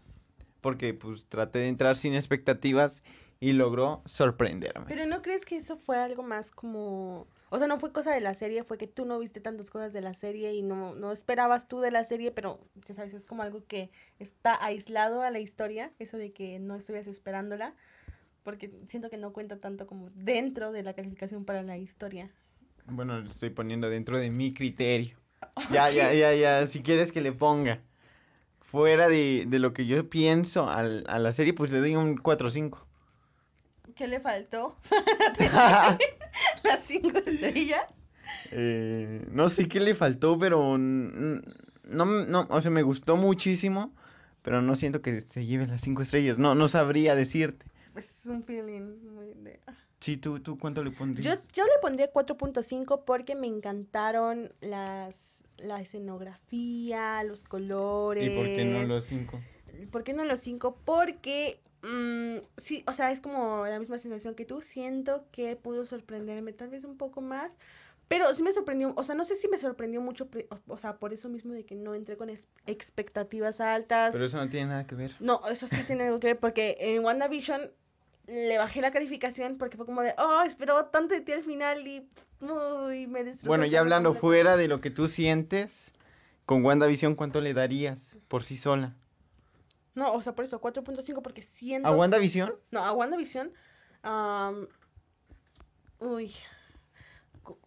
porque 0.62 0.94
pues 0.94 1.26
traté 1.26 1.58
de 1.58 1.68
entrar 1.68 1.96
sin 1.96 2.14
expectativas 2.14 3.02
y 3.44 3.52
logró 3.52 4.02
sorprenderme. 4.06 4.86
Pero 4.88 5.04
¿no 5.06 5.20
crees 5.22 5.44
que 5.44 5.56
eso 5.56 5.76
fue 5.76 5.98
algo 5.98 6.22
más 6.22 6.50
como... 6.50 7.26
O 7.50 7.58
sea, 7.58 7.66
no 7.68 7.78
fue 7.78 7.92
cosa 7.92 8.12
de 8.12 8.20
la 8.20 8.34
serie, 8.34 8.64
fue 8.64 8.78
que 8.78 8.86
tú 8.86 9.04
no 9.04 9.18
viste 9.18 9.40
tantas 9.40 9.70
cosas 9.70 9.92
de 9.92 10.00
la 10.00 10.14
serie 10.14 10.54
y 10.54 10.62
no, 10.62 10.94
no 10.94 11.12
esperabas 11.12 11.68
tú 11.68 11.80
de 11.80 11.90
la 11.90 12.04
serie, 12.04 12.30
pero 12.32 12.58
ya 12.88 12.94
sabes, 12.94 13.12
es 13.14 13.26
como 13.26 13.42
algo 13.42 13.62
que 13.66 13.90
está 14.18 14.62
aislado 14.64 15.22
a 15.22 15.30
la 15.30 15.38
historia, 15.40 15.92
eso 15.98 16.16
de 16.16 16.32
que 16.32 16.58
no 16.58 16.74
estuvieras 16.74 17.06
esperándola, 17.06 17.74
porque 18.42 18.72
siento 18.88 19.10
que 19.10 19.18
no 19.18 19.32
cuenta 19.32 19.58
tanto 19.60 19.86
como 19.86 20.08
dentro 20.14 20.72
de 20.72 20.82
la 20.82 20.94
calificación 20.94 21.44
para 21.44 21.62
la 21.62 21.76
historia. 21.78 22.30
Bueno, 22.86 23.20
lo 23.20 23.28
estoy 23.28 23.50
poniendo 23.50 23.88
dentro 23.90 24.18
de 24.18 24.30
mi 24.30 24.52
criterio. 24.54 25.16
Ya, 25.70 25.90
ya, 25.90 26.12
ya, 26.12 26.34
ya, 26.34 26.66
si 26.66 26.82
quieres 26.82 27.12
que 27.12 27.20
le 27.20 27.32
ponga 27.32 27.80
fuera 28.60 29.06
de, 29.08 29.44
de 29.46 29.58
lo 29.58 29.72
que 29.72 29.86
yo 29.86 30.08
pienso 30.10 30.68
al- 30.68 31.04
a 31.08 31.18
la 31.18 31.32
serie, 31.32 31.52
pues 31.54 31.70
le 31.70 31.78
doy 31.78 31.94
un 31.96 32.16
4 32.16 32.48
o 32.48 32.50
5. 32.50 32.86
¿Qué 33.96 34.08
le 34.08 34.20
faltó? 34.20 34.76
Las 36.64 36.80
cinco 36.84 37.18
estrellas. 37.18 37.82
Eh, 38.50 39.24
no 39.30 39.48
sé 39.48 39.68
qué 39.68 39.80
le 39.80 39.94
faltó, 39.94 40.38
pero 40.38 40.76
no, 40.78 42.04
no, 42.04 42.46
o 42.50 42.60
sea, 42.60 42.70
me 42.70 42.82
gustó 42.82 43.16
muchísimo, 43.16 43.94
pero 44.42 44.62
no 44.62 44.74
siento 44.74 45.02
que 45.02 45.22
se 45.28 45.46
lleve 45.46 45.66
las 45.66 45.82
cinco 45.82 46.02
estrellas. 46.02 46.38
No, 46.38 46.54
no 46.54 46.68
sabría 46.68 47.14
decirte. 47.14 47.66
Es 47.96 48.26
un 48.26 48.42
feeling 48.42 49.12
muy 49.14 49.34
de... 49.34 49.60
ah. 49.66 49.74
Sí, 50.00 50.18
tú, 50.18 50.40
tú, 50.40 50.58
¿cuánto 50.58 50.84
le 50.84 50.90
Yo, 50.90 50.98
pondrías? 50.98 51.48
yo 51.54 51.64
le 51.64 51.80
pondría 51.80 52.12
4.5 52.12 53.04
porque 53.06 53.34
me 53.36 53.46
encantaron 53.46 54.52
las 54.60 55.34
la 55.58 55.80
escenografía, 55.80 57.22
los 57.24 57.44
colores. 57.44 58.26
¿Y 58.26 58.36
por 58.36 58.46
qué 58.46 58.64
no 58.64 58.82
los 58.84 59.04
cinco? 59.04 59.40
¿Por 59.90 60.04
qué 60.04 60.12
no 60.12 60.24
los 60.24 60.40
5? 60.40 60.78
Porque 60.84 61.60
mm, 61.84 62.38
sí, 62.56 62.84
o 62.86 62.92
sea, 62.92 63.12
es 63.12 63.20
como 63.20 63.66
la 63.66 63.78
misma 63.78 63.98
sensación 63.98 64.34
que 64.34 64.44
tú. 64.44 64.62
Siento 64.62 65.26
que 65.30 65.56
pudo 65.56 65.84
sorprenderme 65.84 66.52
tal 66.52 66.70
vez 66.70 66.84
un 66.84 66.96
poco 66.96 67.20
más. 67.20 67.56
Pero 68.08 68.34
sí 68.34 68.42
me 68.42 68.52
sorprendió, 68.52 68.92
o 68.96 69.02
sea, 69.02 69.14
no 69.14 69.24
sé 69.24 69.34
si 69.36 69.48
me 69.48 69.56
sorprendió 69.56 70.00
mucho, 70.00 70.28
o, 70.68 70.76
sea, 70.76 70.98
por 70.98 71.14
eso 71.14 71.30
mismo 71.30 71.54
de 71.54 71.64
que 71.64 71.74
no 71.74 71.94
entré 71.94 72.16
con 72.16 72.28
expectativas 72.66 73.60
altas. 73.60 74.12
Pero 74.12 74.26
eso 74.26 74.36
no 74.36 74.48
tiene 74.50 74.66
nada 74.66 74.86
que 74.86 74.94
ver. 74.94 75.12
No, 75.20 75.40
eso 75.50 75.66
sí 75.66 75.82
tiene 75.86 76.04
algo 76.04 76.20
que 76.20 76.28
ver 76.28 76.38
porque 76.38 76.76
en 76.78 77.02
WandaVision 77.02 77.70
le 78.26 78.58
bajé 78.58 78.80
la 78.80 78.90
calificación 78.90 79.56
porque 79.56 79.76
fue 79.76 79.86
como 79.86 80.02
de, 80.02 80.14
oh, 80.18 80.42
esperaba 80.42 80.90
tanto 80.90 81.14
de 81.14 81.20
ti 81.20 81.32
al 81.32 81.44
final 81.44 81.86
y 81.86 82.06
uy, 82.40 83.06
me 83.06 83.24
destrozó 83.24 83.48
Bueno, 83.48 83.64
ya 83.64 83.80
hablando 83.80 84.10
completo". 84.10 84.20
fuera 84.20 84.56
de 84.56 84.68
lo 84.68 84.80
que 84.80 84.90
tú 84.90 85.08
sientes, 85.08 85.92
con 86.46 86.64
WandaVision, 86.64 87.14
¿cuánto 87.14 87.40
le 87.40 87.54
darías 87.54 88.18
por 88.28 88.44
sí 88.44 88.56
sola? 88.56 88.94
No, 89.94 90.12
o 90.12 90.22
sea, 90.22 90.34
por 90.34 90.44
eso, 90.44 90.60
4.5 90.60 91.22
porque 91.22 91.42
siento... 91.42 91.88
¿A 91.88 91.92
WandaVision? 91.92 92.52
No, 92.70 92.84
a 92.84 92.92
WandaVision. 92.92 93.52
am, 94.02 94.66
uy. 96.00 96.34
co- 97.42 97.58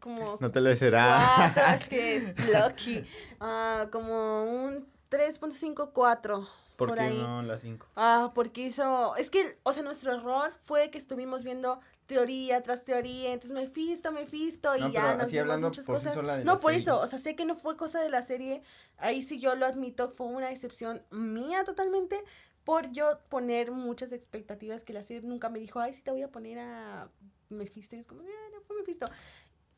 Como... 0.00 0.36
No 0.40 0.50
te 0.50 0.60
lo 0.60 0.74
será. 0.76 1.52
Cuatro, 1.54 1.74
es 1.74 1.88
que 1.88 2.16
es 2.36 2.48
Lucky. 2.48 3.04
Ah, 3.40 3.86
como 3.90 4.44
un 4.44 4.86
3.5, 5.10 5.90
4. 5.92 6.48
¿Por, 6.76 6.88
por 6.88 6.98
qué 6.98 7.04
ahí. 7.04 7.16
no 7.18 7.42
las 7.42 7.60
cinco? 7.60 7.86
Ah, 7.96 8.32
porque 8.34 8.62
hizo. 8.62 9.14
Es 9.16 9.30
que, 9.30 9.58
o 9.62 9.72
sea, 9.72 9.82
nuestro 9.82 10.14
error 10.14 10.52
fue 10.62 10.90
que 10.90 10.98
estuvimos 10.98 11.44
viendo 11.44 11.80
teoría 12.06 12.62
tras 12.62 12.84
teoría. 12.84 13.32
Entonces, 13.32 13.52
Mephisto, 13.52 14.12
Mephisto, 14.12 14.76
y 14.76 14.80
No, 14.80 14.90
ya 14.90 15.14
nos 15.14 15.32
hablando 15.34 15.68
muchas 15.68 15.84
por 15.84 15.96
sí 15.98 16.00
cosas. 16.06 16.14
sola 16.14 16.36
de 16.36 16.44
no, 16.44 16.60
por 16.60 16.72
serie. 16.72 16.82
eso, 16.82 17.00
o 17.00 17.06
sea, 17.06 17.18
sé 17.18 17.34
que 17.36 17.44
no 17.44 17.54
fue 17.54 17.76
cosa 17.76 18.00
de 18.00 18.10
la 18.10 18.22
serie. 18.22 18.62
Ahí 18.98 19.22
sí 19.22 19.38
yo 19.40 19.54
lo 19.54 19.66
admito, 19.66 20.10
fue 20.10 20.26
una 20.26 20.50
excepción 20.50 21.02
mía 21.10 21.64
totalmente. 21.64 22.22
Por 22.64 22.92
yo 22.92 23.18
poner 23.28 23.72
muchas 23.72 24.12
expectativas 24.12 24.84
que 24.84 24.92
la 24.92 25.02
serie 25.02 25.22
nunca 25.22 25.48
me 25.48 25.58
dijo, 25.58 25.80
ay, 25.80 25.94
sí 25.94 26.02
te 26.02 26.10
voy 26.12 26.22
a 26.22 26.28
poner 26.28 26.58
a 26.60 27.08
Mephisto. 27.48 27.96
Y 27.96 28.00
es 28.00 28.06
como, 28.06 28.22
"Ah, 28.22 28.48
no 28.54 28.60
fue 28.62 28.76
Mephisto. 28.76 29.06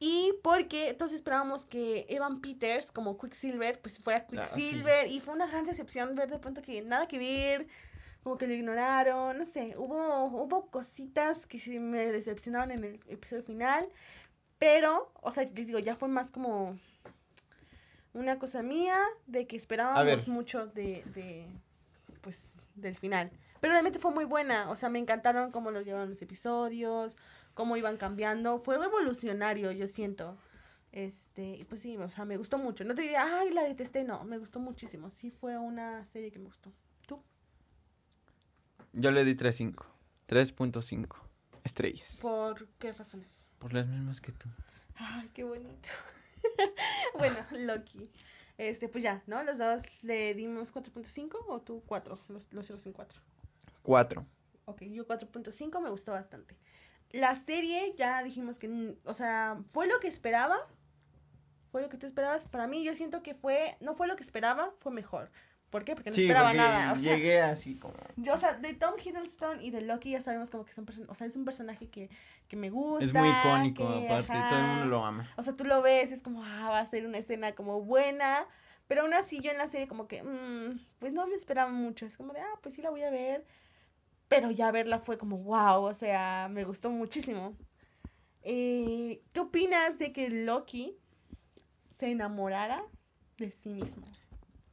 Y 0.00 0.34
porque 0.42 0.90
entonces 0.90 1.16
esperábamos 1.16 1.64
que 1.64 2.04
Evan 2.10 2.40
Peters, 2.42 2.92
como 2.92 3.16
Quicksilver, 3.16 3.80
pues 3.80 3.98
fuera 4.00 4.26
Ah, 4.36 4.48
sí. 4.54 4.60
Quicksilver. 4.60 5.06
Y 5.06 5.20
fue 5.20 5.32
una 5.34 5.46
gran 5.46 5.64
decepción 5.64 6.14
ver 6.14 6.30
de 6.30 6.38
pronto 6.38 6.60
que 6.60 6.82
nada 6.82 7.06
que 7.08 7.18
ver, 7.18 7.66
como 8.24 8.38
que 8.38 8.46
lo 8.46 8.54
ignoraron, 8.54 9.36
no 9.36 9.44
sé, 9.44 9.74
hubo, 9.76 10.24
hubo 10.24 10.70
cositas 10.70 11.46
que 11.46 11.58
sí 11.58 11.78
me 11.78 12.06
decepcionaron 12.06 12.70
en 12.70 12.84
el 12.84 13.00
episodio 13.06 13.42
final. 13.42 13.86
Pero, 14.58 15.12
o 15.20 15.30
sea, 15.30 15.44
les 15.44 15.66
digo, 15.66 15.78
ya 15.78 15.94
fue 15.94 16.08
más 16.08 16.30
como 16.30 16.78
una 18.14 18.38
cosa 18.38 18.62
mía 18.62 18.96
de 19.26 19.46
que 19.46 19.56
esperábamos 19.56 20.26
mucho 20.26 20.66
de, 20.68 21.04
de, 21.14 21.46
pues, 22.22 22.54
del 22.76 22.96
final. 22.96 23.30
Pero 23.60 23.72
realmente 23.72 23.98
fue 23.98 24.10
muy 24.10 24.24
buena, 24.24 24.70
o 24.70 24.76
sea, 24.76 24.88
me 24.88 24.98
encantaron 24.98 25.50
cómo 25.52 25.70
lo 25.70 25.82
llevaron 25.82 26.08
los 26.08 26.22
episodios, 26.22 27.16
cómo 27.52 27.76
iban 27.76 27.98
cambiando. 27.98 28.58
Fue 28.58 28.78
revolucionario, 28.78 29.70
yo 29.70 29.86
siento. 29.86 30.38
Este, 30.92 31.56
y 31.56 31.64
pues 31.64 31.82
sí, 31.82 31.98
o 31.98 32.08
sea, 32.08 32.24
me 32.24 32.38
gustó 32.38 32.56
mucho. 32.56 32.84
No 32.84 32.94
te 32.94 33.02
diría, 33.02 33.38
ay, 33.38 33.50
la 33.50 33.64
detesté, 33.64 34.02
no, 34.04 34.24
me 34.24 34.38
gustó 34.38 34.60
muchísimo. 34.60 35.10
Sí 35.10 35.30
fue 35.30 35.58
una 35.58 36.06
serie 36.06 36.30
que 36.30 36.38
me 36.38 36.46
gustó. 36.46 36.72
Yo 38.96 39.10
le 39.10 39.24
di 39.24 39.34
3.5. 39.34 39.84
3.5 40.28 41.16
estrellas. 41.64 42.18
¿Por 42.22 42.68
qué 42.78 42.92
razones? 42.92 43.44
Por 43.58 43.74
las 43.74 43.86
mismas 43.86 44.20
que 44.20 44.32
tú. 44.32 44.48
Ay, 44.94 45.28
qué 45.34 45.42
bonito. 45.44 45.88
bueno, 47.18 47.36
Loki. 47.50 48.08
Este, 48.56 48.88
pues 48.88 49.02
ya, 49.02 49.22
¿no? 49.26 49.42
Los 49.42 49.58
dos 49.58 49.82
le 50.04 50.32
dimos 50.34 50.72
4.5 50.72 51.36
o 51.48 51.60
tú 51.60 51.82
4, 51.86 52.18
los, 52.28 52.52
los 52.52 52.66
ceros 52.66 52.86
en 52.86 52.92
4. 52.92 53.20
4. 53.82 54.26
Ok, 54.66 54.82
yo 54.84 55.06
4.5 55.06 55.82
me 55.82 55.90
gustó 55.90 56.12
bastante. 56.12 56.56
La 57.10 57.34
serie 57.34 57.94
ya 57.96 58.22
dijimos 58.22 58.58
que, 58.58 58.96
o 59.04 59.14
sea, 59.14 59.60
fue 59.70 59.88
lo 59.88 59.98
que 59.98 60.08
esperaba. 60.08 60.56
Fue 61.72 61.82
lo 61.82 61.88
que 61.88 61.98
tú 61.98 62.06
esperabas. 62.06 62.46
Para 62.46 62.68
mí 62.68 62.84
yo 62.84 62.94
siento 62.94 63.22
que 63.24 63.34
fue, 63.34 63.76
no 63.80 63.96
fue 63.96 64.06
lo 64.06 64.14
que 64.14 64.22
esperaba, 64.22 64.72
fue 64.78 64.92
mejor. 64.92 65.32
¿Por 65.74 65.84
qué? 65.84 65.96
Porque 65.96 66.10
no 66.10 66.14
Sí, 66.14 66.22
esperaba 66.22 66.50
porque 66.50 66.58
nada. 66.58 66.92
O 66.92 66.96
sea, 66.96 67.16
llegué 67.16 67.40
así 67.40 67.74
como... 67.74 67.94
yo, 68.16 68.34
o 68.34 68.36
sea, 68.36 68.54
de 68.54 68.74
Tom 68.74 68.94
Hiddleston 68.96 69.60
y 69.60 69.72
de 69.72 69.80
Loki 69.80 70.12
ya 70.12 70.22
sabemos 70.22 70.48
como 70.48 70.64
que 70.64 70.72
son 70.72 70.86
person- 70.86 71.06
o 71.08 71.16
sea, 71.16 71.26
es 71.26 71.34
un 71.34 71.44
personaje 71.44 71.88
que, 71.88 72.10
que 72.46 72.54
me 72.54 72.70
gusta. 72.70 73.04
Es 73.04 73.12
muy 73.12 73.28
icónico, 73.28 73.88
que, 73.88 74.06
aparte, 74.06 74.34
ajá. 74.34 74.48
todo 74.50 74.58
el 74.60 74.66
mundo 74.66 74.86
lo 74.86 75.04
ama. 75.04 75.28
O 75.36 75.42
sea, 75.42 75.56
tú 75.56 75.64
lo 75.64 75.82
ves, 75.82 76.12
es 76.12 76.22
como, 76.22 76.44
ah, 76.44 76.68
va 76.70 76.78
a 76.78 76.86
ser 76.86 77.04
una 77.04 77.18
escena 77.18 77.56
como 77.56 77.80
buena. 77.82 78.46
Pero 78.86 79.02
aún 79.02 79.14
así 79.14 79.40
yo 79.40 79.50
en 79.50 79.58
la 79.58 79.66
serie 79.66 79.88
como 79.88 80.06
que, 80.06 80.22
mm, 80.22 80.78
pues 81.00 81.12
no 81.12 81.26
me 81.26 81.34
esperaba 81.34 81.72
mucho. 81.72 82.06
Es 82.06 82.16
como 82.16 82.32
de, 82.32 82.38
ah, 82.38 82.58
pues 82.62 82.76
sí 82.76 82.80
la 82.80 82.90
voy 82.90 83.02
a 83.02 83.10
ver. 83.10 83.44
Pero 84.28 84.52
ya 84.52 84.70
verla 84.70 85.00
fue 85.00 85.18
como, 85.18 85.38
wow, 85.38 85.82
o 85.82 85.92
sea, 85.94 86.46
me 86.52 86.62
gustó 86.62 86.88
muchísimo. 86.88 87.56
Eh, 88.42 89.22
¿Qué 89.32 89.40
opinas 89.40 89.98
de 89.98 90.12
que 90.12 90.30
Loki 90.30 90.96
se 91.98 92.12
enamorara 92.12 92.80
de 93.38 93.50
sí 93.50 93.70
mismo? 93.70 94.06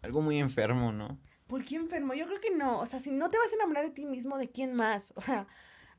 Algo 0.02 0.22
muy 0.22 0.40
enfermo, 0.40 0.92
¿no? 0.92 1.18
¿Por 1.48 1.64
qué 1.66 1.76
enfermo? 1.76 2.14
Yo 2.14 2.26
creo 2.28 2.40
que 2.42 2.52
no. 2.52 2.80
O 2.80 2.86
sea, 2.86 3.00
si 3.00 3.12
no 3.12 3.30
te 3.30 3.38
vas 3.38 3.52
a 3.52 3.56
enamorar 3.56 3.84
de 3.86 3.92
ti 3.92 4.06
mismo, 4.06 4.38
¿de 4.38 4.50
quién 4.50 4.74
más? 4.74 5.14
O 5.16 5.22
sea, 5.22 5.48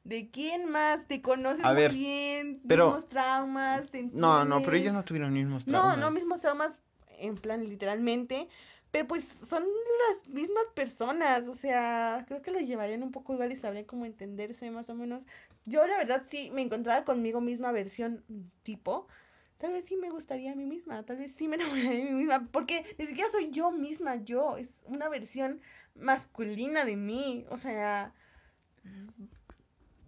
¿de 0.05 0.31
quién 0.31 0.71
más? 0.71 1.07
Te 1.07 1.23
conoces 1.23 1.65
A 1.65 1.73
muy 1.73 1.83
ver, 1.83 1.93
bien, 1.93 2.61
pero- 2.67 2.87
mismos 2.87 3.09
traumas, 3.09 3.91
te 3.91 4.03
No, 4.13 4.45
no, 4.45 4.57
pero 4.57 4.77
entiendes. 4.77 4.81
ellos 4.81 4.95
no 4.95 5.03
tuvieron 5.05 5.33
mismos 5.33 5.67
No, 5.67 5.81
traumas. 5.81 5.99
no 5.99 6.11
mismos 6.11 6.41
traumas 6.41 6.79
en 7.19 7.37
plan 7.37 7.65
literalmente, 7.69 8.49
pero 8.91 9.07
pues 9.07 9.39
son 9.49 9.63
las 9.63 10.29
mismas 10.29 10.65
personas, 10.75 11.47
o 11.47 11.55
sea, 11.55 12.25
creo 12.27 12.43
que 12.43 12.51
lo 12.51 12.59
llevarían 12.59 13.05
un 13.05 13.13
poco 13.13 13.33
igual 13.35 13.53
y 13.53 13.57
sabrían 13.57 13.85
cómo 13.85 14.05
entenderse 14.05 14.69
más 14.73 14.91
o 14.91 14.95
menos. 14.97 15.23
Yo 15.65 15.87
la 15.87 15.97
verdad 15.99 16.25
sí 16.29 16.51
me 16.53 16.63
encontraba 16.63 17.05
conmigo 17.05 17.41
misma 17.41 17.71
versión 17.71 18.25
tipo, 18.65 19.07
tal 19.63 19.73
vez 19.73 19.85
sí 19.87 19.97
me 19.97 20.11
gustaría 20.11 20.53
a 20.53 20.55
mí 20.57 20.67
misma, 20.67 21.03
tal 21.05 21.17
vez 21.19 21.33
sí 21.33 21.49
me 21.49 21.55
enamoraría 21.57 21.91
de 21.91 22.05
mí 22.05 22.11
misma, 22.13 22.47
porque 22.53 22.85
ni 22.99 23.07
siquiera 23.07 23.31
soy 23.31 23.51
yo 23.51 23.71
misma, 23.71 24.17
yo, 24.17 24.57
es 24.59 24.69
una 24.85 25.09
versión 25.09 25.61
masculina 25.95 26.85
de 26.85 26.97
mí, 26.97 27.47
o 27.49 27.57
sea, 27.57 28.13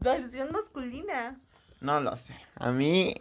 versión 0.00 0.52
masculina. 0.52 1.40
No 1.80 2.00
lo 2.00 2.16
sé. 2.16 2.34
A 2.56 2.70
mí... 2.72 3.14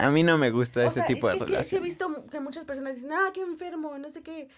A 0.00 0.10
mí 0.10 0.22
no 0.22 0.38
me 0.38 0.52
gusta 0.52 0.78
O 0.80 0.86
ese 0.86 0.94
sea, 1.00 1.06
tipo 1.06 1.28
es 1.28 1.34
de 1.34 1.38
que 1.40 1.44
sí- 1.46 1.50
sí, 1.64 1.76
he 1.76 1.80
relación. 1.80 1.82
visto 1.82 2.30
que 2.30 2.38
muchas 2.38 2.64
personas 2.64 2.94
dicen, 2.94 3.12
ah, 3.12 3.30
qué 3.34 3.42
enfermo, 3.42 3.98
no 3.98 4.08
sé 4.10 4.22
qué. 4.22 4.48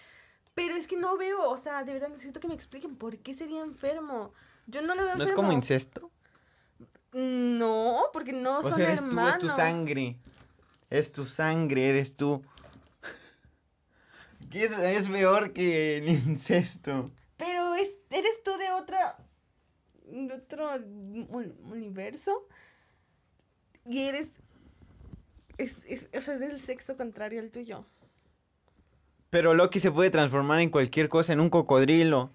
Pero 0.53 0.75
es 0.75 0.85
que 0.87 0.97
no 0.97 1.17
veo, 1.17 1.49
o 1.49 1.57
sea, 1.57 1.83
de 1.83 1.93
verdad 1.93 2.09
necesito 2.09 2.39
que 2.39 2.47
me 2.47 2.53
expliquen 2.53 2.95
por 2.95 3.17
qué 3.17 3.33
sería 3.33 3.61
enfermo. 3.63 4.31
Yo 4.67 4.83
no 4.83 4.93
lo 4.93 5.03
veo 5.03 5.15
¿No 5.17 5.23
es 5.23 5.29
enfermo. 5.31 5.35
como 5.41 5.51
incesto? 5.51 6.11
No, 7.13 8.03
porque 8.13 8.33
no 8.33 8.59
O 8.59 8.63
son 8.63 8.75
sea, 8.75 8.85
eres 8.89 8.99
hermanos. 8.99 9.39
tú, 9.39 9.45
es 9.47 9.51
tu 9.51 9.55
sangre. 9.55 10.15
Es 10.91 11.11
tu 11.11 11.25
sangre, 11.25 11.89
eres 11.89 12.15
tú. 12.15 12.43
¿Qué 14.51 14.65
es, 14.65 14.71
es 14.77 15.09
peor 15.09 15.53
que 15.53 15.97
el 15.97 16.09
incesto? 16.09 17.09
Pero 17.37 17.73
es, 17.75 17.95
eres 18.09 18.43
tú 18.43 18.51
de 18.57 18.71
otra, 18.71 19.17
de 20.05 20.33
otro 20.33 20.69
un- 20.75 21.55
universo. 21.71 22.45
Y 23.85 24.01
eres, 24.01 24.27
es, 25.57 25.85
es, 25.87 26.09
o 26.15 26.21
sea, 26.21 26.33
es 26.35 26.39
del 26.39 26.59
sexo 26.59 26.97
contrario 26.97 27.39
al 27.39 27.49
tuyo. 27.49 27.85
Pero 29.29 29.53
Loki 29.53 29.79
se 29.79 29.91
puede 29.91 30.09
transformar 30.11 30.59
en 30.59 30.69
cualquier 30.69 31.07
cosa, 31.07 31.31
en 31.31 31.39
un 31.39 31.49
cocodrilo. 31.49 32.31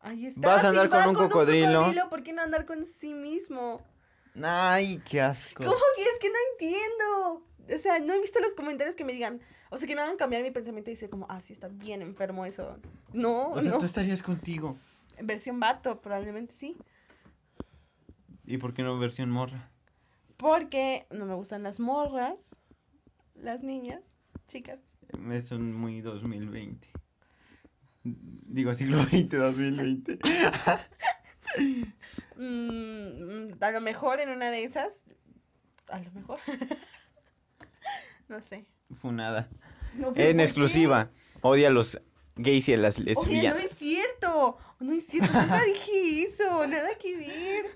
Ahí 0.00 0.26
está. 0.26 0.48
Vas 0.48 0.58
a 0.58 0.70
si 0.72 0.76
andar 0.76 0.92
va 0.92 1.04
con 1.04 1.08
un 1.08 1.14
cocodrilo. 1.14 2.10
¿Por 2.10 2.22
qué 2.22 2.32
no 2.34 2.42
andar 2.42 2.66
con 2.66 2.84
sí 2.84 3.14
mismo? 3.14 3.80
Ay, 4.42 5.00
qué 5.08 5.20
asco. 5.20 5.64
¿Cómo 5.64 5.76
que 5.96 6.02
es 6.02 6.18
que 6.20 6.28
no 6.28 6.34
entiendo? 6.52 7.46
O 7.74 7.78
sea, 7.78 7.98
no 8.00 8.12
he 8.12 8.20
visto 8.20 8.38
los 8.40 8.54
comentarios 8.54 8.94
que 8.94 9.04
me 9.04 9.12
digan, 9.12 9.40
o 9.70 9.76
sea, 9.76 9.88
que 9.88 9.94
me 9.94 10.02
hagan 10.02 10.16
cambiar 10.16 10.42
mi 10.42 10.50
pensamiento 10.50 10.90
y 10.90 10.94
decir 10.94 11.10
como, 11.10 11.26
ah, 11.28 11.40
sí, 11.40 11.52
está 11.52 11.68
bien 11.68 12.02
enfermo 12.02 12.44
eso. 12.44 12.78
No, 13.12 13.50
O 13.50 13.62
sea, 13.62 13.70
no. 13.72 13.78
tú 13.78 13.86
estarías 13.86 14.22
contigo. 14.22 14.76
Versión 15.20 15.58
vato, 15.58 16.00
probablemente 16.00 16.52
sí. 16.52 16.76
¿Y 18.44 18.58
por 18.58 18.74
qué 18.74 18.82
no 18.82 18.98
versión 18.98 19.30
morra? 19.30 19.70
Porque 20.36 21.06
no 21.10 21.24
me 21.26 21.34
gustan 21.34 21.62
las 21.62 21.80
morras, 21.80 22.38
las 23.34 23.62
niñas, 23.62 24.02
chicas. 24.48 24.78
Me 25.18 25.40
son 25.40 25.72
muy 25.72 26.00
2020. 26.02 26.88
Digo, 28.04 28.72
siglo 28.74 29.02
XX, 29.02 29.30
2020. 29.30 30.18
Mm, 32.36 33.52
a 33.60 33.70
lo 33.70 33.80
mejor 33.80 34.20
en 34.20 34.28
una 34.28 34.50
de 34.50 34.64
esas, 34.64 34.92
a 35.88 35.98
lo 36.00 36.10
mejor. 36.12 36.38
no 38.28 38.40
sé. 38.42 38.66
Funada. 39.00 39.48
No, 39.94 40.12
pero 40.12 40.28
En 40.30 40.36
¿por 40.36 40.44
exclusiva. 40.44 41.10
Odia 41.40 41.68
a 41.68 41.70
los 41.70 41.98
gays 42.36 42.68
y 42.68 42.74
a 42.74 42.76
las? 42.76 42.98
Oye, 42.98 43.14
no 43.14 43.14
lesbianas. 43.14 43.64
es 43.64 43.78
cierto. 43.78 44.58
No 44.80 44.92
es 44.92 45.06
cierto. 45.06 45.32
Nunca 45.32 45.62
dije 45.62 46.22
eso. 46.24 46.66
Nada 46.66 46.90
que 47.00 47.16
ver. 47.16 47.66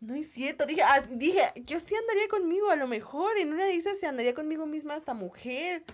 No 0.00 0.14
es 0.14 0.30
cierto. 0.30 0.66
Dije, 0.66 0.82
ah, 0.82 1.00
dije, 1.08 1.40
yo 1.56 1.80
sí 1.80 1.94
andaría 1.94 2.28
conmigo. 2.28 2.70
A 2.70 2.76
lo 2.76 2.86
mejor 2.86 3.36
en 3.38 3.52
una 3.52 3.64
de 3.64 3.74
esas 3.74 3.98
se 3.98 4.06
andaría 4.06 4.34
conmigo 4.34 4.66
misma 4.66 4.94
hasta 4.94 5.14
mujer. 5.14 5.84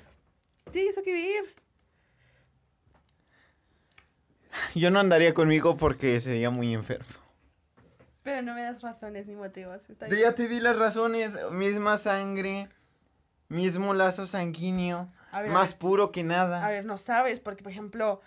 Sí, 0.73 0.87
eso 0.89 1.03
que 1.03 1.13
ver. 1.13 1.55
Yo 4.75 4.91
no 4.91 5.01
andaría 5.01 5.35
conmigo 5.35 5.77
porque 5.77 6.19
sería 6.21 6.51
muy 6.51 6.73
enfermo. 6.75 7.07
Pero 8.23 8.41
no 8.43 8.55
me 8.55 8.63
das 8.63 8.81
razones 8.83 9.27
ni 9.27 9.35
motivos. 9.35 9.83
Está 9.89 10.07
bien. 10.07 10.21
ya 10.23 10.35
te 10.35 10.49
di 10.49 10.61
las 10.61 10.77
razones. 10.77 11.33
Misma 11.51 11.99
sangre. 11.99 12.69
Mismo 13.49 13.93
lazo 13.95 14.27
sanguíneo. 14.27 15.13
Ver, 15.33 15.51
más 15.51 15.75
puro 15.75 16.11
que 16.13 16.23
nada. 16.25 16.65
A 16.65 16.71
ver, 16.71 16.85
no 16.85 16.97
sabes, 16.97 17.41
porque 17.41 17.63
por 17.63 17.73
ejemplo, 17.73 18.21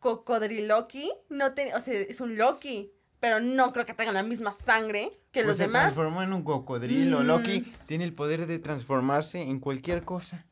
Cocodriloqui 0.00 1.12
no 1.28 1.52
tiene, 1.52 1.74
o 1.74 1.80
sea, 1.80 1.94
es 1.94 2.20
un 2.20 2.36
Loki, 2.36 2.92
pero 3.20 3.40
no 3.40 3.72
creo 3.72 3.86
que 3.86 3.94
tengan 3.94 4.14
la 4.14 4.22
misma 4.22 4.52
sangre 4.52 5.12
que 5.32 5.40
Pues 5.40 5.46
los 5.46 5.56
se 5.58 5.62
demás. 5.64 5.82
transformó 5.82 6.22
en 6.22 6.32
un 6.32 6.42
cocodrilo. 6.42 7.20
Mm. 7.20 7.26
Loki 7.26 7.72
tiene 7.86 8.04
el 8.04 8.14
poder 8.14 8.46
de 8.46 8.58
transformarse 8.58 9.40
en 9.40 9.60
cualquier 9.60 10.02
cosa. 10.04 10.44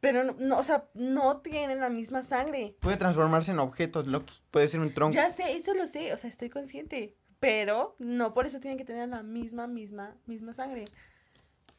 Pero 0.00 0.24
no, 0.24 0.34
no, 0.38 0.58
o 0.58 0.64
sea, 0.64 0.84
no 0.94 1.40
tienen 1.40 1.80
la 1.80 1.90
misma 1.90 2.22
sangre. 2.22 2.74
Puede 2.80 2.96
transformarse 2.96 3.52
en 3.52 3.58
objetos, 3.58 4.06
Loki. 4.06 4.34
Puede 4.50 4.68
ser 4.68 4.80
un 4.80 4.94
tronco. 4.94 5.14
Ya 5.14 5.30
sé, 5.30 5.56
eso 5.56 5.74
lo 5.74 5.86
sé, 5.86 6.12
o 6.12 6.16
sea, 6.16 6.30
estoy 6.30 6.48
consciente. 6.48 7.16
Pero 7.38 7.96
no 7.98 8.34
por 8.34 8.46
eso 8.46 8.60
tienen 8.60 8.78
que 8.78 8.84
tener 8.84 9.08
la 9.08 9.22
misma, 9.22 9.66
misma, 9.66 10.14
misma 10.26 10.54
sangre. 10.54 10.86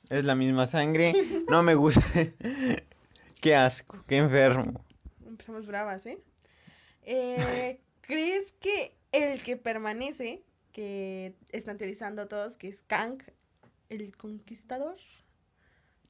Es 0.10 0.24
la 0.24 0.36
misma 0.36 0.68
sangre. 0.68 1.14
No 1.50 1.64
me 1.64 1.76
gusta. 1.76 2.02
qué 3.42 3.56
asco, 3.56 4.04
qué 4.08 4.18
enfermo. 4.18 4.84
Empezamos 5.26 5.66
bravas, 5.68 6.06
¿eh? 6.06 6.20
Eh, 7.04 7.80
¿Crees 8.02 8.54
que 8.54 8.96
el 9.12 9.42
que 9.44 9.58
permanece, 9.58 10.44
que 10.72 11.36
están 11.52 11.78
teorizando 11.78 12.28
todos, 12.28 12.58
que 12.58 12.68
es 12.68 12.82
Kang, 12.82 13.24
el 13.90 14.16
conquistador? 14.16 14.98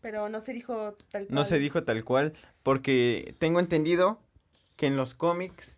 Pero 0.01 0.29
no 0.29 0.41
se 0.41 0.53
dijo 0.53 0.93
tal 1.11 1.27
cual. 1.27 1.35
No 1.35 1.45
se 1.45 1.59
dijo 1.59 1.83
tal 1.83 2.03
cual, 2.03 2.33
porque 2.63 3.35
tengo 3.39 3.59
entendido 3.59 4.19
que 4.75 4.87
en 4.87 4.97
los 4.97 5.13
cómics 5.13 5.77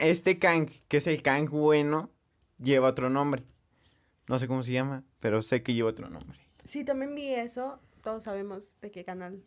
este 0.00 0.38
Kang, 0.38 0.70
que 0.88 0.98
es 0.98 1.06
el 1.06 1.22
Kang 1.22 1.48
bueno, 1.50 2.10
lleva 2.58 2.88
otro 2.88 3.10
nombre. 3.10 3.44
No 4.28 4.38
sé 4.38 4.46
cómo 4.46 4.62
se 4.62 4.72
llama, 4.72 5.04
pero 5.20 5.42
sé 5.42 5.62
que 5.62 5.74
lleva 5.74 5.90
otro 5.90 6.08
nombre. 6.08 6.38
Sí, 6.64 6.84
también 6.84 7.14
vi 7.14 7.34
eso. 7.34 7.80
Todos 8.02 8.22
sabemos 8.22 8.70
de 8.80 8.90
qué 8.90 9.04
canal 9.04 9.42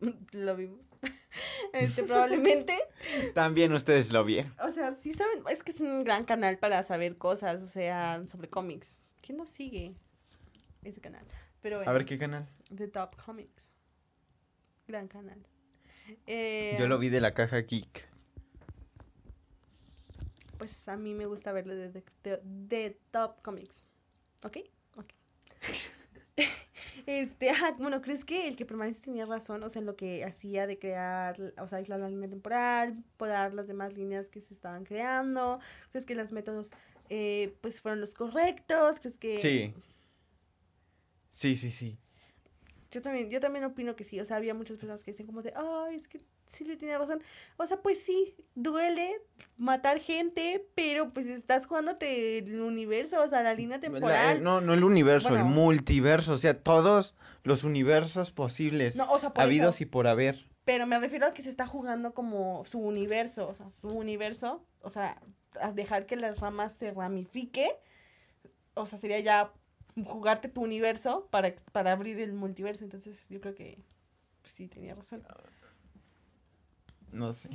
lo 0.32 0.56
vimos. 0.56 0.80
este, 1.72 2.04
probablemente. 2.04 2.78
También 3.34 3.72
ustedes 3.72 4.12
lo 4.12 4.24
vieron. 4.24 4.54
O 4.60 4.70
sea, 4.70 4.96
sí 5.00 5.14
saben, 5.14 5.42
es 5.50 5.64
que 5.64 5.72
es 5.72 5.80
un 5.80 6.04
gran 6.04 6.24
canal 6.24 6.58
para 6.58 6.82
saber 6.84 7.16
cosas, 7.16 7.62
o 7.62 7.66
sea, 7.66 8.24
sobre 8.28 8.48
cómics. 8.48 8.98
¿Quién 9.20 9.38
no 9.38 9.46
sigue 9.46 9.96
ese 10.84 11.00
canal? 11.00 11.24
Pero 11.60 11.78
bueno, 11.78 11.90
A 11.90 11.94
ver 11.94 12.04
qué 12.04 12.18
canal. 12.18 12.48
The 12.74 12.88
Top 12.88 13.16
Comics. 13.24 13.70
Gran 14.88 15.08
canal. 15.08 15.38
Eh, 16.26 16.76
Yo 16.78 16.86
lo 16.88 16.98
vi 16.98 17.08
de 17.08 17.20
la 17.20 17.32
caja 17.34 17.58
geek. 17.60 18.08
pues 20.58 20.88
a 20.88 20.96
mí 20.96 21.12
me 21.14 21.26
gusta 21.26 21.50
verlo 21.52 21.74
de, 21.74 21.88
de, 21.90 22.04
de- 22.22 22.40
de 22.44 22.98
Top 23.10 23.42
Comics. 23.42 23.86
¿Ok? 24.42 24.58
Ok. 24.96 25.12
Este, 27.06 27.50
ajá, 27.50 27.72
bueno, 27.80 28.00
¿crees 28.00 28.24
que 28.24 28.46
el 28.46 28.54
que 28.54 28.64
permanece 28.66 29.00
tenía 29.00 29.26
razón? 29.26 29.62
O 29.64 29.68
sea, 29.68 29.80
en 29.80 29.86
lo 29.86 29.96
que 29.96 30.24
hacía 30.24 30.66
de 30.68 30.78
crear, 30.78 31.40
o 31.58 31.66
sea, 31.66 31.78
aislar 31.78 31.98
la 31.98 32.08
línea 32.08 32.28
temporal, 32.28 33.02
podar 33.16 33.54
las 33.54 33.66
demás 33.66 33.94
líneas 33.94 34.28
que 34.28 34.40
se 34.40 34.54
estaban 34.54 34.84
creando. 34.84 35.58
¿Crees 35.90 36.06
que 36.06 36.14
los 36.14 36.30
métodos, 36.30 36.70
eh, 37.08 37.56
pues, 37.60 37.80
fueron 37.80 38.00
los 38.00 38.14
correctos? 38.14 39.00
¿Crees 39.00 39.18
que...? 39.18 39.40
Sí. 39.40 39.74
Sí, 41.30 41.56
sí, 41.56 41.70
sí. 41.72 41.98
Yo 42.92 43.00
también, 43.02 43.30
yo 43.30 43.40
también 43.40 43.64
opino 43.64 43.96
que 43.96 44.04
sí. 44.04 44.20
O 44.20 44.24
sea, 44.24 44.36
había 44.36 44.54
muchas 44.54 44.76
personas 44.76 45.02
que 45.02 45.10
dicen 45.12 45.26
como 45.26 45.42
de, 45.42 45.52
ay, 45.56 45.96
es 45.96 46.06
que 46.06 46.20
Silvia 46.46 46.76
tiene 46.78 46.96
razón. 46.98 47.20
O 47.56 47.66
sea, 47.66 47.78
pues 47.80 48.00
sí, 48.02 48.36
duele 48.54 49.10
matar 49.56 49.98
gente, 49.98 50.64
pero 50.74 51.08
pues 51.12 51.26
estás 51.26 51.66
jugándote 51.66 52.38
el 52.38 52.60
universo, 52.60 53.20
o 53.22 53.28
sea, 53.28 53.42
la 53.42 53.54
línea 53.54 53.78
La- 53.78 53.80
temporal. 53.80 54.42
no, 54.44 54.60
no 54.60 54.74
el 54.74 54.84
universo, 54.84 55.34
el 55.34 55.44
multiverso, 55.44 56.34
o 56.34 56.38
sea, 56.38 56.62
todos 56.62 57.14
los 57.42 57.64
universos 57.64 58.30
posibles, 58.30 58.94
No, 58.96 59.10
o 59.10 59.18
sea, 59.18 59.30
por 59.30 59.42
habidos 59.42 59.76
eso. 59.76 59.84
y 59.84 59.86
por 59.86 60.06
haber. 60.06 60.46
Pero 60.64 60.86
me 60.86 61.00
refiero 61.00 61.26
a 61.26 61.32
que 61.34 61.42
se 61.42 61.50
está 61.50 61.66
jugando 61.66 62.12
como 62.14 62.64
su 62.66 62.78
universo, 62.78 63.48
o 63.48 63.54
sea, 63.54 63.68
su 63.70 63.88
universo, 63.88 64.64
o 64.82 64.90
sea, 64.90 65.20
a 65.60 65.72
dejar 65.72 66.06
que 66.06 66.16
las 66.16 66.38
ramas 66.40 66.74
se 66.74 66.92
ramifique, 66.92 67.68
o 68.74 68.86
sea, 68.86 68.98
sería 68.98 69.18
ya 69.20 69.52
jugarte 70.06 70.48
tu 70.48 70.62
universo 70.62 71.28
para, 71.30 71.54
para 71.72 71.92
abrir 71.92 72.18
el 72.20 72.32
multiverso, 72.32 72.84
entonces 72.84 73.26
yo 73.28 73.40
creo 73.40 73.54
que 73.54 73.78
pues, 74.42 74.52
sí 74.54 74.68
tenía 74.68 74.94
razón. 74.94 75.22
No 77.12 77.32
sé. 77.32 77.50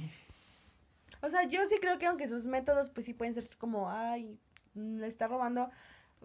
O 1.21 1.29
sea, 1.29 1.47
yo 1.47 1.65
sí 1.65 1.77
creo 1.81 1.97
que 1.97 2.05
aunque 2.05 2.27
sus 2.27 2.45
métodos 2.45 2.89
pues 2.89 3.05
sí 3.05 3.13
pueden 3.13 3.33
ser 3.33 3.45
como, 3.57 3.89
ay, 3.89 4.39
le 4.75 5.07
está 5.07 5.27
robando 5.27 5.69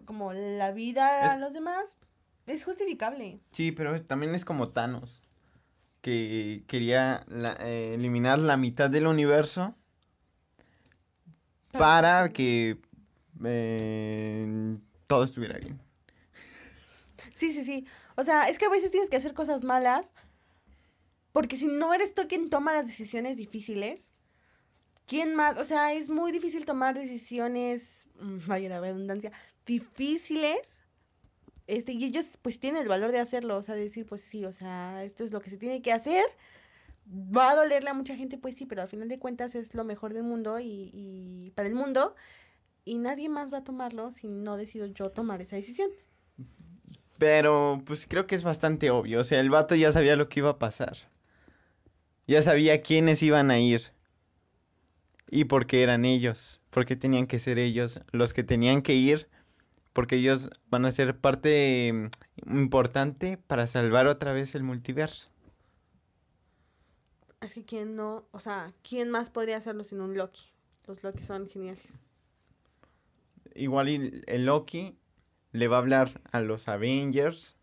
como 0.05 0.33
la 0.33 0.71
vida 0.71 1.31
a 1.31 1.37
los 1.37 1.53
demás, 1.53 1.97
es 2.45 2.63
justificable. 2.63 3.39
Sí, 3.51 3.71
pero 3.71 3.99
también 4.03 4.35
es 4.35 4.45
como 4.45 4.69
Thanos, 4.69 5.23
que 6.01 6.63
quería 6.67 7.23
la- 7.27 7.57
eh, 7.59 7.95
eliminar 7.95 8.37
la 8.39 8.57
mitad 8.57 8.89
del 8.89 9.07
universo 9.07 9.75
para 11.71 12.29
que 12.29 12.79
eh, 13.43 14.77
todo 15.07 15.23
estuviera 15.23 15.57
bien. 15.57 15.79
Sí, 17.33 17.51
sí, 17.51 17.63
sí. 17.65 17.85
O 18.15 18.23
sea, 18.23 18.49
es 18.49 18.57
que 18.57 18.65
a 18.65 18.69
veces 18.69 18.91
tienes 18.91 19.09
que 19.09 19.17
hacer 19.17 19.33
cosas 19.33 19.63
malas. 19.63 20.13
Porque 21.31 21.57
si 21.57 21.65
no 21.65 21.93
eres 21.93 22.13
tú 22.13 22.27
quien 22.27 22.49
toma 22.49 22.73
las 22.73 22.87
decisiones 22.87 23.37
difíciles, 23.37 24.09
¿quién 25.07 25.35
más? 25.35 25.57
O 25.57 25.65
sea, 25.65 25.93
es 25.93 26.09
muy 26.09 26.31
difícil 26.31 26.65
tomar 26.65 26.95
decisiones, 26.95 28.07
mm, 28.19 28.47
vaya 28.47 28.69
la 28.69 28.79
redundancia, 28.81 29.31
difíciles. 29.65 30.81
Este, 31.67 31.93
y 31.93 32.03
ellos 32.05 32.37
pues 32.41 32.59
tienen 32.59 32.81
el 32.81 32.89
valor 32.89 33.11
de 33.11 33.19
hacerlo, 33.19 33.57
o 33.57 33.61
sea, 33.61 33.75
decir, 33.75 34.05
pues 34.05 34.21
sí, 34.21 34.45
o 34.45 34.51
sea, 34.53 35.03
esto 35.03 35.23
es 35.23 35.31
lo 35.31 35.41
que 35.41 35.49
se 35.49 35.57
tiene 35.57 35.81
que 35.81 35.93
hacer. 35.93 36.25
Va 37.09 37.51
a 37.51 37.55
dolerle 37.55 37.89
a 37.89 37.93
mucha 37.93 38.15
gente, 38.15 38.37
pues 38.37 38.55
sí, 38.55 38.65
pero 38.65 38.81
al 38.81 38.87
final 38.87 39.09
de 39.09 39.19
cuentas 39.19 39.55
es 39.55 39.73
lo 39.75 39.83
mejor 39.85 40.13
del 40.13 40.23
mundo 40.23 40.59
y, 40.59 40.89
y 40.93 41.51
para 41.55 41.67
el 41.67 41.75
mundo. 41.75 42.15
Y 42.85 42.97
nadie 42.99 43.29
más 43.29 43.53
va 43.53 43.59
a 43.59 43.63
tomarlo 43.63 44.11
si 44.11 44.27
no 44.27 44.57
decido 44.57 44.87
yo 44.87 45.11
tomar 45.11 45.41
esa 45.41 45.55
decisión. 45.57 45.89
Pero 47.17 47.81
pues 47.85 48.07
creo 48.07 48.27
que 48.27 48.35
es 48.35 48.43
bastante 48.43 48.89
obvio, 48.91 49.21
o 49.21 49.23
sea, 49.23 49.39
el 49.39 49.49
vato 49.49 49.75
ya 49.75 49.91
sabía 49.91 50.15
lo 50.15 50.29
que 50.29 50.39
iba 50.39 50.49
a 50.49 50.59
pasar. 50.59 50.97
Ya 52.27 52.41
sabía 52.41 52.81
quiénes 52.81 53.21
iban 53.21 53.51
a 53.51 53.59
ir. 53.59 53.91
Y 55.29 55.45
por 55.45 55.65
qué 55.65 55.83
eran 55.83 56.05
ellos, 56.05 56.61
porque 56.69 56.95
tenían 56.95 57.27
que 57.27 57.39
ser 57.39 57.59
ellos 57.59 57.99
los 58.11 58.33
que 58.33 58.43
tenían 58.43 58.81
que 58.81 58.93
ir, 58.93 59.27
porque 59.91 60.17
ellos 60.17 60.49
van 60.69 60.85
a 60.85 60.91
ser 60.91 61.17
parte 61.17 61.91
mm, 62.45 62.55
importante 62.55 63.37
para 63.37 63.67
salvar 63.67 64.07
otra 64.07 64.33
vez 64.33 64.55
el 64.55 64.63
multiverso. 64.63 65.29
Es 67.41 67.53
que 67.53 67.65
quién 67.65 67.95
no, 67.95 68.25
o 68.31 68.39
sea, 68.39 68.73
¿quién 68.87 69.09
más 69.09 69.29
podría 69.29 69.57
hacerlo 69.57 69.83
sin 69.83 70.01
un 70.01 70.15
Loki? 70.15 70.43
Los 70.87 71.03
Loki 71.03 71.23
son 71.23 71.49
geniales. 71.49 71.83
Igual 73.55 74.23
el 74.27 74.45
Loki 74.45 74.95
le 75.53 75.67
va 75.67 75.77
a 75.77 75.79
hablar 75.79 76.21
a 76.31 76.41
los 76.41 76.67
Avengers, 76.67 77.55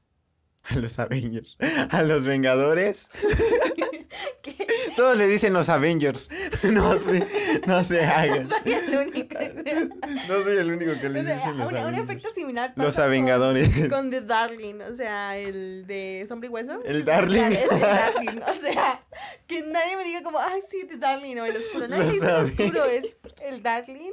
a 0.65 0.77
los 0.77 0.99
Avengers, 0.99 1.57
a 1.91 2.03
los 2.03 2.25
Vengadores. 2.25 3.11
¿Qué? 4.43 4.67
Todos 4.97 5.17
le 5.19 5.27
dicen 5.27 5.53
los 5.53 5.69
Avengers. 5.69 6.29
No 6.63 6.99
se, 6.99 7.27
no 7.67 7.83
se 7.85 8.03
hagan. 8.05 8.49
Soy 8.49 8.73
el 8.73 8.97
único. 8.97 9.39
No 10.29 10.43
soy 10.43 10.57
el 10.59 10.73
único 10.73 10.93
que 11.01 11.09
le 11.09 11.21
O 11.21 11.25
sea, 11.25 11.35
dicen 11.37 11.59
los 11.59 11.69
un, 11.69 11.75
un 11.75 11.81
Avengers. 11.81 12.05
efecto 12.05 12.29
similar 12.35 12.73
Los 12.77 12.87
pasa 12.87 13.05
Avengadores. 13.05 13.89
Con, 13.89 14.11
The 14.11 14.21
Darling, 14.23 14.81
o 14.83 14.95
sea, 14.95 15.37
el 15.39 15.87
de 15.87 16.25
Sombra 16.29 16.49
y 16.49 16.51
Hueso. 16.51 16.83
El 16.85 17.05
Darling. 17.05 17.53
Es 17.53 17.71
el 17.73 17.81
Darling, 17.81 18.43
o 18.47 18.55
sea, 18.61 19.05
que 19.47 19.63
nadie 19.63 19.97
me 19.97 20.05
diga 20.05 20.23
como, 20.23 20.39
ay, 20.39 20.61
sí, 20.71 20.87
The 20.89 20.97
Darling 20.99 21.37
o 21.39 21.45
el 21.47 21.57
oscuro. 21.57 21.89
Nadie 21.89 22.13
dice 22.13 22.27
el 22.27 22.33
oscuro, 22.33 22.83
Avengers. 22.83 23.17
es 23.25 23.43
el 23.43 23.63
Darling. 23.63 24.13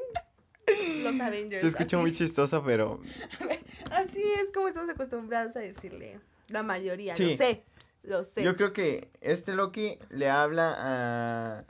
Los 1.04 1.20
Avengers. 1.20 1.62
Se 1.62 1.68
escucha 1.68 1.98
así. 1.98 2.02
muy 2.02 2.12
chistoso, 2.12 2.64
pero 2.64 3.02
Así 3.92 4.22
es 4.42 4.52
como 4.54 4.68
estamos 4.68 4.90
acostumbrados 4.90 5.56
a 5.56 5.60
decirle. 5.60 6.20
La 6.50 6.64
mayoría, 6.64 7.16
Sí. 7.16 7.32
lo 7.32 7.38
sé. 7.38 7.64
Lo 8.04 8.24
sé. 8.24 8.44
yo 8.44 8.56
creo 8.56 8.72
que 8.74 9.10
este 9.22 9.54
Loki 9.54 9.98
le 10.10 10.30
habla 10.30 10.76
a 10.78 11.66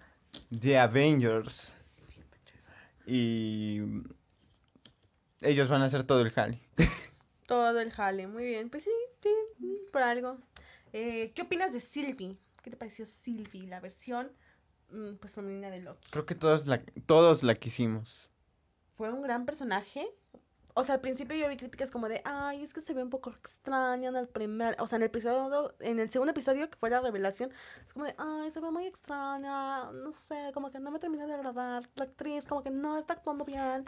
The 0.59 0.77
Avengers. 0.77 1.73
Y 3.05 3.81
ellos 5.41 5.69
van 5.69 5.81
a 5.81 5.85
hacer 5.85 6.03
todo 6.03 6.21
el 6.21 6.31
jale. 6.31 6.59
Todo 7.47 7.79
el 7.79 7.91
jale, 7.91 8.27
muy 8.27 8.43
bien. 8.43 8.69
Pues 8.69 8.83
sí, 8.83 8.91
sí, 9.23 9.29
mm, 9.59 9.89
por 9.93 10.01
algo. 10.01 10.37
Eh, 10.91 11.31
¿Qué 11.33 11.43
opinas 11.43 11.71
de 11.71 11.79
Sylvie? 11.79 12.37
¿Qué 12.61 12.69
te 12.69 12.75
pareció 12.75 13.05
Sylvie, 13.05 13.67
la 13.67 13.79
versión 13.79 14.29
mm, 14.91 15.13
pues 15.21 15.33
femenina 15.35 15.69
de 15.69 15.79
Loki? 15.79 16.09
Creo 16.11 16.25
que 16.25 16.35
todos 16.35 16.67
la, 16.67 16.81
todos 17.05 17.43
la 17.43 17.55
quisimos. 17.55 18.29
Fue 18.97 19.11
un 19.11 19.21
gran 19.21 19.45
personaje. 19.45 20.07
O 20.73 20.83
sea, 20.83 20.95
al 20.95 21.01
principio 21.01 21.35
yo 21.35 21.49
vi 21.49 21.57
críticas 21.57 21.89
como 21.89 22.07
de, 22.07 22.21
ay, 22.25 22.63
es 22.63 22.73
que 22.73 22.81
se 22.81 22.93
ve 22.93 23.01
un 23.01 23.09
poco 23.09 23.31
extraña 23.31 24.09
en 24.09 24.15
el 24.15 24.27
primer, 24.27 24.75
o 24.79 24.85
sea, 24.87 24.97
en 24.97 25.03
el 25.03 25.07
episodio, 25.07 25.73
en 25.79 25.99
el 25.99 26.09
segundo 26.11 26.31
episodio 26.31 26.69
que 26.69 26.77
fue 26.77 26.91
la 26.91 27.01
revelación, 27.01 27.51
es 27.85 27.93
como 27.93 28.05
de, 28.05 28.13
ay, 28.17 28.51
se 28.51 28.59
ve 28.59 28.69
muy 28.69 28.85
extraña, 28.85 29.91
no 29.91 30.11
sé, 30.11 30.51
como 30.53 30.71
que 30.71 30.79
no 30.79 30.91
me 30.91 30.99
termina 30.99 31.25
de 31.25 31.33
agradar, 31.33 31.89
la 31.95 32.03
actriz 32.05 32.45
como 32.45 32.61
que 32.63 32.69
no 32.69 32.99
está 32.99 33.13
actuando 33.13 33.43
bien. 33.45 33.85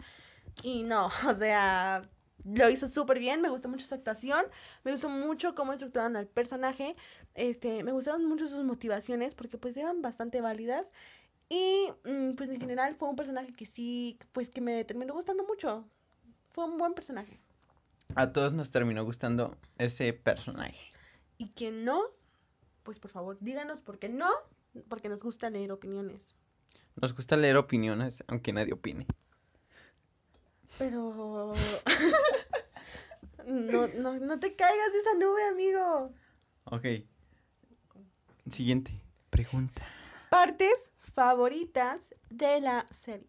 Y 0.62 0.82
no, 0.82 1.06
o 1.28 1.34
sea, 1.34 2.02
lo 2.44 2.70
hizo 2.70 2.88
súper 2.88 3.18
bien, 3.20 3.40
me 3.40 3.50
gustó 3.50 3.68
mucho 3.68 3.86
su 3.86 3.94
actuación, 3.94 4.44
me 4.84 4.92
gustó 4.92 5.08
mucho 5.08 5.54
cómo 5.54 5.72
estructuraron 5.72 6.16
al 6.16 6.26
personaje, 6.26 6.96
este, 7.34 7.84
me 7.84 7.92
gustaron 7.92 8.24
mucho 8.26 8.48
sus 8.48 8.64
motivaciones 8.64 9.34
porque 9.34 9.58
pues 9.58 9.76
eran 9.76 10.02
bastante 10.02 10.40
válidas 10.40 10.86
y 11.50 11.88
mm, 12.04 12.36
pues 12.36 12.48
en 12.48 12.60
general 12.60 12.94
fue 12.94 13.08
un 13.08 13.16
personaje 13.16 13.52
que 13.52 13.66
sí, 13.66 14.18
pues 14.32 14.48
que 14.48 14.60
me 14.60 14.84
terminó 14.84 15.12
gustando 15.12 15.44
mucho, 15.44 15.84
fue 16.52 16.64
un 16.64 16.78
buen 16.78 16.94
personaje. 16.94 17.40
A 18.14 18.32
todos 18.32 18.52
nos 18.52 18.70
terminó 18.70 19.04
gustando 19.04 19.56
ese 19.76 20.12
personaje. 20.12 20.92
Y 21.38 21.50
quien 21.50 21.84
no, 21.84 22.02
pues 22.84 23.00
por 23.00 23.10
favor 23.10 23.36
díganos 23.40 23.82
por 23.82 23.98
qué 23.98 24.08
no, 24.08 24.30
porque 24.88 25.08
nos 25.08 25.24
gusta 25.24 25.50
leer 25.50 25.72
opiniones. 25.72 26.36
Nos 26.94 27.14
gusta 27.14 27.36
leer 27.36 27.56
opiniones, 27.56 28.22
aunque 28.28 28.52
nadie 28.52 28.72
opine. 28.72 29.08
Pero... 30.78 31.52
no, 33.46 33.88
no, 33.88 34.18
no 34.20 34.38
te 34.38 34.54
caigas 34.54 34.92
de 34.92 34.98
esa 34.98 35.14
nube, 35.18 35.42
amigo. 35.48 36.12
Ok. 36.64 36.86
Siguiente 38.48 38.92
pregunta. 39.30 39.99
Partes 40.30 40.92
favoritas 41.12 42.14
de 42.30 42.60
la 42.60 42.86
serie. 42.92 43.26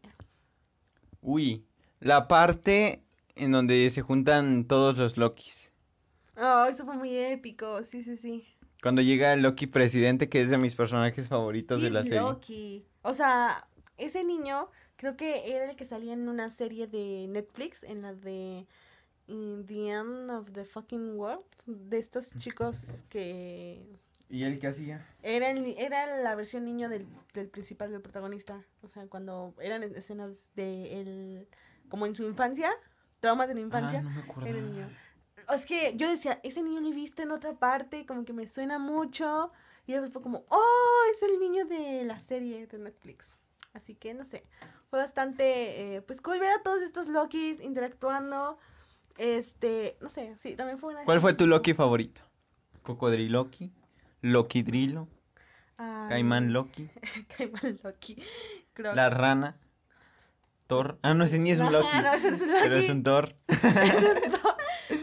Uy, 1.19 1.65
la 1.99 2.27
parte 2.27 3.03
en 3.33 3.51
donde 3.51 3.89
se 3.89 4.03
juntan 4.03 4.65
todos 4.65 4.99
los 4.99 5.17
Lokis. 5.17 5.71
Oh, 6.37 6.65
eso 6.65 6.85
fue 6.85 6.95
muy 6.95 7.17
épico, 7.17 7.83
sí, 7.83 8.03
sí, 8.03 8.15
sí. 8.15 8.45
Cuando 8.83 9.01
llega 9.01 9.33
el 9.33 9.41
Loki 9.41 9.65
presidente, 9.65 10.29
que 10.29 10.41
es 10.41 10.51
de 10.51 10.59
mis 10.59 10.75
personajes 10.75 11.27
favoritos 11.27 11.81
de 11.81 11.89
la 11.89 12.03
serie. 12.03 12.19
Loki. 12.19 12.85
O 13.01 13.15
sea, 13.15 13.67
ese 13.97 14.23
niño 14.23 14.69
creo 14.95 15.17
que 15.17 15.55
era 15.55 15.71
el 15.71 15.75
que 15.75 15.85
salía 15.85 16.13
en 16.13 16.29
una 16.29 16.51
serie 16.51 16.85
de 16.85 17.25
Netflix, 17.27 17.81
en 17.81 18.03
la 18.03 18.13
de 18.13 18.67
In 19.25 19.65
the 19.65 19.89
End 19.89 20.29
of 20.29 20.51
the 20.51 20.65
Fucking 20.65 21.15
World, 21.17 21.45
de 21.65 21.97
estos 21.97 22.29
chicos 22.37 22.79
que 23.09 23.83
¿Y 24.31 24.43
él 24.45 24.59
qué 24.59 24.67
hacía? 24.67 25.05
era, 25.23 25.51
el- 25.51 25.75
era 25.77 26.17
la 26.21 26.33
versión 26.35 26.63
niño 26.65 26.89
del, 26.89 27.05
del 27.33 27.49
principal, 27.49 27.91
del 27.91 28.01
protagonista. 28.01 28.63
O 28.81 28.87
sea, 28.87 29.05
cuando 29.07 29.53
eran 29.61 29.83
escenas 29.83 30.31
de 30.55 30.99
él, 31.01 31.47
como 31.89 32.05
en 32.07 32.15
su 32.15 32.23
infancia, 32.23 32.71
traumas 33.19 33.47
de 33.49 33.53
la 33.55 33.59
infancia, 33.59 33.99
Ah, 33.99 34.01
no 34.03 34.09
me 34.11 34.21
acuerdo. 34.21 34.49
era 34.49 34.57
el 34.59 34.65
niño. 34.65 34.89
Es 35.53 35.65
que 35.65 35.93
yo 35.97 36.09
decía, 36.09 36.39
ese 36.43 36.63
niño 36.63 36.81
lo 36.81 36.87
he 36.89 36.93
visto 36.93 37.21
en 37.21 37.31
otra 37.31 37.53
parte, 37.53 38.05
como 38.05 38.25
que 38.25 38.33
me 38.33 38.47
suena 38.47 38.79
mucho. 38.79 39.51
Y 39.85 39.91
después 39.93 40.13
fue 40.13 40.21
como, 40.21 40.45
oh, 40.49 41.01
es 41.13 41.21
el 41.23 41.39
niño 41.39 41.65
de 41.65 42.03
la 42.05 42.19
serie 42.19 42.65
de 42.67 42.77
Netflix. 42.77 43.35
Así 43.73 43.95
que 43.95 44.13
no 44.13 44.25
sé, 44.25 44.43
fue 44.89 44.99
bastante, 44.99 45.95
eh, 45.95 46.01
pues 46.01 46.21
cool 46.21 46.39
ver 46.39 46.51
a 46.51 46.63
todos 46.63 46.81
estos 46.81 47.07
Lokis 47.07 47.59
interactuando. 47.59 48.57
Este, 49.17 49.97
no 50.01 50.09
sé, 50.09 50.35
sí, 50.41 50.55
también 50.55 50.77
fue 50.79 50.93
una... 50.93 51.03
¿Cuál 51.03 51.21
fue 51.21 51.33
tu 51.33 51.45
Loki 51.47 51.73
favorito? 51.73 52.21
¿Cocodriloki? 52.83 53.71
¿Lokidrilo? 54.21 55.07
Ay, 55.77 56.09
¿Caimán 56.09 56.53
Loki? 56.53 56.89
Caimán 57.37 57.79
Loki. 57.83 58.17
¿La 58.77 59.09
rana? 59.09 59.57
¿Thor? 60.67 60.99
Ah, 61.01 61.13
no, 61.13 61.25
ese 61.25 61.37
ni 61.39 61.51
es 61.51 61.59
un 61.59 61.71
Loki. 61.71 61.87
no, 62.01 62.13
ese 62.13 62.29
es 62.29 62.41
un 62.41 62.47
Pero 62.61 62.75
es 62.75 62.87
Loki. 62.87 62.91
un 62.91 63.03
Thor. 63.03 63.35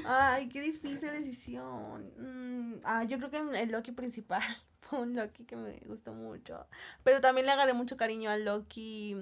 Ay, 0.07 0.49
qué 0.49 0.61
difícil 0.63 1.11
decisión. 1.11 2.11
Mm, 2.17 2.81
ah, 2.85 3.05
yo 3.05 3.19
creo 3.19 3.31
que 3.31 3.61
el 3.61 3.71
Loki 3.71 3.93
principal 3.93 4.43
fue 4.81 5.01
un 5.01 5.15
Loki 5.15 5.45
que 5.45 5.57
me 5.57 5.79
gustó 5.87 6.13
mucho. 6.13 6.67
Pero 7.03 7.21
también 7.21 7.47
le 7.47 7.53
agarré 7.53 7.75
mucho 7.75 7.97
cariño 7.97 8.31
al 8.31 8.45
Loki, 8.45 9.17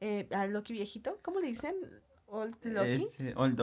eh, 0.00 0.28
al 0.32 0.52
Loki 0.52 0.72
viejito. 0.72 1.18
¿Cómo 1.22 1.40
le 1.40 1.48
dicen? 1.48 1.74
Old 2.34 2.56
Loki. 2.64 3.06
Este, 3.08 3.34
Old, 3.36 3.60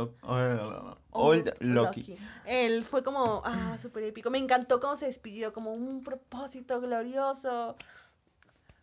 Old 1.11 1.53
Loki. 1.59 2.15
Él 2.45 2.85
fue 2.85 3.01
como, 3.03 3.41
ah, 3.43 3.77
súper 3.81 4.03
épico. 4.03 4.29
Me 4.29 4.37
encantó 4.37 4.79
cómo 4.79 4.95
se 4.95 5.07
despidió, 5.07 5.53
como 5.53 5.73
un 5.73 6.03
propósito 6.03 6.79
glorioso. 6.79 7.75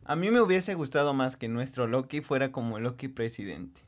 A 0.05 0.17
mí 0.17 0.31
me 0.31 0.41
hubiese 0.41 0.75
gustado 0.75 1.15
más 1.15 1.37
que 1.37 1.49
nuestro 1.49 1.87
Loki 1.87 2.21
fuera 2.21 2.51
como 2.51 2.81
Loki 2.81 3.07
presidente. 3.09 3.81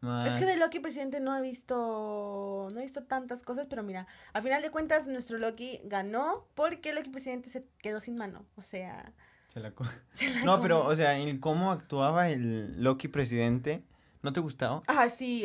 Más- 0.00 0.28
Es 0.28 0.36
que 0.36 0.46
de 0.46 0.56
Loki 0.56 0.78
presidente 0.78 1.20
no 1.20 1.36
he 1.36 1.42
visto, 1.42 2.68
no 2.72 2.78
he 2.78 2.82
visto 2.84 3.02
tantas 3.04 3.42
cosas, 3.42 3.66
pero 3.68 3.82
mira, 3.82 4.06
a 4.32 4.40
final 4.40 4.62
de 4.62 4.70
cuentas 4.70 5.08
nuestro 5.08 5.38
Loki 5.38 5.80
ganó 5.84 6.46
porque 6.54 6.94
Loki 6.94 7.10
presidente 7.10 7.50
se 7.50 7.64
quedó 7.82 8.00
sin 8.00 8.16
mano, 8.16 8.44
o 8.56 8.62
sea, 8.62 9.12
Se 9.52 9.60
la 9.60 9.72
co- 9.72 9.84
se 10.12 10.28
la 10.30 10.44
No, 10.44 10.60
pero, 10.62 10.86
o 10.86 10.94
sea, 10.96 11.18
en 11.18 11.38
cómo 11.38 11.72
actuaba 11.72 12.30
el 12.30 12.80
Loki 12.82 13.08
presidente, 13.08 13.82
¿no 14.22 14.32
te 14.32 14.40
gustaba? 14.40 14.82
Ah, 14.86 15.08
sí, 15.08 15.44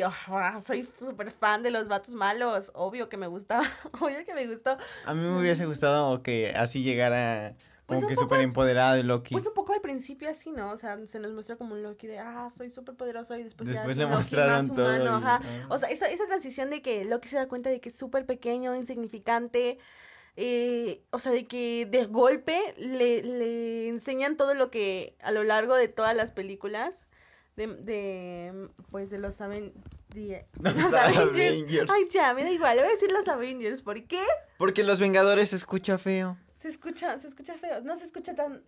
soy 0.66 0.88
súper 0.98 1.30
fan 1.30 1.62
de 1.62 1.70
los 1.70 1.88
vatos 1.88 2.14
malos, 2.14 2.70
obvio 2.74 3.08
que 3.08 3.16
me 3.16 3.26
gustaba, 3.26 3.64
obvio 4.00 4.24
que 4.24 4.34
me 4.34 4.46
gustó. 4.46 4.76
A 5.06 5.14
mí 5.14 5.20
me 5.20 5.38
hubiese 5.38 5.66
gustado 5.66 6.22
que 6.22 6.52
así 6.56 6.82
llegara 6.82 7.54
Pues 7.86 8.00
como 8.00 8.08
un 8.08 8.14
que 8.14 8.16
súper 8.16 8.40
empoderado 8.40 8.96
el 8.96 9.06
Loki. 9.06 9.34
Pues 9.34 9.46
un 9.46 9.54
poco 9.54 9.72
al 9.72 9.80
principio 9.80 10.28
así, 10.30 10.50
¿no? 10.50 10.70
O 10.72 10.76
sea, 10.76 10.98
se 11.06 11.18
nos 11.18 11.32
muestra 11.32 11.56
como 11.56 11.74
un 11.74 11.82
Loki 11.82 12.06
de, 12.06 12.18
ah, 12.18 12.48
soy 12.56 12.70
súper 12.70 12.94
poderoso 12.96 13.36
y 13.36 13.42
después, 13.44 13.68
ya 13.68 13.74
Después 13.74 13.92
es 13.92 13.96
le 13.98 14.04
Loki 14.04 14.16
mostraron 14.16 14.66
más 14.66 14.66
todo 14.74 14.86
humano, 14.86 15.18
y- 15.20 15.22
ajá. 15.22 15.40
O 15.68 15.78
sea, 15.78 15.88
esa, 15.90 16.06
esa 16.10 16.26
transición 16.26 16.70
de 16.70 16.82
que 16.82 17.04
Loki 17.04 17.28
se 17.28 17.36
da 17.36 17.46
cuenta 17.48 17.70
de 17.70 17.80
que 17.80 17.90
es 17.90 17.96
súper 17.96 18.26
pequeño, 18.26 18.74
insignificante, 18.74 19.78
eh, 20.36 21.04
o 21.10 21.18
sea, 21.18 21.30
de 21.32 21.46
que 21.46 21.86
de 21.88 22.06
golpe 22.06 22.58
le, 22.76 23.22
le 23.22 23.88
enseñan 23.88 24.36
todo 24.36 24.54
lo 24.54 24.70
que 24.70 25.16
a 25.22 25.30
lo 25.30 25.44
largo 25.44 25.76
de 25.76 25.88
todas 25.88 26.16
las 26.16 26.32
películas 26.32 27.06
de, 27.56 27.66
de 27.68 28.68
pues 28.90 29.10
de 29.10 29.18
los, 29.18 29.40
Aven- 29.40 29.72
de- 30.14 30.46
Los 30.60 30.74
los 30.76 30.92
Avengers. 30.92 31.90
Ay, 31.90 32.02
ya, 32.12 32.34
me 32.34 32.42
da 32.44 32.50
igual, 32.50 32.76
le 32.76 32.82
voy 32.82 32.90
a 32.90 32.94
decir 32.94 33.10
los 33.12 33.26
Avengers, 33.28 33.82
¿por 33.82 34.02
qué? 34.04 34.22
Porque 34.58 34.82
los 34.82 35.00
Vengadores 35.00 35.50
se 35.50 35.56
escucha 35.56 35.98
feo. 35.98 36.36
Se 36.58 36.68
escucha, 36.68 37.18
se 37.20 37.28
escucha 37.28 37.54
feo, 37.58 37.80
no 37.82 37.96
se 37.96 38.06
escucha 38.06 38.34
tan... 38.34 38.62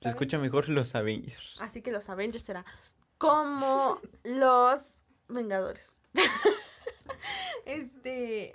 Se 0.00 0.08
escucha 0.10 0.38
mejor 0.38 0.68
los 0.68 0.94
Avengers. 0.94 1.56
Así 1.60 1.82
que 1.82 1.90
los 1.90 2.08
Avengers 2.08 2.44
será 2.44 2.64
como 3.18 4.00
los 4.24 4.80
Vengadores. 5.28 5.92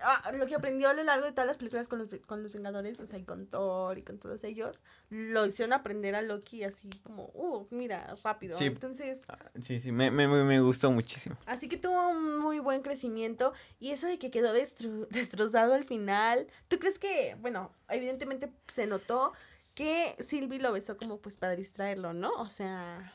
ah, 0.04 0.32
lo 0.34 0.46
que 0.46 0.56
aprendió 0.56 0.90
a 0.90 0.94
lo 0.94 1.04
largo 1.04 1.26
de 1.26 1.32
todas 1.32 1.48
las 1.48 1.58
películas 1.58 1.88
con 1.88 2.00
los, 2.00 2.10
con 2.26 2.44
los 2.44 2.52
Vengadores, 2.54 3.00
o 3.00 3.08
sea, 3.08 3.18
y 3.20 3.24
con 3.24 3.48
Thor 3.48 3.98
y 3.98 4.04
con 4.04 4.20
todos 4.20 4.44
ellos, 4.44 4.80
lo 5.10 5.46
hicieron 5.46 5.74
aprender 5.74 6.16
a 6.16 6.22
Loki 6.22 6.64
así 6.64 6.90
como, 7.04 7.26
uh, 7.34 7.68
mira, 7.72 8.16
rápido. 8.24 8.58
Sí. 8.58 8.66
Entonces, 8.66 9.20
Ah, 9.28 9.38
Sí, 9.62 9.80
sí, 9.80 9.92
me, 9.92 10.12
me, 10.12 10.28
me 10.28 10.60
gustó 10.60 10.92
muchísimo. 10.92 11.38
así 11.46 11.70
que 11.70 11.78
tuvo 11.78 12.10
un 12.10 12.40
muy 12.40 12.60
buen 12.60 12.82
crecimiento 12.82 13.54
y 13.80 13.92
eso 13.92 14.08
de 14.08 14.20
que 14.20 14.30
quedó 14.32 14.54
destru- 14.56 15.08
destrozado 15.10 15.74
al 15.74 15.86
final, 15.86 16.48
¿tú 16.68 16.78
crees 16.80 17.00
que, 17.00 17.36
bueno, 17.40 17.72
evidentemente 17.90 18.52
se 18.74 18.88
notó 18.88 19.34
que 19.76 20.16
Sylvie 20.20 20.60
lo 20.60 20.72
besó 20.72 20.98
como 20.98 21.18
pues 21.20 21.36
para 21.36 21.56
distraerlo, 21.56 22.14
¿no? 22.14 22.30
O 22.34 22.50
sea... 22.50 23.14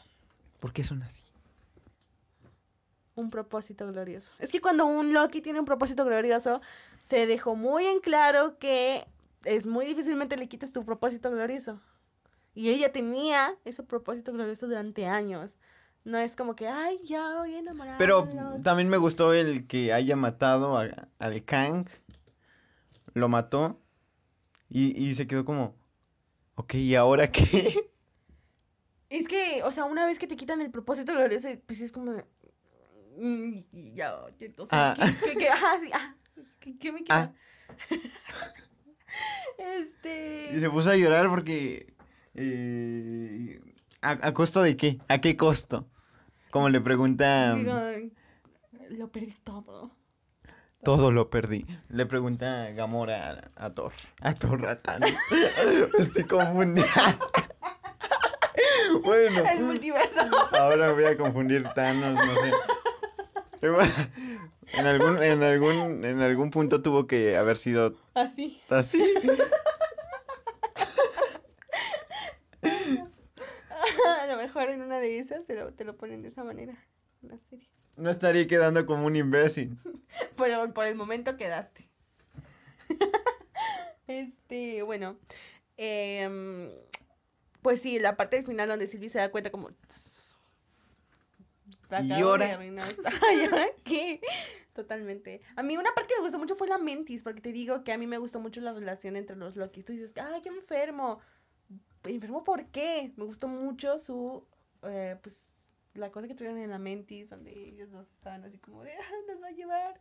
¿Por 0.61 0.73
qué 0.73 0.83
son 0.83 1.03
así? 1.05 1.23
Un 3.19 3.31
propósito 3.31 3.87
glorioso. 3.91 4.33
Es 4.39 4.51
que 4.51 4.61
cuando 4.61 4.87
un 4.87 5.13
Loki 5.13 5.41
tiene 5.41 5.59
un 5.59 5.65
propósito 5.67 6.05
glorioso, 6.05 6.61
se 7.09 7.27
dejó 7.27 7.57
muy 7.57 7.85
en 7.85 8.01
claro 8.01 8.59
que 8.59 9.07
es 9.45 9.67
muy 9.67 9.87
difícilmente 9.87 10.37
le 10.37 10.49
quitas 10.49 10.71
tu 10.73 10.85
propósito 10.85 11.31
glorioso. 11.31 11.81
Y 12.55 12.71
ella 12.71 12.93
tenía 12.93 13.55
ese 13.65 13.83
propósito 13.83 14.33
glorioso 14.33 14.67
durante 14.67 15.07
años. 15.07 15.59
No 16.05 16.19
es 16.19 16.37
como 16.37 16.55
que, 16.55 16.69
ay, 16.69 16.99
ya 17.05 17.35
voy 17.37 17.55
enamorada. 17.57 17.99
Pero 17.99 18.23
de 18.23 18.35
Loki". 18.35 18.63
también 18.63 18.89
me 18.89 18.97
gustó 18.97 19.33
el 19.35 19.67
que 19.67 19.93
haya 19.93 20.17
matado 20.17 20.77
a- 20.79 21.09
al 21.19 21.45
Kang. 21.45 21.87
Lo 23.15 23.29
mató. 23.29 23.81
Y, 24.71 24.97
y 25.03 25.15
se 25.15 25.27
quedó 25.27 25.45
como. 25.45 25.75
Ok, 26.55 26.75
¿y 26.75 26.95
ahora 26.95 27.31
qué? 27.31 27.75
Es 29.11 29.27
que, 29.27 29.63
o 29.65 29.73
sea, 29.73 29.85
una 29.87 30.05
vez 30.05 30.19
que 30.19 30.27
te 30.27 30.37
quitan 30.37 30.61
el 30.61 30.71
propósito 30.71 31.15
glorioso, 31.15 31.49
pues 31.67 31.81
es 31.81 31.93
como 31.93 32.13
de, 32.13 32.25
y 33.21 33.95
ya, 33.95 34.15
entonces, 34.41 34.69
Ah. 34.73 34.95
¿qué, 34.99 35.33
qué, 35.33 35.39
qué- 35.39 35.49
ajá, 35.49 35.79
sí, 35.81 35.91
ah, 35.93 36.15
¿qué, 36.61 36.79
qué 36.79 36.93
me 36.93 37.05
queda? 37.05 37.33
Ah. 37.33 37.35
este... 39.59 40.53
Y 40.55 40.61
se 40.61 40.71
puso 40.71 40.91
a 40.91 40.97
llorar 40.97 41.29
porque. 41.29 41.93
eh, 42.35 43.61
¿a, 44.03 44.11
¿A 44.29 44.35
costo 44.35 44.63
de 44.63 44.77
qué? 44.77 44.99
¿A 45.09 45.21
qué 45.21 45.37
costo? 45.37 45.89
Como 46.51 46.69
le 46.69 46.81
pregunta. 46.81 47.55
Digo, 47.55 47.75
lo 48.91 49.11
perdí 49.13 49.35
todo. 49.45 49.93
Todo 50.85 51.11
lo 51.11 51.29
perdí. 51.29 51.67
Le 51.89 52.07
pregunta 52.07 52.71
Gamora 52.71 53.51
a, 53.57 53.67
a 53.67 53.75
Thor. 53.75 53.93
A 54.21 54.33
Thor, 54.35 54.77
Thanos. 54.77 55.11
Estoy 55.99 56.25
confundida. 56.25 56.87
bueno. 59.03 59.43
El 59.51 59.65
multiverso. 59.65 60.21
Ahora 60.57 60.93
voy 60.93 61.05
a 61.05 61.17
confundir 61.17 61.65
Thanos, 61.75 62.15
no 62.15 62.33
sé. 62.35 62.53
En 63.61 64.87
algún, 64.87 65.23
en 65.23 65.43
algún, 65.43 66.05
en 66.05 66.21
algún 66.21 66.51
punto 66.51 66.83
tuvo 66.83 67.07
que 67.07 67.37
haber 67.37 67.57
sido 67.57 67.97
Así. 68.15 68.61
así. 68.69 69.03
A 72.63 74.27
lo 74.27 74.37
mejor 74.37 74.69
en 74.71 74.83
una 74.83 75.01
de 75.01 75.19
esas 75.19 75.47
te 75.47 75.55
lo, 75.55 75.73
te 75.73 75.85
lo 75.85 75.97
ponen 75.97 76.23
de 76.23 76.29
esa 76.29 76.45
manera. 76.45 76.75
En 77.23 77.31
la 77.31 77.39
serie. 77.51 77.69
No 77.97 78.11
estaría 78.11 78.47
quedando 78.47 78.85
como 78.87 79.07
un 79.07 79.17
imbécil. 79.17 79.77
Pero 80.37 80.73
por 80.73 80.87
el 80.87 80.95
momento 80.95 81.37
quedaste. 81.37 81.89
este, 84.07 84.83
bueno. 84.83 85.17
em, 85.77 86.71
pues 87.63 87.81
sí, 87.81 87.99
la 87.99 88.17
parte 88.17 88.37
del 88.37 88.47
final 88.47 88.69
donde 88.69 88.87
Silvi 88.87 89.09
se 89.09 89.19
da 89.19 89.31
cuenta 89.31 89.51
como... 89.51 89.71
"La 91.89 92.03
¿Y 92.03 92.13
ahora?" 92.13 92.55
arruinar". 92.55 92.95
Ay, 93.29 93.45
¿ahora 93.45 93.67
qué? 93.85 94.21
Totalmente. 94.73 95.41
A 95.57 95.63
mí 95.63 95.77
una 95.77 95.93
parte 95.93 96.09
que 96.11 96.17
me 96.17 96.23
gustó 96.23 96.39
mucho 96.39 96.55
fue 96.57 96.69
la 96.69 96.79
Mentis, 96.79 97.23
porque 97.23 97.41
te 97.41 97.53
digo 97.53 97.83
que 97.85 97.93
a 97.93 97.99
mí 97.99 98.07
me 98.07 98.19
gustó 98.19 98.39
mucho 98.41 98.61
la 98.61 98.73
relación 98.73 99.17
entre 99.17 99.37
los 99.37 99.57
Loki. 99.57 99.83
Tú 99.83 99.93
dices, 99.93 100.15
ay, 100.17 100.41
qué 100.43 100.51
enfermo. 100.51 101.21
¿Enfermo 102.05 102.45
por 102.45 102.67
qué? 102.67 103.13
Me 103.17 103.25
gustó 103.25 103.49
mucho 103.49 103.99
su, 103.99 104.47
eh, 104.83 105.17
pues, 105.23 105.47
la 105.95 106.11
cosa 106.13 106.29
que 106.29 106.35
tuvieron 106.35 106.59
en 106.59 106.71
la 106.71 106.79
Mentis, 106.79 107.29
donde 107.31 107.51
ellos 107.53 107.91
dos 107.91 108.09
estaban 108.13 108.45
así 108.45 108.59
como 108.59 108.85
de, 108.85 108.93
ah, 108.93 109.15
nos 109.29 109.43
va 109.43 109.49
a 109.49 109.53
llevar. 109.53 110.01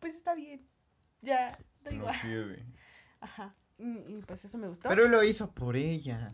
Pues 0.00 0.14
está 0.14 0.34
bien. 0.34 0.66
Ya, 1.20 1.58
da 1.82 1.90
No 1.90 1.96
igual. 1.96 2.20
sirve. 2.20 2.64
Ajá. 3.20 3.54
Y, 3.78 3.88
y 3.88 4.22
pues 4.26 4.44
eso 4.44 4.56
me 4.56 4.68
gustó. 4.68 4.88
Pero 4.88 5.06
lo 5.08 5.22
hizo 5.22 5.50
por 5.50 5.76
ella. 5.76 6.32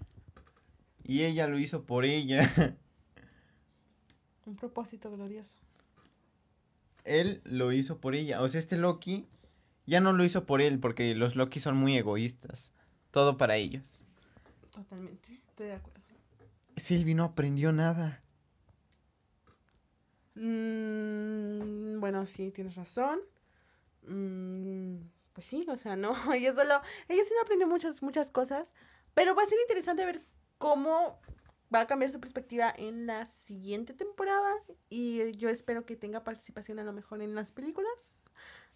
Y 1.02 1.24
ella 1.24 1.48
lo 1.48 1.58
hizo 1.58 1.84
por 1.84 2.04
ella. 2.04 2.40
Un 4.50 4.56
propósito 4.56 5.12
glorioso. 5.12 5.56
Él 7.04 7.40
lo 7.44 7.70
hizo 7.70 8.00
por 8.00 8.16
ella. 8.16 8.42
O 8.42 8.48
sea, 8.48 8.58
este 8.58 8.76
Loki 8.76 9.28
ya 9.86 10.00
no 10.00 10.12
lo 10.12 10.24
hizo 10.24 10.44
por 10.44 10.60
él 10.60 10.80
porque 10.80 11.14
los 11.14 11.36
Loki 11.36 11.60
son 11.60 11.76
muy 11.76 11.96
egoístas. 11.96 12.72
Todo 13.12 13.36
para 13.36 13.56
ellos. 13.56 14.02
Totalmente. 14.72 15.40
Estoy 15.50 15.68
de 15.68 15.74
acuerdo. 15.74 16.00
Sylvie 16.76 17.14
no 17.14 17.22
aprendió 17.22 17.70
nada. 17.70 18.24
Mm, 20.34 22.00
bueno, 22.00 22.26
sí, 22.26 22.50
tienes 22.50 22.74
razón. 22.74 23.20
Mm, 24.02 24.96
pues 25.32 25.46
sí, 25.46 25.64
o 25.68 25.76
sea, 25.76 25.94
no, 25.94 26.12
ella 26.34 26.56
solo, 26.56 26.80
ella 27.06 27.22
sí 27.24 27.32
no 27.36 27.42
aprendió 27.42 27.68
muchas, 27.68 28.02
muchas 28.02 28.32
cosas, 28.32 28.72
pero 29.14 29.36
va 29.36 29.44
a 29.44 29.46
ser 29.46 29.60
interesante 29.60 30.04
ver 30.04 30.24
cómo 30.58 31.20
va 31.74 31.80
a 31.80 31.86
cambiar 31.86 32.10
su 32.10 32.20
perspectiva 32.20 32.72
en 32.76 33.06
la 33.06 33.26
siguiente 33.26 33.94
temporada 33.94 34.52
y 34.88 35.32
yo 35.36 35.48
espero 35.48 35.86
que 35.86 35.96
tenga 35.96 36.24
participación 36.24 36.78
a 36.78 36.84
lo 36.84 36.92
mejor 36.92 37.22
en 37.22 37.34
las 37.34 37.52
películas, 37.52 37.92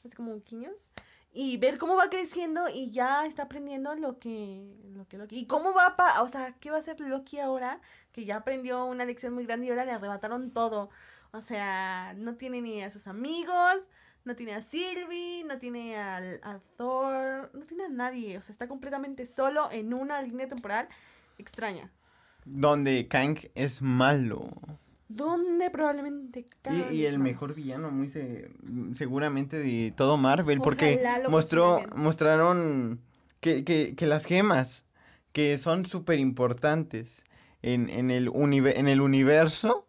así 0.05 0.15
como 0.17 0.43
Quiños. 0.43 0.89
y 1.33 1.57
ver 1.57 1.79
cómo 1.79 1.97
va 1.97 2.11
creciendo 2.11 2.69
y 2.69 2.93
ya 2.93 3.27
está 3.27 3.45
aprendiendo 3.45 3.95
lo 3.97 4.19
que, 4.21 4.77
lo 4.95 5.07
que 5.09 5.19
Loki. 5.19 5.39
Y 5.39 5.47
cómo 5.47 5.75
va, 5.75 5.97
pa, 5.97 6.23
o 6.23 6.29
sea, 6.29 6.53
¿qué 6.61 6.71
va 6.71 6.77
a 6.77 6.81
hacer 6.81 7.01
Loki 7.01 7.41
ahora? 7.41 7.81
Que 8.13 8.25
ya 8.25 8.37
aprendió 8.37 8.85
una 8.85 9.05
lección 9.05 9.35
muy 9.35 9.45
grande 9.45 9.67
y 9.67 9.71
ahora 9.71 9.85
le 9.85 9.93
arrebataron 9.93 10.53
todo. 10.53 10.91
O 11.33 11.41
sea, 11.41 12.15
no 12.17 12.37
tiene 12.37 12.61
ni 12.63 12.83
a 12.85 12.91
sus 12.93 13.09
amigos, 13.09 13.89
no 14.25 14.37
tiene 14.37 14.55
a 14.55 14.63
Sylvie, 14.63 15.43
no 15.45 15.59
tiene 15.59 15.99
al, 15.99 16.41
a 16.45 16.61
Thor, 16.77 17.51
no 17.53 17.67
tiene 17.67 17.87
a 17.87 17.89
nadie. 17.89 18.39
O 18.39 18.43
sea, 18.43 18.53
está 18.53 18.69
completamente 18.69 19.27
solo 19.27 19.69
en 19.73 19.93
una 19.95 20.23
línea 20.23 20.49
temporal 20.49 20.89
extraña. 21.39 21.91
Donde 22.45 23.09
Kang 23.09 23.39
es 23.55 23.83
malo. 23.83 24.51
¿Dónde 25.09 25.71
probablemente 25.71 26.47
Y, 26.71 26.95
y 26.95 27.07
el 27.07 27.17
Kang- 27.17 27.23
mejor 27.23 27.55
villano, 27.55 27.91
muy 27.91 28.11
se- 28.11 28.51
seguramente 28.95 29.59
de 29.59 29.93
todo 29.97 30.17
Marvel, 30.17 30.61
porque 30.61 30.99
mostró, 31.29 31.83
mostraron 31.95 33.01
que, 33.41 33.65
que, 33.65 33.95
que 33.95 34.07
las 34.07 34.25
gemas, 34.25 34.85
que 35.33 35.57
son 35.59 35.87
súper 35.87 36.19
importantes 36.19 37.25
en, 37.63 37.89
en, 37.91 38.11
el 38.11 38.31
en 38.35 38.89
el 38.89 39.01
universo, 39.01 39.87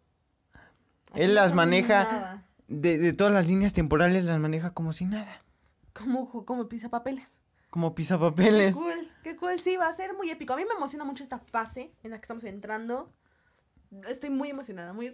Aquí 1.12 1.22
él 1.22 1.34
las 1.34 1.54
maneja, 1.54 2.44
de, 2.68 2.98
de 2.98 3.12
todas 3.12 3.32
las 3.32 3.46
líneas 3.46 3.72
temporales 3.72 4.24
las 4.24 4.40
maneja 4.40 4.70
como 4.74 4.92
si 4.92 5.06
nada, 5.06 5.42
Como, 5.92 6.44
como 6.44 6.68
pisa 6.68 6.88
papeles. 6.90 7.24
como 7.70 7.90
Qué 7.90 7.96
pisapapeles. 7.96 8.74
cool, 8.76 9.08
qué 9.26 9.34
cool, 9.34 9.58
sí, 9.58 9.76
va 9.76 9.88
a 9.88 9.92
ser 9.92 10.14
muy 10.14 10.30
épico. 10.30 10.52
A 10.52 10.56
mí 10.56 10.64
me 10.64 10.74
emociona 10.76 11.04
mucho 11.04 11.24
esta 11.24 11.40
fase 11.40 11.90
en 12.04 12.12
la 12.12 12.18
que 12.18 12.22
estamos 12.22 12.44
entrando. 12.44 13.12
Estoy 14.08 14.30
muy 14.30 14.50
emocionada, 14.50 14.92
muy 14.92 15.12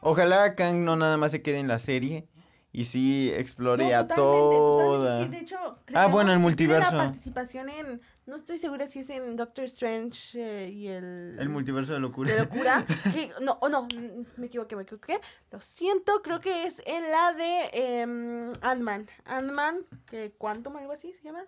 Ojalá 0.00 0.54
Kang 0.54 0.84
no 0.84 0.94
nada 0.94 1.16
más 1.16 1.32
se 1.32 1.42
quede 1.42 1.58
en 1.58 1.66
la 1.66 1.80
serie 1.80 2.28
y 2.72 2.84
sí 2.84 3.32
explore 3.34 3.90
No, 3.90 3.96
a 3.96 4.06
toda. 4.06 5.18
totalmente, 5.18 5.24
sí, 5.24 5.28
de 5.30 5.40
hecho, 5.40 5.78
Ah, 5.92 6.06
bueno, 6.06 6.32
el 6.32 6.38
multiverso. 6.38 6.92
La 6.92 6.98
participación 6.98 7.68
en, 7.68 8.00
no 8.26 8.36
estoy 8.36 8.58
segura 8.58 8.86
si 8.86 9.00
es 9.00 9.10
en 9.10 9.34
Doctor 9.34 9.64
Strange 9.64 10.38
eh, 10.40 10.70
y 10.70 10.86
el... 10.86 11.36
El 11.40 11.48
multiverso 11.48 11.92
de 11.94 11.98
locura. 11.98 12.30
de 12.32 12.38
locura. 12.38 12.86
que- 13.12 13.32
no, 13.40 13.58
oh, 13.60 13.68
no, 13.68 13.88
me 14.36 14.46
equivoqué, 14.46 14.76
me 14.76 14.82
equivoqué. 14.82 15.20
Lo 15.50 15.60
siento, 15.60 16.22
creo 16.22 16.40
que 16.40 16.68
es 16.68 16.80
en 16.86 17.02
la 17.10 17.32
de 17.32 17.70
em, 17.72 18.52
Ant-Man. 18.62 19.08
Ant-Man, 19.24 19.80
que 20.08 20.30
Quantum, 20.38 20.76
algo 20.76 20.92
así 20.92 21.12
se 21.12 21.24
llama. 21.24 21.44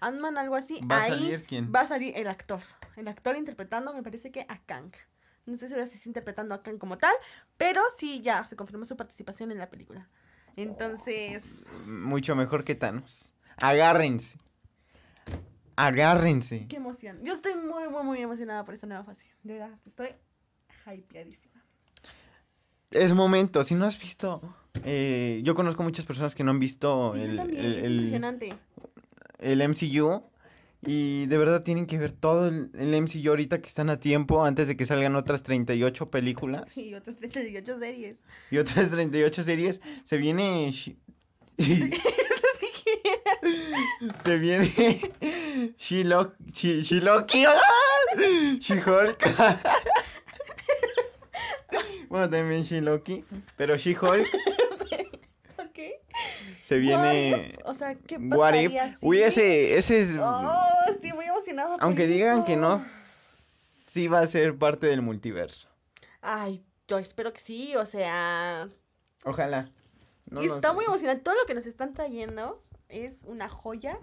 Ant-Man, 0.00 0.36
algo 0.38 0.56
así. 0.56 0.80
¿Va 0.90 0.98
a 0.98 1.02
Ahí 1.04 1.10
salir 1.10 1.44
quién? 1.44 1.72
Va 1.74 1.80
a 1.80 1.86
salir 1.86 2.12
el 2.16 2.26
actor. 2.26 2.60
El 2.96 3.08
actor 3.08 3.36
interpretando, 3.36 3.92
me 3.92 4.02
parece 4.02 4.30
que 4.30 4.46
a 4.48 4.58
Kang. 4.64 4.92
No 5.46 5.54
estoy 5.54 5.68
segura 5.68 5.86
si 5.86 5.96
está 5.96 6.08
interpretando 6.08 6.54
a 6.54 6.62
Kang 6.62 6.78
como 6.78 6.98
tal, 6.98 7.14
pero 7.56 7.80
sí 7.98 8.20
ya 8.20 8.44
se 8.46 8.56
confirmó 8.56 8.84
su 8.84 8.96
participación 8.96 9.50
en 9.52 9.58
la 9.58 9.68
película. 9.70 10.08
Entonces, 10.56 11.64
Mucho 11.86 12.34
mejor 12.34 12.64
que 12.64 12.74
Thanos. 12.74 13.32
Agárrense. 13.58 14.38
Agárrense. 15.76 16.66
qué 16.68 16.76
emoción. 16.76 17.20
Yo 17.22 17.34
estoy 17.34 17.54
muy, 17.54 17.88
muy, 17.88 18.02
muy 18.02 18.20
emocionada 18.22 18.64
por 18.64 18.74
esta 18.74 18.86
nueva 18.86 19.04
fase. 19.04 19.26
De 19.42 19.54
verdad, 19.54 19.78
estoy 19.84 20.08
hypeadísima. 20.86 21.62
Es 22.90 23.12
momento. 23.12 23.62
Si 23.64 23.74
no 23.74 23.84
has 23.84 24.00
visto. 24.00 24.40
eh, 24.84 25.40
yo 25.44 25.54
conozco 25.54 25.82
muchas 25.82 26.06
personas 26.06 26.34
que 26.34 26.44
no 26.44 26.50
han 26.52 26.60
visto 26.60 27.12
Sí, 27.14 27.20
el, 27.20 27.36
también, 27.36 27.64
el- 27.64 27.74
es 27.78 27.84
el- 27.84 27.92
impresionante. 27.96 28.56
El 29.38 29.66
MCU. 29.68 30.22
Y 30.88 31.26
de 31.26 31.38
verdad 31.38 31.62
tienen 31.64 31.86
que 31.86 31.98
ver 31.98 32.12
todo 32.12 32.46
el, 32.48 32.70
el 32.74 33.02
MCU 33.02 33.30
ahorita 33.30 33.60
que 33.60 33.66
están 33.68 33.90
a 33.90 33.98
tiempo. 33.98 34.44
Antes 34.44 34.68
de 34.68 34.76
que 34.76 34.84
salgan 34.84 35.16
otras 35.16 35.42
38 35.42 36.10
películas. 36.10 36.64
Y 36.76 36.94
otras 36.94 37.16
38 37.16 37.78
series. 37.78 38.16
Y 38.50 38.58
otras 38.58 38.90
38 38.90 39.42
series. 39.42 39.80
Se 40.04 40.16
viene. 40.18 40.72
Se 44.24 44.36
viene 44.38 44.70
She-Loki, 45.78 46.34
She- 46.52 46.82
She-Loki, 46.82 47.44
¡ah! 47.46 47.52
She-Hulk. 48.60 49.18
bueno, 52.08 52.30
también 52.30 52.62
She-Loki, 52.64 53.24
pero 53.56 53.76
She-Hulk 53.76 54.26
se 56.62 56.78
viene 56.78 57.32
What 57.32 57.46
if? 57.46 57.66
O 57.66 57.74
sea, 57.74 57.94
¿qué 57.94 58.14
If. 58.16 58.30
pasaría 58.30 58.88
si- 58.98 59.06
Uy, 59.06 59.22
ese, 59.22 59.76
ese 59.76 60.00
es... 60.00 60.16
Oh, 60.18 60.70
estoy 60.88 61.12
muy 61.12 61.24
emocionada. 61.26 61.76
por 61.76 61.84
aunque 61.84 62.06
digan 62.06 62.38
eso. 62.38 62.46
que 62.46 62.56
no, 62.56 62.84
sí 63.90 64.08
va 64.08 64.20
a 64.20 64.26
ser 64.26 64.56
parte 64.58 64.86
del 64.86 65.02
multiverso. 65.02 65.68
Ay, 66.20 66.64
yo 66.88 66.98
espero 66.98 67.32
que 67.32 67.40
sí, 67.40 67.76
o 67.76 67.86
sea. 67.86 68.68
Ojalá. 69.24 69.70
No 70.28 70.42
y 70.42 70.46
está 70.46 70.72
muy 70.72 70.84
emocionante. 70.84 71.22
Todo 71.22 71.34
lo 71.34 71.46
que 71.46 71.54
nos 71.54 71.66
están 71.66 71.94
trayendo 71.94 72.62
es 72.88 73.22
una 73.24 73.48
joya. 73.48 73.98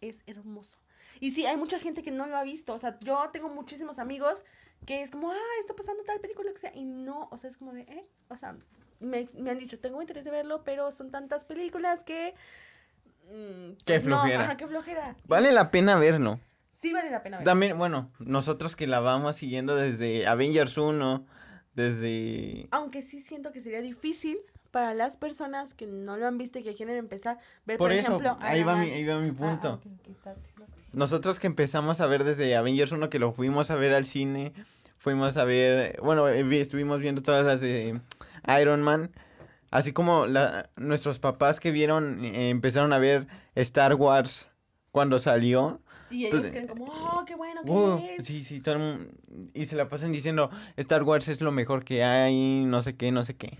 Es 0.00 0.22
hermoso. 0.26 0.78
Y 1.20 1.32
sí, 1.32 1.46
hay 1.46 1.56
mucha 1.56 1.78
gente 1.80 2.02
que 2.02 2.10
no 2.10 2.26
lo 2.26 2.36
ha 2.36 2.44
visto. 2.44 2.72
O 2.74 2.78
sea, 2.78 2.98
yo 3.00 3.30
tengo 3.32 3.48
muchísimos 3.48 3.98
amigos 3.98 4.44
que 4.86 5.02
es 5.02 5.10
como, 5.10 5.30
ah, 5.30 5.36
está 5.60 5.74
pasando 5.74 6.02
tal 6.04 6.20
película 6.20 6.52
que 6.52 6.58
sea. 6.58 6.72
Y 6.74 6.84
no, 6.84 7.28
o 7.32 7.38
sea, 7.38 7.50
es 7.50 7.56
como 7.56 7.72
de, 7.72 7.82
eh. 7.82 8.06
O 8.28 8.36
sea, 8.36 8.56
me, 9.00 9.28
me 9.34 9.50
han 9.50 9.58
dicho, 9.58 9.78
tengo 9.78 10.00
interés 10.00 10.24
de 10.24 10.30
verlo, 10.30 10.62
pero 10.64 10.90
son 10.90 11.10
tantas 11.10 11.44
películas 11.44 12.04
que. 12.04 12.34
mm, 13.30 13.72
Qué 13.84 14.00
no, 14.00 14.00
flojera. 14.16 14.44
ajá, 14.44 14.56
qué 14.56 14.66
flojera. 14.66 15.16
Vale 15.26 15.52
la 15.52 15.70
pena 15.70 15.96
verlo. 15.96 16.40
Sí, 16.80 16.92
vale 16.92 17.10
la 17.10 17.22
pena 17.22 17.38
verlo. 17.38 17.50
También, 17.50 17.76
bueno, 17.78 18.10
nosotros 18.18 18.76
que 18.76 18.86
la 18.86 19.00
vamos 19.00 19.36
siguiendo 19.36 19.74
desde 19.76 20.26
Avengers 20.26 20.76
1, 20.78 21.26
desde... 21.74 22.68
Aunque 22.70 23.02
sí 23.02 23.20
siento 23.20 23.52
que 23.52 23.60
sería 23.60 23.80
difícil 23.80 24.38
para 24.70 24.94
las 24.94 25.16
personas 25.16 25.74
que 25.74 25.86
no 25.86 26.16
lo 26.16 26.26
han 26.26 26.38
visto 26.38 26.58
y 26.58 26.62
que 26.62 26.74
quieren 26.74 26.96
empezar 26.96 27.38
ver, 27.66 27.78
por, 27.78 27.88
Por 27.88 27.92
eso, 27.92 28.08
ejemplo, 28.08 28.36
ahí 28.42 28.62
va 28.62 28.76
mi, 28.76 28.90
ahí 28.90 29.04
va 29.04 29.18
mi 29.18 29.30
Ah, 29.30 29.34
punto. 29.34 29.80
ah. 29.82 30.66
Nosotros 30.92 31.38
que 31.38 31.46
empezamos 31.46 32.00
a 32.00 32.06
ver 32.06 32.24
desde 32.24 32.56
Avengers 32.56 32.92
1, 32.92 33.10
que 33.10 33.18
lo 33.18 33.32
fuimos 33.32 33.70
a 33.70 33.76
ver 33.76 33.94
al 33.94 34.04
cine, 34.04 34.52
fuimos 34.98 35.36
a 35.36 35.44
ver, 35.44 35.98
bueno, 36.02 36.28
eh, 36.28 36.42
vi- 36.42 36.60
estuvimos 36.60 37.00
viendo 37.00 37.22
todas 37.22 37.44
las 37.44 37.60
de 37.60 38.00
Iron 38.60 38.82
Man, 38.82 39.10
así 39.70 39.92
como 39.92 40.26
la, 40.26 40.70
nuestros 40.76 41.18
papás 41.18 41.60
que 41.60 41.70
vieron, 41.70 42.24
eh, 42.24 42.50
empezaron 42.50 42.92
a 42.92 42.98
ver 42.98 43.26
Star 43.54 43.94
Wars 43.94 44.48
cuando 44.92 45.18
salió. 45.18 45.80
Y 46.10 46.26
ellos 46.26 46.42
Entonces, 46.42 46.50
creen 46.52 46.66
como, 46.68 46.84
oh, 46.86 47.24
qué 47.26 47.34
bueno 47.34 47.62
que 47.62 47.70
Uh, 47.70 47.98
es. 48.18 48.26
sí, 48.26 48.44
sí, 48.44 48.60
todo 48.60 48.76
el 48.76 48.80
mundo, 48.80 49.10
y 49.52 49.66
se 49.66 49.76
la 49.76 49.88
pasan 49.88 50.10
diciendo, 50.12 50.50
Star 50.76 51.02
Wars 51.02 51.28
es 51.28 51.40
lo 51.42 51.52
mejor 51.52 51.84
que 51.84 52.02
hay, 52.04 52.64
no 52.64 52.82
sé 52.82 52.96
qué, 52.96 53.12
no 53.12 53.22
sé 53.24 53.36
qué. 53.36 53.58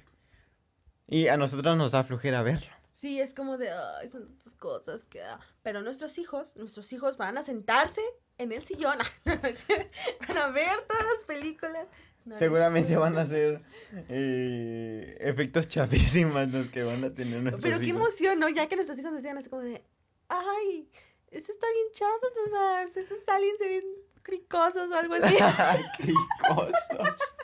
Y 1.07 1.29
a 1.29 1.37
nosotros 1.37 1.77
nos 1.77 1.93
da 1.93 2.05
flojera 2.05 2.43
verlo. 2.43 2.67
Sí, 2.95 3.21
es 3.21 3.33
como 3.33 3.59
de, 3.59 3.71
ay, 3.71 4.11
son 4.11 4.27
tantas 4.27 4.55
cosas 4.57 5.05
que... 5.05 5.23
ah". 5.23 5.39
Pero 5.63 5.83
nuestros 5.83 6.19
hijos, 6.19 6.57
nuestros 6.57 6.93
hijos 6.93 7.17
van 7.17 7.39
a 7.39 7.45
sentarse 7.45 8.01
en 8.39 8.53
el 8.53 8.63
sillón, 8.65 8.99
van 9.25 10.37
a 10.39 10.49
ver 10.49 10.81
todas 10.89 11.05
las 11.15 11.25
películas. 11.27 11.87
No, 12.29 12.39
Seguramente 12.39 12.95
van 12.97 13.17
a 13.17 13.27
ser 13.27 13.63
eh, 14.11 15.17
efectos 15.21 15.67
chavísimas 15.67 16.53
los 16.53 16.69
que 16.69 16.83
van 16.83 17.03
a 17.03 17.15
tener 17.15 17.41
nuestros 17.41 17.63
Pero 17.63 17.81
qué 17.81 17.89
emoción, 17.89 18.39
¿no? 18.39 18.51
Ya 18.51 18.69
que 18.69 18.77
nuestros 18.77 18.99
hijos 18.99 19.15
decían 19.15 19.39
así 19.39 19.49
como 19.49 19.63
de, 19.63 19.83
ay, 20.29 20.91
ese 21.31 21.53
está 21.53 21.67
bien 21.73 21.87
chato, 21.95 22.51
mamás, 22.51 22.95
esos 22.97 23.27
aliens 23.29 23.57
se 23.57 23.69
ven 23.69 23.85
cricosos 24.23 24.91
o 24.91 24.95
algo 24.95 25.15
así. 25.15 25.37
Ay, 25.59 25.83
cricosos. 25.97 27.35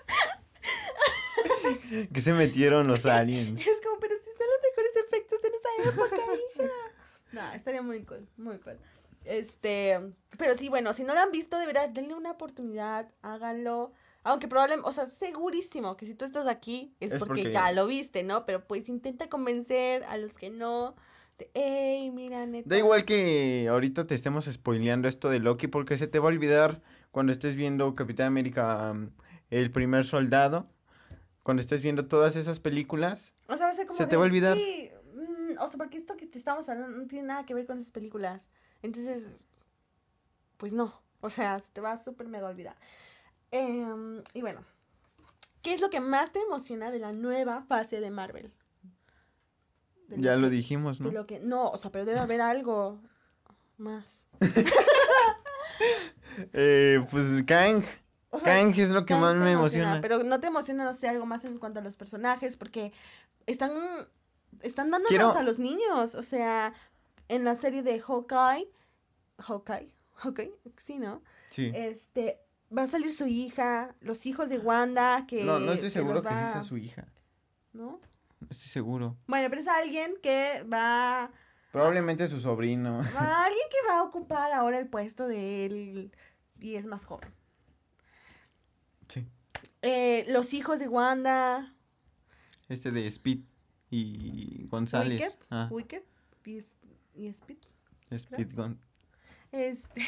que 2.13 2.21
se 2.21 2.35
metieron 2.35 2.87
los 2.87 3.07
aliens. 3.07 3.67
Es 3.67 3.81
como, 3.83 3.99
pero 4.01 4.17
si 4.19 4.25
son 4.25 4.47
los 4.53 4.61
mejores 4.69 4.97
efectos 5.07 5.39
en 5.45 5.53
esa 5.55 5.89
época, 5.89 6.17
hija. 6.17 6.71
No, 7.33 7.55
estaría 7.55 7.81
muy 7.81 8.05
cool, 8.05 8.29
muy 8.37 8.59
cool. 8.59 8.79
Este, 9.25 9.99
pero 10.37 10.59
sí, 10.59 10.69
bueno, 10.69 10.93
si 10.93 11.05
no 11.05 11.15
lo 11.15 11.21
han 11.21 11.33
visto, 11.33 11.59
de 11.59 11.67
verdad, 11.67 11.89
denle 11.89 12.15
una 12.15 12.33
oportunidad, 12.33 13.09
háganlo. 13.23 13.93
Aunque 14.25 14.49
probablemente, 14.49 14.89
o 14.89 14.93
sea, 14.93 15.07
segurísimo 15.07 15.97
que 15.97 16.07
si 16.07 16.15
tú 16.15 16.25
estás 16.25 16.47
aquí 16.47 16.95
es, 16.99 17.13
Es 17.13 17.19
porque, 17.19 17.43
porque- 17.43 17.53
ya 17.53 17.71
lo 17.73 17.87
viste, 17.87 18.23
¿no? 18.23 18.47
Pero 18.47 18.67
pues 18.67 18.89
intenta 18.89 19.29
convencer 19.29 20.03
a 20.05 20.17
los 20.17 20.35
que 20.39 20.49
no. 20.51 20.97
De, 21.39 21.51
hey, 21.53 22.11
mira, 22.11 22.47
neta. 22.47 22.69
Da 22.69 22.79
igual 22.79 23.05
que 23.05 23.69
ahorita 23.69 24.07
te 24.07 24.15
estemos 24.15 24.47
spoileando 24.47 25.09
esto 25.09 25.29
de 25.29 25.41
Loki 25.41 25.67
porque 25.67 25.99
se 25.99 26.07
te 26.07 26.19
va 26.19 26.31
a 26.31 26.33
olvidar 26.33 26.81
cuando 27.11 27.33
estés 27.33 27.55
viendo 27.55 27.95
Capitán 27.95 28.29
América, 28.29 28.93
um, 28.93 29.11
el 29.51 29.71
primer 29.71 30.05
soldado, 30.05 30.67
cuando 31.43 31.61
estés 31.61 31.83
viendo 31.83 32.07
todas 32.07 32.35
esas 32.37 32.61
películas. 32.61 33.35
O 33.49 33.57
sea, 33.57 33.67
va 33.67 33.73
a 33.73 33.75
ser 33.75 33.87
como. 33.87 33.99
Se 33.99 34.07
te 34.07 34.17
va 34.17 34.23
a 34.23 34.27
olvidar. 34.27 34.57
Sí, 34.57 34.91
mm, 35.15 35.59
o 35.61 35.69
sea, 35.69 35.77
porque 35.77 35.99
esto 35.99 36.17
que 36.17 36.27
te 36.27 36.39
estamos 36.39 36.67
hablando 36.71 36.97
no 36.97 37.07
tiene 37.07 37.27
nada 37.29 37.45
que 37.45 37.53
ver 37.53 37.67
con 37.67 37.77
esas 37.79 37.91
películas. 37.91 38.49
Entonces, 38.83 39.25
pues 40.57 40.73
no. 40.73 40.99
O 41.21 41.29
sea, 41.31 41.61
se 41.61 41.69
te 41.73 41.81
va 41.81 41.93
a 41.93 41.97
súper 41.99 42.27
mega 42.29 42.49
olvidar. 42.49 42.77
Em, 43.57 44.21
y 44.33 44.41
bueno, 44.41 44.65
¿qué 45.63 45.75
es 45.75 45.81
lo 45.81 45.89
que 45.89 46.01
más 46.01 46.33
te 46.33 46.41
emociona 46.41 46.91
de 46.91 46.99
la 46.99 47.13
nueva 47.13 47.63
fase 47.63 48.01
de 48.01 48.11
Marvel? 48.11 48.53
De 50.09 50.21
Ya 50.21 50.35
lo 50.35 50.49
que- 50.49 50.57
dijimos, 50.57 50.99
de 50.99 51.05
¿no? 51.05 51.11
lo 51.13 51.27
que, 51.27 51.39
no, 51.39 51.71
o 51.71 51.79
sea, 51.79 51.93
pero 51.93 52.05
debe 52.05 52.19
haber 52.19 52.41
algo 52.41 52.99
más. 53.79 54.27
Eh, 56.53 57.05
pues 57.11 57.27
Kang. 57.47 57.85
O 58.31 58.41
sea, 58.41 58.55
Kang 58.55 58.75
es 58.77 58.91
lo 58.91 59.03
que 59.07 59.15
Kang 59.15 59.21
más 59.21 59.37
me 59.37 59.53
emociona. 59.53 60.01
Pero 60.01 60.25
no 60.25 60.41
te 60.41 60.49
emociona, 60.49 60.85
no 60.85 60.93
sé, 60.93 61.09
algo 61.09 61.27
más 61.27 61.45
en 61.45 61.59
cuanto 61.59 61.79
a 61.79 61.83
los 61.83 61.95
personajes, 61.97 62.57
porque 62.57 62.93
están, 63.47 63.71
están 64.63 64.91
dándonos 64.91 65.09
Quiero- 65.11 65.31
a 65.33 65.43
los 65.45 65.61
niños, 65.61 66.17
o 66.17 66.23
sea, 66.25 66.73
en 67.29 67.45
la 67.45 67.55
serie 67.55 67.83
de 67.85 68.01
Hawkeye, 68.01 68.69
Hawkeye, 69.39 69.95
Hawkeye, 70.15 70.53
sí, 70.77 70.99
¿no? 70.99 71.23
Sí. 71.51 71.71
Este, 71.73 72.41
va 72.77 72.83
a 72.85 72.87
salir 72.87 73.13
su 73.13 73.27
hija, 73.27 73.95
los 74.01 74.27
hijos 74.27 74.49
de 74.49 74.59
Wanda, 74.59 75.27
que... 75.27 75.45
no, 75.45 75.59
no 75.59 75.73
estoy 75.73 75.91
seguro 75.91 76.23
que 76.23 76.29
sí 76.29 76.35
sea 76.35 76.63
su 76.65 76.77
hija. 76.77 77.07
¿No? 77.73 78.01
No 78.41 78.49
estoy 78.51 78.69
seguro. 78.69 79.17
Bueno, 79.27 79.49
pero 79.49 79.61
es 79.61 79.69
alguien 79.69 80.15
que 80.23 80.65
va... 80.73 81.31
Probablemente 81.73 82.29
su 82.29 82.41
sobrino. 82.41 82.99
va- 83.17 83.45
alguien 83.45 83.67
que 83.71 83.89
va 83.89 83.99
a 83.99 84.03
ocupar 84.05 84.53
ahora 84.53 84.79
el 84.79 84.89
puesto 84.89 85.27
de 85.27 85.67
él 85.67 86.13
y 86.61 86.77
es 86.77 86.87
más 86.87 87.05
joven. 87.05 87.33
Sí. 89.09 89.27
Eh, 89.83 90.25
los 90.29 90.55
hijos 90.55 90.79
de 90.79 90.89
Wanda, 90.89 91.75
Este 92.69 92.91
de 92.93 93.07
Speed 93.09 93.41
y 93.91 94.67
González. 94.69 95.21
Wicked, 95.21 95.39
Ah, 95.51 95.69
Wicked 95.71 96.03
y, 96.45 96.65
y 97.17 97.27
Speed. 97.29 97.59
Speed 98.11 98.53
Gon- 98.55 98.79
Este, 99.55 100.03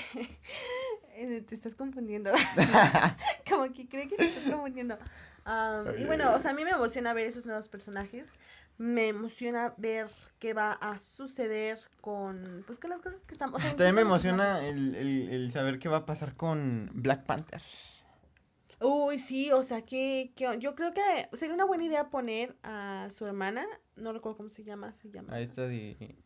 te 1.47 1.55
estás 1.55 1.75
confundiendo. 1.77 2.33
Como 3.49 3.73
que 3.73 3.89
cree 3.89 4.09
que 4.09 4.17
te 4.17 4.27
estás 4.27 4.45
confundiendo. 4.53 4.99
Y 5.99 6.05
bueno, 6.05 6.35
o 6.35 6.39
sea, 6.41 6.51
a 6.51 6.55
mí 6.55 6.65
me 6.65 6.71
emociona 6.71 7.13
ver 7.13 7.27
esos 7.27 7.47
nuevos 7.47 7.69
personajes. 7.69 8.27
Me 8.79 9.09
emociona 9.09 9.73
ver 9.79 10.09
qué 10.41 10.53
va 10.53 10.73
a 10.73 10.99
suceder 10.99 11.79
con, 12.01 12.65
pues, 12.67 12.79
con 12.79 12.91
las 12.91 13.01
cosas 13.01 13.21
que 13.21 13.35
estamos. 13.35 13.59
o 13.59 13.63
sea, 13.63 13.71
También 13.77 13.95
me 13.95 14.01
emociona 14.03 14.67
el, 14.67 14.95
el- 14.97 15.29
el 15.31 15.53
saber 15.53 15.79
qué 15.79 15.89
va 15.89 15.99
a 15.99 16.07
pasar 16.07 16.35
con 16.37 16.91
Black 16.93 17.25
Panther. 17.25 17.63
Uy, 18.81 19.19
sí, 19.19 19.51
o 19.53 19.63
sea, 19.63 19.83
que, 19.83 20.33
que 20.37 20.59
yo 20.59 20.75
creo 20.75 20.93
que 20.93 21.01
sería 21.33 21.55
una 21.55 21.65
buena 21.65 21.85
idea 21.85 22.11
poner 22.11 22.57
a 22.63 23.09
su 23.11 23.25
hermana, 23.25 23.65
no 23.95 24.13
recuerdo 24.13 24.37
cómo 24.37 24.51
se 24.51 24.65
llama, 24.65 24.93
se 24.93 25.11
llama. 25.11 25.33
A 25.33 25.41
esta 25.41 25.63
de... 25.67 26.17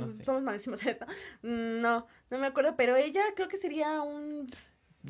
No 0.00 0.08
sé. 0.12 0.24
Somos 0.24 0.42
malísimos 0.42 0.82
en 0.82 0.88
esto. 0.90 1.06
Mm, 1.42 1.80
No, 1.80 2.06
no 2.30 2.38
me 2.38 2.46
acuerdo, 2.46 2.76
pero 2.76 2.96
ella 2.96 3.22
creo 3.34 3.48
que 3.48 3.56
sería 3.56 4.02
un 4.02 4.48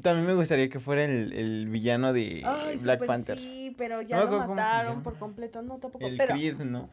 También 0.02 0.26
me 0.26 0.34
gustaría 0.34 0.68
que 0.68 0.80
fuera 0.80 1.04
el, 1.04 1.32
el 1.32 1.66
villano 1.68 2.12
de 2.12 2.42
Ay, 2.44 2.76
Black 2.78 2.96
súper 2.98 3.06
Panther. 3.06 3.38
Sí, 3.38 3.74
pero 3.78 4.02
ya 4.02 4.24
lo 4.24 4.38
mataron 4.46 5.02
por 5.02 5.18
completo. 5.18 5.62
No, 5.62 5.78
tampoco. 5.78 6.06
El 6.06 6.16
pero, 6.16 6.34
Creed, 6.34 6.56
¿no? 6.58 6.88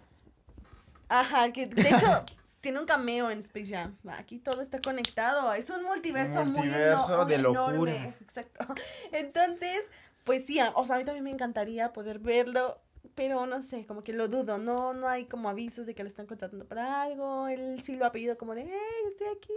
ajá, 1.09 1.51
que 1.51 1.67
de 1.67 1.89
hecho 1.89 2.23
tiene 2.61 2.79
un 2.79 2.85
cameo 2.85 3.29
en 3.29 3.39
Space 3.39 3.67
Jam. 3.69 3.95
Aquí 4.17 4.39
todo 4.39 4.61
está 4.61 4.79
conectado. 4.79 5.53
Es 5.53 5.69
un 5.69 5.83
multiverso, 5.83 6.43
Multiverso 6.45 7.17
muy 7.19 7.27
de 7.27 7.35
eno- 7.35 7.53
locura. 7.53 7.93
enorme. 7.95 8.13
Exacto. 8.21 8.65
Entonces, 9.11 9.81
pues 10.23 10.45
sí, 10.45 10.59
o 10.75 10.85
sea, 10.85 10.95
a 10.95 10.99
mí 10.99 11.05
también 11.05 11.23
me 11.25 11.31
encantaría 11.31 11.91
poder 11.93 12.19
verlo. 12.19 12.79
Pero 13.15 13.45
no 13.45 13.61
sé, 13.61 13.85
como 13.85 14.03
que 14.03 14.13
lo 14.13 14.27
dudo, 14.27 14.57
no, 14.57 14.93
no 14.93 15.07
hay 15.07 15.25
como 15.25 15.49
avisos 15.49 15.85
de 15.85 15.93
que 15.93 16.03
lo 16.03 16.07
están 16.09 16.25
contratando 16.25 16.65
para 16.65 17.01
algo, 17.03 17.47
él 17.47 17.81
sí 17.83 17.95
lo 17.95 18.05
ha 18.05 18.11
pedido 18.11 18.37
como 18.37 18.55
de, 18.55 18.63
hey, 18.63 19.07
estoy 19.11 19.27
aquí, 19.27 19.53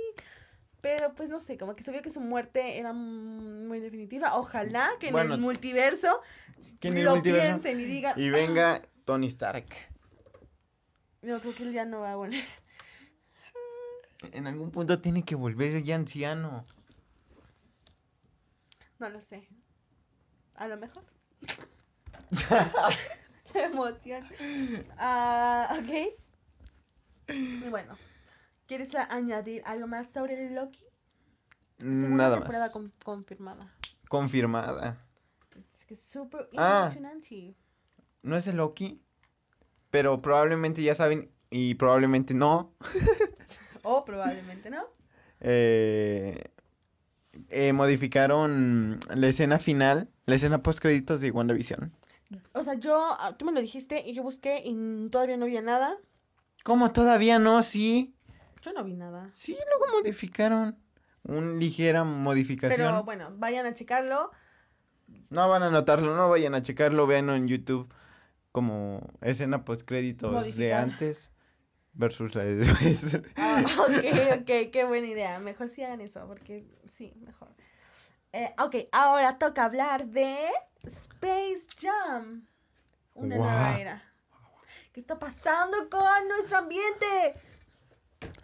pero 0.81 1.15
pues 1.15 1.31
no 1.31 1.41
sé, 1.41 1.57
como 1.57 1.75
que 1.75 1.83
se 1.85 1.91
vio 1.93 2.03
que 2.03 2.11
su 2.11 2.21
muerte 2.21 2.79
era 2.79 2.93
muy 2.93 3.81
definitiva, 3.81 4.37
ojalá 4.37 4.91
que 5.01 5.09
en 5.09 5.17
el 5.17 5.39
multiverso 5.39 6.21
Que 6.81 6.89
en 6.89 6.99
el 6.99 7.05
lo 7.05 7.17
multiverso- 7.17 7.63
piensen 7.63 7.81
y 7.81 7.85
digan, 7.85 8.21
Y 8.21 8.31
venga 8.31 8.81
Tony 9.05 9.29
Stark. 9.29 9.67
no, 11.23 11.39
creo 11.41 11.55
que 11.55 11.63
él 11.63 11.73
ya 11.73 11.85
no 11.85 12.01
va 12.01 12.13
a 12.13 12.17
volver. 12.17 12.45
En 14.33 14.47
algún 14.47 14.71
punto 14.73 15.01
tiene 15.01 15.25
que 15.25 15.35
volver 15.35 15.83
ya 15.83 15.95
anciano. 15.95 16.67
No 18.99 19.09
lo 19.09 19.21
sé. 19.21 19.47
A 20.57 20.67
lo 20.69 20.77
mejor. 20.79 21.05
Emoción. 23.65 24.25
Ah, 24.99 25.79
ok. 25.81 26.15
Y 27.29 27.69
bueno, 27.69 27.97
¿quieres 28.67 28.95
añadir 28.95 29.63
algo 29.67 29.87
más 29.87 30.07
sobre 30.13 30.51
Loki? 30.51 30.85
Segunda 31.79 32.17
Nada 32.17 32.37
temporada 32.37 32.65
más. 32.67 32.73
con- 32.73 32.93
confirmada. 33.05 33.73
Confirmada. 34.09 34.97
Es 35.75 35.85
que 35.85 35.95
es 35.95 36.01
súper 36.01 36.49
Ah. 36.57 36.85
emocionante. 36.93 37.55
No 38.23 38.37
es 38.37 38.47
el 38.47 38.57
Loki, 38.57 39.01
pero 39.91 40.23
probablemente 40.23 40.83
ya 40.83 40.95
saben 40.95 41.31
y 41.51 41.75
probablemente 41.75 42.35
no. 42.35 42.73
O 43.89 44.05
probablemente 44.05 44.69
no. 44.71 44.85
eh, 45.41 46.43
eh, 47.51 47.73
modificaron 47.73 48.99
la 49.15 49.29
escena 49.29 49.59
final, 49.61 50.09
la 50.27 50.35
escena 50.35 50.63
post 50.63 50.81
créditos 50.81 51.21
de 51.21 51.31
WandaVision. 51.31 51.93
O 52.53 52.65
sea, 52.65 52.75
yo, 52.75 53.17
ah, 53.19 53.37
tú 53.39 53.45
me 53.45 53.53
lo 53.53 53.61
dijiste 53.61 54.03
y 54.07 54.13
yo 54.13 54.23
busqué 54.23 54.63
y 54.65 55.09
todavía 55.11 55.37
no 55.37 55.45
había 55.45 55.63
nada. 55.63 55.97
¿Cómo 56.65 56.93
todavía 56.93 57.39
no? 57.39 57.63
Sí. 57.63 58.15
Yo 58.63 58.73
no 58.73 58.83
vi 58.83 58.95
nada. 58.95 59.29
Sí, 59.31 59.57
luego 59.67 59.99
modificaron. 59.99 60.77
Una 61.23 61.59
ligera 61.59 62.05
modificación. 62.05 62.79
Pero 62.79 63.05
bueno, 63.05 63.33
vayan 63.37 63.67
a 63.67 63.75
checarlo. 63.75 64.31
No 65.31 65.49
van 65.49 65.63
a 65.63 65.71
notarlo, 65.71 66.17
no 66.17 66.29
vayan 66.29 66.55
a 66.55 66.63
checarlo, 66.63 67.07
véanlo 67.07 67.35
en 67.37 67.47
YouTube 67.47 67.89
como 68.51 69.07
escena 69.21 69.65
post 69.65 69.87
créditos 69.87 70.57
de 70.57 70.73
antes 70.73 71.31
versus 71.93 72.35
la 72.35 72.45
de 72.45 72.55
después. 72.57 73.21
Ah, 73.37 73.63
ok, 73.81 74.41
ok, 74.41 74.71
qué 74.73 74.85
buena 74.87 75.07
idea. 75.07 75.39
Mejor 75.41 75.69
sí 75.69 75.83
hagan 75.83 76.01
eso, 76.01 76.27
porque 76.27 76.65
sí, 76.89 77.13
mejor. 77.25 77.49
Eh, 78.39 78.55
ok, 78.59 78.75
ahora 78.93 79.39
toca 79.39 79.65
hablar 79.65 80.05
de 80.09 80.51
Space 80.83 81.65
Jam. 81.81 82.47
Una 83.15 83.37
Guau. 83.37 83.49
nueva 83.49 83.81
era. 83.81 84.13
¿Qué 84.93 85.01
está 85.01 85.19
pasando 85.19 85.89
con 85.89 86.29
nuestro 86.29 86.59
ambiente? 86.59 87.41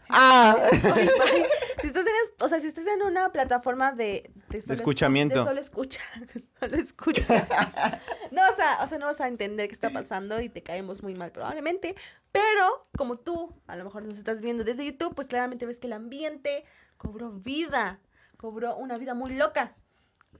¡Ah! 0.08 0.56
Si 1.82 1.88
estás 1.88 2.06
en, 2.06 2.12
o 2.44 2.48
sea, 2.48 2.60
si 2.60 2.68
estás 2.68 2.86
en 2.86 3.02
una 3.02 3.32
plataforma 3.32 3.92
de, 3.92 4.30
de, 4.48 4.62
solo 4.62 4.74
escuchamiento. 4.74 5.40
de 5.40 5.44
solo 5.46 5.60
escucha, 5.60 6.00
de 6.32 6.44
solo 6.60 6.76
escucha. 6.76 7.22
no 8.30 8.40
vas 8.40 8.58
a, 8.60 8.84
o 8.84 8.86
sea, 8.86 8.98
no 8.98 9.06
vas 9.06 9.20
a 9.20 9.26
entender 9.26 9.66
qué 9.66 9.74
está 9.74 9.90
pasando 9.90 10.40
y 10.40 10.48
te 10.48 10.62
caemos 10.62 11.02
muy 11.02 11.16
mal 11.16 11.32
probablemente, 11.32 11.96
pero 12.30 12.86
como 12.96 13.16
tú 13.16 13.52
a 13.66 13.74
lo 13.76 13.84
mejor 13.84 14.04
nos 14.04 14.16
estás 14.16 14.40
viendo 14.40 14.62
desde 14.64 14.86
YouTube, 14.86 15.14
pues 15.14 15.26
claramente 15.26 15.66
ves 15.66 15.80
que 15.80 15.88
el 15.88 15.92
ambiente 15.92 16.64
cobró 16.98 17.32
vida, 17.32 17.98
cobró 18.36 18.76
una 18.76 18.96
vida 18.96 19.14
muy 19.14 19.34
loca. 19.34 19.74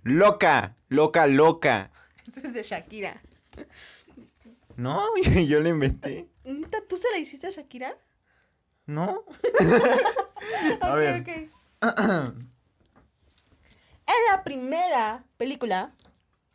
Loca, 0.02 0.74
loca, 0.88 1.26
loca. 1.26 1.90
Esto 2.26 2.40
es 2.40 2.54
de 2.54 2.62
Shakira. 2.62 3.20
No, 4.76 5.02
yo 5.46 5.60
lo 5.60 5.68
inventé. 5.68 6.28
¿Neta, 6.44 6.78
tú 6.88 6.96
se 6.96 7.10
la 7.10 7.18
hiciste 7.18 7.46
a 7.46 7.50
Shakira? 7.50 7.96
¿No? 8.86 9.24
Ok, 10.82 10.94
ver. 10.96 11.20
ok. 11.20 11.28
En 14.06 14.32
la 14.32 14.42
primera 14.42 15.24
película, 15.36 15.92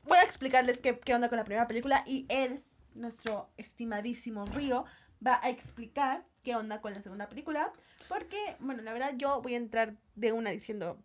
voy 0.04 0.18
a 0.18 0.24
explicarles 0.24 0.80
qué, 0.80 1.00
qué 1.00 1.16
onda 1.16 1.30
con 1.30 1.38
la 1.38 1.46
primera 1.46 1.68
película 1.68 2.04
y 2.06 2.26
él, 2.28 2.62
nuestro 2.96 3.50
estimadísimo 3.56 4.46
Río, 4.46 4.84
va 5.26 5.40
a 5.42 5.50
explicar 5.50 6.26
qué 6.44 6.56
onda 6.56 6.82
con 6.82 6.94
la 6.94 7.02
segunda 7.02 7.30
película. 7.30 7.72
Porque, 8.10 8.58
bueno, 8.60 8.84
la 8.84 8.92
verdad 8.92 9.14
yo 9.16 9.42
voy 9.42 9.54
a 9.54 9.58
entrar 9.58 9.96
de 10.16 10.34
una 10.34 10.52
diciendo 10.52 11.02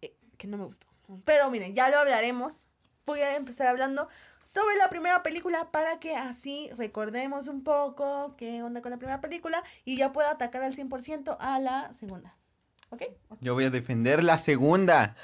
que, 0.00 0.16
que 0.38 0.46
no 0.46 0.56
me 0.56 0.64
gustó. 0.64 0.86
Pero 1.24 1.50
miren, 1.50 1.74
ya 1.74 1.88
lo 1.88 1.98
hablaremos. 1.98 2.66
Voy 3.04 3.20
a 3.20 3.36
empezar 3.36 3.68
hablando 3.68 4.08
sobre 4.42 4.76
la 4.76 4.88
primera 4.88 5.22
película 5.22 5.70
para 5.70 6.00
que 6.00 6.16
así 6.16 6.70
recordemos 6.76 7.48
un 7.48 7.62
poco 7.62 8.34
qué 8.36 8.62
onda 8.62 8.82
con 8.82 8.90
la 8.90 8.98
primera 8.98 9.20
película 9.20 9.62
y 9.84 9.96
ya 9.96 10.12
pueda 10.12 10.30
atacar 10.30 10.62
al 10.62 10.74
100% 10.74 11.36
a 11.38 11.58
la 11.58 11.92
segunda. 11.94 12.34
¿Ok? 12.90 13.02
Yo 13.40 13.54
voy 13.54 13.64
a 13.64 13.70
defender 13.70 14.22
la 14.22 14.38
segunda. 14.38 15.16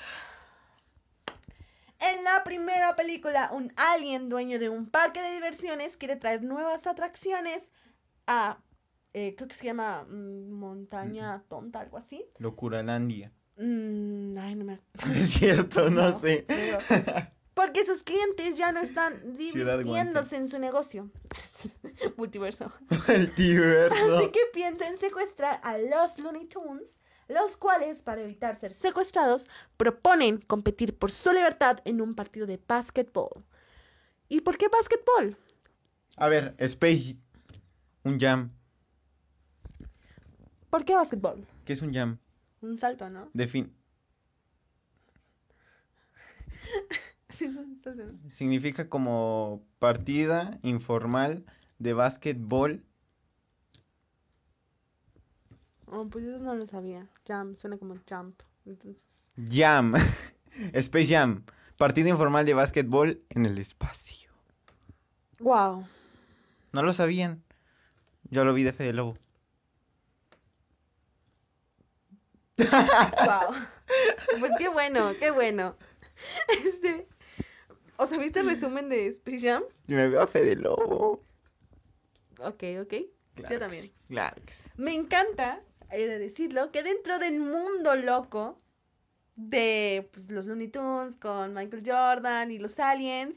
En 2.01 2.25
la 2.25 2.43
primera 2.43 2.97
película, 2.97 3.51
un 3.53 3.73
alien 3.77 4.29
dueño 4.29 4.59
de 4.59 4.69
un 4.69 4.91
parque 4.91 5.23
de 5.23 5.35
diversiones 5.35 5.97
quiere 5.97 6.17
traer 6.17 6.43
nuevas 6.43 6.89
atracciones 6.89 7.69
a, 8.27 8.59
eh, 9.15 9.35
creo 9.37 9.49
que 9.49 9.55
se 9.55 9.67
llama 9.67 10.05
mm, 10.09 10.51
Montaña 10.51 11.45
Tonta, 11.49 11.79
algo 11.79 11.99
así. 11.99 12.27
Locuralandia. 12.39 13.31
Mm, 13.57 14.37
ay, 14.39 14.55
no 14.55 14.65
me 14.65 14.81
Es 15.15 15.31
cierto, 15.31 15.91
no, 15.91 16.11
No, 16.11 16.19
sé. 16.19 16.45
pero- 16.49 16.79
Porque 17.55 17.85
sus 17.85 18.03
clientes 18.03 18.57
ya 18.57 18.73
no 18.73 18.81
están 18.81 19.37
divirtiéndose 19.37 20.37
en 20.37 20.49
su 20.49 20.59
negocio. 20.59 21.11
Multiverso. 22.17 22.73
El 23.09 23.33
diverso. 23.35 24.19
Así 24.19 24.31
que 24.31 24.41
piensa 24.55 24.89
en 24.89 24.97
secuestrar 24.99 25.61
a 25.63 25.77
los 25.79 26.19
Looney 26.19 26.47
Tunes, 26.47 26.99
los 27.29 27.57
cuales, 27.59 28.03
para 28.03 28.23
evitar 28.23 28.57
ser 28.59 28.73
secuestrados, 28.73 29.47
proponen 29.77 30.39
competir 30.39 30.97
por 30.99 31.11
su 31.11 31.31
libertad 31.33 31.79
en 31.85 32.01
un 32.01 32.15
partido 32.15 32.47
de 32.47 32.59
básquetbol. 32.67 33.45
¿Y 34.29 34.41
por 34.41 34.57
qué 34.57 34.69
básquetbol? 34.69 35.37
A 36.17 36.29
ver, 36.29 36.55
Space. 36.59 37.17
Un 38.05 38.19
jam. 38.19 38.51
¿Por 40.71 40.85
qué 40.87 40.95
básquetbol? 40.95 41.47
¿Qué 41.67 41.75
es 41.75 41.83
un 41.83 41.93
jam? 41.93 42.19
Un 42.63 42.79
salto, 42.79 43.11
¿no? 43.11 43.29
Defin 43.35 43.73
significa 48.29 48.89
como 48.89 49.63
partida 49.79 50.59
informal 50.63 51.45
de 51.79 51.93
básquetbol 51.93 52.85
Oh, 55.95 56.09
pues 56.09 56.25
eso 56.25 56.39
no 56.39 56.55
lo 56.55 56.65
sabía. 56.65 57.07
Jump, 57.29 57.59
suena 57.59 57.77
como 57.77 57.97
jump. 58.09 58.41
Entonces. 58.65 59.29
Jam. 59.37 59.93
Space 60.73 61.07
Jam. 61.07 61.45
Partido 61.77 62.09
informal 62.09 62.47
de 62.47 62.55
básquetbol 62.55 63.21
en 63.29 63.45
el 63.45 63.59
espacio. 63.59 64.31
Wow. 65.39 65.87
¿No 66.73 66.83
lo 66.83 66.95
sabían? 66.95 67.43
Yo 68.31 68.47
lo 68.47 68.55
vi 68.55 68.63
de 68.63 68.73
Fede 68.73 68.95
Lobo. 68.95 69.19
Wow. 72.59 73.55
Pues 74.39 74.53
qué 74.59 74.69
bueno, 74.69 75.13
qué 75.19 75.31
bueno. 75.31 75.77
Este. 76.49 77.09
O 77.97 78.07
sea, 78.07 78.19
¿viste 78.19 78.41
el 78.41 78.47
resumen 78.47 78.89
de 78.89 79.07
Space 79.09 79.41
Jam? 79.41 79.63
Me 79.87 80.09
veo 80.09 80.23
a 80.23 80.27
Fede 80.27 80.57
Lobo. 80.57 81.23
Ok, 82.39 82.65
ok. 82.81 82.95
Claro 83.35 83.55
Yo 83.55 83.59
también. 83.59 83.83
sí, 83.85 83.95
Claro 84.09 84.43
que 84.45 84.53
sí. 84.53 84.71
Me 84.77 84.93
encanta, 84.93 85.63
he 85.91 86.07
de 86.07 86.19
decirlo, 86.19 86.71
que 86.71 86.83
dentro 86.83 87.19
del 87.19 87.41
mundo 87.41 87.95
loco 87.97 88.61
de 89.37 90.09
pues, 90.13 90.31
los 90.31 90.47
Looney 90.47 90.69
Tunes 90.69 91.17
con 91.17 91.55
Michael 91.55 91.83
Jordan 91.87 92.51
y 92.51 92.59
los 92.59 92.79
aliens, 92.79 93.37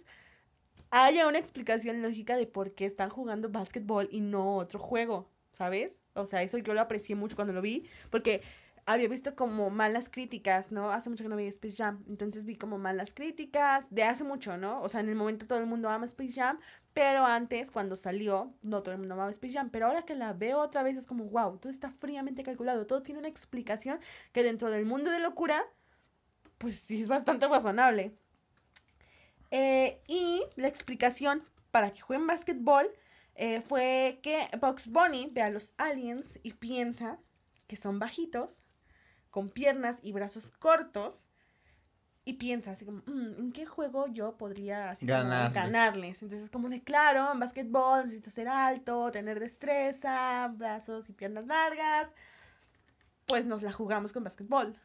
haya 0.92 1.28
una 1.28 1.40
explicación 1.40 2.02
lógica 2.02 2.38
de 2.38 2.48
por 2.48 2.74
qué 2.74 2.86
están 2.86 3.10
jugando 3.10 3.50
básquetbol 3.50 4.08
y 4.12 4.22
no 4.22 4.58
otro 4.58 4.80
juego, 4.80 5.30
¿sabes? 5.52 6.02
O 6.14 6.26
sea, 6.26 6.44
eso 6.44 6.58
yo 6.58 6.74
lo 6.74 6.82
aprecié 6.82 7.16
mucho 7.16 7.36
cuando 7.36 7.54
lo 7.54 7.62
vi, 7.62 7.88
porque 8.10 8.42
había 8.86 9.07
visto 9.07 9.36
como 9.36 9.70
malas 9.70 10.10
críticas, 10.10 10.72
¿no? 10.72 10.91
Hace 10.91 11.10
mucho 11.10 11.24
que 11.24 11.30
no 11.30 11.36
veía 11.36 11.49
Space 11.49 11.76
Jam, 11.76 12.03
entonces 12.07 12.45
vi 12.45 12.56
como 12.56 12.78
malas 12.78 13.12
críticas 13.14 13.86
de 13.90 14.03
hace 14.03 14.24
mucho, 14.24 14.57
¿no? 14.57 14.82
O 14.82 14.90
sea, 14.90 14.99
en 14.99 15.10
el 15.10 15.16
momento 15.16 15.48
todo 15.48 15.60
el 15.60 15.66
mundo 15.66 15.90
ama 15.90 16.06
Space 16.06 16.34
Jam, 16.34 16.60
pero 16.95 17.26
antes, 17.26 17.72
cuando 17.72 17.98
salió, 17.98 18.53
no 18.62 18.82
todo 18.82 18.94
el 18.94 18.99
mundo 18.99 19.16
amaba 19.16 19.30
Space 19.32 19.53
Jam. 19.53 19.70
Pero 19.70 19.88
ahora 19.88 20.03
que 20.03 20.16
la 20.16 20.32
veo 20.32 20.60
otra 20.60 20.82
vez 20.82 20.98
es 20.98 21.06
como, 21.06 21.26
wow, 21.26 21.57
todo 21.57 21.70
está 21.70 21.91
fríamente 21.91 22.41
calculado. 22.41 22.88
Todo 22.88 23.03
tiene 23.03 23.20
una 23.20 23.28
explicación 23.28 23.99
que 24.32 24.44
dentro 24.44 24.72
del 24.72 24.86
mundo 24.86 25.12
de 25.12 25.20
locura, 25.20 25.66
pues 26.57 26.76
sí 26.80 27.02
es 27.02 27.10
bastante 27.10 27.49
razonable. 27.49 28.16
Eh, 29.52 30.02
y 30.07 30.44
la 30.56 30.70
explicación 30.70 31.44
para 31.70 31.91
que 31.91 31.99
jueguen 31.99 32.28
básquetbol 32.28 32.88
eh, 33.36 33.60
fue 33.60 34.20
que 34.24 34.48
Bugs 34.62 34.88
Bunny 34.88 35.28
ve 35.34 35.41
a 35.41 35.49
los 35.49 35.74
aliens 35.78 36.40
y 36.44 36.53
piensa 36.53 37.20
que 37.68 37.76
son 37.76 37.99
bajitos, 37.99 38.64
con 39.36 39.49
piernas 39.49 39.99
y 40.02 40.14
brazos 40.14 40.49
cortos. 40.60 41.28
Y 42.24 42.36
piensa 42.36 42.72
así 42.72 42.86
como, 42.86 42.99
"Mm, 43.06 43.36
¿en 43.38 43.52
qué 43.52 43.66
juego 43.66 44.07
yo 44.07 44.38
podría 44.38 44.91
así 44.91 45.06
como 45.06 45.18
Ganarles. 45.53 46.24
Entonces, 46.24 46.49
como 46.49 46.70
de 46.70 46.82
claro, 46.82 47.34
en 47.34 47.40
básquetbol 47.41 48.06
necesitas 48.06 48.34
ser 48.34 48.48
alto, 48.48 49.12
tener 49.12 49.41
destreza, 49.41 50.48
brazos 50.56 51.10
y 51.10 51.14
piernas 51.14 51.48
largas. 51.48 52.07
Pues 53.26 53.45
nos 53.45 53.62
la 53.62 53.74
jugamos 53.74 54.14
con 54.14 54.24
básquetbol. 54.24 54.80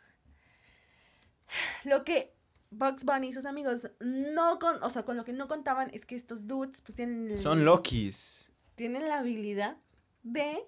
Lo 1.85 2.03
que 2.05 2.35
Bugs 2.71 3.05
Bunny 3.05 3.29
y 3.29 3.33
sus 3.33 3.45
amigos 3.45 3.89
no 4.01 4.59
con, 4.59 4.83
o 4.83 4.91
sea, 4.91 5.05
con 5.05 5.17
lo 5.17 5.25
que 5.25 5.33
no 5.33 5.47
contaban 5.47 5.91
es 5.95 6.05
que 6.05 6.17
estos 6.17 6.49
dudes 6.49 6.81
pues 6.81 6.97
tienen 6.97 7.39
Son 7.39 7.65
Lokis. 7.65 8.51
tienen 8.75 9.09
la 9.09 9.21
habilidad 9.21 9.77
de 10.25 10.59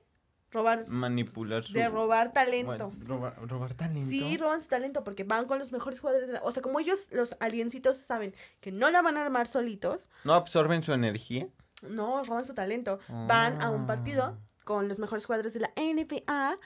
robar 0.53 0.87
Manipular 0.89 1.63
su... 1.63 1.73
de 1.73 1.89
robar 1.89 2.33
talento. 2.33 2.91
Bueno, 2.91 3.07
robar, 3.07 3.49
robar 3.49 3.75
talento. 3.75 4.09
Sí, 4.09 4.37
roban 4.37 4.63
su 4.63 4.69
talento 4.69 5.03
porque 5.05 5.25
van 5.25 5.47
con 5.47 5.59
los 5.59 5.73
mejores 5.73 5.99
jugadores. 6.01 6.29
de 6.29 6.35
la- 6.35 6.43
O 6.43 6.53
sea, 6.53 6.63
como 6.63 6.79
ellos, 6.81 7.07
los 7.11 7.37
aliencitos, 7.41 7.97
saben 7.97 8.35
que 8.61 8.71
no 8.73 8.91
la 8.91 9.03
van 9.03 9.17
a 9.17 9.23
armar 9.25 9.47
solitos, 9.47 10.09
¿No 10.25 10.35
absorben 10.35 10.83
su 10.83 10.93
energía? 10.93 11.49
no 11.89 12.23
roban 12.23 12.47
su 12.47 12.55
talento. 12.55 13.01
Van 13.09 13.61
a 13.61 13.71
un 13.71 13.83
Ah. 13.83 13.87
partido 13.87 14.39
con 14.65 14.87
los 14.89 14.99
mejores 15.01 15.27
jugadores 15.27 15.53
de 15.55 15.61
la 15.61 15.73
NBA 15.77 16.57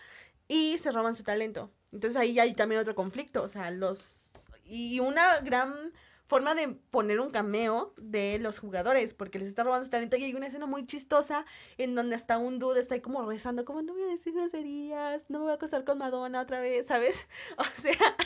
y 0.49 0.77
se 0.79 0.93
roban 0.93 1.17
su 1.17 1.23
talento. 1.23 1.71
Entonces 1.93 2.17
ahí 2.21 2.39
hay 2.39 2.53
también 2.55 2.81
otro 2.83 2.95
conflicto. 2.95 3.43
O 3.43 3.49
sea, 3.49 3.71
los. 3.71 4.31
Y 4.65 5.01
una 5.01 5.39
gran 5.41 5.73
forma 6.27 6.55
de 6.55 6.69
poner 6.91 7.21
un 7.21 7.31
cameo 7.31 7.95
de 7.97 8.39
los 8.39 8.59
jugadores, 8.59 9.15
porque 9.15 9.39
les 9.39 9.49
está 9.49 9.63
robando 9.63 9.85
su 9.85 9.91
talento. 9.91 10.17
Y 10.17 10.25
hay 10.25 10.35
una 10.35 10.49
escena 10.49 10.67
muy 10.67 10.87
chistosa 10.87 11.47
en 11.79 11.95
donde 11.95 12.17
hasta 12.17 12.39
un 12.39 12.59
dude 12.59 12.81
está 12.81 12.95
ahí 12.95 13.01
como 13.01 13.25
rezando, 13.25 13.65
como 13.65 13.83
no 13.83 13.95
voy 13.95 14.03
a 14.03 14.07
decir 14.07 14.35
groserías, 14.35 15.23
no 15.29 15.39
me 15.39 15.45
voy 15.45 15.53
a 15.53 15.57
acostar 15.57 15.85
con 15.85 15.99
Madonna 15.99 16.41
otra 16.41 16.61
vez, 16.61 16.87
¿sabes? 16.89 17.27
O 17.59 17.65
sea, 17.81 18.17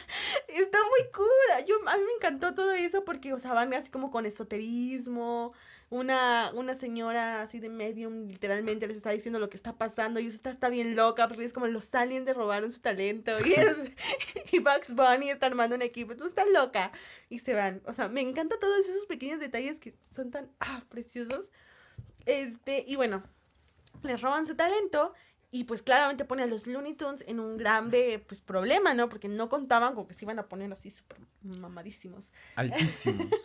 está 0.49 0.79
muy 0.79 1.13
cool. 1.13 1.67
Yo, 1.67 1.77
a 1.87 1.97
mí 1.97 2.03
me 2.05 2.13
encantó 2.13 2.55
todo 2.55 2.73
eso 2.73 3.05
porque, 3.05 3.33
o 3.33 3.39
sea, 3.39 3.53
van 3.53 3.73
así 3.75 3.91
como 3.91 4.11
con 4.11 4.27
esoterismo. 4.27 5.53
Una, 5.91 6.53
una 6.55 6.77
señora 6.77 7.43
así 7.43 7.59
de 7.59 7.69
medium 7.69 8.29
literalmente 8.29 8.87
les 8.87 8.97
está 8.97 9.11
diciendo 9.11 9.41
lo 9.41 9.51
que 9.51 9.57
está 9.57 9.73
pasando 9.77 10.21
y 10.21 10.27
eso 10.29 10.37
está, 10.37 10.51
está 10.51 10.69
bien 10.69 10.95
loca 10.95 11.27
porque 11.27 11.45
es 11.45 11.53
como 11.53 11.67
los 11.67 11.93
aliens 11.95 12.25
de 12.27 12.33
robaron 12.33 12.71
su 12.71 12.81
talento 12.81 13.33
y, 13.45 13.55
es- 13.55 13.77
y 14.53 14.61
Bugs 14.61 14.95
Bunny 14.95 15.31
está 15.31 15.47
armando 15.47 15.75
un 15.75 15.83
equipo, 15.83 16.15
tú 16.17 16.27
estás 16.27 16.47
loca 16.55 16.93
y 17.29 17.41
se 17.41 17.55
van. 17.55 17.83
O 17.87 17.93
sea, 17.93 18.09
me 18.09 18.21
encanta 18.21 18.57
todos 18.61 18.79
esos 18.89 19.07
pequeños 19.07 19.41
detalles 19.41 19.81
que 19.81 19.93
son 20.15 20.31
tan 20.31 20.49
ah, 20.61 20.81
preciosos. 20.89 21.49
Este, 22.25 22.85
y 22.87 22.95
bueno, 22.95 23.25
les 24.05 24.23
roban 24.23 24.47
su 24.47 24.55
talento 24.55 25.13
y 25.53 25.65
pues 25.65 25.83
claramente 25.83 26.25
pone 26.25 26.43
a 26.43 26.47
los 26.47 26.67
Looney 26.67 26.95
Tunes 26.95 27.25
en 27.27 27.41
un 27.41 27.57
grave 27.57 28.19
pues 28.27 28.41
problema, 28.41 28.95
¿no? 28.95 29.09
Porque 29.09 29.29
no 29.29 29.49
contaban 29.49 29.95
con 29.95 30.07
que 30.07 30.15
se 30.15 30.25
iban 30.25 30.39
a 30.39 30.47
poner 30.49 30.73
así 30.73 30.91
súper 30.91 31.19
mamadísimos. 31.43 32.31
Altísimos. 32.57 33.27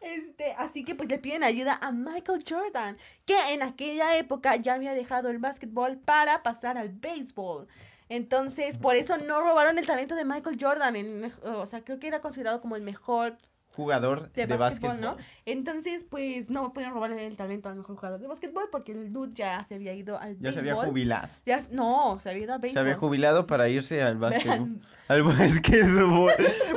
Este, 0.00 0.52
así 0.52 0.84
que 0.84 0.94
pues 0.94 1.08
le 1.08 1.18
piden 1.18 1.42
ayuda 1.42 1.78
a 1.82 1.90
Michael 1.90 2.44
Jordan, 2.48 2.96
que 3.26 3.36
en 3.52 3.62
aquella 3.64 4.16
época 4.16 4.54
ya 4.54 4.74
había 4.74 4.94
dejado 4.94 5.28
el 5.30 5.38
básquetbol 5.38 5.98
para 5.98 6.44
pasar 6.44 6.78
al 6.78 6.90
béisbol. 6.90 7.66
Entonces, 8.08 8.78
por 8.78 8.94
eso 8.94 9.18
no 9.18 9.40
robaron 9.40 9.76
el 9.78 9.86
talento 9.86 10.14
de 10.14 10.24
Michael 10.24 10.56
Jordan, 10.60 10.94
mej- 10.94 11.42
o 11.44 11.66
sea, 11.66 11.82
creo 11.84 11.98
que 11.98 12.06
era 12.06 12.20
considerado 12.20 12.60
como 12.60 12.76
el 12.76 12.82
mejor 12.82 13.36
Jugador 13.78 14.32
de, 14.32 14.48
de, 14.48 14.56
básquetbol. 14.56 15.16
Entonces, 15.44 16.02
pues 16.02 16.50
no 16.50 16.72
pueden 16.72 16.92
robarle 16.92 17.24
el 17.28 17.36
talento 17.36 17.68
al 17.68 17.76
mejor 17.76 17.94
jugador 17.94 18.18
de 18.18 18.26
básquetbol 18.26 18.64
porque 18.72 18.90
el 18.90 19.12
dude 19.12 19.30
ya 19.32 19.64
se 19.68 19.76
había 19.76 19.94
ido 19.94 20.18
al 20.18 20.36
Ya 20.40 20.52
se 20.52 20.58
había 20.58 20.74
jubilado. 20.74 21.28
Ya- 21.46 21.64
no, 21.70 22.18
se 22.18 22.30
había 22.30 22.42
ido 22.42 22.54
al 22.54 22.58
béisbol. 22.58 22.74
Se 22.74 22.80
había 22.80 22.96
jubilado 22.96 23.46
para 23.46 23.68
irse 23.68 24.02
al 24.02 24.16
básquetbol. 24.18 24.80
al 25.06 25.22
básquetbol. 25.22 26.32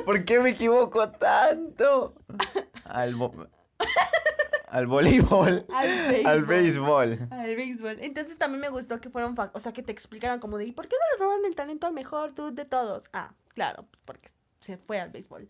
¿Por 0.06 0.26
qué 0.26 0.40
me 0.40 0.52
equivoco 0.52 1.10
tanto? 1.10 2.14
Al, 2.86 3.16
al 4.68 4.86
voleibol. 4.86 5.66
Al 5.74 6.46
béisbol. 6.46 7.18
Al 7.32 7.56
béisbol. 7.56 7.98
Entonces 8.02 8.38
también 8.38 8.62
me 8.62 8.70
gustó 8.70 9.02
que 9.02 9.10
fueron, 9.10 9.36
o 9.54 9.60
sea, 9.60 9.74
que 9.74 9.82
te 9.82 9.92
explicaran 9.92 10.40
como 10.40 10.60
de, 10.60 10.66
¿y 10.66 10.72
por 10.72 10.88
qué 10.88 10.98
no 10.98 11.18
le 11.18 11.24
roban 11.26 11.46
el 11.48 11.56
talento 11.56 11.88
al 11.88 11.94
mejor 11.94 12.36
dude 12.36 12.52
de 12.52 12.66
todos? 12.66 13.10
Ah, 13.12 13.34
claro, 13.56 13.88
pues 13.90 14.04
porque 14.06 14.30
se 14.60 14.78
fue 14.78 15.00
al 15.00 15.10
béisbol. 15.10 15.50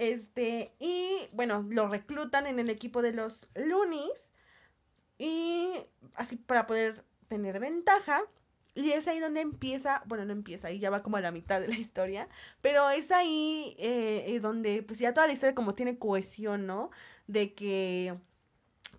Este, 0.00 0.74
y 0.78 1.28
bueno, 1.34 1.66
lo 1.68 1.86
reclutan 1.86 2.46
en 2.46 2.58
el 2.58 2.70
equipo 2.70 3.02
de 3.02 3.12
los 3.12 3.48
Loonies 3.54 4.32
y 5.18 5.74
así 6.14 6.36
para 6.36 6.66
poder 6.66 7.04
tener 7.28 7.60
ventaja. 7.60 8.22
Y 8.74 8.92
es 8.92 9.08
ahí 9.08 9.18
donde 9.20 9.40
empieza, 9.42 10.02
bueno, 10.06 10.24
no 10.24 10.32
empieza, 10.32 10.68
ahí 10.68 10.78
ya 10.78 10.90
va 10.90 11.02
como 11.02 11.18
a 11.18 11.20
la 11.20 11.32
mitad 11.32 11.60
de 11.60 11.68
la 11.68 11.76
historia, 11.76 12.28
pero 12.62 12.88
es 12.90 13.10
ahí 13.12 13.76
eh, 13.78 14.24
eh, 14.28 14.40
donde 14.40 14.82
pues 14.82 14.98
ya 15.00 15.12
toda 15.12 15.26
la 15.26 15.34
historia 15.34 15.54
como 15.54 15.74
tiene 15.74 15.98
cohesión, 15.98 16.66
¿no? 16.66 16.90
De 17.26 17.54
que 17.54 18.14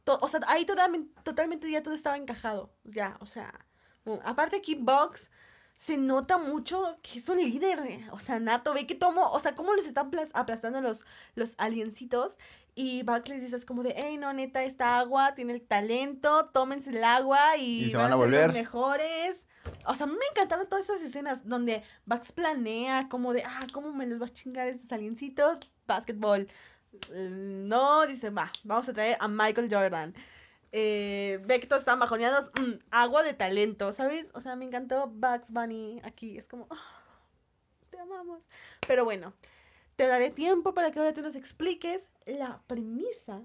o 0.06 0.28
sea, 0.28 0.42
ahí 0.48 0.66
totalmente, 0.66 1.14
totalmente 1.24 1.70
ya 1.72 1.84
todo 1.84 1.96
estaba 1.96 2.18
encajado. 2.18 2.72
Ya, 2.84 3.18
o 3.22 3.26
sea. 3.26 3.66
mm, 4.06 4.20
Aparte 4.26 4.62
Bugs 4.80 5.32
se 5.76 5.98
nota 5.98 6.38
mucho 6.38 6.98
que 7.02 7.20
es 7.20 7.30
un 7.30 7.38
líder. 7.38 7.80
eh, 7.80 8.08
O 8.12 8.20
sea, 8.20 8.40
Nato, 8.40 8.74
ve 8.74 8.86
que 8.88 8.96
tomo, 8.96 9.32
o 9.32 9.40
sea, 9.40 9.56
cómo 9.56 9.74
los 9.74 9.88
están 9.88 10.12
plas- 10.12 10.32
aplastando 10.34 10.82
los, 10.82 11.04
los 11.36 11.54
aliencitos. 11.58 12.38
Y 12.74 13.04
Bugs 13.04 13.28
les 13.28 13.42
dice 13.42 13.56
es 13.58 13.66
como 13.66 13.84
de, 13.84 13.94
hey, 13.98 14.16
no, 14.18 14.32
neta, 14.32 14.64
esta 14.64 14.98
agua 15.00 15.36
tiene 15.36 15.54
el 15.54 15.62
talento, 15.62 16.46
tómense 16.54 16.92
el 16.92 17.04
agua 17.04 17.58
y, 17.58 17.86
Y 17.86 17.92
se 17.92 17.98
van 17.98 18.06
a 18.06 18.10
ser 18.10 18.18
volver. 18.18 18.46
los 18.48 18.54
mejores. 18.54 19.48
O 19.86 19.94
sea, 19.96 20.06
a 20.06 20.08
mí 20.08 20.14
me 20.14 20.26
encantaron 20.32 20.68
todas 20.68 20.86
esas 20.90 21.02
escenas 21.02 21.48
donde 21.48 21.84
Bugs 22.06 22.32
planea 22.32 23.08
como 23.10 23.34
de, 23.34 23.44
ah, 23.44 23.68
¿cómo 23.74 23.92
me 23.92 24.08
los 24.08 24.22
va 24.22 24.26
a 24.28 24.30
chingar 24.34 24.68
estos 24.68 24.92
aliencitos? 24.92 25.60
Básquetbol. 25.86 26.48
Eh, 27.12 27.30
No, 27.32 28.06
dice, 28.08 28.30
va, 28.30 28.52
vamos 28.64 28.88
a 28.90 28.94
traer 28.94 29.18
a 29.20 29.28
Michael 29.28 29.68
Jordan. 29.74 30.14
Eh, 30.72 31.40
ve 31.46 31.60
que 31.60 31.68
todos 31.68 31.82
están 31.82 32.00
bajoneados. 32.00 32.52
mm, 32.60 32.80
agua 32.92 33.24
de 33.24 33.34
talento, 33.34 33.92
¿sabes? 33.94 34.30
O 34.34 34.40
sea, 34.40 34.56
me 34.56 34.66
encantó 34.66 35.08
Bugs 35.08 35.52
Bunny 35.52 36.00
aquí. 36.04 36.38
Es 36.38 36.48
como, 36.48 36.68
"Ah, 36.70 37.02
te 37.90 38.00
amamos. 38.00 38.42
Pero 38.88 39.04
bueno, 39.04 39.34
te 39.96 40.08
daré 40.08 40.30
tiempo 40.32 40.74
para 40.74 40.92
que 40.92 41.00
ahora 41.00 41.14
tú 41.14 41.22
nos 41.22 41.36
expliques 41.36 42.10
la 42.26 42.62
premisa 42.68 43.42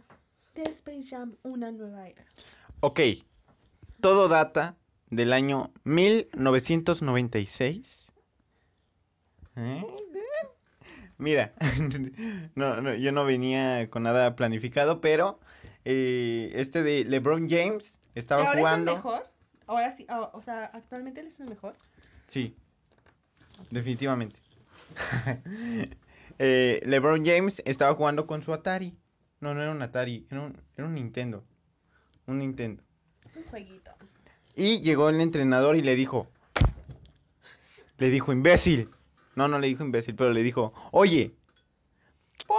de 0.55 0.63
Space 0.71 1.09
Jam, 1.09 1.37
una 1.43 1.71
nueva 1.73 2.09
era. 2.09 2.25
Ok. 2.81 3.01
Todo 4.01 4.29
data 4.29 4.77
del 5.11 5.33
año 5.33 5.73
1996. 5.85 8.07
¿Eh? 9.57 9.85
Mira, 11.19 11.55
no, 12.55 12.95
yo 12.95 13.13
no 13.13 13.25
venía 13.25 13.89
con 13.91 14.03
nada 14.03 14.37
planificado, 14.37 15.01
pero 15.01 15.41
eh, 15.89 16.51
este 16.55 16.83
de 16.83 17.05
LeBron 17.05 17.49
James 17.49 18.01
estaba 18.17 18.43
¿Ahora 18.43 18.59
jugando. 18.59 18.91
es 18.91 18.97
el 18.97 19.05
mejor? 19.05 19.31
Ahora 19.69 19.93
sí, 19.93 20.07
o 20.11 20.43
sea, 20.43 20.65
actualmente 20.65 21.21
él 21.21 21.29
es 21.29 21.39
el 21.39 21.49
mejor. 21.49 21.77
Sí, 22.29 22.57
definitivamente. 23.71 24.41
Eh, 26.39 26.83
LeBron 26.85 27.25
James 27.25 27.63
estaba 27.65 27.95
jugando 27.95 28.27
con 28.27 28.43
su 28.43 28.53
Atari. 28.53 28.95
No, 29.41 29.55
no 29.55 29.63
era 29.63 29.71
un 29.71 29.81
Atari, 29.81 30.27
era 30.31 30.43
un, 30.43 30.61
era 30.77 30.87
un 30.87 30.93
Nintendo. 30.93 31.43
Un 32.27 32.41
Nintendo. 32.41 32.83
Un 33.35 33.45
jueguito. 33.45 33.91
Y 34.55 34.83
llegó 34.83 35.09
el 35.09 35.19
entrenador 35.23 35.77
y 35.77 35.81
le 35.81 35.95
dijo, 35.97 36.27
le 37.97 38.11
dijo, 38.11 38.35
imbécil. 38.35 38.91
No, 39.35 39.49
no 39.49 39.59
le 39.59 39.69
dijo 39.69 39.83
imbécil, 39.83 40.15
pero 40.15 40.35
le 40.35 40.43
dijo, 40.43 40.75
oye, 40.93 41.35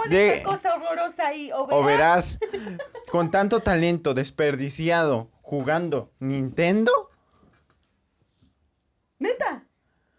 Pon 0.02 0.10
De- 0.10 0.42
cosa 0.44 0.74
horrorosa 0.74 1.26
ahí, 1.28 1.50
o 1.52 1.62
o 1.68 1.84
verás. 1.84 2.38
verás, 2.40 2.78
con 3.10 3.30
tanto 3.30 3.60
talento 3.60 4.14
desperdiciado 4.14 5.30
jugando 5.42 6.12
Nintendo, 6.20 6.92
Neta, 9.18 9.64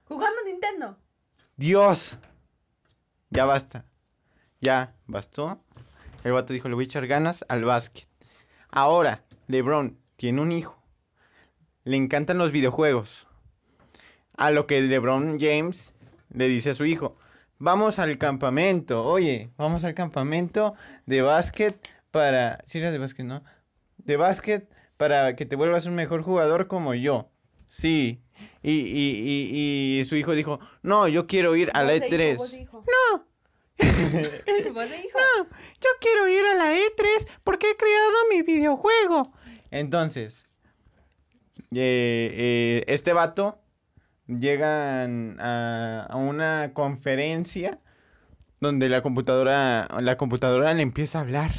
jugando 0.06 0.41
Nintendo. 0.45 0.97
Dios, 1.56 2.18
ya 3.30 3.45
basta, 3.45 3.85
ya 4.60 4.93
bastó. 5.07 5.61
El 6.23 6.34
vato 6.34 6.51
dijo, 6.51 6.68
le 6.68 6.76
voy 6.76 6.84
a 6.84 6.85
echar 6.85 7.07
ganas 7.07 7.45
al 7.47 7.64
básquet. 7.64 8.07
Ahora, 8.72 9.23
LeBron 9.47 9.97
tiene 10.18 10.41
un 10.41 10.51
hijo, 10.51 10.77
le 11.85 11.95
encantan 11.95 12.38
los 12.38 12.51
videojuegos. 12.51 13.27
A 14.35 14.51
lo 14.51 14.68
que 14.68 14.81
LeBron 14.81 15.38
James 15.39 15.93
le 16.34 16.47
dice 16.47 16.72
a 16.72 16.76
su 16.76 16.85
hijo, 16.85 17.15
vamos 17.60 17.99
al 17.99 18.18
campamento, 18.18 19.06
oye, 19.06 19.52
vamos 19.57 19.84
al 19.84 19.94
campamento 19.94 20.73
de 21.06 21.22
básquet 21.22 21.77
para... 22.11 22.64
Sí, 22.65 22.80
era 22.80 22.91
de 22.91 22.98
básquet, 22.98 23.26
¿no? 23.26 23.44
De 23.98 24.18
básquet 24.18 24.69
para 24.98 25.36
que 25.36 25.45
te 25.45 25.56
vuelvas 25.56 25.86
un 25.86 25.95
mejor 25.95 26.23
jugador 26.23 26.68
como 26.68 26.95
yo. 26.95 27.30
Sí. 27.68 28.22
Y, 28.64 28.72
y, 28.72 29.49
y, 29.52 29.99
y 29.99 30.06
su 30.06 30.15
hijo 30.15 30.31
dijo, 30.31 30.60
no, 30.81 31.07
yo 31.07 31.27
quiero 31.27 31.56
ir 31.56 31.69
a 31.73 31.84
la 31.84 31.91
Voz 31.91 32.02
de 32.02 32.10
E3. 32.10 32.31
hijo, 32.31 32.38
voz 32.38 32.52
de 32.52 32.60
hijo. 32.61 32.86
No. 33.14 33.26
Hijo. 33.80 35.19
No, 35.19 35.45
yo 35.80 35.90
quiero 36.02 36.27
ir 36.27 36.45
a 36.45 36.56
la 36.56 36.73
E3 36.73 37.27
porque 37.44 37.72
he 37.72 37.77
creado 37.77 38.14
mi 38.30 38.41
videojuego. 38.41 39.31
Entonces, 39.72 40.48
eh, 41.72 42.31
eh, 42.34 42.84
este 42.88 43.14
vato 43.14 43.61
llegan 44.30 45.38
a, 45.39 46.07
una 46.15 46.72
conferencia 46.73 47.80
donde 48.60 48.89
la 48.89 49.01
computadora, 49.01 49.88
la 49.99 50.18
computadora 50.18 50.73
le 50.73 50.84
empieza 50.84 51.19
a 51.19 51.22
hablar 51.22 51.51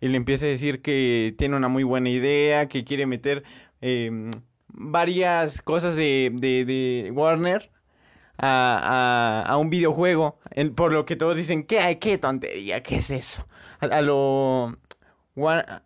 y 0.00 0.08
le 0.08 0.16
empieza 0.16 0.46
a 0.46 0.48
decir 0.48 0.82
que 0.82 1.34
tiene 1.38 1.56
una 1.56 1.68
muy 1.68 1.84
buena 1.84 2.08
idea, 2.08 2.68
que 2.68 2.84
quiere 2.84 3.06
meter 3.06 3.44
eh, 3.80 4.30
varias 4.68 5.62
cosas 5.62 5.96
de, 5.96 6.32
de, 6.34 7.10
Warner 7.12 7.70
a, 8.38 9.44
a, 9.44 9.52
a 9.52 9.56
un 9.58 9.70
videojuego, 9.70 10.38
por 10.74 10.92
lo 10.92 11.04
que 11.04 11.16
todos 11.16 11.36
dicen, 11.36 11.64
¿qué, 11.64 11.98
qué 12.00 12.18
tontería? 12.18 12.82
¿Qué 12.82 12.96
es 12.96 13.10
eso? 13.10 13.46
A, 13.80 14.00
lo 14.00 14.76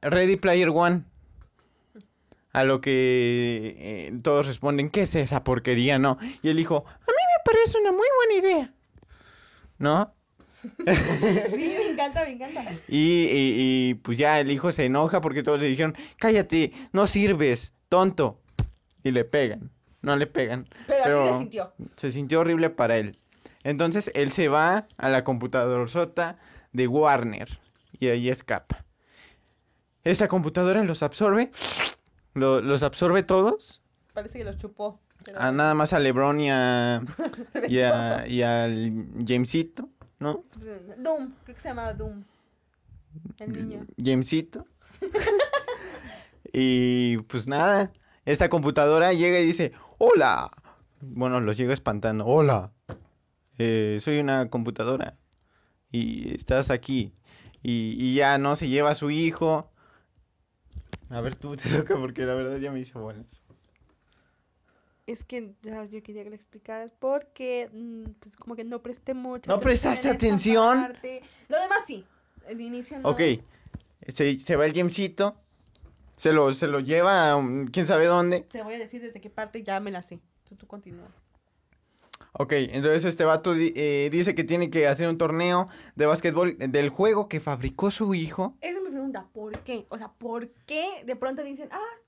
Ready 0.00 0.36
Player 0.36 0.70
One. 0.70 1.04
A 2.52 2.64
lo 2.64 2.80
que 2.80 3.76
eh, 3.78 4.12
todos 4.22 4.46
responden, 4.46 4.90
¿qué 4.90 5.02
es 5.02 5.14
esa 5.14 5.42
porquería? 5.42 5.98
No. 5.98 6.18
Y 6.42 6.50
él 6.50 6.56
dijo, 6.56 6.84
a 6.86 6.90
mí 6.90 7.06
me 7.06 7.42
parece 7.44 7.78
una 7.80 7.92
muy 7.92 8.06
buena 8.16 8.46
idea. 8.46 8.74
¿No? 9.78 10.14
Sí, 10.86 11.74
me 11.76 11.90
encanta, 11.92 12.22
me 12.24 12.30
encanta. 12.30 12.64
Y, 12.88 13.24
y- 13.24 13.54
y, 13.90 13.94
pues 13.94 14.16
ya 14.18 14.38
el 14.38 14.50
hijo 14.50 14.70
se 14.70 14.84
enoja 14.84 15.20
porque 15.20 15.42
todos 15.42 15.60
le 15.60 15.66
dijeron, 15.66 15.96
cállate, 16.18 16.72
no 16.92 17.06
sirves, 17.06 17.72
tonto. 17.88 18.38
Y 19.02 19.10
le 19.10 19.24
pegan, 19.24 19.70
no 20.02 20.14
le 20.16 20.26
pegan. 20.28 20.68
Pero 20.86 21.04
así 21.04 21.32
se 21.32 21.38
sintió. 21.38 21.72
Se 21.96 22.12
sintió 22.12 22.40
horrible 22.40 22.70
para 22.70 22.96
él. 22.98 23.18
Entonces 23.64 24.10
él 24.14 24.30
se 24.30 24.46
va 24.48 24.86
a 24.96 25.08
la 25.08 25.24
computadora 25.24 25.86
sota 25.88 26.38
de 26.72 26.86
Warner 26.86 27.58
y 27.98 28.08
ahí 28.08 28.28
escapa. 28.28 28.84
Esa 30.04 30.28
computadora 30.28 30.82
los 30.84 31.02
absorbe, 31.02 31.50
lo- 32.34 32.60
los 32.60 32.82
absorbe 32.82 33.22
todos. 33.22 33.82
Parece 34.14 34.38
que 34.38 34.44
los 34.44 34.56
chupó. 34.56 35.00
pero- 35.24 35.40
A 35.40 35.52
nada 35.52 35.74
más 35.74 35.92
a 35.92 35.98
LeBron 36.00 36.40
y 36.40 36.50
a, 36.50 37.02
y 37.68 37.78
a 37.80 38.26
y 38.26 38.42
al 38.42 39.06
Jamesito, 39.26 39.88
¿no? 40.18 40.42
Doom, 40.98 41.32
creo 41.44 41.54
que 41.56 41.60
se 41.62 41.68
llamaba 41.68 41.94
Doom. 41.94 42.24
El 43.38 43.52
niño. 43.52 43.86
Jamesito. 44.02 44.66
y 46.52 47.18
pues 47.18 47.46
nada, 47.46 47.92
esta 48.24 48.48
computadora 48.48 49.12
llega 49.12 49.38
y 49.40 49.46
dice, 49.46 49.72
hola. 49.98 50.50
Bueno, 51.00 51.40
los 51.40 51.56
llega 51.56 51.74
espantando, 51.74 52.24
hola. 52.26 52.70
Eh, 53.58 53.98
soy 54.00 54.18
una 54.18 54.48
computadora. 54.48 55.16
Y 55.90 56.34
estás 56.34 56.70
aquí. 56.70 57.12
Y, 57.62 57.96
y 57.98 58.14
ya 58.14 58.38
no 58.38 58.54
se 58.56 58.68
lleva 58.68 58.90
a 58.90 58.94
su 58.94 59.10
hijo. 59.10 59.71
A 61.10 61.20
ver, 61.20 61.34
tú 61.34 61.56
te 61.56 61.68
toca 61.68 61.96
porque 61.96 62.24
la 62.24 62.34
verdad 62.34 62.58
ya 62.58 62.70
me 62.72 62.80
hice 62.80 62.98
bolas. 62.98 63.42
Es 65.06 65.24
que 65.24 65.52
ya 65.62 65.84
yo 65.84 66.02
quería 66.02 66.22
que 66.24 66.30
le 66.30 66.36
explicaras 66.36 66.92
porque 66.92 67.68
mm, 67.72 68.12
pues 68.20 68.36
como 68.36 68.54
que 68.54 68.64
no 68.64 68.82
presté 68.82 69.14
mucho. 69.14 69.50
¿No 69.50 69.58
prestaste 69.60 70.10
atención? 70.10 70.86
Lo 71.48 71.60
demás 71.60 71.80
sí. 71.86 72.04
El 72.48 72.60
inicio 72.60 72.98
no. 72.98 73.10
Ok, 73.10 73.20
se, 74.08 74.38
se 74.38 74.56
va 74.56 74.66
el 74.66 74.72
Jamesito. 74.74 75.36
Se 76.16 76.32
lo, 76.32 76.52
se 76.54 76.68
lo 76.68 76.80
lleva 76.80 77.30
a 77.30 77.36
un- 77.36 77.66
quién 77.66 77.86
sabe 77.86 78.06
dónde. 78.06 78.42
Te 78.42 78.62
voy 78.62 78.74
a 78.74 78.78
decir 78.78 79.00
desde 79.02 79.20
qué 79.20 79.30
parte 79.30 79.62
ya 79.62 79.80
me 79.80 79.90
la 79.90 80.02
sé. 80.02 80.20
Tú, 80.48 80.54
tú 80.56 80.66
continúa. 80.66 81.08
Ok, 82.34 82.52
entonces 82.52 83.04
este 83.04 83.24
vato 83.24 83.52
di- 83.54 83.72
eh, 83.76 84.08
dice 84.10 84.34
que 84.34 84.42
tiene 84.44 84.70
que 84.70 84.86
hacer 84.88 85.06
un 85.08 85.18
torneo 85.18 85.68
de 85.96 86.06
básquetbol 86.06 86.56
del 86.58 86.88
juego 86.88 87.28
que 87.28 87.40
fabricó 87.40 87.90
su 87.90 88.14
hijo. 88.14 88.56
Esa 88.62 88.78
es 88.78 88.84
mi 88.84 88.90
pregunta. 88.90 89.28
¿Por 89.34 89.58
qué? 89.60 89.86
O 89.90 89.98
sea, 89.98 90.08
¿por 90.12 90.48
qué 90.66 90.86
de 91.04 91.14
pronto 91.14 91.42
dicen, 91.42 91.68
ah, 91.72 91.98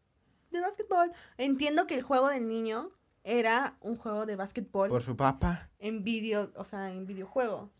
de 0.50 0.60
básquetbol? 0.60 1.12
Entiendo 1.36 1.86
que 1.86 1.96
el 1.96 2.02
juego 2.02 2.28
del 2.28 2.48
niño 2.48 2.90
era 3.22 3.76
un 3.80 3.96
juego 3.96 4.24
de 4.24 4.36
básquetbol 4.36 4.88
Por 4.88 5.02
su 5.02 5.14
papá. 5.16 5.68
en 5.78 6.04
video, 6.04 6.50
o 6.56 6.64
sea, 6.64 6.90
en 6.90 7.06
videojuego. 7.06 7.70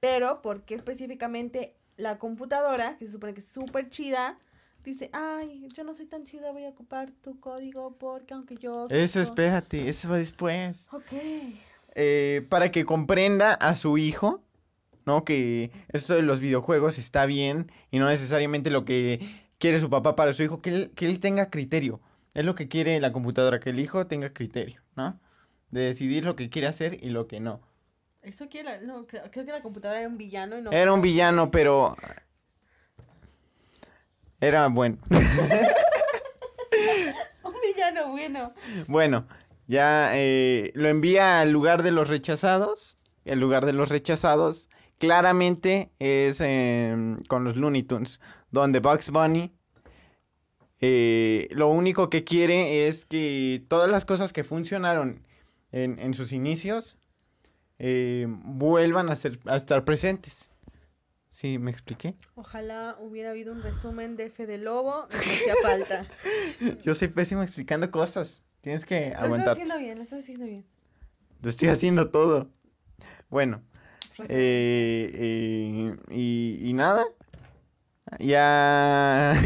Pero, 0.00 0.42
¿por 0.42 0.62
qué 0.64 0.74
específicamente 0.74 1.76
la 1.96 2.18
computadora, 2.18 2.96
que 2.98 3.06
se 3.06 3.12
supone 3.12 3.34
que 3.34 3.40
es 3.40 3.46
súper 3.48 3.90
chida, 3.90 4.38
dice, 4.84 5.10
ay, 5.12 5.68
yo 5.74 5.84
no 5.84 5.94
soy 5.94 6.06
tan 6.06 6.24
chida, 6.24 6.52
voy 6.52 6.64
a 6.64 6.70
ocupar 6.70 7.10
tu 7.10 7.38
código 7.40 7.96
porque 7.98 8.34
aunque 8.34 8.56
yo... 8.56 8.86
Eso, 8.88 9.14
soy- 9.14 9.22
espérate, 9.24 9.88
eso 9.88 10.08
va 10.08 10.18
después. 10.18 10.88
Ok. 10.92 11.12
Eh, 11.94 12.46
para 12.48 12.70
que 12.70 12.84
comprenda 12.84 13.54
a 13.54 13.74
su 13.76 13.98
hijo, 13.98 14.42
¿no? 15.06 15.24
Que 15.24 15.70
esto 15.88 16.14
de 16.14 16.22
los 16.22 16.40
videojuegos 16.40 16.98
está 16.98 17.26
bien 17.26 17.70
y 17.90 17.98
no 17.98 18.06
necesariamente 18.06 18.70
lo 18.70 18.84
que 18.84 19.20
quiere 19.58 19.80
su 19.80 19.90
papá 19.90 20.14
para 20.16 20.32
su 20.32 20.42
hijo, 20.42 20.62
que 20.62 20.70
él, 20.70 20.90
que 20.94 21.06
él 21.06 21.20
tenga 21.20 21.50
criterio. 21.50 22.00
Es 22.34 22.44
lo 22.44 22.54
que 22.54 22.68
quiere 22.68 23.00
la 23.00 23.12
computadora, 23.12 23.58
que 23.58 23.70
el 23.70 23.80
hijo 23.80 24.06
tenga 24.06 24.32
criterio, 24.32 24.80
¿no? 24.94 25.18
De 25.70 25.80
decidir 25.82 26.24
lo 26.24 26.36
que 26.36 26.48
quiere 26.48 26.68
hacer 26.68 27.02
y 27.02 27.10
lo 27.10 27.26
que 27.26 27.40
no. 27.40 27.60
Eso 28.22 28.48
quiere 28.48 28.70
la- 28.70 28.80
no, 28.86 29.06
creo, 29.06 29.24
creo 29.30 29.44
que 29.44 29.50
la 29.52 29.62
computadora 29.62 30.00
era 30.00 30.08
un 30.08 30.16
villano 30.18 30.58
y 30.58 30.62
no... 30.62 30.70
Era 30.72 30.92
un 30.92 31.00
villano, 31.00 31.50
pero... 31.50 31.96
Era 34.40 34.68
bueno. 34.68 34.98
Un 37.44 37.54
villano 37.62 38.08
bueno. 38.08 38.52
Bueno, 38.86 39.26
ya 39.66 40.10
eh, 40.14 40.72
lo 40.74 40.88
envía 40.88 41.40
al 41.40 41.50
lugar 41.50 41.82
de 41.82 41.90
los 41.90 42.08
rechazados. 42.08 42.96
El 43.24 43.40
lugar 43.40 43.66
de 43.66 43.72
los 43.72 43.88
rechazados 43.88 44.68
claramente 44.98 45.90
es 45.98 46.40
em, 46.40 47.22
con 47.24 47.44
los 47.44 47.56
Looney 47.56 47.82
Tunes, 47.82 48.20
donde 48.50 48.80
Bugs 48.80 49.10
Bunny 49.10 49.52
eh, 50.80 51.48
lo 51.50 51.68
único 51.68 52.08
que 52.08 52.24
quiere 52.24 52.88
es 52.88 53.04
que 53.04 53.62
todas 53.68 53.90
las 53.90 54.06
cosas 54.06 54.32
que 54.32 54.44
funcionaron 54.44 55.22
en, 55.72 55.98
en 55.98 56.14
sus 56.14 56.32
inicios 56.32 56.96
eh, 57.78 58.26
vuelvan 58.28 59.10
a, 59.10 59.16
ser, 59.16 59.38
a 59.46 59.56
estar 59.56 59.84
presentes. 59.84 60.49
¿Sí 61.30 61.58
me 61.58 61.70
expliqué? 61.70 62.14
Ojalá 62.34 62.96
hubiera 62.98 63.30
habido 63.30 63.52
un 63.52 63.62
resumen 63.62 64.16
de 64.16 64.30
Fede 64.30 64.58
Lobo, 64.58 65.06
nos 65.10 65.20
hacía 65.20 65.54
falta. 65.62 66.06
Yo 66.82 66.94
soy 66.94 67.08
pésimo 67.08 67.42
explicando 67.42 67.90
cosas. 67.90 68.42
Tienes 68.60 68.84
que 68.84 68.96
Lo 69.00 69.06
estás 69.06 69.22
aguantar. 69.24 69.52
haciendo 69.52 69.78
bien, 69.78 69.98
lo 69.98 70.04
estás 70.04 70.20
haciendo 70.20 70.44
bien. 70.46 70.64
Lo 71.40 71.48
estoy 71.50 71.68
haciendo 71.68 72.10
todo. 72.10 72.50
Bueno, 73.30 73.62
eh, 74.28 75.10
eh, 75.14 75.96
y, 76.10 76.58
y 76.68 76.72
nada. 76.74 77.04
Ya. 78.18 79.34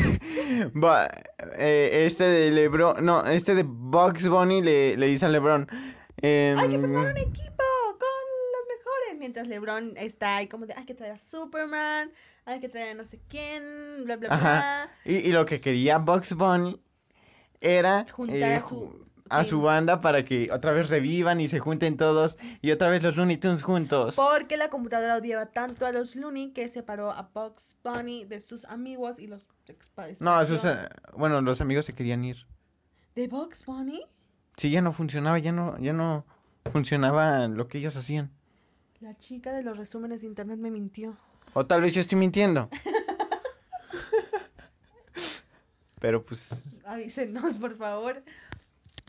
Eh, 1.59 2.05
este 2.06 2.24
de 2.24 2.51
LeBron. 2.51 3.05
No, 3.05 3.24
este 3.27 3.55
de 3.55 3.65
Bugs 3.66 4.27
Bunny 4.28 4.62
le, 4.62 4.97
le 4.97 5.06
dice 5.06 5.27
a 5.27 5.28
LeBron. 5.28 5.66
em, 6.23 6.59
Hay 6.59 6.69
que 6.70 6.78
formar 6.78 7.06
un 7.12 7.16
equipo. 7.19 7.54
Mientras 9.35 9.48
LeBron 9.48 9.94
está 9.97 10.36
ahí 10.36 10.47
como 10.47 10.65
de, 10.65 10.74
hay 10.74 10.85
que 10.85 10.94
traer 10.94 11.15
a 11.15 11.19
Superman, 11.19 12.12
hay 12.44 12.61
que 12.61 12.69
traer 12.69 12.90
a 12.90 12.94
no 12.94 13.05
sé 13.05 13.20
quién, 13.28 14.05
bla, 14.05 14.15
bla, 14.15 14.28
Ajá. 14.32 14.89
Y, 15.05 15.16
y 15.16 15.32
lo 15.32 15.44
que 15.44 15.61
quería 15.61 15.98
Bugs 15.98 16.35
Bunny 16.35 16.81
era 17.61 18.06
Juntar 18.12 18.36
eh, 18.52 18.55
a 18.55 18.61
su- 18.69 19.05
a 19.31 19.56
banda 19.56 20.01
para 20.01 20.24
que 20.24 20.51
otra 20.52 20.70
vez 20.70 20.89
revivan 20.89 21.40
y 21.40 21.48
se 21.48 21.59
junten 21.59 21.97
todos 21.97 22.36
y 22.62 22.70
otra 22.70 22.90
vez 22.90 23.02
los 23.02 23.16
Looney 23.16 23.39
Tunes 23.39 23.65
juntos. 23.65 24.15
Porque 24.15 24.56
la 24.56 24.70
computadora 24.70 25.16
odiaba 25.16 25.47
tanto 25.47 25.85
a 25.85 25.90
los 25.90 26.15
Looney 26.15 26.52
que 26.52 26.69
separó 26.69 27.11
a 27.11 27.28
Bugs 27.35 27.74
Bunny 27.82 28.27
de 28.27 28.39
sus 28.39 28.65
amigos 28.66 29.19
y 29.19 29.27
los 29.27 29.48
No, 30.20 30.40
esos, 30.40 30.65
eh, 30.65 30.89
bueno, 31.16 31.40
los 31.40 31.61
amigos 31.61 31.86
se 31.86 31.93
querían 31.93 32.24
ir. 32.24 32.47
¿De 33.16 33.27
Bugs 33.27 33.66
Bunny? 33.66 34.06
Sí, 34.56 34.70
ya 34.70 34.81
no 34.81 34.93
funcionaba, 34.93 35.40
ya 35.40 35.51
no, 35.51 35.77
ya 35.81 35.93
no 35.93 36.24
funcionaba 36.70 37.48
lo 37.48 37.66
que 37.66 37.78
ellos 37.78 37.97
hacían. 37.97 38.31
La 39.05 39.19
chica 39.19 39.53
de 39.53 39.63
los 39.63 39.77
resúmenes 39.77 40.23
de 40.23 40.29
internet 40.29 40.59
me 40.59 40.71
mintió. 40.71 41.15
O 41.53 41.67
tal 41.67 41.83
vez 41.83 41.93
yo 41.93 42.01
estoy 42.01 42.17
mintiendo. 42.17 42.71
Pero 46.01 46.25
pues, 46.25 46.65
Avísenos, 46.87 47.59
por 47.59 47.77
favor. 47.77 48.25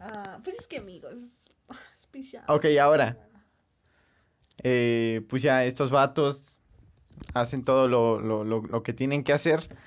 Ah, 0.02 0.42
pues 0.44 0.60
es 0.60 0.68
que 0.68 0.80
amigos. 0.80 1.16
Jam. 2.30 2.44
ok, 2.50 2.66
ahora. 2.82 3.18
Eh, 4.64 5.26
pues 5.30 5.42
ya 5.42 5.64
estos 5.64 5.92
vatos 5.92 6.58
hacen 7.34 7.64
todo 7.64 7.88
lo, 7.88 8.20
lo, 8.20 8.44
lo, 8.44 8.64
lo 8.64 8.84
que 8.84 8.92
tienen 8.92 9.24
que 9.24 9.32
hacer. 9.32 9.78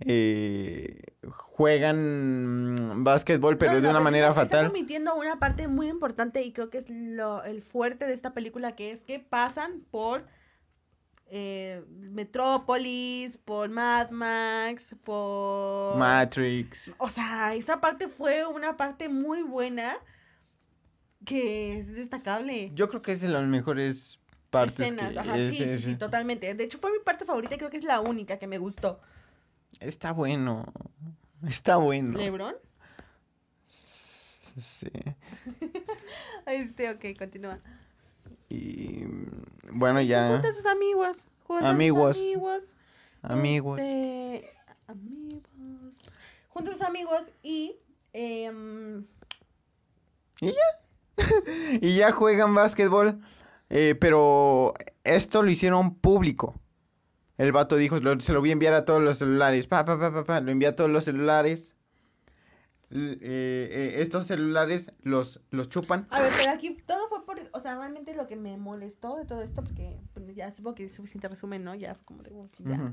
Eh, 0.00 1.00
juegan 1.28 2.74
mm, 2.74 3.04
básquetbol, 3.04 3.58
pero 3.58 3.72
No, 3.74 3.80
de 3.80 3.88
una 3.88 4.00
manera 4.00 4.32
fatal. 4.32 4.66
omitiendo 4.68 5.14
una 5.16 5.38
parte 5.38 5.66
muy 5.68 5.88
importante 5.88 6.42
y 6.42 6.52
creo 6.52 6.70
que 6.70 6.78
es 6.78 6.90
lo, 6.90 7.42
el 7.44 7.62
fuerte 7.62 8.06
de 8.06 8.12
esta 8.14 8.32
película, 8.32 8.76
que 8.76 8.92
es 8.92 9.02
que 9.02 9.18
pasan 9.18 9.82
por 9.90 10.24
eh, 11.26 11.84
Metrópolis, 11.88 13.36
por 13.36 13.68
Mad 13.70 14.10
Max, 14.10 14.94
por... 15.04 15.96
Matrix. 15.98 16.94
O 16.98 17.08
sea, 17.08 17.54
esa 17.54 17.80
parte 17.80 18.08
fue 18.08 18.46
una 18.46 18.76
parte 18.76 19.08
muy 19.08 19.42
buena 19.42 19.94
que 21.24 21.78
es 21.78 21.92
destacable. 21.92 22.70
Yo 22.74 22.88
creo 22.88 23.02
que 23.02 23.12
es 23.12 23.20
de 23.20 23.28
las 23.28 23.46
mejores 23.46 24.20
partes. 24.50 24.80
Escenas, 24.80 25.12
que 25.12 25.18
ajá, 25.18 25.36
es- 25.38 25.54
sí, 25.56 25.62
es- 25.62 25.84
sí, 25.84 25.96
totalmente. 25.96 26.54
De 26.54 26.64
hecho, 26.64 26.78
fue 26.78 26.92
mi 26.92 26.98
parte 27.04 27.24
favorita 27.24 27.56
y 27.56 27.58
creo 27.58 27.70
que 27.70 27.76
es 27.78 27.84
la 27.84 28.00
única 28.00 28.38
que 28.38 28.46
me 28.46 28.58
gustó. 28.58 29.00
Está 29.80 30.12
bueno. 30.12 30.64
Está 31.46 31.76
bueno. 31.76 32.18
¿Lebron? 32.18 32.54
Sí. 34.60 34.90
Este, 36.46 36.90
ok, 36.90 37.18
continúa. 37.18 37.60
Y 38.48 39.04
bueno, 39.70 40.00
ya. 40.00 40.30
Junta 40.32 40.48
a 40.48 40.54
sus 40.54 40.64
amigos. 40.66 41.26
Junta 41.44 41.64
a 41.66 41.68
sus 41.68 41.74
Amigos. 41.74 42.16
amigos. 42.16 42.62
Amigos. 43.22 43.80
Este, 43.80 44.50
amigos. 44.86 45.42
Junta 46.48 46.70
a 46.70 46.74
sus 46.74 46.82
amigos 46.82 47.22
y. 47.42 47.76
em, 48.14 49.04
Y 50.40 50.46
ya. 50.52 51.24
y 51.82 51.96
ya 51.96 52.12
juegan 52.12 52.54
básquetbol. 52.54 53.20
eh, 53.70 53.94
pero 54.00 54.72
esto 55.04 55.42
lo 55.42 55.50
hicieron 55.50 55.94
público. 55.96 56.58
El 57.38 57.52
vato 57.52 57.76
dijo, 57.76 57.98
"Lo- 58.00 58.20
se 58.20 58.32
lo 58.32 58.40
voy 58.40 58.50
a 58.50 58.52
enviar 58.52 58.74
a 58.74 58.84
todos 58.84 59.02
los 59.02 59.18
celulares. 59.18 59.66
Pa, 59.66 59.84
pa, 59.84 59.98
pa, 59.98 60.12
pa, 60.12 60.24
pa, 60.24 60.40
Lo 60.40 60.50
envía 60.50 60.70
a 60.70 60.76
todos 60.76 60.90
los 60.90 61.04
celulares. 61.04 61.74
Eh, 62.90 63.18
eh, 63.20 63.94
estos 63.98 64.26
celulares 64.26 64.92
los, 65.02 65.40
los 65.50 65.68
chupan. 65.68 66.06
A 66.10 66.20
ver, 66.22 66.30
pero 66.38 66.50
aquí 66.50 66.70
todo 66.86 67.08
fue 67.08 67.24
por. 67.24 67.38
O 67.52 67.60
sea, 67.60 67.76
realmente 67.76 68.14
lo 68.14 68.26
que 68.26 68.34
me 68.34 68.56
molestó 68.56 69.16
de 69.16 69.24
todo 69.24 69.42
esto, 69.42 69.62
porque 69.62 70.00
pues, 70.14 70.34
ya 70.34 70.50
supongo 70.50 70.74
que 70.76 70.84
es 70.86 70.94
suficiente 70.94 71.28
resumen, 71.28 71.64
¿no? 71.64 71.74
Ya 71.74 71.94
como 72.04 72.22
de. 72.22 72.32
"Uf, 72.32 72.50
ya". 72.58 72.92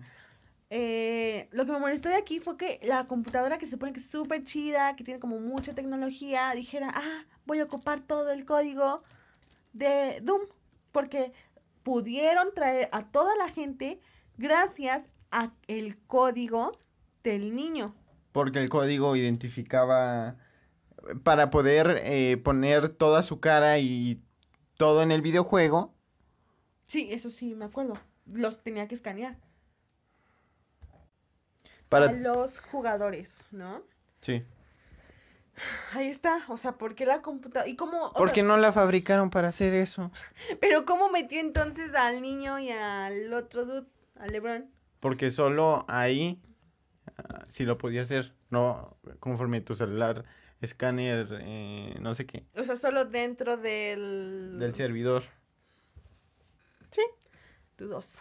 Eh, 0.70 1.48
lo 1.52 1.66
que 1.66 1.72
me 1.72 1.80
molestó 1.80 2.10
de 2.10 2.16
aquí 2.16 2.40
fue 2.40 2.58
que 2.58 2.80
la 2.84 3.06
computadora 3.08 3.58
que 3.58 3.66
se 3.66 3.74
supone 3.74 3.94
que 3.94 4.00
es 4.00 4.08
súper 4.08 4.44
chida, 4.44 4.96
que 4.96 5.04
tiene 5.04 5.20
como 5.20 5.40
mucha 5.40 5.74
tecnología, 5.74 6.52
dijera, 6.54 6.92
ah, 6.94 7.24
voy 7.46 7.60
a 7.60 7.64
ocupar 7.66 8.02
todo 8.02 8.32
el 8.32 8.46
código 8.46 9.02
de 9.74 10.20
Doom. 10.22 10.42
Porque 10.92 11.32
pudieron 11.84 12.54
traer 12.54 12.90
a 12.92 13.04
toda 13.06 13.36
la 13.38 13.48
gente 13.50 14.02
gracias 14.38 15.04
a 15.32 15.52
el 15.68 15.98
código 16.08 16.78
del 17.24 17.56
niño. 17.56 17.96
Porque 18.32 18.60
el 18.60 18.70
código 18.70 19.16
identificaba 19.16 20.36
para 21.24 21.50
poder 21.50 22.02
eh, 22.04 22.38
poner 22.38 22.90
toda 22.90 23.24
su 23.24 23.40
cara 23.40 23.80
y 23.80 24.22
todo 24.78 25.04
en 25.04 25.12
el 25.12 25.22
videojuego. 25.22 25.94
Sí, 26.88 27.08
eso 27.12 27.32
sí, 27.32 27.56
me 27.56 27.66
acuerdo. 27.66 27.98
Los 28.26 28.62
tenía 28.64 28.88
que 28.88 28.96
escanear. 28.96 29.38
Para... 31.90 32.08
A 32.08 32.12
los 32.12 32.60
jugadores, 32.60 33.46
¿no? 33.52 33.84
Sí. 34.22 34.44
Ahí 35.94 36.08
está, 36.08 36.44
o 36.50 36.58
sea, 36.58 36.74
¿por 36.74 36.96
qué 36.96 37.06
la 37.06 37.22
computadora? 37.22 37.70
¿Y 37.70 37.76
cómo? 37.76 38.08
o 38.08 38.14
¿Por 38.14 38.28
sea, 38.28 38.34
qué 38.34 38.44
no 38.44 38.58
la 38.58 38.74
fabricaron 38.74 39.30
para 39.30 39.50
hacer 39.50 39.74
eso? 39.74 40.12
Pero 40.60 40.86
¿cómo 40.86 41.10
metió 41.10 41.40
entonces 41.40 41.94
al 41.96 42.22
niño 42.22 42.60
y 42.60 42.72
al 42.72 43.34
otro 43.34 43.66
dude, 43.66 43.88
al 44.16 44.32
LeBron? 44.32 44.70
Porque 45.00 45.32
solo 45.32 45.86
ahí 45.88 46.42
ah, 47.18 47.46
sí 47.48 47.66
lo 47.66 47.78
podía 47.78 48.02
hacer. 48.02 48.34
No 48.50 48.98
conforme 49.20 49.62
tu 49.62 49.76
celular, 49.76 50.26
escáner, 50.62 51.28
eh, 51.42 51.96
no 52.00 52.14
sé 52.14 52.26
qué, 52.26 52.46
O 52.58 52.64
sea, 52.64 52.76
solo 52.76 53.06
dentro 53.06 53.58
del... 53.58 54.58
del 54.60 54.76
servidor. 54.76 55.24
Sí, 56.92 57.02
dudoso. 57.78 58.20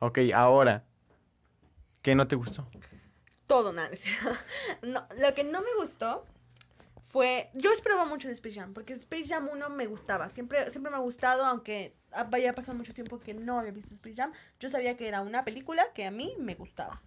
Ok, 0.00 0.18
ahora. 0.34 0.84
¿Qué 2.02 2.14
no 2.14 2.28
te 2.28 2.36
gustó? 2.36 2.68
Todo, 3.46 3.72
nada. 3.72 3.90
no, 4.82 5.06
lo 5.18 5.34
que 5.34 5.44
no 5.44 5.60
me 5.60 5.74
gustó 5.78 6.24
fue... 7.02 7.50
Yo 7.54 7.72
esperaba 7.72 8.04
mucho 8.04 8.28
de 8.28 8.34
Space 8.34 8.54
Jam, 8.54 8.74
porque 8.74 8.92
Space 8.94 9.28
Jam 9.28 9.48
1 9.50 9.70
me 9.70 9.86
gustaba. 9.86 10.28
Siempre, 10.28 10.70
siempre 10.70 10.90
me 10.90 10.98
ha 10.98 11.00
gustado, 11.00 11.44
aunque 11.44 11.97
vaya 12.30 12.54
pasado 12.54 12.76
mucho 12.76 12.94
tiempo 12.94 13.20
que 13.20 13.34
no 13.34 13.58
había 13.58 13.72
visto 13.72 13.94
Space 13.94 14.16
Jam. 14.16 14.32
Yo 14.60 14.68
sabía 14.68 14.96
que 14.96 15.08
era 15.08 15.20
una 15.20 15.44
película 15.44 15.84
que 15.94 16.04
a 16.06 16.10
mí 16.10 16.34
me 16.38 16.54
gustaba. 16.54 17.00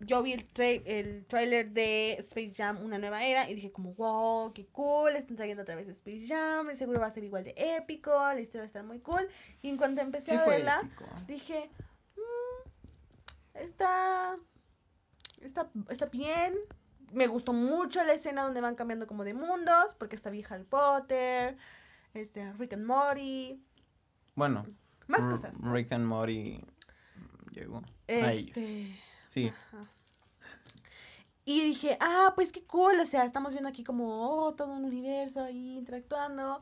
yo 0.00 0.22
vi 0.22 0.32
el, 0.32 0.52
tra- 0.52 0.82
el 0.84 1.24
trailer 1.26 1.70
de 1.70 2.16
Space 2.20 2.52
Jam 2.56 2.82
Una 2.84 2.98
Nueva 2.98 3.24
Era 3.24 3.48
y 3.48 3.54
dije 3.54 3.70
como, 3.72 3.94
wow, 3.94 4.52
qué 4.52 4.66
cool, 4.66 5.14
están 5.16 5.36
trayendo 5.36 5.62
otra 5.62 5.76
vez 5.76 5.88
Space 5.88 6.26
Jam, 6.26 6.74
seguro 6.74 6.98
va 7.00 7.06
a 7.06 7.10
ser 7.10 7.22
igual 7.24 7.44
de 7.44 7.54
épico, 7.56 8.10
la 8.10 8.40
historia 8.40 8.60
va 8.62 8.64
a 8.64 8.66
estar 8.66 8.84
muy 8.84 8.98
cool. 9.00 9.26
Y 9.62 9.68
en 9.68 9.76
cuanto 9.76 10.00
empecé 10.00 10.32
Sí 10.32 10.36
a 10.36 10.44
verla, 10.44 10.80
épico. 10.82 11.04
dije, 11.26 11.70
"Mm, 12.16 13.58
está, 13.58 14.36
está, 15.40 15.70
está 15.88 16.06
bien. 16.06 16.54
Me 17.12 17.26
gustó 17.26 17.52
mucho 17.52 18.02
la 18.04 18.14
escena 18.14 18.42
donde 18.42 18.60
van 18.60 18.74
cambiando 18.74 19.06
como 19.06 19.22
de 19.24 19.34
mundos, 19.34 19.94
porque 19.98 20.16
está 20.16 20.30
bien 20.30 20.46
Harry 20.48 20.64
Potter, 20.64 21.56
este, 22.14 22.52
Rick 22.54 22.72
and 22.72 22.86
Morty, 22.86 23.62
Bueno, 24.34 24.66
más 25.08 25.22
cosas. 25.22 25.54
Rick 25.62 25.92
and 25.92 26.06
Morty 26.06 26.60
llegó. 27.50 27.82
a 28.08 28.32
ellos. 28.32 28.48
Este, 28.48 28.98
Sí. 29.28 29.48
Ajá. 29.48 29.82
Y 31.44 31.60
dije, 31.60 31.98
ah, 32.00 32.32
pues 32.36 32.52
qué 32.52 32.64
cool, 32.64 33.00
o 33.00 33.04
sea, 33.04 33.24
estamos 33.24 33.52
viendo 33.52 33.68
aquí 33.68 33.82
como 33.82 34.46
oh, 34.46 34.54
todo 34.54 34.72
un 34.72 34.84
universo 34.84 35.42
ahí 35.42 35.76
interactuando. 35.76 36.60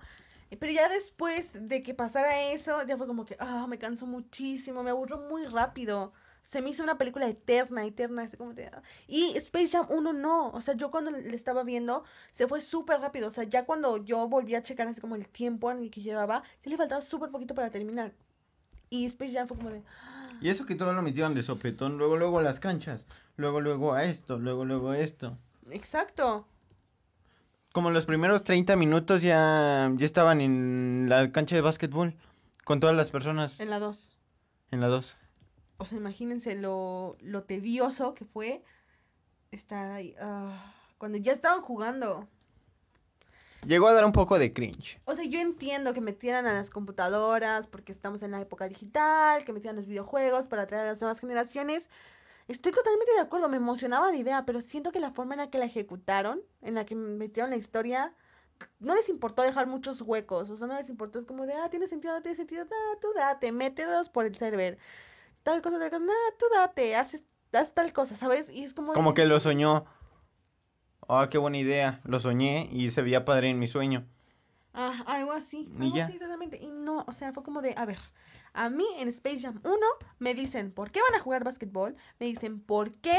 Pero 0.59 0.73
ya 0.73 0.89
después 0.89 1.51
de 1.69 1.83
que 1.83 1.95
pasara 1.95 2.51
eso, 2.51 2.85
ya 2.87 2.97
fue 2.97 3.07
como 3.07 3.25
que, 3.25 3.37
ah, 3.39 3.67
me 3.69 3.79
cansó 3.79 4.07
muchísimo, 4.07 4.83
me 4.83 4.91
aburrió 4.91 5.19
muy 5.19 5.45
rápido. 5.47 6.13
Se 6.51 6.61
me 6.61 6.71
hizo 6.71 6.83
una 6.83 6.99
película 6.99 7.29
eterna, 7.29 7.85
eterna, 7.85 8.23
así 8.23 8.37
como 8.37 8.55
de... 8.55 8.67
ah. 8.67 8.83
Y 9.07 9.37
Space 9.37 9.69
Jam 9.69 9.87
1 9.89 10.13
no, 10.13 10.51
o 10.51 10.61
sea, 10.61 10.75
yo 10.75 10.91
cuando 10.91 11.13
le 11.13 11.37
estaba 11.37 11.63
viendo, 11.63 12.03
se 12.33 12.49
fue 12.49 12.61
súper 12.61 13.01
rápido, 13.01 13.29
o 13.29 13.31
sea, 13.31 13.45
ya 13.45 13.65
cuando 13.65 13.99
yo 13.99 14.29
volví 14.29 14.55
a 14.57 14.63
checar 14.63 14.89
así 14.89 15.01
como 15.01 15.15
el 15.15 15.29
tiempo 15.29 15.71
en 15.71 15.79
el 15.79 15.91
que 15.91 16.01
llevaba, 16.03 16.43
ya 16.65 16.71
le 16.71 16.77
faltaba 16.77 17.01
súper 17.01 17.31
poquito 17.31 17.55
para 17.55 17.71
terminar. 17.71 18.13
Y 18.89 19.05
Space 19.07 19.33
Jam 19.33 19.47
fue 19.47 19.57
como 19.57 19.71
de... 19.71 19.83
Y 20.41 20.49
eso 20.49 20.67
que 20.67 20.75
todo 20.75 20.93
lo 20.93 21.03
metieron 21.03 21.35
de 21.35 21.43
sopetón, 21.45 21.99
luego 21.99 22.17
luego 22.17 22.41
a 22.41 22.43
las 22.43 22.59
canchas, 22.59 23.05
luego 23.37 23.61
luego 23.61 23.93
a 23.95 24.05
esto, 24.05 24.39
luego 24.39 24.65
luego 24.65 24.91
a 24.91 24.99
esto. 24.99 25.39
Exacto. 25.71 26.47
Como 27.73 27.91
los 27.91 28.07
primeros 28.07 28.43
30 28.43 28.75
minutos 28.75 29.23
ya, 29.23 29.93
ya 29.95 30.05
estaban 30.07 30.41
en 30.41 31.07
la 31.09 31.31
cancha 31.31 31.55
de 31.55 31.61
básquetbol 31.61 32.17
con 32.65 32.81
todas 32.81 32.97
las 32.97 33.11
personas 33.11 33.61
En 33.61 33.71
la 33.71 33.79
2. 33.79 34.11
en 34.73 34.81
la 34.81 34.89
2. 34.89 35.17
O 35.81 35.87
sea, 35.87 35.97
imagínense 35.97 36.55
lo, 36.57 37.17
lo 37.21 37.45
tedioso 37.45 38.13
que 38.13 38.27
fue 38.27 38.63
estar 39.51 39.91
ahí. 39.91 40.15
ah, 40.21 40.75
cuando 40.99 41.17
ya 41.17 41.33
estaban 41.33 41.63
jugando. 41.63 42.29
Llegó 43.67 43.89
a 43.89 43.95
dar 43.95 44.05
un 44.05 44.13
poco 44.13 44.39
de 44.39 44.53
cringe. 44.53 45.01
O 45.07 45.15
sea, 45.15 45.25
yo 45.25 45.41
entiendo 45.41 45.95
que 45.95 46.03
metieran 46.03 46.47
a 46.47 46.53
las 46.53 46.69
computadoras 46.69 47.67
porque 47.67 47.93
estamos 47.93 48.23
en 48.23 48.33
la 48.33 48.43
época 48.43 48.69
digital, 48.69 49.43
que 49.47 49.55
metieran 49.55 49.77
los 49.77 49.87
videojuegos 49.87 50.49
para 50.49 50.65
atraer 50.65 50.85
a 50.85 50.89
las 50.91 51.01
nuevas 51.01 51.19
generaciones. 51.19 51.89
Estoy 52.47 52.73
totalmente 52.73 53.15
de 53.15 53.21
acuerdo, 53.21 53.49
me 53.49 53.57
emocionaba 53.57 54.11
la 54.11 54.19
idea, 54.19 54.45
pero 54.45 54.61
siento 54.61 54.93
que 54.93 55.01
la 55.01 55.13
forma 55.13 55.33
en 55.33 55.39
la 55.39 55.51
que 55.51 55.57
la 55.57 55.65
ejecutaron, 55.65 56.43
en 56.61 56.75
la 56.75 56.85
que 56.85 56.95
metieron 56.95 57.49
la 57.49 57.57
historia, 57.57 58.15
no 58.81 58.95
les 58.95 59.09
importó 59.09 59.41
dejar 59.41 59.67
muchos 59.67 60.03
huecos. 60.03 60.51
O 60.51 60.57
sea, 60.57 60.67
no 60.67 60.77
les 60.77 60.91
importó, 60.91 61.19
es 61.19 61.25
como 61.25 61.47
de, 61.47 61.55
ah, 61.55 61.71
tiene 61.71 61.87
sentido, 61.87 62.13
no 62.13 62.21
tiene 62.21 62.37
sentido, 62.37 62.67
ah, 62.71 62.99
tú 63.01 63.09
date, 63.15 63.51
mételos 63.51 64.11
por 64.11 64.27
el 64.27 64.35
server. 64.35 64.77
Tal 65.43 65.63
cosa, 65.63 65.79
tal 65.79 65.91
cosa, 65.91 66.05
nah, 66.05 66.37
tú 66.39 66.47
date, 66.55 66.97
haces, 66.97 67.25
haz 67.53 67.73
tal 67.75 67.93
cosa, 67.93 68.15
¿sabes? 68.17 68.49
Y 68.51 68.63
es 68.65 68.75
como... 68.75 68.93
Como 68.93 69.15
que 69.15 69.25
lo 69.25 69.41
soñó. 69.41 69.87
ah, 71.09 71.29
qué 71.31 71.39
buena 71.39 71.59
idea, 71.59 72.01
lo 72.05 72.21
soñé 72.21 72.69
y 72.73 72.91
se 72.91 73.03
veía 73.03 73.25
padre 73.25 73.49
en 73.49 73.59
mi 73.59 73.67
sueño. 73.67 74.07
Ah, 74.73 75.03
algo 75.07 75.33
así, 75.33 75.69
Y 75.79 75.83
algo 75.85 75.97
ya. 75.97 76.05
así 76.05 76.19
totalmente. 76.19 76.57
Y 76.59 76.71
no, 76.71 77.05
o 77.09 77.13
sea, 77.13 77.33
fue 77.33 77.43
como 77.43 77.61
de, 77.63 77.75
a 77.77 77.85
ver, 77.87 77.99
a 78.53 78.69
mí 78.69 78.87
en 78.99 79.09
Space 79.09 79.41
Jam 79.41 79.61
1 79.65 79.75
me 80.19 80.35
dicen, 80.35 80.71
¿por 80.73 80.91
qué 80.93 81.01
van 81.03 81.19
a 81.21 81.23
jugar 81.23 81.43
básquetbol? 81.43 81.97
Me 82.21 82.27
dicen, 82.27 82.61
¿por 82.61 82.93
qué 82.95 83.19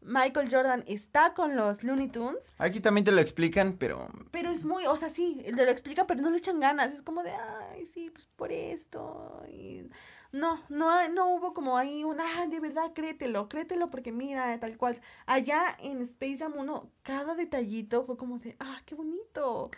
Michael 0.00 0.48
Jordan 0.50 0.84
está 0.86 1.34
con 1.34 1.56
los 1.56 1.82
Looney 1.84 2.08
Tunes? 2.08 2.54
Aquí 2.58 2.80
también 2.80 3.04
te 3.04 3.12
lo 3.12 3.20
explican, 3.20 3.76
pero 3.76 4.08
Pero 4.30 4.48
es 4.50 4.64
muy, 4.64 4.86
o 4.86 4.96
sea, 4.96 5.10
sí, 5.10 5.42
te 5.44 5.64
lo 5.64 5.70
explica, 5.70 6.06
pero 6.06 6.22
no 6.22 6.30
le 6.30 6.38
echan 6.38 6.60
ganas. 6.60 6.94
Es 6.94 7.02
como 7.02 7.22
de, 7.22 7.32
ay, 7.32 7.84
sí, 7.84 8.08
pues 8.10 8.24
por 8.24 8.50
esto. 8.52 9.42
y 9.52 9.90
No, 10.30 10.62
no, 10.68 11.08
no 11.08 11.34
hubo 11.34 11.54
como 11.54 11.78
ahí 11.78 12.04
un, 12.04 12.20
ah, 12.20 12.46
de 12.48 12.60
verdad, 12.60 12.92
créetelo, 12.94 13.48
créetelo, 13.48 13.90
porque 13.90 14.12
mira, 14.12 14.58
tal 14.60 14.76
cual. 14.76 15.00
Allá 15.26 15.62
en 15.80 16.02
Space 16.02 16.36
Jam 16.38 16.52
1, 16.56 16.90
cada 17.02 17.34
detallito 17.34 18.04
fue 18.04 18.16
como 18.18 18.38
de, 18.38 18.54
ah, 18.60 18.82
qué 18.84 18.94
bonito, 18.94 19.70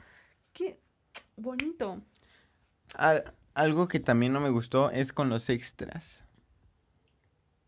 qué 0.52 0.80
bonito. 1.36 2.00
al- 2.96 3.32
algo 3.54 3.86
que 3.88 4.00
también 4.00 4.32
no 4.32 4.40
me 4.40 4.50
gustó 4.50 4.90
es 4.90 5.12
con 5.12 5.28
los 5.28 5.48
extras. 5.50 6.24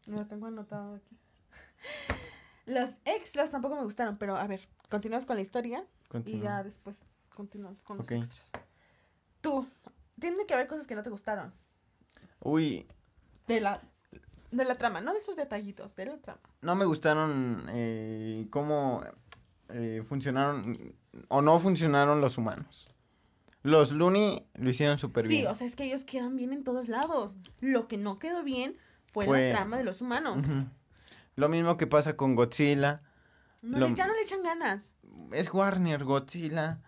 Lo 0.07 0.27
tengo 0.27 0.47
anotado 0.47 0.97
aquí. 0.97 1.17
Los 2.67 2.91
extras 3.05 3.51
tampoco 3.51 3.77
me 3.77 3.83
gustaron, 3.85 4.17
pero 4.19 4.37
a 4.37 4.47
ver, 4.47 4.61
continuamos 4.89 5.27
con 5.27 5.37
la 5.37 5.43
historia 5.43 5.85
y 6.25 6.39
ya 6.41 6.63
después 6.63 7.03
continuamos 7.35 7.85
con 7.85 7.99
los 7.99 8.09
extras. 8.11 8.51
Tú, 9.41 9.67
tiene 10.21 10.47
que 10.47 10.55
haber 10.55 10.69
cosas 10.69 10.87
que 10.87 10.95
no 10.95 11.03
te 11.03 11.11
gustaron. 11.11 11.53
Uy, 12.44 12.86
De 13.48 13.60
la, 13.60 13.81
de 14.51 14.64
la 14.64 14.77
trama, 14.77 15.01
no 15.01 15.12
de 15.12 15.20
esos 15.20 15.36
detallitos, 15.36 15.94
de 15.97 16.06
la 16.06 16.16
trama. 16.19 16.40
no 16.60 16.74
me 16.74 16.85
gustaron 16.85 17.66
eh, 17.70 18.47
cómo 18.51 19.02
eh, 19.69 20.02
funcionaron 20.09 20.94
o 21.28 21.40
no 21.43 21.59
funcionaron 21.59 22.20
los 22.20 22.36
humanos. 22.39 22.89
Los 23.62 23.93
Looney 23.93 24.44
lo 24.55 24.70
hicieron 24.70 24.98
súper 24.98 25.24
Sí, 25.28 25.36
bien. 25.39 25.47
o 25.47 25.55
sea, 25.55 25.66
es 25.69 25.77
que 25.77 25.85
ellos 25.85 26.05
quedan 26.05 26.35
bien 26.36 26.52
en 26.52 26.64
todos 26.64 26.89
lados. 26.89 27.36
Lo 27.60 27.86
que 27.86 27.97
no 27.97 28.19
quedó 28.19 28.43
bien 28.43 28.77
fue, 29.12 29.24
Fue- 29.27 29.51
la 29.52 29.56
trama 29.59 29.77
de 29.78 29.85
los 29.85 30.01
humanos. 30.01 30.44
Lo 31.36 31.48
mismo 31.48 31.77
que 31.77 31.86
pasa 31.86 32.16
con 32.16 32.35
Godzilla. 32.35 33.02
No 33.62 33.78
Lo- 33.78 33.89
le- 33.89 33.94
ya 33.94 34.06
no 34.09 34.14
le 34.14 34.23
echan 34.23 34.43
ganas. 34.43 34.93
Es 35.31 35.52
Warner, 35.55 36.02
Godzilla, 36.05 36.81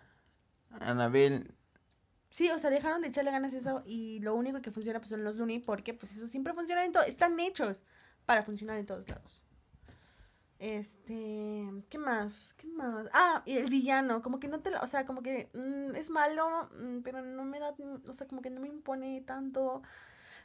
Annabelle. 0.81 1.47
Sí, 2.35 2.49
o 2.49 2.59
sea, 2.59 2.69
dejaron 2.69 3.01
de 3.01 3.07
echarle 3.07 3.31
ganas 3.31 3.53
a 3.53 3.57
eso 3.59 3.81
y 3.85 4.19
lo 4.19 4.35
único 4.35 4.61
que 4.61 4.69
funciona 4.69 4.99
pues 4.99 5.09
son 5.09 5.23
los 5.23 5.37
Looney 5.37 5.59
porque 5.59 5.93
pues 5.93 6.17
eso 6.17 6.27
siempre 6.27 6.53
funciona 6.53 6.83
en 6.83 6.91
todo, 6.91 7.03
están 7.03 7.39
hechos 7.39 7.81
para 8.25 8.43
funcionar 8.43 8.77
en 8.77 8.85
todos 8.85 9.07
lados. 9.07 9.41
Este, 10.59 11.65
¿qué 11.89 11.97
más? 11.97 12.53
¿Qué 12.57 12.67
más? 12.67 13.07
Ah, 13.13 13.41
y 13.45 13.55
el 13.55 13.69
villano, 13.69 14.21
como 14.21 14.41
que 14.41 14.49
no 14.49 14.59
te, 14.59 14.75
o 14.75 14.85
sea, 14.85 15.05
como 15.05 15.23
que 15.23 15.49
mm, 15.53 15.95
es 15.95 16.09
malo, 16.09 16.69
mm, 16.77 17.03
pero 17.03 17.21
no 17.21 17.45
me 17.45 17.59
da, 17.59 17.71
mm, 17.71 18.09
o 18.09 18.11
sea, 18.11 18.27
como 18.27 18.41
que 18.41 18.49
no 18.49 18.59
me 18.59 18.67
impone 18.67 19.21
tanto. 19.21 19.81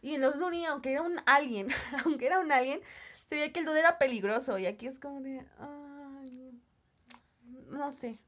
Y 0.01 0.15
en 0.15 0.21
los 0.21 0.37
Looney, 0.37 0.67
aunque 0.67 0.93
era 0.93 1.03
un 1.03 1.17
alien, 1.27 1.69
aunque 2.07 2.27
era 2.27 2.39
un 2.39 2.53
alien, 2.53 2.81
se 3.27 3.35
veía 3.35 3.53
que 3.53 3.61
el 3.61 3.67
dude 3.67 3.81
era 3.81 3.99
peligroso 3.99 4.59
y 4.59 4.67
aquí 4.67 4.87
es 4.87 5.01
como 5.01 5.21
de, 5.23 5.45
ay, 5.59 6.53
no 7.69 7.93
sé, 7.93 8.21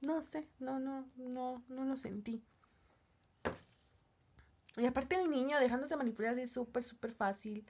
no 0.00 0.20
sé, 0.20 0.48
no, 0.58 0.80
no, 0.80 1.06
no, 1.16 1.62
no 1.68 1.84
lo 1.84 1.96
sentí. 1.96 2.42
Y 4.76 4.86
aparte 4.86 5.16
el 5.16 5.30
niño 5.30 5.58
dejándose 5.60 5.96
manipular 5.96 6.32
así 6.32 6.46
súper, 6.46 6.82
súper 6.82 7.12
fácil. 7.12 7.64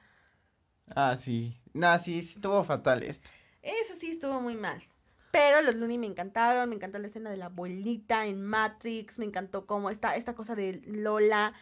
Ah, 0.95 1.17
sí. 1.17 1.59
Nah, 1.73 1.99
sí, 1.99 2.19
estuvo 2.19 2.63
fatal 2.65 3.03
esto. 3.03 3.31
Eso 3.63 3.95
sí 3.95 4.13
estuvo 4.13 4.41
muy 4.41 4.57
mal. 4.57 4.83
Pero 5.31 5.63
los 5.63 5.75
Looney 5.75 5.99
me 5.99 6.07
encantaron, 6.07 6.69
me 6.69 6.77
encantó 6.77 6.99
la 6.99 7.09
escena 7.09 7.31
de 7.31 7.37
la 7.37 7.47
abuelita 7.47 8.27
en 8.27 8.45
Matrix, 8.45 9.19
me 9.19 9.25
encantó 9.25 9.67
como 9.67 9.91
esta, 9.91 10.15
esta 10.15 10.35
cosa 10.35 10.55
de 10.55 10.81
Lola, 10.87 11.55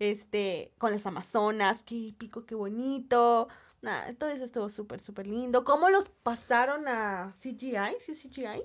este, 0.00 0.72
con 0.78 0.90
las 0.90 1.06
Amazonas, 1.06 1.84
qué 1.84 2.08
épico, 2.08 2.44
qué 2.44 2.54
bonito. 2.54 3.48
Nada, 3.82 4.12
todo 4.14 4.30
eso 4.30 4.44
estuvo 4.44 4.68
súper, 4.68 5.00
súper 5.00 5.26
lindo. 5.26 5.64
¿Cómo 5.64 5.90
los 5.90 6.08
pasaron 6.08 6.88
a 6.88 7.34
CGI? 7.38 7.96
¿Sí 8.00 8.12
es 8.12 8.22
CGI? 8.22 8.64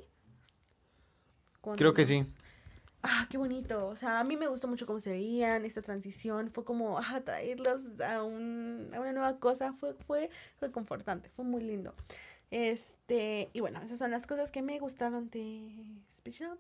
Creo 1.76 1.94
que 1.94 2.06
sí. 2.06 2.26
Ah, 3.08 3.28
qué 3.30 3.38
bonito. 3.38 3.88
O 3.88 3.96
sea, 3.96 4.20
a 4.20 4.24
mí 4.24 4.36
me 4.36 4.48
gustó 4.48 4.68
mucho 4.68 4.88
cómo 4.88 5.00
se 5.00 5.12
veían, 5.12 5.64
esta 5.64 5.82
transición. 5.84 6.50
Fue 6.52 6.66
como 6.66 6.98
ah, 6.98 7.22
a, 8.08 8.24
un, 8.24 8.90
una 8.98 9.12
nueva 9.12 9.40
cosa. 9.40 9.74
Fue, 9.74 9.94
fue 9.94 10.30
reconfortante, 10.60 11.30
fue 11.30 11.46
muy 11.46 11.62
lindo. 11.62 11.94
Este, 12.50 13.50
y 13.54 13.60
bueno, 13.60 13.80
esas 13.84 14.00
son 14.00 14.10
las 14.10 14.26
cosas 14.26 14.50
que 14.50 14.64
me 14.64 14.80
gustaron 14.80 15.30
de 15.30 15.86
Space 16.10 16.44
Jam. 16.44 16.58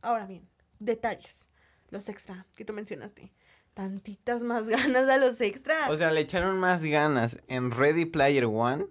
Ahora 0.00 0.24
bien, 0.24 0.48
detalles. 0.78 1.46
Los 1.90 2.08
extra 2.08 2.46
que 2.56 2.64
tú 2.64 2.72
mencionaste. 2.72 3.30
Tantitas 3.74 4.42
más 4.42 4.68
ganas 4.68 5.08
a 5.10 5.18
los 5.18 5.40
extra. 5.42 5.90
O 5.90 5.96
sea, 5.96 6.10
le 6.10 6.20
echaron 6.20 6.58
más 6.58 6.82
ganas 6.84 7.36
en 7.48 7.70
Ready 7.70 8.06
Player 8.06 8.46
One 8.46 8.86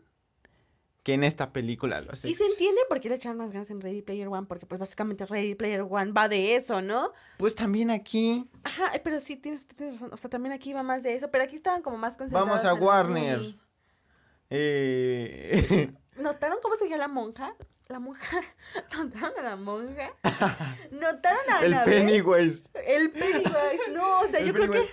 que 1.03 1.13
en 1.13 1.23
esta 1.23 1.51
película. 1.51 2.01
Los 2.01 2.23
y 2.25 2.35
se 2.35 2.45
entiende 2.45 2.81
por 2.87 2.99
qué 2.99 3.09
le 3.09 3.15
echaron 3.15 3.37
más 3.37 3.51
ganas 3.51 3.69
en 3.69 3.81
Ready 3.81 4.01
Player 4.01 4.27
One, 4.27 4.45
porque 4.47 4.65
pues 4.65 4.79
básicamente 4.79 5.25
Ready 5.25 5.55
Player 5.55 5.81
One 5.81 6.11
va 6.11 6.29
de 6.29 6.55
eso, 6.55 6.81
¿no? 6.81 7.11
Pues 7.37 7.55
también 7.55 7.89
aquí. 7.89 8.49
Ajá, 8.63 8.91
pero 9.03 9.19
sí, 9.19 9.35
tienes, 9.35 9.67
tienes 9.67 9.95
razón. 9.95 10.13
O 10.13 10.17
sea, 10.17 10.29
también 10.29 10.53
aquí 10.53 10.73
va 10.73 10.83
más 10.83 11.03
de 11.03 11.15
eso, 11.15 11.31
pero 11.31 11.43
aquí 11.43 11.55
estaban 11.55 11.81
como 11.81 11.97
más 11.97 12.17
concentrados. 12.17 12.47
Vamos 12.47 12.65
a 12.65 12.71
en 12.71 12.83
Warner. 12.83 13.55
Eh... 14.49 15.91
¿Notaron 16.17 16.59
cómo 16.61 16.75
se 16.75 16.83
veía 16.83 16.97
la 16.97 17.07
monja? 17.07 17.55
La 17.87 17.99
monja. 17.99 18.41
¿Notaron 18.97 19.33
a 19.39 19.41
la 19.41 19.55
monja? 19.55 20.13
¿Notaron 20.91 21.41
a 21.51 21.65
el 21.65 21.73
Annabelle? 21.73 22.05
Pennywise. 22.05 22.69
El 22.85 23.11
Pennywise. 23.11 23.91
No, 23.91 24.19
o 24.19 24.27
sea, 24.27 24.39
El 24.39 24.47
yo 24.47 24.53
creo 24.53 24.71
que. 24.71 24.89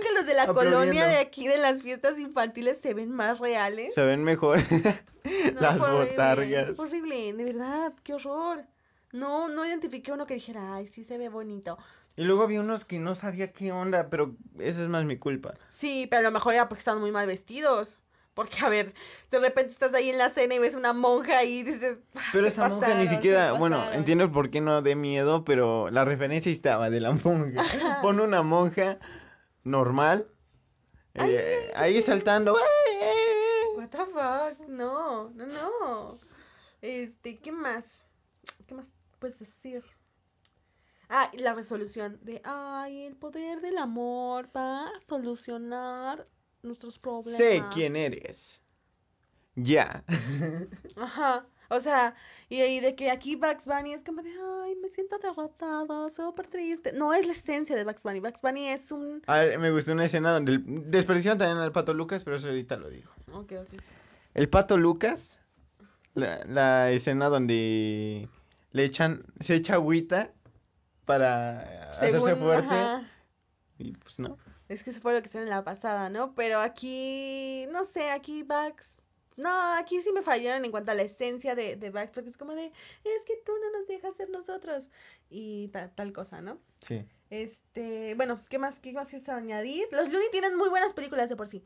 Creo 0.00 0.08
que 0.12 0.14
los 0.14 0.26
de 0.26 0.34
la 0.34 0.42
Aplaudiendo. 0.44 0.78
colonia 0.80 1.06
de 1.06 1.16
aquí, 1.18 1.46
de 1.48 1.58
las 1.58 1.82
fiestas 1.82 2.18
infantiles, 2.18 2.78
se 2.78 2.94
ven 2.94 3.10
más 3.10 3.38
reales. 3.38 3.94
Se 3.94 4.04
ven 4.04 4.24
mejor 4.24 4.60
No, 5.54 5.60
las 5.60 5.80
horrible, 5.80 6.10
botargas. 6.10 6.78
Horrible, 6.78 7.32
de 7.32 7.44
verdad, 7.44 7.92
qué 8.02 8.14
horror. 8.14 8.64
No, 9.12 9.48
no 9.48 9.64
identifiqué 9.66 10.12
uno 10.12 10.26
que 10.26 10.34
dijera, 10.34 10.74
ay, 10.74 10.88
sí 10.88 11.04
se 11.04 11.18
ve 11.18 11.28
bonito. 11.28 11.78
Y 12.16 12.24
luego 12.24 12.42
había 12.44 12.60
unos 12.60 12.84
que 12.84 12.98
no 12.98 13.14
sabía 13.14 13.52
qué 13.52 13.72
onda, 13.72 14.08
pero 14.08 14.36
esa 14.58 14.82
es 14.82 14.88
más 14.88 15.04
mi 15.04 15.16
culpa. 15.18 15.54
Sí, 15.70 16.06
pero 16.10 16.20
a 16.20 16.22
lo 16.24 16.30
mejor 16.30 16.54
era 16.54 16.68
porque 16.68 16.80
estaban 16.80 17.00
muy 17.00 17.10
mal 17.12 17.26
vestidos. 17.26 17.98
Porque, 18.34 18.58
a 18.64 18.68
ver, 18.68 18.92
de 19.30 19.38
repente 19.38 19.70
estás 19.72 19.94
ahí 19.94 20.10
en 20.10 20.18
la 20.18 20.28
cena 20.28 20.54
y 20.54 20.58
ves 20.58 20.74
una 20.74 20.92
monja 20.92 21.42
y 21.44 21.62
dices. 21.62 21.98
"Ah, 22.14 22.20
Pero 22.32 22.46
esa 22.48 22.68
monja 22.68 22.88
ni 22.88 22.92
pasaron, 22.94 23.08
siquiera, 23.08 23.52
bueno, 23.52 23.76
pasaron". 23.78 23.98
entiendo 23.98 24.30
por 24.30 24.50
qué 24.50 24.60
no 24.60 24.82
de 24.82 24.94
miedo, 24.94 25.42
pero 25.44 25.88
la 25.90 26.04
referencia 26.04 26.52
estaba 26.52 26.90
de 26.90 27.00
la 27.00 27.12
monja. 27.12 27.62
Ajá. 27.62 28.02
Pon 28.02 28.20
una 28.20 28.42
monja 28.42 28.98
normal, 29.66 30.30
eh, 31.14 31.66
sí, 31.66 31.72
ahí 31.74 32.00
saltando. 32.00 32.56
What 33.76 33.88
the 33.90 34.06
fuck? 34.06 34.68
No, 34.68 35.30
no, 35.30 35.46
no. 35.46 36.18
Este, 36.80 37.38
¿qué 37.38 37.52
más? 37.52 38.06
¿Qué 38.66 38.74
más 38.74 38.86
puedes 39.18 39.38
decir? 39.38 39.82
Ah, 41.08 41.30
y 41.32 41.38
la 41.38 41.54
resolución 41.54 42.18
de, 42.22 42.40
ay, 42.44 43.06
el 43.06 43.16
poder 43.16 43.60
del 43.60 43.78
amor 43.78 44.50
va 44.56 44.88
a 44.88 45.00
solucionar 45.06 46.26
nuestros 46.62 46.98
problemas. 46.98 47.38
Sé 47.38 47.62
quién 47.72 47.96
eres. 47.96 48.62
Ya. 49.54 50.04
Ajá. 50.96 51.46
O 51.68 51.80
sea, 51.80 52.14
y, 52.48 52.62
y 52.62 52.80
de 52.80 52.94
que 52.94 53.10
aquí 53.10 53.36
Bugs 53.36 53.66
Bunny 53.66 53.92
es 53.94 54.02
como 54.04 54.22
de, 54.22 54.30
ay, 54.64 54.76
me 54.76 54.88
siento 54.88 55.18
derrotado, 55.18 56.08
súper 56.08 56.46
triste. 56.46 56.92
No 56.92 57.12
es 57.12 57.26
la 57.26 57.32
esencia 57.32 57.74
de 57.74 57.84
Bugs 57.84 58.02
Bunny. 58.02 58.20
Bugs 58.20 58.40
Bunny 58.42 58.68
es 58.68 58.92
un... 58.92 59.22
A 59.26 59.40
ver, 59.40 59.58
me 59.58 59.70
gustó 59.70 59.92
una 59.92 60.04
escena 60.04 60.32
donde 60.32 60.52
el- 60.52 60.90
desperdiciaron 60.90 61.38
también 61.38 61.58
al 61.58 61.72
pato 61.72 61.92
Lucas, 61.94 62.22
pero 62.24 62.36
eso 62.36 62.48
ahorita 62.48 62.76
lo 62.76 62.88
digo. 62.90 63.10
Ok, 63.32 63.52
ok. 63.60 63.80
El 64.34 64.48
pato 64.48 64.76
Lucas, 64.78 65.38
la, 66.14 66.44
la 66.44 66.90
escena 66.92 67.28
donde 67.28 68.28
le 68.72 68.84
echan, 68.84 69.24
se 69.40 69.54
echa 69.54 69.74
agüita 69.74 70.30
para 71.04 71.90
hacerse 71.90 72.36
fuerte. 72.36 72.74
ajá. 72.74 73.10
Y 73.78 73.92
pues 73.92 74.18
no. 74.18 74.38
Es 74.68 74.82
que 74.82 74.90
eso 74.90 75.00
fue 75.00 75.14
lo 75.14 75.20
que 75.22 75.28
hicieron 75.28 75.48
en 75.48 75.54
la 75.54 75.62
pasada, 75.64 76.10
¿no? 76.10 76.34
Pero 76.34 76.60
aquí, 76.60 77.66
no 77.72 77.84
sé, 77.84 78.10
aquí 78.10 78.42
Bugs... 78.42 78.98
No, 79.36 79.50
aquí 79.74 80.00
sí 80.02 80.12
me 80.12 80.22
fallaron 80.22 80.64
en 80.64 80.70
cuanto 80.70 80.92
a 80.92 80.94
la 80.94 81.02
esencia 81.02 81.54
de, 81.54 81.76
de 81.76 81.90
Bugs, 81.90 82.10
porque 82.12 82.30
es 82.30 82.36
como 82.36 82.54
de, 82.54 82.66
es 82.66 83.24
que 83.26 83.36
tú 83.44 83.52
no 83.62 83.78
nos 83.78 83.86
dejas 83.86 84.16
ser 84.16 84.30
nosotros. 84.30 84.90
Y 85.28 85.68
ta- 85.68 85.90
tal 85.94 86.12
cosa, 86.12 86.40
¿no? 86.40 86.58
Sí. 86.80 87.04
Este, 87.28 88.14
bueno, 88.14 88.40
¿qué 88.48 88.58
más, 88.58 88.80
qué 88.80 88.92
más 88.92 89.10
quieres 89.10 89.28
añadir? 89.28 89.86
Los 89.90 90.10
Looney 90.12 90.30
tienen 90.30 90.56
muy 90.56 90.68
buenas 90.68 90.92
películas 90.94 91.28
de 91.28 91.36
por 91.36 91.48
sí. 91.48 91.64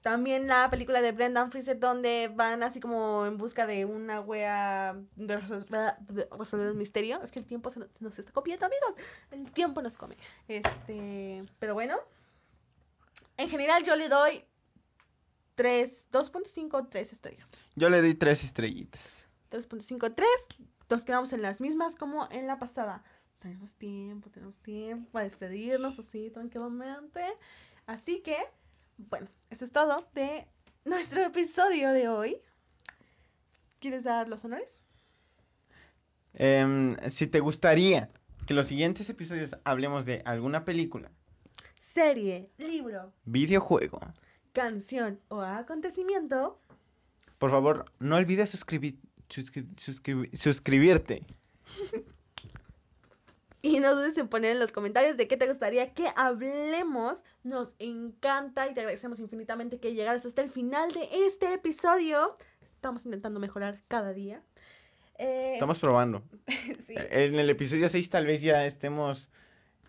También 0.00 0.46
la 0.46 0.70
película 0.70 1.00
de 1.00 1.10
Brendan 1.12 1.50
Fraser 1.50 1.78
donde 1.80 2.30
van 2.32 2.62
así 2.62 2.78
como 2.80 3.26
en 3.26 3.36
busca 3.36 3.66
de 3.66 3.84
una 3.84 4.20
wea 4.20 4.96
de 5.16 5.38
resol- 5.40 5.96
de 5.98 6.28
resolver 6.38 6.70
un 6.70 6.78
misterio. 6.78 7.20
Es 7.22 7.30
que 7.32 7.40
el 7.40 7.44
tiempo 7.46 7.70
se 7.70 7.80
nos, 7.80 7.88
nos 8.00 8.18
está 8.18 8.30
copiando, 8.32 8.66
amigos. 8.66 8.94
El 9.32 9.50
tiempo 9.52 9.82
nos 9.82 9.96
come. 9.98 10.16
Este, 10.48 11.44
pero 11.58 11.74
bueno. 11.74 11.96
En 13.36 13.48
general 13.50 13.82
yo 13.84 13.96
le 13.96 14.08
doy 14.08 14.44
3, 15.56 16.06
2.5 16.12 16.88
3 16.88 17.12
estrellas. 17.12 17.46
Yo 17.74 17.90
le 17.90 18.02
di 18.02 18.14
tres 18.14 18.44
estrellitas. 18.44 19.26
3.53. 19.50 20.24
Nos 20.88 21.04
quedamos 21.04 21.32
en 21.32 21.42
las 21.42 21.60
mismas 21.60 21.96
como 21.96 22.28
en 22.30 22.46
la 22.46 22.58
pasada. 22.58 23.02
Tenemos 23.40 23.72
tiempo, 23.74 24.30
tenemos 24.30 24.56
tiempo 24.56 25.10
para 25.10 25.24
despedirnos 25.24 25.98
así 25.98 26.30
tranquilamente. 26.30 27.22
Así 27.86 28.20
que, 28.20 28.36
bueno, 28.96 29.28
eso 29.50 29.64
es 29.64 29.72
todo 29.72 30.06
de 30.14 30.46
nuestro 30.84 31.22
episodio 31.22 31.92
de 31.92 32.08
hoy. 32.08 32.36
¿Quieres 33.80 34.04
dar 34.04 34.28
los 34.28 34.44
honores? 34.44 34.82
Em, 36.34 36.96
si 37.08 37.26
te 37.26 37.40
gustaría 37.40 38.10
que 38.46 38.54
los 38.54 38.66
siguientes 38.66 39.08
episodios 39.08 39.56
hablemos 39.64 40.06
de 40.06 40.22
alguna 40.24 40.64
película, 40.64 41.10
Serie, 41.80 42.50
libro, 42.58 43.12
videojuego, 43.24 43.98
canción 44.56 45.20
o 45.28 45.42
acontecimiento. 45.42 46.58
por 47.38 47.50
favor, 47.50 47.84
no 48.00 48.16
olvides 48.16 48.48
suscribir, 48.48 48.98
suscri- 49.28 49.68
suscribi- 49.76 50.34
suscribirte. 50.34 51.22
Y 53.62 53.80
no 53.80 53.94
dudes 53.94 54.16
en 54.16 54.28
poner 54.28 54.52
en 54.52 54.58
los 54.60 54.72
comentarios 54.72 55.16
de 55.18 55.26
qué 55.28 55.36
te 55.36 55.46
gustaría 55.46 55.92
que 55.92 56.06
hablemos. 56.16 57.22
Nos 57.42 57.74
encanta 57.80 58.68
y 58.68 58.74
te 58.74 58.80
agradecemos 58.80 59.18
infinitamente 59.18 59.78
que 59.80 59.92
llegaras 59.94 60.24
hasta 60.24 60.40
el 60.42 60.48
final 60.50 60.92
de 60.92 61.08
este 61.26 61.52
episodio. 61.52 62.34
Estamos 62.74 63.04
intentando 63.04 63.40
mejorar 63.40 63.80
cada 63.88 64.12
día. 64.12 64.40
Eh, 65.18 65.52
Estamos 65.54 65.78
probando. 65.78 66.22
sí, 66.86 66.94
En 66.96 67.34
el 67.34 67.50
episodio 67.50 67.88
6 67.88 68.08
tal 68.08 68.24
vez 68.26 68.40
ya 68.42 68.64
estemos 68.66 69.30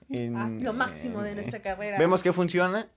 en 0.09 0.35
a 0.35 0.49
lo 0.49 0.73
máximo 0.73 1.21
de 1.21 1.35
nuestra 1.35 1.61
carrera. 1.61 1.97
Vemos 1.99 2.23
que 2.23 2.33
funciona 2.33 2.89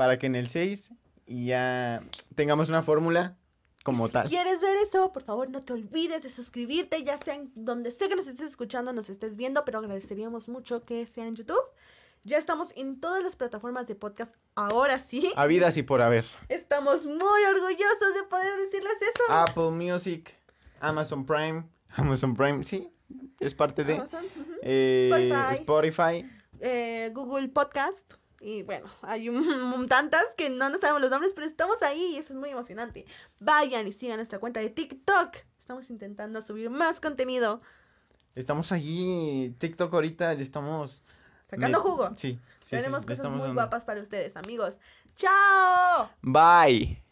para 0.00 0.18
que 0.18 0.24
en 0.28 0.34
el 0.34 0.48
6 0.48 0.92
ya 1.26 2.02
tengamos 2.34 2.70
una 2.70 2.82
fórmula 2.82 3.36
como 3.84 4.06
si 4.06 4.14
tal. 4.14 4.28
quieres 4.30 4.62
ver 4.62 4.74
eso, 4.78 5.12
por 5.12 5.22
favor 5.22 5.50
no 5.50 5.60
te 5.60 5.74
olvides 5.74 6.22
de 6.22 6.30
suscribirte, 6.30 7.04
ya 7.04 7.18
sea 7.18 7.34
en 7.34 7.52
donde 7.54 7.90
sea 7.90 8.08
que 8.08 8.16
nos 8.16 8.26
estés 8.26 8.46
escuchando, 8.46 8.94
nos 8.94 9.10
estés 9.10 9.36
viendo, 9.36 9.62
pero 9.66 9.78
agradeceríamos 9.78 10.48
mucho 10.48 10.86
que 10.86 11.06
sea 11.06 11.26
en 11.26 11.36
YouTube. 11.36 11.60
Ya 12.24 12.38
estamos 12.38 12.68
en 12.76 12.98
todas 12.98 13.22
las 13.22 13.36
plataformas 13.36 13.86
de 13.88 13.94
podcast. 13.94 14.34
Ahora 14.54 14.98
sí, 14.98 15.30
Habidas 15.36 15.76
y 15.76 15.82
por 15.82 16.00
haber. 16.00 16.24
estamos 16.48 17.04
muy 17.04 17.42
orgullosos 17.54 18.14
de 18.14 18.22
poder 18.30 18.56
decirles 18.56 18.94
eso. 19.02 19.22
Apple 19.28 19.70
Music, 19.72 20.34
Amazon 20.80 21.26
Prime, 21.26 21.64
Amazon 21.90 22.34
Prime, 22.34 22.64
sí, 22.64 22.88
es 23.38 23.52
parte 23.52 23.84
de 23.84 23.96
Amazon, 23.96 24.24
eh, 24.62 25.10
Spotify. 25.58 26.22
Spotify. 26.22 26.30
eh, 26.60 27.10
Google 27.12 27.48
Podcast. 27.50 28.14
Y 28.40 28.62
bueno, 28.62 28.86
hay 29.02 29.28
un, 29.28 29.36
un- 29.46 29.88
tantas 29.88 30.24
que 30.36 30.48
no 30.50 30.70
nos 30.70 30.80
sabemos 30.80 31.02
los 31.02 31.10
nombres, 31.10 31.32
pero 31.34 31.46
estamos 31.46 31.82
ahí 31.82 32.14
y 32.14 32.16
eso 32.16 32.32
es 32.32 32.38
muy 32.38 32.50
emocionante. 32.50 33.04
Vayan 33.40 33.86
y 33.86 33.92
sigan 33.92 34.16
nuestra 34.16 34.38
cuenta 34.38 34.60
de 34.60 34.70
TikTok. 34.70 35.36
Estamos 35.58 35.90
intentando 35.90 36.40
subir 36.42 36.70
más 36.70 37.00
contenido. 37.00 37.60
Estamos 38.34 38.72
allí, 38.72 39.54
TikTok 39.58 39.92
ahorita, 39.92 40.34
le 40.34 40.42
estamos... 40.42 41.02
Sacando 41.50 41.80
jugo. 41.80 42.10
Sí, 42.16 42.38
sí, 42.62 42.70
Tenemos 42.70 43.04
cosas 43.04 43.26
muy 43.30 43.40
dando. 43.40 43.54
guapas 43.54 43.84
para 43.84 44.00
ustedes, 44.00 44.36
amigos. 44.36 44.78
¡Chao! 45.16 46.08
Bye. 46.22 47.02